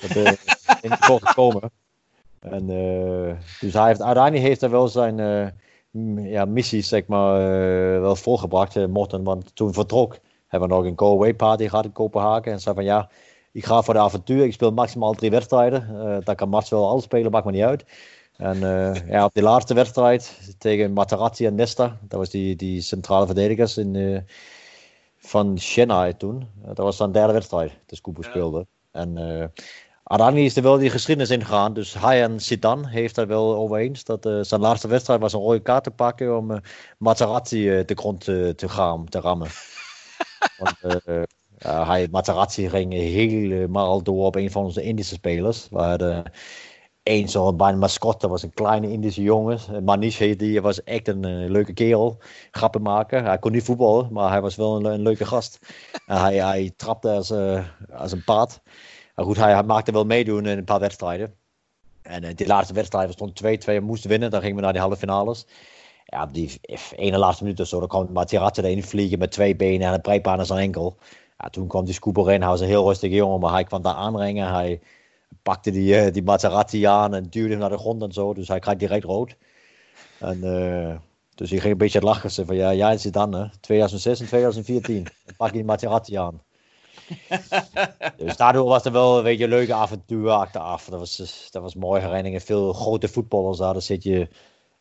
Dat 0.00 0.16
uh, 0.16 0.32
is 0.82 0.90
niet 0.90 1.20
gekomen. 1.22 1.70
En, 2.40 2.70
uh, 2.70 3.34
dus 3.60 3.72
hij 3.72 3.86
heeft, 3.86 4.02
uiteindelijk 4.02 4.44
heeft 4.44 4.60
hij 4.60 4.70
wel 4.70 4.88
zijn 4.88 5.18
uh, 5.18 6.32
ja, 6.32 6.44
missie 6.44 6.82
zeg 6.82 7.06
maar, 7.06 7.40
uh, 7.40 8.00
wel 8.00 8.16
volgebracht, 8.16 8.86
Morten. 8.86 9.22
Want 9.22 9.56
toen 9.56 9.72
vertrok, 9.72 10.18
hebben 10.46 10.68
we 10.68 10.74
nog 10.74 10.84
een 10.84 10.98
go-away 10.98 11.34
party 11.34 11.68
gehad 11.68 11.84
in 11.84 11.92
Kopenhagen. 11.92 12.52
En 12.52 12.60
zei 12.60 12.74
van 12.74 12.84
ja, 12.84 13.10
ik 13.52 13.64
ga 13.64 13.82
voor 13.82 13.94
de 13.94 14.00
avontuur. 14.00 14.44
Ik 14.44 14.52
speel 14.52 14.72
maximaal 14.72 15.12
drie 15.12 15.30
wedstrijden. 15.30 16.22
dan 16.24 16.34
kan 16.34 16.48
Mats 16.48 16.70
wel 16.70 16.88
alles 16.88 17.04
spelen, 17.04 17.30
maakt 17.30 17.44
me 17.44 17.52
niet 17.52 17.62
uit. 17.62 17.84
En 18.36 18.58
ja, 19.06 19.24
op 19.24 19.34
die 19.34 19.42
laatste 19.42 19.74
wedstrijd 19.74 20.54
tegen 20.58 20.92
Materazzi 20.92 21.46
en 21.46 21.54
Nesta, 21.54 21.98
dat 22.00 22.18
was 22.18 22.30
die, 22.30 22.56
die 22.56 22.80
centrale 22.80 23.26
verdedigers 23.26 23.76
in, 23.76 24.24
van 25.16 25.58
Chennai 25.58 26.16
toen. 26.16 26.48
dat 26.64 26.76
was 26.76 26.96
zijn 26.96 27.12
derde 27.12 27.32
wedstrijd, 27.32 27.72
de 27.86 27.96
Scoop 27.96 28.16
speelde. 28.20 28.66
En 28.90 29.16
Arani 30.12 30.44
is 30.44 30.56
er 30.56 30.62
wel 30.62 30.78
die 30.78 30.90
geschiedenis 30.90 31.30
ingegaan. 31.30 31.74
Dus 31.74 31.94
hij 31.94 32.22
en 32.22 32.40
Zidane 32.40 32.88
heeft 32.88 33.16
er 33.16 33.26
wel 33.26 33.54
over 33.54 33.78
eens. 33.78 34.04
Dat 34.04 34.26
uh, 34.26 34.42
zijn 34.42 34.60
laatste 34.60 34.88
wedstrijd 34.88 35.20
was 35.20 35.32
een 35.32 35.40
rode 35.40 35.62
kaart 35.62 35.84
te 35.84 35.90
pakken 35.90 36.36
om 36.36 36.50
uh, 36.50 36.56
Materazzi 36.98 37.78
uh, 37.78 37.86
de 37.86 37.94
grond 37.94 38.20
te, 38.20 38.52
te 38.56 38.68
gaan, 38.68 39.08
te 39.08 39.20
rammen. 39.20 39.48
Want 40.58 40.76
hij, 41.62 42.08
Materazzi 42.10 42.68
ging 42.68 42.92
helemaal 42.92 44.02
door 44.02 44.24
op 44.24 44.34
een 44.34 44.50
van 44.50 44.64
onze 44.64 44.82
Indische 44.82 45.14
spelers. 45.14 45.68
We 45.70 45.78
hadden 45.78 46.22
één 47.02 47.28
zo'n 47.28 47.56
bijna 47.56 47.76
mascotte, 47.78 48.28
was 48.28 48.42
een 48.42 48.54
kleine 48.54 48.90
Indische 48.90 49.22
jongen. 49.22 49.84
Manish 49.84 50.18
heet 50.18 50.38
die, 50.38 50.60
was 50.60 50.82
echt 50.82 51.08
een, 51.08 51.50
leuke 51.50 51.72
kerel. 51.72 52.18
Grappen 52.50 52.82
maken. 52.82 53.24
Hij 53.24 53.38
kon 53.38 53.52
niet 53.52 53.64
voetballen, 53.64 54.12
maar 54.12 54.30
hij 54.30 54.40
was 54.40 54.56
wel 54.56 54.76
een, 54.76 54.84
een 54.84 55.02
leuke 55.02 55.24
gast. 55.24 55.58
hij, 56.06 56.36
hij 56.36 56.72
trapte 56.76 57.10
als, 57.10 57.32
als 57.92 58.12
een 58.12 58.24
paard. 58.24 58.60
Goed, 59.14 59.36
hij, 59.36 59.62
maakte 59.62 59.92
wel 59.92 60.04
meedoen 60.04 60.46
in 60.46 60.58
een 60.58 60.64
paar 60.64 60.80
wedstrijden. 60.80 61.34
En 62.02 62.24
uh, 62.24 62.30
die 62.34 62.46
laatste 62.46 62.74
wedstrijd 62.74 63.12
stond 63.12 63.42
2-2 63.44 63.46
en 63.64 63.82
moesten 63.82 64.10
winnen. 64.10 64.30
Dan 64.30 64.40
gingen 64.40 64.56
we 64.56 64.62
naar 64.62 64.72
die 64.72 64.80
halve 64.80 64.96
finales. 64.96 65.46
Ja, 66.04 66.22
op 66.22 66.34
die 66.34 66.60
ene 66.96 67.18
laatste 67.18 67.42
minuut 67.44 67.60
of 67.60 67.66
zo, 67.66 67.78
dan 67.78 67.88
kwam 67.88 68.12
Materazzi 68.12 68.62
erin 68.62 68.82
vliegen 68.82 69.18
met 69.18 69.30
twee 69.30 69.56
benen 69.56 69.86
en 69.86 69.94
een 69.94 70.00
breekbaan 70.00 70.38
aan 70.38 70.46
zijn 70.46 70.58
enkel. 70.58 70.96
Ja, 71.42 71.48
toen 71.48 71.66
kwam 71.66 71.84
die 71.84 71.94
Scooper 71.94 72.32
in. 72.32 72.40
Hij 72.40 72.50
was 72.50 72.60
een 72.60 72.66
heel 72.66 72.86
rustige 72.86 73.14
jongen, 73.14 73.40
maar 73.40 73.52
hij 73.52 73.64
kwam 73.64 73.82
daar 73.82 73.94
aanrengen. 73.94 74.52
Hij 74.52 74.80
pakte 75.42 75.70
die, 75.70 76.04
uh, 76.04 76.12
die 76.12 76.22
Materazzi 76.22 76.84
aan 76.84 77.14
en 77.14 77.30
duwde 77.30 77.50
hem 77.50 77.58
naar 77.58 77.70
de 77.70 77.78
grond 77.78 78.02
en 78.02 78.12
zo. 78.12 78.34
Dus 78.34 78.48
hij 78.48 78.58
kreeg 78.58 78.76
direct 78.76 79.04
rood. 79.04 79.36
En, 80.18 80.38
uh, 80.44 80.94
dus 81.34 81.50
hij 81.50 81.58
ging 81.58 81.72
een 81.72 81.78
beetje 81.78 82.00
lachen. 82.00 82.46
Van 82.46 82.56
ja, 82.56 82.74
jij 82.74 82.98
zit 82.98 83.12
dan, 83.12 83.34
hè. 83.34 83.46
2006 83.60 84.20
en 84.20 84.26
2014. 84.26 85.02
Dan 85.02 85.36
pak 85.36 85.48
je 85.48 85.54
die 85.54 85.64
Materazzi 85.64 86.16
aan. 86.16 86.42
dus 88.16 88.36
daardoor 88.36 88.64
was 88.64 88.84
er 88.84 88.92
wel 88.92 89.18
een 89.18 89.24
beetje 89.24 89.44
een 89.44 89.50
leuke 89.50 89.74
avontuur 89.74 90.30
achteraf. 90.30 90.84
Dat 90.84 90.98
was, 90.98 91.48
dat 91.50 91.62
was 91.62 91.74
mooi 91.74 92.00
herinneringen. 92.00 92.40
Veel 92.40 92.72
grote 92.72 93.08
voetballers 93.08 93.58
daar. 93.58 93.72
Dan 93.72 93.82
zit 93.82 94.02
je... 94.02 94.28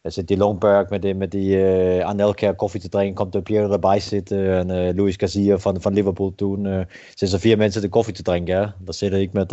Dan 0.01 0.11
zit 0.11 0.27
die 0.27 0.37
Longberg 0.37 0.89
met 0.89 1.01
die, 1.01 1.15
met 1.15 1.31
die 1.31 1.55
uh, 1.57 2.05
Anelka 2.05 2.51
koffie 2.53 2.81
te 2.81 2.89
drinken. 2.89 3.15
Komt 3.15 3.31
de 3.31 3.41
Piero 3.41 3.71
erbij 3.71 3.99
zitten. 3.99 4.51
En 4.51 4.69
uh, 4.69 4.95
Luis 4.95 5.15
Garcia 5.17 5.57
van, 5.57 5.81
van 5.81 5.93
Liverpool 5.93 6.33
toen. 6.35 6.65
Uh, 6.65 6.81
zitten 7.07 7.31
er 7.33 7.39
vier 7.39 7.57
mensen 7.57 7.81
de 7.81 7.89
koffie 7.89 8.13
te 8.13 8.21
drinken. 8.23 8.55
Hè? 8.57 8.67
Dan 8.79 8.93
zit 8.93 9.13
ik 9.13 9.31
met, 9.33 9.51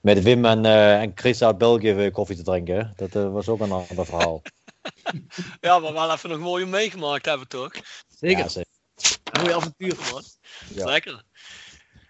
met 0.00 0.22
Wim 0.22 0.44
en, 0.44 0.64
eh, 0.64 1.00
en 1.00 1.12
Chris 1.14 1.42
uit 1.42 1.58
België 1.58 1.92
weer 1.92 2.10
koffie 2.10 2.36
te 2.36 2.42
drinken. 2.42 2.76
hè. 2.76 2.84
Dat 2.96 3.14
eh, 3.24 3.32
was 3.32 3.48
ook 3.48 3.60
een 3.60 3.72
ander 3.72 4.04
verhaal. 4.06 4.42
Ja, 5.60 5.78
maar 5.78 5.92
wel 5.92 6.12
even 6.12 6.30
nog 6.30 6.38
mooi 6.38 6.64
om 6.64 6.70
meegemaakt 6.70 7.26
hebben, 7.26 7.48
toch? 7.48 7.72
Zeker. 8.08 8.38
Ja, 8.38 8.48
zeker. 8.48 8.70
Mooi 9.42 9.52
avontuur. 9.54 9.96
Man. 10.12 10.22
Ja. 10.74 10.84
Lekker. 10.84 11.22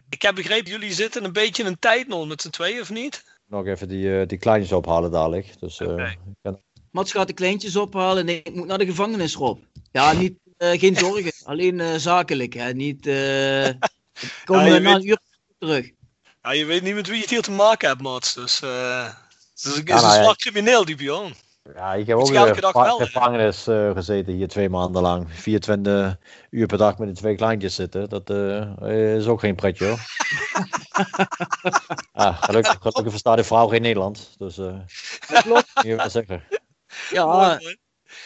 Ik 0.09 0.23
heb 0.23 0.35
begrepen, 0.35 0.71
jullie 0.71 0.93
zitten 0.93 1.25
een 1.25 1.33
beetje 1.33 1.63
in 1.63 1.69
een 1.69 1.79
tijdnol 1.79 2.27
met 2.27 2.41
z'n 2.43 2.51
tweeën, 2.51 2.81
of 2.81 2.91
niet? 2.91 3.25
Nog 3.47 3.67
even 3.67 3.89
die, 3.89 4.21
eh, 4.21 4.27
die 4.27 4.39
kleintjes 4.39 4.73
ophalen 4.73 5.11
dadelijk. 5.11 5.61
Dus, 5.61 5.81
eh, 5.81 5.89
Oké. 5.89 6.05
ik 6.05 6.19
kan- 6.43 6.61
Mats 6.93 7.13
gaat 7.13 7.27
de 7.27 7.33
kleintjes 7.33 7.77
ophalen. 7.77 8.25
Nee, 8.25 8.43
ik 8.43 8.55
moet 8.55 8.67
naar 8.67 8.79
de 8.79 8.87
gevangenis, 8.87 9.35
Rob. 9.35 9.59
Ja, 9.93 10.13
niet, 10.13 10.35
eh, 10.57 10.79
geen 10.81 10.97
zorgen. 10.97 11.33
Alleen 11.45 11.81
eh, 11.81 11.95
zakelijk. 11.97 12.55
Hè. 12.55 12.73
Niet, 12.73 13.07
eh 13.07 13.15
komen 14.45 14.67
Ja, 14.67 14.75
je 14.75 14.81
we 14.81 14.81
na 14.81 14.93
weet- 14.93 15.03
een 15.03 15.09
uur 15.09 15.19
terug. 15.59 15.91
Ja, 16.43 16.53
je 16.53 16.65
weet 16.65 16.83
niet 16.83 16.95
met 16.95 17.07
wie 17.07 17.17
je 17.17 17.21
het 17.23 17.31
hier 17.31 17.43
te 17.43 17.51
maken 17.51 17.89
hebt, 17.89 18.01
Mats. 18.03 18.35
Dus 18.35 18.63
eh 18.63 19.05
het 19.55 19.65
is 19.65 19.77
een, 19.77 19.83
Ja, 19.85 19.95
is 19.95 20.01
een 20.03 20.07
nou 20.07 20.17
ja. 20.17 20.23
zwart 20.23 20.39
crimineel, 20.41 20.85
die 20.85 20.97
Bjorn. 20.97 21.35
ja, 21.75 21.95
ik 21.95 22.07
heb 22.07 22.17
ook 22.17 22.29
in 22.29 22.35
dag 22.35 22.57
de 22.99 23.05
gevangenis 23.05 23.67
eh, 23.67 23.91
gezeten 23.91 24.33
hier 24.35 24.49
twee 24.49 24.69
maanden 24.69 25.03
lang. 25.03 25.27
24 25.31 26.17
uur 26.51 26.67
per 26.67 26.79
dag 26.79 26.99
met 26.99 27.09
de 27.09 27.15
twee 27.15 27.37
kleintjes 27.37 27.75
zitten. 27.75 28.09
Dat 28.09 28.31
eh, 28.31 29.17
is 29.17 29.27
ook 29.27 29.41
geen 29.41 29.55
pretje 29.55 29.87
hoor. 29.87 29.99
ah, 32.13 32.43
gelukkig, 32.43 32.77
gelukkig 32.81 33.11
verstaat 33.11 33.37
de 33.37 33.45
vrouw 33.45 33.67
geen 33.69 33.83
Nederlands. 33.83 34.35
Dus 34.39 34.59
eh 34.59 34.75
Dat 35.29 35.43
klopt. 35.43 35.71
je 35.83 35.97
wel 35.97 36.11
zeggen. 36.11 36.43
Ja, 37.13 37.25
Mooi, 37.63 37.77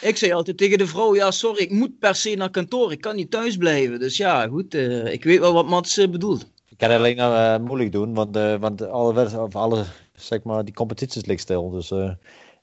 ik 0.01 0.17
zei 0.17 0.31
altijd 0.33 0.57
tegen 0.57 0.77
de 0.77 0.87
vrouw, 0.87 1.15
ja 1.15 1.31
sorry, 1.31 1.61
ik 1.63 1.71
moet 1.71 1.99
per 1.99 2.15
se 2.15 2.35
naar 2.35 2.49
kantoor. 2.49 2.91
Ik 2.91 3.01
kan 3.01 3.15
niet 3.15 3.31
thuis 3.31 3.57
blijven. 3.57 3.99
Dus 3.99 4.17
ja, 4.17 4.47
goed. 4.47 4.73
eh, 4.73 5.11
ik 5.13 5.23
weet 5.23 5.39
wel 5.39 5.53
wat 5.53 5.67
Mats 5.67 5.97
eh, 5.97 6.09
bedoelt. 6.09 6.45
Ik 6.69 6.77
kan 6.77 6.89
het 6.89 6.99
alleen 6.99 7.17
eh, 7.17 7.57
moeilijk 7.57 7.91
doen, 7.91 8.13
want, 8.13 8.35
eh, 8.35 8.55
want 8.55 8.87
alle, 8.87 9.39
of 9.41 9.55
alle 9.55 9.85
zeg 10.15 10.43
maar, 10.43 10.65
die 10.65 10.73
competities 10.73 11.25
liggen 11.25 11.39
stil. 11.43 11.69
Dus 11.69 11.91
eh, 11.91 12.11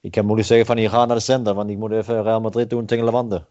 ik 0.00 0.10
kan 0.10 0.24
moeilijk 0.24 0.48
zeggen 0.48 0.66
van 0.66 0.76
hier 0.76 0.90
ga 0.90 1.04
naar 1.04 1.16
de 1.16 1.22
center, 1.22 1.54
want 1.54 1.70
ik 1.70 1.76
moet 1.78 1.92
even 1.92 2.22
Real 2.22 2.40
Madrid 2.40 2.70
doen 2.70 2.86
tegen 2.86 3.04
Lewande. 3.04 3.44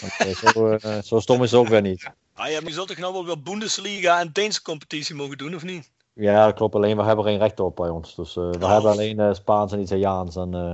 Want, 0.00 0.12
eh, 0.18 0.50
zo, 0.52 0.66
eh, 0.68 0.98
zo 1.10 1.20
stom 1.20 1.42
is 1.42 1.50
het 1.50 1.60
ook 1.60 1.68
weer 1.68 1.80
niet. 1.82 2.10
Ah, 2.34 2.48
ja, 2.50 2.60
maar 2.60 2.68
je 2.68 2.74
zult 2.74 2.88
toch 2.88 2.98
nou 2.98 3.12
wel 3.12 3.24
weer 3.26 3.42
Bundesliga 3.42 4.20
en 4.20 4.30
Deense 4.32 4.62
competitie 4.62 5.14
mogen 5.14 5.38
doen, 5.38 5.54
of 5.54 5.62
niet? 5.64 5.90
Ja, 6.14 6.44
dat 6.46 6.54
klopt. 6.54 6.74
Alleen 6.74 6.96
we 6.96 7.02
hebben 7.02 7.24
geen 7.24 7.38
recht 7.38 7.60
op 7.60 7.76
bij 7.76 7.88
ons. 7.88 8.14
Dus 8.14 8.34
we 8.34 8.40
Oh. 8.60 8.72
hebben 8.72 8.90
alleen 8.90 9.20
eh, 9.20 9.34
Spaans 9.34 9.72
en 9.72 9.80
Italiaans. 9.80 10.36
En, 10.36 10.54
eh, 10.54 10.72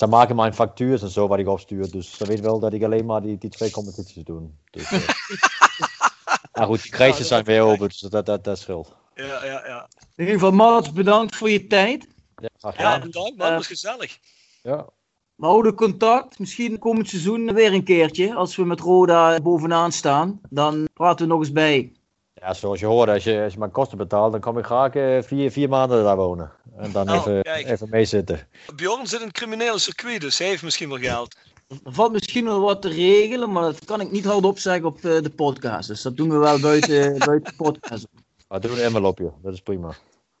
ze 0.00 0.06
maken 0.06 0.36
mijn 0.36 0.54
factuurs 0.54 1.02
en 1.02 1.08
zo 1.08 1.28
wat 1.28 1.38
ik 1.38 1.48
opstuur. 1.48 1.90
Dus 1.90 2.16
ze 2.16 2.26
weten 2.26 2.44
wel 2.44 2.58
dat 2.58 2.72
ik 2.72 2.82
alleen 2.82 3.06
maar 3.06 3.22
die, 3.22 3.38
die 3.38 3.50
twee 3.50 3.70
competities 3.70 4.24
doe. 4.24 4.50
Dus, 4.70 4.90
eh. 4.90 5.08
maar 6.54 6.66
goed, 6.66 6.82
die 6.82 6.90
kruisjes 6.90 7.28
zijn 7.28 7.44
weer 7.44 7.62
open, 7.62 7.88
dus 7.88 7.98
dat, 7.98 8.26
dat, 8.26 8.44
dat 8.44 8.58
scheelt. 8.58 8.94
Ja, 9.14 9.44
ja, 9.44 9.66
ja. 9.66 9.88
In 10.16 10.24
ieder 10.24 10.34
geval, 10.34 10.52
Mats, 10.52 10.92
bedankt 10.92 11.36
voor 11.36 11.50
je 11.50 11.66
tijd. 11.66 12.08
Ja, 12.36 12.48
graag 12.58 12.76
Ja, 12.76 12.98
bedankt 12.98 13.36
man, 13.36 13.46
Eh, 13.46 13.46
dat 13.46 13.56
was 13.56 13.66
gezellig. 13.66 14.18
Ja. 14.62 14.86
We 15.34 15.46
houden 15.46 15.74
contact. 15.74 16.38
Misschien 16.38 16.78
komend 16.78 17.08
seizoen 17.08 17.54
weer 17.54 17.72
een 17.72 17.84
keertje. 17.84 18.34
Als 18.34 18.56
we 18.56 18.64
met 18.64 18.80
Roda 18.80 19.40
bovenaan 19.40 19.92
staan, 19.92 20.40
dan 20.50 20.88
praten 20.92 21.26
we 21.26 21.32
nog 21.32 21.40
eens 21.40 21.52
bij. 21.52 21.92
Ja, 22.40 22.54
zoals 22.54 22.80
je 22.80 22.86
hoorde, 22.86 23.12
als 23.12 23.24
je, 23.24 23.42
als 23.42 23.52
je 23.52 23.58
mijn 23.58 23.70
kosten 23.70 23.98
betaalt, 23.98 24.32
dan 24.32 24.40
kom 24.40 24.58
ik 24.58 24.64
graag 24.64 24.94
eh, 24.94 25.22
vier, 25.22 25.50
vier 25.50 25.68
maanden 25.68 26.04
daar 26.04 26.16
wonen. 26.16 26.52
En 26.78 26.92
dan 26.92 27.08
Oh, 27.10 27.14
even, 27.16 27.42
kijk. 27.42 27.66
even 27.68 27.88
meezitten. 27.90 28.48
Bjorn 28.74 29.06
zit 29.06 29.20
in 29.20 29.26
het 29.26 29.36
criminele 29.36 29.78
circuit, 29.78 30.20
dus 30.20 30.38
hij 30.38 30.46
heeft 30.46 30.62
misschien 30.62 30.88
wel 30.88 30.98
geld. 30.98 31.36
Er 31.68 31.92
valt 31.92 32.12
misschien 32.12 32.44
wel 32.44 32.60
wat 32.60 32.82
te 32.82 32.88
regelen, 32.88 33.52
maar 33.52 33.62
dat 33.62 33.84
kan 33.84 34.00
ik 34.00 34.10
niet 34.10 34.24
hardop 34.24 34.58
zeggen 34.58 34.84
op 34.84 34.96
eh, 35.04 35.22
de 35.22 35.30
podcast. 35.30 35.88
Dus 35.88 36.02
dat 36.02 36.16
doen 36.16 36.28
we 36.30 36.36
wel 36.36 36.60
buiten, 36.60 37.18
buiten 37.26 37.52
de 37.56 37.62
podcast. 37.62 38.06
Maar 38.48 38.60
doe 38.60 38.70
een 38.70 38.84
envelopje, 38.84 39.32
dat 39.42 39.52
is 39.52 39.60
prima. 39.60 39.94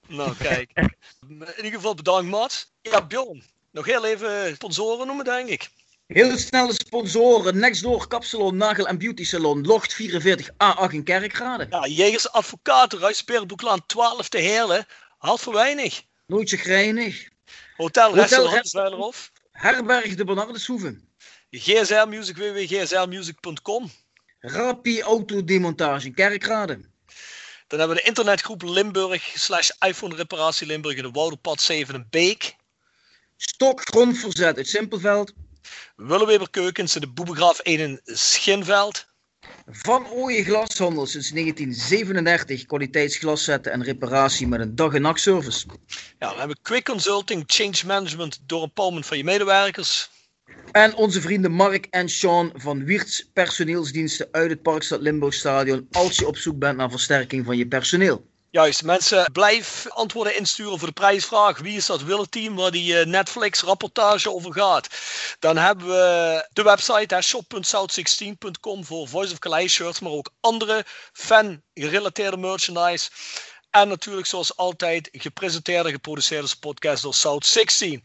Nou, 0.08 0.32
kijk. 0.36 0.70
In 1.28 1.64
ieder 1.64 1.72
geval 1.72 1.94
bedankt, 1.94 2.30
Mats. 2.30 2.72
Ja, 2.82 3.06
Bjorn. 3.06 3.42
Nog 3.70 3.86
heel 3.86 4.04
even 4.04 4.54
sponsoren 4.54 5.06
noemen, 5.06 5.24
denk 5.24 5.48
ik. 5.48 5.70
Heel 6.10 6.38
snelle 6.38 6.72
sponsoren. 6.72 7.58
Nextdoor 7.58 8.08
Kapsalon, 8.08 8.56
Nagel 8.56 8.88
en 8.88 8.98
Beauty 8.98 9.24
Salon. 9.24 9.66
Locht 9.66 9.94
44A8 9.94 10.90
in 10.90 11.04
Kerkrade. 11.04 11.66
Ja, 11.70 11.86
Jegers 11.86 12.32
Advocaten, 12.32 12.98
Ruisperenboeklaan 12.98 13.86
12 13.86 14.28
te 14.28 14.38
Heerlen. 14.38 14.86
Halt 15.18 15.40
voor 15.40 15.52
weinig. 15.52 16.02
Nooit 16.26 16.48
chagrijnig. 16.48 17.28
Hotel 17.76 18.16
Hotel 18.16 18.50
Restaurant. 18.50 19.30
Herberg 19.52 20.14
de 20.14 20.24
Bernardeshoeven. 20.24 21.08
GSL 21.50 22.06
Music, 22.06 22.36
www.gslmusic.com. 22.36 23.90
Rapi 24.40 25.02
Autodemontage 25.02 26.06
in 26.06 26.14
Kerkrade. 26.14 26.80
Dan 27.66 27.78
hebben 27.78 27.96
we 27.96 28.02
de 28.02 28.08
internetgroep 28.08 28.62
Limburg 28.62 29.32
slash 29.34 29.70
iPhone 29.86 30.14
Reparatie 30.14 30.66
Limburg 30.66 30.96
in 30.96 31.02
de 31.02 31.10
Wouderpad 31.10 31.60
7 31.60 31.94
in 31.94 32.06
Beek. 32.10 32.56
Stok 33.36 33.80
grondverzet 33.80 34.56
uit 34.56 34.68
Simpelveld. 34.68 35.32
Willeweber 35.96 36.50
Keukens 36.50 36.94
in 36.94 37.00
de 37.00 37.08
Boebegraaf 37.08 37.58
1 37.58 37.78
in 37.78 38.00
Schinveld. 38.04 39.08
Van 39.66 40.06
Ooyen 40.06 40.44
Glashandel 40.44 41.06
sinds 41.06 41.30
1937. 41.30 42.66
Kwaliteitsglaszetten 42.66 43.72
en 43.72 43.84
reparatie 43.84 44.48
met 44.48 44.60
een 44.60 44.74
dag- 44.74 44.94
en 44.94 45.02
nachtservice. 45.02 45.66
Ja, 46.18 46.32
we 46.32 46.38
hebben 46.38 46.58
Quick 46.62 46.84
Consulting, 46.84 47.44
Change 47.46 47.86
Management 47.86 48.38
door 48.46 48.62
empowerment 48.62 49.06
van 49.06 49.16
je 49.16 49.24
medewerkers. 49.24 50.10
En 50.72 50.94
onze 50.94 51.20
vrienden 51.20 51.52
Mark 51.52 51.86
en 51.90 52.08
Sean 52.08 52.52
van 52.54 52.84
Wiertz 52.84 53.22
Personeelsdiensten 53.32 54.28
uit 54.30 54.50
het 54.50 54.62
Parkstad 54.62 55.00
Limburg 55.00 55.34
Stadion. 55.34 55.86
Als 55.90 56.16
je 56.16 56.26
op 56.26 56.36
zoek 56.36 56.58
bent 56.58 56.76
naar 56.76 56.90
versterking 56.90 57.44
van 57.44 57.56
je 57.56 57.66
personeel. 57.66 58.29
Juist, 58.52 58.82
mensen, 58.82 59.32
blijf 59.32 59.86
antwoorden 59.88 60.36
insturen 60.36 60.78
voor 60.78 60.88
de 60.88 60.94
prijsvraag. 60.94 61.58
Wie 61.58 61.76
is 61.76 61.86
dat 61.86 62.02
Wille-team 62.02 62.56
waar 62.56 62.70
die 62.70 62.98
eh, 62.98 63.06
Netflix-rapportage 63.06 64.30
over 64.30 64.52
gaat? 64.52 64.88
Dan 65.38 65.56
hebben 65.56 65.86
we 65.86 66.48
de 66.52 66.62
website 66.62 67.14
hè, 67.14 67.22
shop.south16.com 67.22 68.84
voor 68.84 69.08
Voice 69.08 69.32
of 69.32 69.38
Calais 69.38 69.72
shirts, 69.72 70.00
maar 70.00 70.12
ook 70.12 70.30
andere 70.40 70.84
fan-gerelateerde 71.12 72.36
merchandise. 72.36 73.10
En 73.70 73.88
natuurlijk, 73.88 74.26
zoals 74.26 74.56
altijd, 74.56 75.08
gepresenteerde 75.12 75.88
en 75.88 75.94
geproduceerde 75.94 76.48
podcast 76.60 77.02
door 77.02 77.14
South16. 77.14 78.00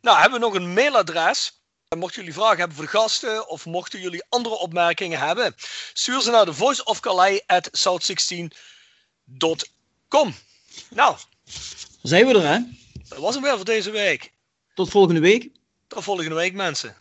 Nou, 0.00 0.20
hebben 0.20 0.40
we 0.40 0.46
nog 0.46 0.54
een 0.54 0.72
mailadres. 0.72 1.62
En 1.88 1.98
Mochten 1.98 2.20
jullie 2.20 2.34
vragen 2.34 2.58
hebben 2.58 2.76
voor 2.76 2.84
de 2.84 2.98
gasten 2.98 3.48
of 3.48 3.66
mochten 3.66 4.00
jullie 4.00 4.24
andere 4.28 4.54
opmerkingen 4.54 5.18
hebben, 5.18 5.54
stuur 5.92 6.20
ze 6.20 6.30
naar 6.30 6.44
de 6.44 6.54
voiceofcalais@south16.com. 10.14 10.34
Nou, 10.90 11.16
Dan 11.44 12.10
zijn 12.10 12.26
we 12.26 12.34
er 12.34 12.46
hè. 12.48 12.58
dat 13.08 13.18
was 13.18 13.34
hem 13.34 13.42
weer 13.42 13.56
voor 13.56 13.64
deze 13.64 13.90
week. 13.90 14.32
Tot 14.74 14.90
volgende 14.90 15.20
week. 15.20 15.50
Tot 15.88 16.04
volgende 16.04 16.34
week, 16.34 16.54
mensen. 16.54 16.96